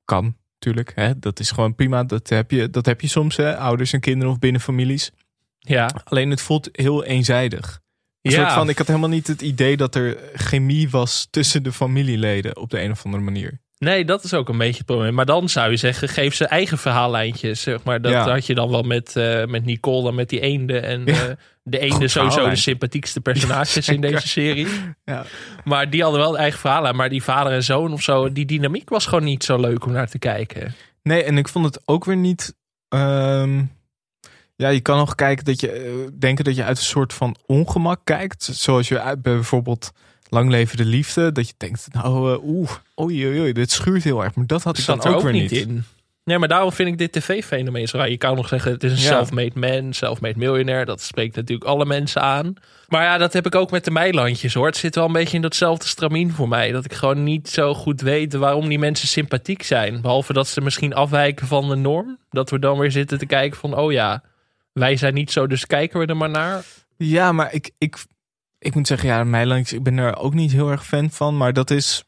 Kan, 0.05 0.37
natuurlijk. 0.53 0.91
Hè? 0.95 1.19
Dat 1.19 1.39
is 1.39 1.51
gewoon 1.51 1.75
prima. 1.75 2.03
Dat 2.03 2.29
heb 2.29 2.51
je, 2.51 2.69
dat 2.69 2.85
heb 2.85 3.01
je 3.01 3.07
soms, 3.07 3.35
hè? 3.35 3.57
ouders 3.57 3.93
en 3.93 3.99
kinderen 3.99 4.33
of 4.33 4.39
binnen 4.39 4.61
families. 4.61 5.11
Ja. 5.59 5.89
Alleen 6.03 6.29
het 6.29 6.41
voelt 6.41 6.69
heel 6.71 7.03
eenzijdig. 7.03 7.79
Een 8.21 8.31
Ja. 8.31 8.37
soort 8.37 8.51
van, 8.51 8.69
ik 8.69 8.77
had 8.77 8.87
helemaal 8.87 9.09
niet 9.09 9.27
het 9.27 9.41
idee 9.41 9.77
dat 9.77 9.95
er 9.95 10.17
chemie 10.33 10.89
was 10.89 11.27
tussen 11.29 11.63
de 11.63 11.71
familieleden 11.71 12.57
op 12.57 12.69
de 12.69 12.81
een 12.81 12.91
of 12.91 13.05
andere 13.05 13.23
manier. 13.23 13.59
Nee, 13.85 14.05
dat 14.05 14.23
is 14.23 14.33
ook 14.33 14.49
een 14.49 14.57
beetje 14.57 14.77
het 14.77 14.85
probleem. 14.85 15.13
Maar 15.13 15.25
dan 15.25 15.49
zou 15.49 15.69
je 15.71 15.77
zeggen, 15.77 16.09
geef 16.09 16.35
ze 16.35 16.45
eigen 16.45 16.77
verhaallijntjes. 16.77 17.61
Zeg 17.61 17.83
maar. 17.83 18.01
Dat 18.01 18.11
Ja. 18.11 18.29
had 18.29 18.45
je 18.45 18.55
dan 18.55 18.69
wel 18.69 18.81
met, 18.83 19.15
eh, 19.15 19.45
met 19.45 19.65
Nicole, 19.65 20.03
dan 20.03 20.15
met 20.15 20.29
die 20.29 20.39
eenden. 20.39 20.83
En 20.83 21.05
Ja. 21.05 21.13
eh, 21.27 21.35
de 21.63 21.79
eenden 21.79 22.09
sowieso 22.09 22.49
de 22.49 22.55
sympathiekste 22.55 23.21
personages 23.21 23.89
in 23.89 24.01
deze 24.11 24.27
serie. 24.27 24.67
Ja. 25.05 25.25
Maar 25.63 25.89
die 25.89 26.01
hadden 26.01 26.19
wel 26.19 26.33
een 26.33 26.39
eigen 26.39 26.59
verhaal. 26.59 26.93
Maar 26.93 27.09
die 27.09 27.23
vader 27.23 27.51
en 27.53 27.63
zoon 27.63 27.93
of 27.93 28.01
zo, 28.01 28.31
die 28.31 28.45
dynamiek 28.45 28.89
was 28.89 29.05
gewoon 29.05 29.23
niet 29.23 29.43
zo 29.43 29.59
leuk 29.59 29.85
om 29.85 29.91
naar 29.91 30.09
te 30.09 30.19
kijken. 30.19 30.75
Nee, 31.03 31.23
en 31.23 31.37
ik 31.37 31.47
vond 31.47 31.65
het 31.65 31.81
ook 31.85 32.05
weer 32.05 32.17
niet. 32.17 32.55
ehm, 32.89 33.61
ja, 34.55 34.69
je 34.69 34.79
kan 34.81 34.97
nog 34.97 35.15
kijken 35.15 35.45
dat 35.45 35.59
je 35.59 35.71
eh, 35.71 35.91
denken 36.19 36.43
dat 36.43 36.55
je 36.55 36.63
uit 36.63 36.77
een 36.77 36.83
soort 36.83 37.13
van 37.13 37.35
ongemak 37.45 37.99
kijkt. 38.03 38.43
Zoals 38.43 38.87
je 38.87 39.15
bijvoorbeeld 39.21 39.91
Lang 40.33 40.49
Leven 40.49 40.77
de 40.77 40.85
Liefde. 40.85 41.31
Dat 41.31 41.47
je 41.47 41.53
denkt, 41.57 41.87
nou, 41.91 42.33
eh, 42.33 42.43
oeh, 42.43 42.69
oei, 43.01 43.27
oei, 43.27 43.39
oei, 43.39 43.53
dit 43.53 43.71
schuurt 43.71 44.03
heel 44.03 44.23
erg. 44.23 44.35
Maar 44.35 44.47
dat 44.47 44.63
had 44.63 44.77
ik 44.77 44.83
zat 44.83 45.01
dan 45.01 45.13
ook, 45.13 45.21
weer 45.21 45.33
niet. 45.33 45.51
in. 45.51 45.83
Nee, 46.23 46.37
maar 46.39 46.47
daarom 46.47 46.71
vind 46.71 46.89
ik 46.89 46.97
dit 46.97 47.11
tv-fenomeen 47.11 47.87
zo 47.87 47.97
raar. 47.97 48.09
Je 48.09 48.17
kan 48.17 48.35
nog 48.35 48.47
zeggen, 48.47 48.71
het 48.71 48.83
is 48.83 48.91
een 48.91 48.97
Ja. 48.97 49.03
self-made 49.03 49.59
man, 49.59 49.93
self-made 49.93 50.37
miljonair. 50.37 50.85
Dat 50.85 51.01
spreekt 51.01 51.35
natuurlijk 51.35 51.69
alle 51.69 51.85
mensen 51.85 52.21
aan. 52.21 52.53
Maar 52.87 53.03
ja, 53.03 53.17
dat 53.17 53.33
heb 53.33 53.45
ik 53.45 53.55
ook 53.55 53.71
met 53.71 53.85
de 53.85 53.91
Meilandjes 53.91 54.53
hoor. 54.53 54.65
Het 54.65 54.77
zit 54.77 54.95
wel 54.95 55.05
een 55.05 55.11
beetje 55.11 55.35
in 55.35 55.41
datzelfde 55.41 55.87
stramien 55.87 56.31
voor 56.31 56.47
mij. 56.47 56.71
Dat 56.71 56.85
ik 56.85 56.93
gewoon 56.93 57.23
niet 57.23 57.49
zo 57.49 57.73
goed 57.73 58.01
weet 58.01 58.33
waarom 58.33 58.67
die 58.69 58.79
mensen 58.79 59.07
sympathiek 59.07 59.63
zijn. 59.63 60.01
Behalve 60.01 60.33
dat 60.33 60.47
ze 60.47 60.61
misschien 60.61 60.93
afwijken 60.93 61.47
van 61.47 61.69
de 61.69 61.75
norm. 61.75 62.17
Dat 62.29 62.49
we 62.49 62.59
dan 62.59 62.77
weer 62.77 62.91
zitten 62.91 63.17
te 63.17 63.25
kijken 63.25 63.59
van, 63.59 63.75
oh 63.77 63.91
ja, 63.91 64.23
wij 64.73 64.95
zijn 64.95 65.13
niet 65.13 65.31
zo, 65.31 65.47
dus 65.47 65.65
kijken 65.67 65.99
we 65.99 66.05
er 66.05 66.17
maar 66.17 66.29
naar. 66.29 66.63
Ja, 66.97 67.31
maar 67.31 67.53
ik, 67.53 67.71
ik, 67.77 67.97
ik 68.61 68.75
moet 68.75 68.87
zeggen, 68.87 69.09
ja, 69.09 69.23
Meilands, 69.23 69.73
ik 69.73 69.83
ben 69.83 69.97
er 69.97 70.17
ook 70.17 70.33
niet 70.33 70.51
heel 70.51 70.71
erg 70.71 70.85
fan 70.85 71.09
van. 71.09 71.37
Maar 71.37 71.53
dat 71.53 71.69
is. 71.71 72.03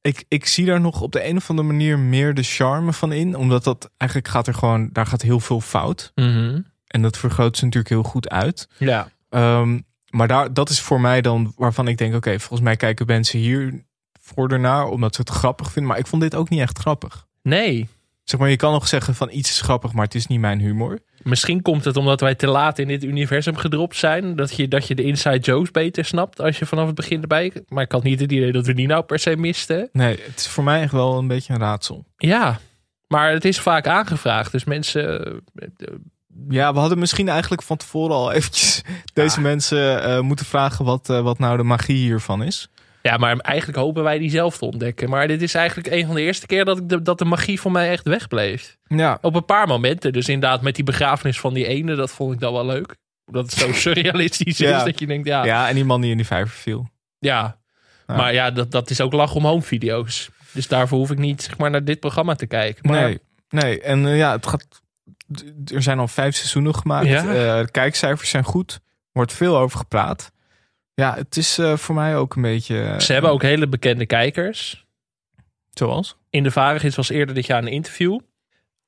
Ik, 0.00 0.24
ik 0.28 0.46
zie 0.46 0.66
daar 0.66 0.80
nog 0.80 1.00
op 1.00 1.12
de 1.12 1.28
een 1.28 1.36
of 1.36 1.50
andere 1.50 1.68
manier 1.68 1.98
meer 1.98 2.34
de 2.34 2.42
charme 2.42 2.92
van 2.92 3.12
in. 3.12 3.36
Omdat 3.36 3.64
dat 3.64 3.90
eigenlijk 3.96 4.30
gaat 4.30 4.46
er 4.46 4.54
gewoon. 4.54 4.88
Daar 4.92 5.06
gaat 5.06 5.22
heel 5.22 5.40
veel 5.40 5.60
fout. 5.60 6.12
Mhm. 6.14 6.60
En 6.86 7.02
dat 7.02 7.18
vergroot 7.18 7.56
ze 7.56 7.64
natuurlijk 7.64 7.94
heel 7.94 8.02
goed 8.02 8.28
uit. 8.28 8.68
Ja. 8.78 9.08
Ehm, 9.28 9.80
maar 10.10 10.28
daar, 10.28 10.52
dat 10.52 10.70
is 10.70 10.80
voor 10.80 11.00
mij 11.00 11.20
dan 11.20 11.52
waarvan 11.56 11.88
ik 11.88 11.98
denk: 11.98 12.14
oké, 12.14 12.38
volgens 12.38 12.60
mij 12.60 12.76
kijken 12.76 13.06
mensen 13.06 13.38
hier 13.38 13.84
voor 14.20 14.48
ernaar 14.48 14.86
omdat 14.86 15.14
ze 15.14 15.20
het 15.20 15.30
grappig 15.30 15.72
vinden. 15.72 15.90
Maar 15.90 16.00
ik 16.00 16.06
vond 16.06 16.22
dit 16.22 16.34
ook 16.34 16.48
niet 16.48 16.60
echt 16.60 16.78
grappig. 16.78 17.26
Nee. 17.42 17.88
Zeg 18.24 18.40
maar, 18.40 18.50
je 18.50 18.56
kan 18.56 18.72
nog 18.72 18.88
zeggen 18.88 19.14
van 19.14 19.30
iets 19.30 19.50
is 19.50 19.60
grappig, 19.60 19.92
maar 19.92 20.04
het 20.04 20.14
is 20.14 20.26
niet 20.26 20.40
mijn 20.40 20.60
humor. 20.60 20.98
Misschien 21.24 21.62
komt 21.62 21.84
het 21.84 21.96
omdat 21.96 22.20
wij 22.20 22.34
te 22.34 22.46
laat 22.46 22.78
in 22.78 22.88
dit 22.88 23.04
universum 23.04 23.56
gedropt 23.56 23.96
zijn. 23.96 24.36
Dat 24.36 24.56
je, 24.56 24.68
dat 24.68 24.86
je 24.88 24.94
de 24.94 25.02
inside 25.02 25.38
jokes 25.38 25.70
beter 25.70 26.04
snapt 26.04 26.40
als 26.40 26.58
je 26.58 26.66
vanaf 26.66 26.86
het 26.86 26.94
begin 26.94 27.20
erbij... 27.20 27.52
Maar 27.68 27.84
ik 27.84 27.92
had 27.92 28.02
niet 28.02 28.20
het 28.20 28.32
idee 28.32 28.52
dat 28.52 28.66
we 28.66 28.74
die 28.74 28.86
nou 28.86 29.02
per 29.02 29.18
se 29.18 29.36
misten. 29.36 29.88
Nee, 29.92 30.18
het 30.22 30.38
is 30.38 30.46
voor 30.48 30.64
mij 30.64 30.82
echt 30.82 30.92
wel 30.92 31.18
een 31.18 31.26
beetje 31.28 31.52
een 31.52 31.58
raadsel. 31.60 32.04
Ja, 32.16 32.58
maar 33.08 33.30
het 33.32 33.44
is 33.44 33.60
vaak 33.60 33.86
aangevraagd. 33.86 34.52
Dus 34.52 34.64
mensen... 34.64 35.24
eh, 35.54 35.86
Ja, 36.48 36.72
we 36.72 36.78
hadden 36.78 36.98
misschien 36.98 37.28
eigenlijk 37.28 37.62
van 37.62 37.76
tevoren 37.76 38.14
al 38.14 38.32
eventjes 38.32 38.82
deze 39.12 39.40
mensen 39.40 40.02
eh, 40.02 40.20
moeten 40.20 40.46
vragen 40.46 40.84
wat, 40.84 41.10
eh, 41.10 41.20
wat 41.20 41.38
nou 41.38 41.56
de 41.56 41.62
magie 41.62 41.96
hiervan 41.96 42.42
is. 42.42 42.68
Ja, 43.08 43.16
maar 43.16 43.36
eigenlijk 43.36 43.78
hopen 43.78 44.02
wij 44.02 44.18
die 44.18 44.30
zelf 44.30 44.58
te 44.58 44.64
ontdekken. 44.64 45.10
Maar 45.10 45.28
dit 45.28 45.42
is 45.42 45.54
eigenlijk 45.54 45.88
een 45.88 46.06
van 46.06 46.14
de 46.14 46.20
eerste 46.20 46.46
keer 46.46 46.64
dat, 46.64 46.78
ik 46.78 46.88
de, 46.88 47.02
dat 47.02 47.18
de 47.18 47.24
magie 47.24 47.60
voor 47.60 47.72
mij 47.72 47.90
echt 47.90 48.04
wegbleef. 48.04 48.76
Ja. 48.86 49.18
Op 49.20 49.34
een 49.34 49.44
paar 49.44 49.66
momenten. 49.66 50.12
Dus 50.12 50.28
inderdaad 50.28 50.62
met 50.62 50.74
die 50.74 50.84
begrafenis 50.84 51.40
van 51.40 51.54
die 51.54 51.66
ene, 51.66 51.94
dat 51.94 52.10
vond 52.10 52.32
ik 52.32 52.40
dan 52.40 52.52
wel 52.52 52.66
leuk. 52.66 52.96
Dat 53.24 53.44
het 53.44 53.52
zo 53.60 53.72
surrealistisch 53.88 54.58
Ja. 54.58 54.76
is 54.78 54.84
dat 54.84 54.98
je 54.98 55.06
denkt, 55.06 55.26
ja, 55.26 55.44
Ja, 55.44 55.68
en 55.68 55.74
die 55.74 55.84
man 55.84 56.00
die 56.00 56.10
in 56.10 56.16
die 56.16 56.26
vijver 56.26 56.56
viel. 56.56 56.88
Ja, 57.18 57.58
Ja. 58.06 58.16
Maar 58.16 58.32
ja, 58.32 58.50
dat, 58.50 58.70
dat 58.70 58.90
is 58.90 59.00
ook 59.00 59.12
lach 59.12 59.34
om 59.34 59.44
home 59.44 59.62
video's. 59.62 60.30
Dus 60.52 60.68
daarvoor 60.68 60.98
hoef 60.98 61.10
ik 61.10 61.18
niet 61.18 61.42
zeg 61.42 61.58
maar, 61.58 61.70
naar 61.70 61.84
dit 61.84 62.00
programma 62.00 62.34
te 62.34 62.46
kijken. 62.46 62.90
Maar 62.90 63.00
Nee, 63.02 63.18
nee. 63.48 63.80
En 63.80 64.06
eh, 64.06 64.16
ja, 64.16 64.32
het 64.32 64.46
gaat. 64.46 64.82
Er 65.74 65.82
zijn 65.82 65.98
al 65.98 66.08
vijf 66.08 66.34
seizoenen 66.36 66.74
gemaakt. 66.74 67.06
Ja. 67.06 67.18
Eh, 67.18 67.24
de 67.60 67.68
kijkcijfers 67.70 68.30
zijn 68.30 68.44
goed. 68.44 68.72
Er 68.72 68.80
wordt 69.12 69.32
veel 69.32 69.56
over 69.58 69.78
gepraat. 69.78 70.32
Ja, 70.94 71.14
het 71.14 71.36
is 71.36 71.58
eh, 71.58 71.76
voor 71.76 71.94
mij 71.94 72.16
ook 72.16 72.34
een 72.36 72.42
beetje. 72.42 72.80
eh, 72.82 72.98
Ze 72.98 73.12
hebben 73.12 73.30
ook 73.30 73.42
hele 73.42 73.66
bekende 73.68 74.06
kijkers. 74.06 74.84
Zoals? 75.70 76.16
In 76.30 76.42
de 76.42 76.50
Varigheid 76.50 76.94
was 76.94 77.08
eerder 77.08 77.34
dit 77.34 77.46
jaar 77.46 77.62
een 77.62 77.68
interview. 77.68 78.18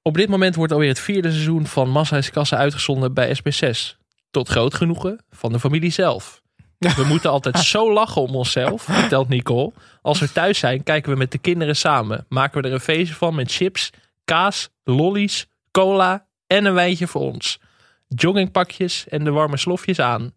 Op 0.03 0.15
dit 0.15 0.29
moment 0.29 0.55
wordt 0.55 0.73
alweer 0.73 0.89
het 0.89 1.01
vierde 1.01 1.31
seizoen 1.31 1.67
van 1.67 1.91
Massa 1.91 2.17
is 2.17 2.31
Kassa 2.31 2.57
uitgezonden 2.57 3.15
bij 3.15 3.37
SB6. 3.37 3.97
Tot 4.31 4.49
groot 4.49 4.75
genoegen 4.75 5.25
van 5.31 5.53
de 5.53 5.61
familie 5.61 5.91
zelf. 5.91 6.43
We 6.97 7.05
moeten 7.05 7.31
altijd 7.31 7.59
zo 7.59 7.93
lachen 7.93 8.23
om 8.23 8.35
onszelf, 8.35 8.83
vertelt 8.83 9.29
Nicole. 9.29 9.73
Als 10.03 10.21
we 10.21 10.33
thuis 10.33 10.59
zijn, 10.59 10.83
kijken 10.83 11.13
we 11.13 11.19
met 11.19 11.33
de 11.33 11.39
kinderen 11.39 11.77
samen. 11.77 12.27
Maken 12.29 12.63
we 12.63 12.69
er 12.69 12.75
een 12.75 12.81
feestje 12.81 13.15
van 13.15 13.35
met 13.35 13.53
chips, 13.53 13.91
kaas, 14.25 14.69
lollies, 14.85 15.47
cola 15.71 16.27
en 16.47 16.65
een 16.65 16.75
wijntje 16.75 17.07
voor 17.07 17.21
ons. 17.21 17.59
Joggingpakjes 18.09 19.09
en 19.09 19.25
de 19.25 19.31
warme 19.31 19.57
slofjes 19.57 20.01
aan. 20.01 20.33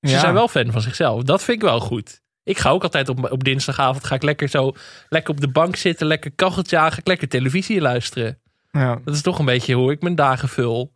Ze 0.00 0.10
Ja. 0.10 0.18
zijn 0.18 0.34
wel 0.34 0.48
fan 0.48 0.72
van 0.72 0.80
zichzelf. 0.80 1.22
Dat 1.22 1.42
vind 1.44 1.56
ik 1.62 1.68
wel 1.68 1.80
goed. 1.80 2.20
Ik 2.42 2.58
ga 2.58 2.70
ook 2.70 2.82
altijd 2.82 3.08
op, 3.08 3.30
op 3.32 3.44
dinsdagavond 3.44 4.04
ga 4.04 4.14
ik 4.14 4.22
lekker 4.22 4.48
zo 4.48 4.72
lekker 5.08 5.30
op 5.34 5.40
de 5.40 5.48
bank 5.50 5.76
zitten, 5.76 6.06
lekker 6.06 6.30
kacheltje 6.30 6.78
aan, 6.78 6.92
ga 6.92 6.98
ik 6.98 7.06
lekker 7.06 7.28
televisie 7.28 7.80
luisteren. 7.80 8.38
Ja. 8.70 9.00
Dat 9.04 9.14
is 9.14 9.22
toch 9.22 9.38
een 9.38 9.44
beetje 9.44 9.74
hoe 9.74 9.92
ik 9.92 10.02
mijn 10.02 10.14
dagen 10.14 10.48
vul. 10.48 10.92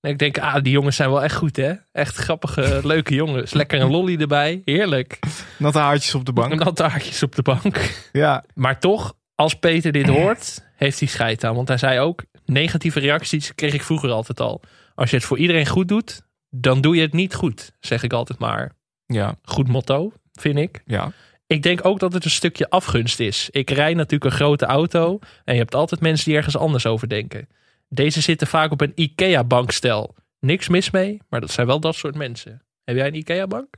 En 0.00 0.10
ik 0.10 0.18
denk, 0.18 0.38
ah, 0.38 0.62
die 0.62 0.72
jongens 0.72 0.96
zijn 0.96 1.10
wel 1.10 1.22
echt 1.22 1.34
goed, 1.34 1.56
hè? 1.56 1.72
Echt 1.92 2.16
grappige, 2.16 2.80
leuke 2.92 3.14
jongens. 3.14 3.52
Lekker 3.52 3.80
een 3.80 3.90
lolly 3.90 4.20
erbij. 4.20 4.62
Heerlijk. 4.64 5.18
Natte 5.58 5.78
haartjes 5.78 6.14
op 6.14 6.24
de 6.24 6.32
bank. 6.32 6.54
Natte 6.64 6.82
haartjes 6.82 7.22
op 7.22 7.34
de 7.34 7.42
bank. 7.42 7.94
Ja. 8.12 8.44
Maar 8.54 8.78
toch, 8.80 9.14
als 9.34 9.54
Peter 9.54 9.92
dit 9.92 10.08
hoort, 10.08 10.64
heeft 10.76 10.98
hij 10.98 11.08
scheid 11.08 11.44
aan. 11.44 11.54
Want 11.54 11.68
hij 11.68 11.78
zei 11.78 12.00
ook, 12.00 12.24
negatieve 12.44 13.00
reacties 13.00 13.54
kreeg 13.54 13.74
ik 13.74 13.82
vroeger 13.82 14.10
altijd 14.10 14.40
al. 14.40 14.60
Als 14.94 15.10
je 15.10 15.16
het 15.16 15.24
voor 15.24 15.38
iedereen 15.38 15.66
goed 15.66 15.88
doet, 15.88 16.22
dan 16.54 16.80
doe 16.80 16.96
je 16.96 17.02
het 17.02 17.12
niet 17.12 17.34
goed. 17.34 17.72
Zeg 17.80 18.02
ik 18.02 18.12
altijd 18.12 18.38
maar. 18.38 18.72
Ja. 19.06 19.38
Goed 19.42 19.68
motto, 19.68 20.12
vind 20.32 20.58
ik. 20.58 20.82
Ja. 20.86 21.12
Ik 21.46 21.62
denk 21.62 21.84
ook 21.84 21.98
dat 21.98 22.12
het 22.12 22.24
een 22.24 22.30
stukje 22.30 22.70
afgunst 22.70 23.20
is. 23.20 23.48
Ik 23.50 23.70
rijd 23.70 23.96
natuurlijk 23.96 24.24
een 24.24 24.36
grote 24.36 24.64
auto 24.64 25.18
en 25.44 25.54
je 25.54 25.60
hebt 25.60 25.74
altijd 25.74 26.00
mensen 26.00 26.24
die 26.24 26.36
ergens 26.36 26.56
anders 26.56 26.86
over 26.86 27.08
denken. 27.08 27.48
Deze 27.88 28.20
zitten 28.20 28.46
vaak 28.46 28.70
op 28.70 28.80
een 28.80 28.92
IKEA-bankstel. 28.94 30.14
Niks 30.40 30.68
mis 30.68 30.90
mee, 30.90 31.20
maar 31.28 31.40
dat 31.40 31.50
zijn 31.50 31.66
wel 31.66 31.80
dat 31.80 31.94
soort 31.94 32.14
mensen. 32.14 32.62
Heb 32.84 32.96
jij 32.96 33.06
een 33.06 33.14
IKEA-bank? 33.14 33.74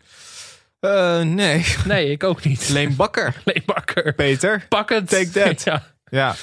Eh, 0.81 1.21
nee. 1.21 1.65
Nee, 1.85 2.11
ik 2.11 2.25
ook 2.25 2.45
niet. 2.45 2.69
Leen 2.69 2.97
Bakker. 2.97 3.35
Leen 3.45 3.63
Bakker. 3.67 4.15
Peter. 4.15 4.67
Pak 4.69 4.89
het. 4.89 5.09
Take 5.09 5.31
that. 5.31 5.63
Ja. 5.65 5.83
Ja. 6.11 6.35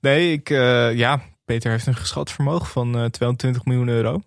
Nee, 0.00 0.32
ik, 0.32 0.50
eh, 0.50 0.94
ja, 0.94 1.22
Peter 1.44 1.70
heeft 1.70 1.86
een 1.86 1.96
geschat 1.96 2.32
vermogen 2.32 2.66
van 2.66 2.86
eh 2.86 3.04
220 3.04 3.64
miljoen 3.64 3.88
euro. 3.88 4.22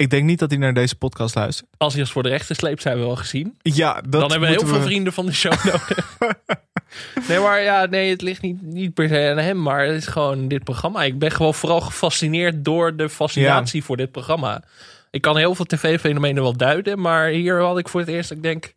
Ik 0.00 0.10
denk 0.10 0.24
niet 0.24 0.38
dat 0.38 0.50
hij 0.50 0.58
naar 0.58 0.74
deze 0.74 0.96
podcast 0.96 1.34
luistert. 1.34 1.68
Als 1.76 1.92
hij 1.92 2.02
ons 2.02 2.12
voor 2.12 2.22
de 2.22 2.28
rechter 2.28 2.56
sleept, 2.56 2.82
zijn 2.82 2.98
we 2.98 3.04
wel 3.04 3.16
gezien. 3.16 3.58
Ja, 3.62 3.94
dat 3.94 4.20
Dan 4.20 4.30
hebben 4.30 4.48
we 4.48 4.56
heel 4.56 4.66
veel 4.66 4.80
vrienden 4.80 5.12
van 5.12 5.26
de 5.26 5.32
show 5.32 5.64
nodig. 5.64 6.18
nee, 7.28 7.38
maar 7.38 7.62
ja, 7.62 7.86
nee, 7.86 8.10
het 8.10 8.22
ligt 8.22 8.42
niet, 8.42 8.62
niet 8.62 8.94
per 8.94 9.08
se 9.08 9.30
aan 9.30 9.38
hem, 9.38 9.62
maar 9.62 9.86
het 9.86 9.96
is 9.96 10.06
gewoon 10.06 10.48
dit 10.48 10.64
programma. 10.64 11.02
Ik 11.02 11.18
ben 11.18 11.30
gewoon 11.30 11.54
vooral 11.54 11.80
gefascineerd 11.80 12.64
door 12.64 12.96
de 12.96 13.08
fascinatie 13.08 13.84
voor 13.84 13.96
dit 13.96 14.10
programma. 14.10 14.62
Ik 15.10 15.20
kan 15.20 15.36
heel 15.36 15.54
veel 15.54 15.64
tv-fenomenen 15.64 16.42
wel 16.42 16.56
duiden, 16.56 17.00
maar 17.00 17.28
hier 17.28 17.60
had 17.60 17.78
ik 17.78 17.88
voor 17.88 18.00
het 18.00 18.08
eerst, 18.08 18.30
ik 18.30 18.42
denk, 18.42 18.74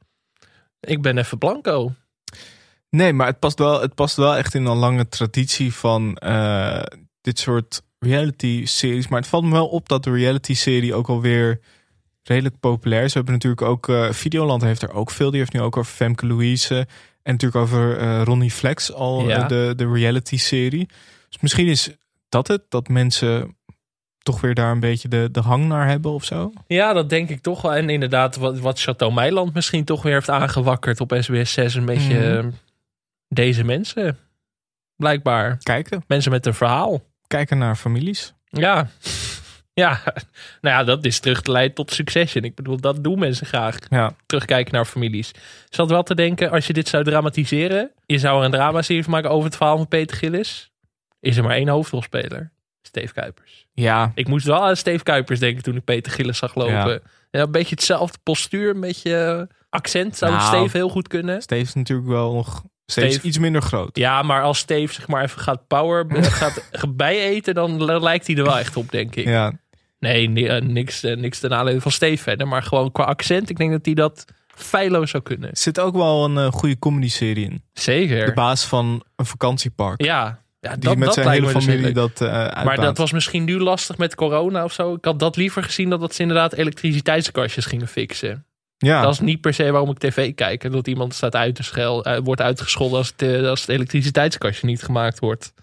ik 0.79 1.01
ben 1.01 1.17
even 1.17 1.37
blanco. 1.37 1.93
Nee, 2.89 3.13
maar 3.13 3.27
het 3.27 3.39
past 3.39 3.59
wel, 3.59 3.81
het 3.81 3.95
past 3.95 4.15
wel 4.15 4.35
echt 4.35 4.53
in 4.53 4.65
een 4.65 4.77
lange 4.77 5.09
traditie 5.09 5.73
van 5.73 6.15
eh, 6.15 6.83
dit 7.21 7.39
soort 7.39 7.81
reality-series. 8.03 9.07
Maar 9.07 9.19
het 9.19 9.29
valt 9.29 9.43
me 9.43 9.51
wel 9.51 9.67
op 9.67 9.89
dat 9.89 10.03
de 10.03 10.11
reality-serie 10.11 10.93
ook 10.93 11.07
alweer 11.09 11.59
redelijk 12.23 12.59
populair 12.59 13.03
is. 13.03 13.07
We 13.13 13.17
hebben 13.17 13.33
natuurlijk 13.33 13.61
ook, 13.61 13.89
eh, 13.89 14.11
Videoland 14.11 14.61
heeft 14.61 14.81
er 14.81 14.93
ook 14.93 15.11
veel. 15.11 15.29
Die 15.29 15.39
heeft 15.39 15.53
nu 15.53 15.61
ook 15.61 15.77
over 15.77 15.91
Femke 15.93 16.25
Louise 16.27 16.75
en 17.23 17.31
natuurlijk 17.31 17.61
over 17.63 17.97
eh, 17.97 18.21
Ronnie 18.23 18.51
Flex 18.51 18.93
al, 18.93 19.27
Ja. 19.27 19.41
eh, 19.41 19.47
de, 19.47 19.73
de 19.75 19.91
reality-serie. 19.91 20.87
Dus 21.29 21.41
misschien 21.41 21.67
is 21.67 21.89
dat 22.29 22.47
het, 22.47 22.61
dat 22.69 22.87
mensen 22.87 23.55
toch 24.17 24.41
weer 24.41 24.53
daar 24.53 24.71
een 24.71 24.79
beetje 24.79 25.07
de, 25.07 25.29
de 25.31 25.39
hang 25.39 25.65
naar 25.65 25.87
hebben 25.87 26.11
of 26.11 26.23
zo. 26.23 26.51
Ja, 26.67 26.93
dat 26.93 27.09
denk 27.09 27.29
ik 27.29 27.41
toch 27.41 27.61
wel. 27.61 27.73
En 27.75 27.89
inderdaad, 27.89 28.35
wat, 28.35 28.59
wat 28.59 28.81
Chateau 28.81 29.13
Meiland 29.13 29.53
misschien 29.53 29.83
toch 29.83 30.01
weer 30.03 30.13
heeft 30.13 30.29
aangewakkerd 30.29 31.01
op 31.01 31.15
SBS 31.19 31.53
6. 31.53 31.73
Een 31.75 31.85
beetje 31.85 32.41
Mhm. 32.41 32.49
deze 33.27 33.63
mensen, 33.63 34.17
blijkbaar. 34.95 35.57
Kijken. 35.57 36.03
Mensen 36.07 36.31
met 36.31 36.45
een 36.45 36.53
verhaal. 36.53 37.01
Kijken 37.27 37.57
naar 37.57 37.75
families. 37.75 38.33
Ja. 38.49 38.87
Ja, 39.75 40.01
nou 40.61 40.75
ja, 40.75 40.83
dat 40.83 41.05
is 41.05 41.19
terug 41.19 41.41
te 41.41 41.51
leiden 41.51 41.75
tot 41.75 41.91
Succession. 41.91 42.43
Ik 42.43 42.55
bedoel, 42.55 42.77
dat 42.77 43.03
doen 43.03 43.19
mensen 43.19 43.45
graag. 43.45 43.77
Ja. 43.89 44.15
Terugkijken 44.25 44.73
naar 44.73 44.85
families. 44.85 45.29
Ik 45.29 45.67
zat 45.69 45.89
wel 45.89 46.03
te 46.03 46.15
denken, 46.15 46.51
als 46.51 46.67
je 46.67 46.73
dit 46.73 46.87
zou 46.87 47.03
dramatiseren... 47.03 47.91
je 48.05 48.17
zou 48.17 48.39
er 48.39 48.45
een 48.45 48.51
dramaserie 48.51 49.03
van 49.03 49.11
maken 49.11 49.29
over 49.29 49.45
het 49.45 49.55
verhaal 49.55 49.77
van 49.77 49.87
Peter 49.87 50.17
Gillis... 50.17 50.71
is 51.19 51.37
er 51.37 51.43
maar 51.43 51.55
één 51.55 51.67
hoofdrolspeler. 51.67 52.51
Steve 52.81 53.13
Kuipers. 53.13 53.67
Ja. 53.71 54.11
Ik 54.15 54.27
moest 54.27 54.45
wel 54.45 54.63
aan 54.63 54.75
Steve 54.75 55.03
Kuipers 55.03 55.39
denken 55.39 55.63
toen 55.63 55.75
ik 55.75 55.83
Peter 55.83 56.11
Gillis 56.11 56.37
zag 56.37 56.55
lopen. 56.55 57.01
Ja. 57.31 57.41
Een 57.41 57.51
beetje 57.51 57.75
hetzelfde 57.75 58.17
postuur, 58.23 58.69
een 58.69 58.81
beetje 58.81 59.47
accent 59.69 60.17
zou 60.17 60.31
Nou, 60.31 60.43
Steve 60.43 60.77
heel 60.77 60.89
goed 60.89 61.07
kunnen. 61.07 61.41
Steve 61.41 61.61
is 61.61 61.73
natuurlijk 61.73 62.07
wel 62.07 62.33
nog 62.33 62.63
steeds 62.85 63.13
Steve- 63.13 63.27
iets 63.27 63.37
minder 63.37 63.61
groot. 63.61 63.97
Ja, 63.97 64.21
maar 64.21 64.41
als 64.43 64.57
Steve 64.57 64.93
zeg 64.93 65.07
maar 65.07 65.23
even 65.23 65.41
gaat 65.41 65.67
power, 65.67 66.05
gaat 66.71 66.95
bijeten, 66.95 67.53
dan 67.53 67.83
lijkt 68.01 68.27
hij 68.27 68.35
er 68.35 68.43
wel 68.43 68.59
echt 68.59 68.77
op, 68.77 68.91
denk 68.91 69.15
ik. 69.15 69.25
Ja. 69.25 69.51
Nee, 69.99 70.47
eh, 70.49 70.61
niks, 70.61 71.03
eh, 71.03 71.15
niks 71.15 71.39
ten 71.39 71.51
aanleiding 71.51 71.81
van 71.81 71.91
Steve 71.91 72.23
verder. 72.23 72.47
Maar 72.47 72.63
gewoon 72.63 72.91
qua 72.91 73.03
accent, 73.03 73.49
ik 73.49 73.57
denk 73.57 73.71
dat 73.71 73.85
hij 73.85 73.93
dat 73.93 74.25
feilloos 74.55 75.09
zou 75.09 75.23
kunnen. 75.23 75.49
Er 75.49 75.57
zit 75.57 75.79
ook 75.79 75.95
wel 75.95 76.25
een 76.25 76.37
eh, 76.37 76.51
goede 76.51 76.79
comedy-serie 76.79 77.45
in. 77.45 77.63
Zeker. 77.73 78.25
De 78.25 78.33
baas 78.33 78.65
van 78.65 79.03
een 79.15 79.25
vakantiepark. 79.25 80.03
Ja, 80.03 80.39
ja 80.59 80.71
Die 80.71 80.79
dat, 80.79 80.97
met 80.97 81.05
dat 81.05 81.13
zijn 81.13 81.29
hele 81.29 81.53
dus 81.53 81.63
familie 81.63 81.91
dat 81.93 82.21
eh 82.21 82.63
Maar 82.63 82.75
dat 82.75 82.97
was 82.97 83.11
misschien 83.11 83.43
nu 83.43 83.59
lastig 83.59 83.97
met 83.97 84.15
corona 84.15 84.63
of 84.63 84.73
zo. 84.73 84.93
Ik 84.93 85.05
had 85.05 85.19
dat 85.19 85.35
liever 85.35 85.63
gezien 85.63 85.89
dan 85.89 85.99
dat 85.99 86.15
ze 86.15 86.21
inderdaad 86.21 86.53
elektriciteitskastjes 86.53 87.65
gingen 87.65 87.87
fixen. 87.87 88.45
Ja. 88.83 89.01
Dat 89.01 89.13
is 89.13 89.19
niet 89.19 89.41
per 89.41 89.53
se 89.53 89.71
waarom 89.71 89.89
ik 89.89 89.97
tv 89.97 90.33
kijk. 90.35 90.63
En 90.63 90.71
dat 90.71 90.87
iemand 90.87 91.13
staat 91.13 91.35
uit 91.35 91.55
te 91.55 91.63
schel, 91.63 92.05
eh, 92.05 92.19
wordt 92.23 92.41
uitgescholden 92.41 92.97
als 92.97 93.07
het, 93.07 93.21
eh, 93.21 93.49
als 93.49 93.61
het 93.61 93.69
elektriciteitskastje 93.69 94.67
niet 94.67 94.83
gemaakt 94.83 95.19
wordt. 95.19 95.53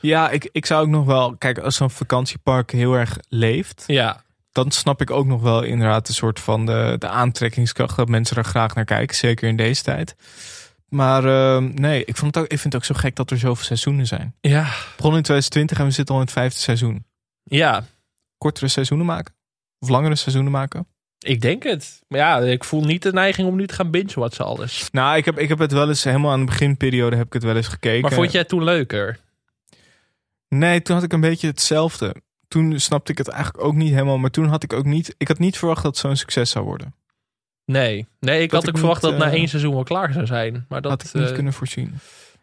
Ja, 0.00 0.30
ik, 0.30 0.48
ik 0.52 0.66
zou 0.66 0.82
ook 0.82 0.90
nog 0.90 1.04
wel... 1.04 1.36
Kijk, 1.36 1.58
als 1.58 1.76
zo'n 1.76 1.90
vakantiepark 1.90 2.70
heel 2.70 2.94
erg 2.94 3.18
leeft... 3.28 3.84
Ja. 3.86 4.22
Dan 4.52 4.70
snap 4.70 5.00
ik 5.00 5.10
ook 5.10 5.26
nog 5.26 5.42
wel 5.42 5.62
inderdaad 5.62 6.08
een 6.08 6.14
soort 6.14 6.40
van 6.40 6.66
de, 6.66 6.96
de 6.98 7.08
aantrekkingskracht... 7.08 7.96
dat 7.96 8.08
mensen 8.08 8.36
er 8.36 8.44
graag 8.44 8.74
naar 8.74 8.84
kijken. 8.84 9.16
Zeker 9.16 9.48
in 9.48 9.56
deze 9.56 9.82
tijd. 9.82 10.16
Maar 10.88 11.24
eh, 11.24 11.62
nee, 11.62 12.04
ik, 12.04 12.16
vond 12.16 12.34
het 12.34 12.44
ook, 12.44 12.50
ik 12.50 12.58
vind 12.58 12.72
het 12.72 12.82
ook 12.82 12.88
zo 12.88 13.00
gek 13.00 13.16
dat 13.16 13.30
er 13.30 13.38
zoveel 13.38 13.64
seizoenen 13.64 14.06
zijn. 14.06 14.34
Ja. 14.40 14.62
Begon 14.96 15.16
in 15.16 15.22
2020 15.22 15.78
en 15.78 15.84
we 15.84 15.90
zitten 15.90 16.14
al 16.14 16.20
in 16.20 16.26
het 16.26 16.36
vijfde 16.36 16.60
seizoen. 16.60 17.06
Ja. 17.42 17.84
Kortere 18.38 18.68
seizoenen 18.68 19.06
maken? 19.06 19.34
Of 19.78 19.88
langere 19.88 20.14
seizoenen 20.14 20.52
maken? 20.52 20.86
Ik 21.24 21.40
denk 21.40 21.62
het. 21.62 22.02
Maar 22.08 22.18
ja, 22.18 22.38
ik 22.40 22.64
voel 22.64 22.84
niet 22.84 23.02
de 23.02 23.12
neiging 23.12 23.48
om 23.48 23.56
nu 23.56 23.66
te 23.66 23.74
gaan 23.74 23.90
binge-watchen 23.90 24.44
alles. 24.44 24.88
Nou, 24.92 25.16
ik 25.16 25.24
heb, 25.24 25.38
ik 25.38 25.48
heb 25.48 25.58
het 25.58 25.72
wel 25.72 25.88
eens 25.88 26.04
helemaal 26.04 26.30
aan 26.30 26.40
de 26.40 26.46
beginperiode 26.46 27.16
heb 27.16 27.26
ik 27.26 27.32
het 27.32 27.42
wel 27.42 27.56
eens 27.56 27.68
gekeken. 27.68 28.00
Maar 28.00 28.12
vond 28.12 28.30
jij 28.30 28.40
het 28.40 28.48
toen 28.48 28.64
leuker? 28.64 29.18
Nee, 30.48 30.82
toen 30.82 30.94
had 30.94 31.04
ik 31.04 31.12
een 31.12 31.20
beetje 31.20 31.46
hetzelfde. 31.46 32.14
Toen 32.48 32.80
snapte 32.80 33.12
ik 33.12 33.18
het 33.18 33.28
eigenlijk 33.28 33.64
ook 33.64 33.74
niet 33.74 33.92
helemaal. 33.92 34.18
Maar 34.18 34.30
toen 34.30 34.46
had 34.46 34.62
ik 34.62 34.72
ook 34.72 34.84
niet... 34.84 35.14
Ik 35.18 35.28
had 35.28 35.38
niet 35.38 35.58
verwacht 35.58 35.82
dat 35.82 35.92
het 35.92 36.00
zo'n 36.00 36.16
succes 36.16 36.50
zou 36.50 36.64
worden. 36.64 36.94
Nee. 37.64 38.06
Nee, 38.20 38.42
ik 38.42 38.50
Dat 38.50 38.60
had 38.60 38.68
ik 38.68 38.74
ook 38.74 38.78
verwacht 38.78 39.02
dat 39.02 39.18
na 39.18 39.26
eh, 39.26 39.32
één 39.32 39.48
seizoen 39.48 39.74
wel 39.74 39.82
klaar 39.82 40.12
zou 40.12 40.26
zijn. 40.26 40.66
Maar 40.68 40.80
dat 40.80 40.90
had 40.90 41.04
ik 41.04 41.14
niet 41.14 41.28
eh, 41.28 41.34
kunnen 41.34 41.52
voorzien. 41.52 41.98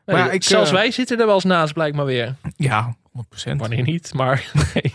nee, 0.06 0.16
Maar 0.16 0.34
ik, 0.34 0.44
zelfs 0.44 0.70
eh, 0.70 0.76
wij 0.76 0.92
zitten 0.92 1.20
er 1.20 1.26
wel 1.26 1.36
eens 1.36 1.44
naast, 1.44 1.74
blijkbaar 1.74 2.06
weer. 2.06 2.36
Ja, 2.56 2.96
100%. 3.18 3.56
Wanneer 3.56 3.84
niet, 3.84 4.14
maar 4.14 4.52
nee. 4.74 4.94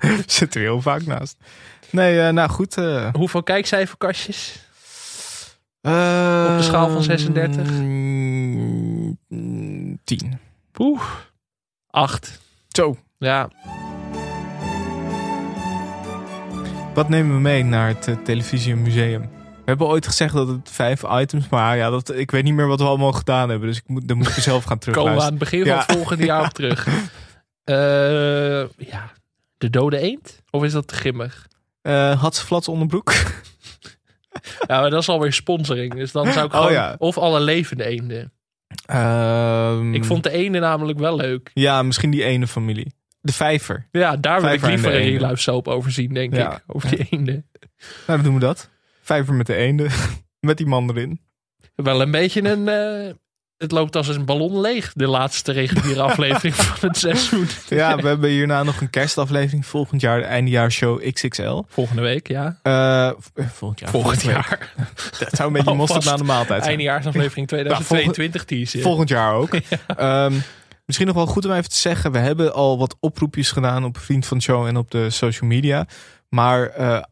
Zit 0.26 0.54
er 0.54 0.60
heel 0.60 0.82
vaak 0.82 1.06
naast. 1.06 1.36
Nee, 1.92 2.20
eh, 2.20 2.32
nou 2.32 2.48
goed. 2.50 2.76
eh 2.76 3.08
Hoeveel 3.12 3.42
kijkcijferkastjes? 3.42 4.68
Op 5.82 5.90
de 6.56 6.58
schaal 6.60 6.90
van 6.90 7.02
36? 7.02 7.70
mm, 7.70 9.18
10. 10.04 10.38
Oeh. 10.78 11.02
Acht. 11.90 12.40
Zo. 12.68 12.96
Ja. 13.18 13.48
Wat 16.94 17.08
nemen 17.08 17.34
we 17.34 17.40
mee 17.40 17.64
naar 17.64 17.88
het 17.88 18.08
eh, 18.08 18.14
televisiemuseum? 18.24 19.20
We 19.20 19.76
hebben 19.76 19.86
ooit 19.86 20.06
gezegd 20.06 20.34
dat 20.34 20.48
het 20.48 20.70
vijf 20.70 21.02
items, 21.10 21.48
maar 21.48 21.76
ja, 21.76 21.90
dat, 21.90 22.14
ik 22.14 22.30
weet 22.30 22.44
niet 22.44 22.54
meer 22.54 22.66
wat 22.66 22.80
we 22.80 22.86
allemaal 22.86 23.12
gedaan 23.12 23.48
hebben. 23.48 23.68
Dus 23.68 23.76
ik 23.76 23.88
moet, 23.88 24.08
dan 24.08 24.16
moet 24.16 24.26
ik 24.28 24.32
zelf 24.32 24.64
gaan 24.64 24.78
Komen 24.90 25.14
we 25.14 25.20
aan 25.20 25.26
het 25.26 25.38
begin 25.38 25.58
van 25.60 25.68
Ja. 25.68 25.78
het 25.78 25.92
volgende 25.92 26.24
jaar 26.24 26.44
op 26.44 26.52
terug. 26.60 26.86
Ja. 28.76 29.10
De 29.58 29.70
dode 29.70 29.98
eend? 29.98 30.42
Of 30.50 30.62
is 30.64 30.72
dat 30.72 30.88
te 30.88 30.94
grimmig? 30.94 31.48
Eh 31.82 32.20
had 32.20 32.36
ze 32.36 32.44
flats 32.46 32.68
onderbroek? 32.68 33.12
Ja, 34.66 34.80
maar 34.80 34.90
dat 34.90 35.00
is 35.00 35.08
alweer 35.08 35.32
sponsoring. 35.32 35.94
Dus 35.94 36.12
dan 36.12 36.32
zou 36.32 36.46
ik 36.46 36.52
Oh, 36.52 36.58
gewoon... 36.58 36.72
ja. 36.72 36.94
Of 36.98 37.18
alle 37.18 37.40
levende 37.40 37.84
eenden. 37.84 38.32
Ehm, 38.86 39.94
Ik 39.94 40.04
vond 40.04 40.22
de 40.22 40.30
eenden 40.30 40.60
namelijk 40.60 40.98
wel 40.98 41.16
leuk. 41.16 41.50
Ja, 41.54 41.82
misschien 41.82 42.10
die 42.10 42.24
ene 42.24 42.46
familie. 42.46 42.94
De 43.20 43.32
vijver. 43.32 43.86
Ja, 43.90 44.16
daar 44.16 44.40
wil 44.40 44.52
ik 44.52 44.66
liever 44.66 44.94
een 45.22 45.38
soap 45.38 45.68
over 45.68 45.90
zien, 45.92 46.14
denk 46.14 46.34
Ja. 46.34 46.52
ik. 46.56 46.62
Over 46.66 46.88
die 46.90 47.06
eenden. 47.10 47.46
Nou, 48.06 48.18
dan 48.18 48.22
doen 48.22 48.34
we 48.34 48.40
dat. 48.40 48.70
Vijver 49.02 49.34
met 49.34 49.46
de 49.46 49.54
eenden. 49.54 49.90
met 50.40 50.56
die 50.56 50.66
man 50.66 50.90
erin. 50.90 51.20
Wel 51.74 52.00
een 52.00 52.10
beetje 52.10 52.48
een... 52.48 52.68
eh, 52.68 53.14
het 53.60 53.72
loopt 53.72 53.96
als 53.96 54.08
een 54.08 54.24
ballon 54.24 54.60
leeg, 54.60 54.92
de 54.94 55.06
laatste 55.06 55.52
reguliere 55.52 56.02
aflevering 56.02 56.54
van 56.78 56.88
het 56.88 56.98
seizoen. 56.98 57.46
Ja, 57.68 57.96
we 57.96 58.08
hebben 58.08 58.30
hierna 58.30 58.62
nog 58.62 58.80
een 58.80 58.90
kerstaflevering. 58.90 59.66
Volgend 59.66 60.00
jaar 60.00 60.18
de 60.18 60.24
eindejaarsshow 60.24 61.12
XXL. 61.12 61.62
Volgende 61.68 62.02
week, 62.02 62.28
ja. 62.28 62.58
Eh, 62.62 63.10
volgend 63.34 63.80
jaar. 63.80 63.90
Volgend 63.90 64.22
jaar. 64.22 64.74
Dat 65.18 65.28
zou 65.32 65.48
een 65.48 65.52
beetje 65.52 65.74
mosterd 65.84 66.04
na 66.04 66.16
de 66.16 66.24
maaltijd 66.24 66.58
zijn. 66.58 66.68
Eindejaarsaflevering 66.68 67.48
2022 67.48 68.44
teasen. 68.44 68.80
Volgend 68.80 69.08
jaar 69.08 69.34
ook. 69.34 69.50
Ehm, 69.96 70.34
misschien 70.84 71.06
nog 71.06 71.16
wel 71.16 71.26
goed 71.26 71.44
om 71.44 71.52
even 71.52 71.70
te 71.70 71.76
zeggen. 71.76 72.12
We 72.12 72.18
hebben 72.18 72.54
al 72.54 72.78
wat 72.78 72.96
oproepjes 73.00 73.50
gedaan 73.50 73.84
op 73.84 73.98
Vriend 73.98 74.26
van 74.26 74.36
de 74.36 74.42
Show 74.42 74.66
en 74.66 74.76
op 74.76 74.90
de 74.90 75.10
social 75.10 75.48
media. 75.48 75.86
Maar 76.28 76.68
eh, 76.68 77.02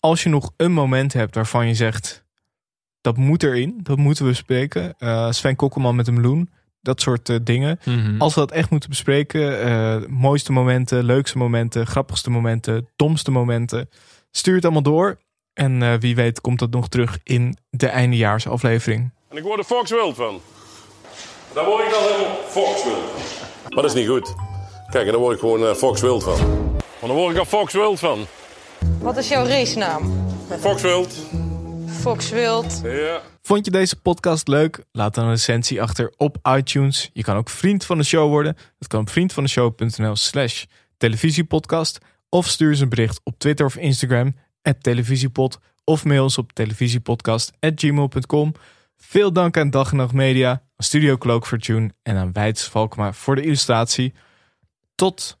als 0.00 0.22
je 0.22 0.28
nog 0.28 0.52
een 0.56 0.72
moment 0.72 1.12
hebt 1.12 1.34
waarvan 1.34 1.66
je 1.66 1.74
zegt... 1.74 2.24
dat 3.06 3.16
moet 3.16 3.42
erin, 3.42 3.80
dat 3.82 3.96
moeten 3.96 4.24
we 4.24 4.30
bespreken. 4.30 4.94
Eh, 4.98 5.30
Sven 5.30 5.56
Kokkelman 5.56 5.96
met 5.96 6.06
een 6.08 6.14
meloen. 6.14 6.50
Dat 6.80 7.00
soort 7.00 7.28
eh, 7.28 7.36
dingen. 7.42 7.78
Mhm. 7.84 8.20
Als 8.20 8.34
we 8.34 8.40
dat 8.40 8.50
echt 8.52 8.70
moeten 8.70 8.88
bespreken. 8.90 9.60
eh, 9.60 9.96
mooiste 10.08 10.52
momenten, 10.52 11.04
leukste 11.04 11.38
momenten, 11.38 11.86
grappigste 11.86 12.30
momenten, 12.30 12.88
domste 12.96 13.30
momenten. 13.30 13.88
Stuur 14.30 14.54
het 14.54 14.64
allemaal 14.64 14.82
door. 14.82 15.18
En 15.54 15.82
eh, 15.82 15.94
wie 15.98 16.14
weet 16.14 16.40
komt 16.40 16.58
dat 16.58 16.70
nog 16.70 16.88
terug 16.88 17.18
in 17.22 17.56
de 17.70 17.86
eindejaarsaflevering. 17.86 19.10
En 19.28 19.36
ik 19.36 19.42
word 19.42 19.58
er 19.58 19.64
Fox 19.64 19.90
wild 19.90 20.16
van. 20.16 20.40
Daar 21.54 21.64
word 21.64 21.84
ik 21.84 21.90
dan 21.90 22.02
helemaal 22.02 22.36
Fox 22.48 22.84
wild 22.84 23.10
van. 23.14 23.62
Maar 23.74 23.82
dat 23.82 23.94
is 23.94 24.00
niet 24.00 24.08
goed. 24.08 24.34
Kijk, 24.90 25.06
daar 25.10 25.18
word 25.20 25.34
ik 25.34 25.40
gewoon 25.40 25.66
eh, 25.66 25.74
Fox 25.74 26.00
wild 26.00 26.22
van. 26.24 26.38
Maar 27.00 27.08
dan 27.08 27.16
word 27.16 27.32
ik 27.32 27.38
al 27.38 27.44
Fox 27.44 27.72
wild 27.72 27.98
van. 27.98 28.26
Wat 29.00 29.16
is 29.16 29.28
jouw 29.28 29.46
racenaam? 29.46 30.26
Fox 30.60 30.82
wild. 30.82 31.14
Fox 32.06 32.30
Wild. 32.30 32.80
Ja. 32.84 33.22
Vond 33.42 33.64
je 33.64 33.70
deze 33.70 34.00
podcast 34.00 34.48
leuk? 34.48 34.84
Laat 34.92 35.14
dan 35.14 35.24
een 35.24 35.30
recensie 35.30 35.82
achter 35.82 36.12
op 36.16 36.38
iTunes. 36.56 37.10
Je 37.12 37.22
kan 37.22 37.36
ook 37.36 37.50
vriend 37.50 37.84
van 37.84 37.98
de 37.98 38.04
show 38.04 38.28
worden. 38.28 38.56
Dat 38.78 38.88
kan 38.88 39.00
op 39.00 39.10
vriendvandeshow.nl 39.10 40.16
slash 40.16 40.64
televisiepodcast. 40.96 41.98
Of 42.28 42.46
stuur 42.46 42.70
eens 42.70 42.80
een 42.80 42.88
bericht 42.88 43.20
op 43.24 43.38
Twitter 43.38 43.66
of 43.66 43.76
Instagram, 43.76 44.36
televisiepod. 44.80 45.58
Of 45.84 46.04
mail 46.04 46.22
ons 46.22 46.38
op 46.38 46.52
televisiepodcast.gmail.com. 46.52 48.54
Veel 48.96 49.32
dank 49.32 49.56
aan 49.56 49.70
Dag 49.70 49.90
en 49.90 49.96
Nacht 49.96 50.12
Media, 50.12 50.50
aan 50.50 50.60
Studio 50.76 51.16
Cloak 51.16 51.46
voor 51.46 51.58
Tune 51.58 51.90
en 52.02 52.16
aan 52.16 52.32
Weids 52.32 52.68
Valkma 52.68 53.12
voor 53.12 53.34
de 53.34 53.42
illustratie. 53.42 54.14
Tot 54.94 55.38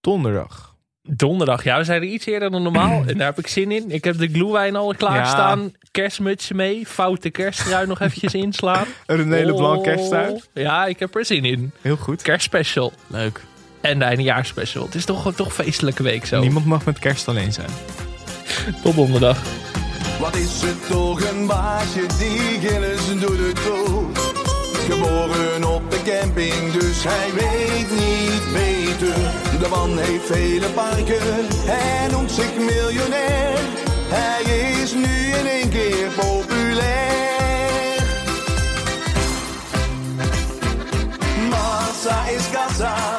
donderdag. 0.00 0.71
Donderdag, 1.02 1.64
ja, 1.64 1.78
we 1.78 1.84
zijn 1.84 2.02
er 2.02 2.08
iets 2.08 2.26
eerder 2.26 2.50
dan 2.50 2.62
normaal. 2.62 3.02
en 3.06 3.16
daar 3.18 3.26
heb 3.26 3.38
ik 3.38 3.46
zin 3.46 3.70
in. 3.70 3.90
Ik 3.90 4.04
heb 4.04 4.18
de 4.18 4.28
glühwein 4.28 4.76
al 4.76 4.94
klaarstaan. 4.94 5.72
Kerstmutsen 5.90 6.56
mee. 6.56 6.86
Foute 6.86 7.30
kersttrui 7.30 7.86
nog 7.86 8.00
eventjes 8.00 8.34
inslaan. 8.34 8.86
Een 9.06 9.32
hele 9.32 9.52
Leblanc 9.52 9.82
kersttrui. 9.82 10.40
Ja, 10.54 10.86
ik 10.86 10.98
heb 10.98 11.16
er 11.16 11.24
zin 11.24 11.44
in. 11.44 11.72
Heel 11.80 11.96
goed. 11.96 12.22
Kerstspecial. 12.22 12.92
Leuk. 13.06 13.40
En 13.80 13.98
de 13.98 14.04
eindejaarsspecial. 14.04 14.84
Het 14.84 14.94
is 14.94 15.04
toch, 15.04 15.34
toch 15.34 15.54
feestelijke 15.54 16.02
week 16.02 16.26
zo. 16.26 16.40
Niemand 16.40 16.66
mag 16.66 16.84
met 16.84 16.98
kerst 16.98 17.28
alleen 17.28 17.52
zijn. 17.52 17.70
Tot 18.82 18.94
donderdag. 18.94 19.42
Wat 20.20 20.36
is 20.36 20.60
het 20.62 20.88
toch 20.88 21.30
een 21.30 21.46
baasje 21.46 22.06
die 22.18 23.18
doet 23.18 23.38
het 23.38 23.58
goed. 23.58 24.31
Geboren 24.88 25.64
op 25.64 25.90
de 25.90 26.02
camping, 26.02 26.72
dus 26.72 27.04
hij 27.04 27.32
weet 27.34 27.90
niet 27.90 28.52
beter. 28.52 29.14
De 29.60 29.68
man 29.68 29.98
heeft 29.98 30.26
vele 30.26 30.66
parken, 30.66 31.46
hij 31.48 32.08
noemt 32.10 32.30
zich 32.30 32.56
miljonair. 32.56 33.58
Hij 34.08 34.42
is 34.82 34.94
nu 34.94 35.32
in 35.38 35.46
één 35.46 35.68
keer 35.68 36.08
populair. 36.16 36.52
Massa 41.50 42.28
is 42.28 42.50
casa, 42.50 43.18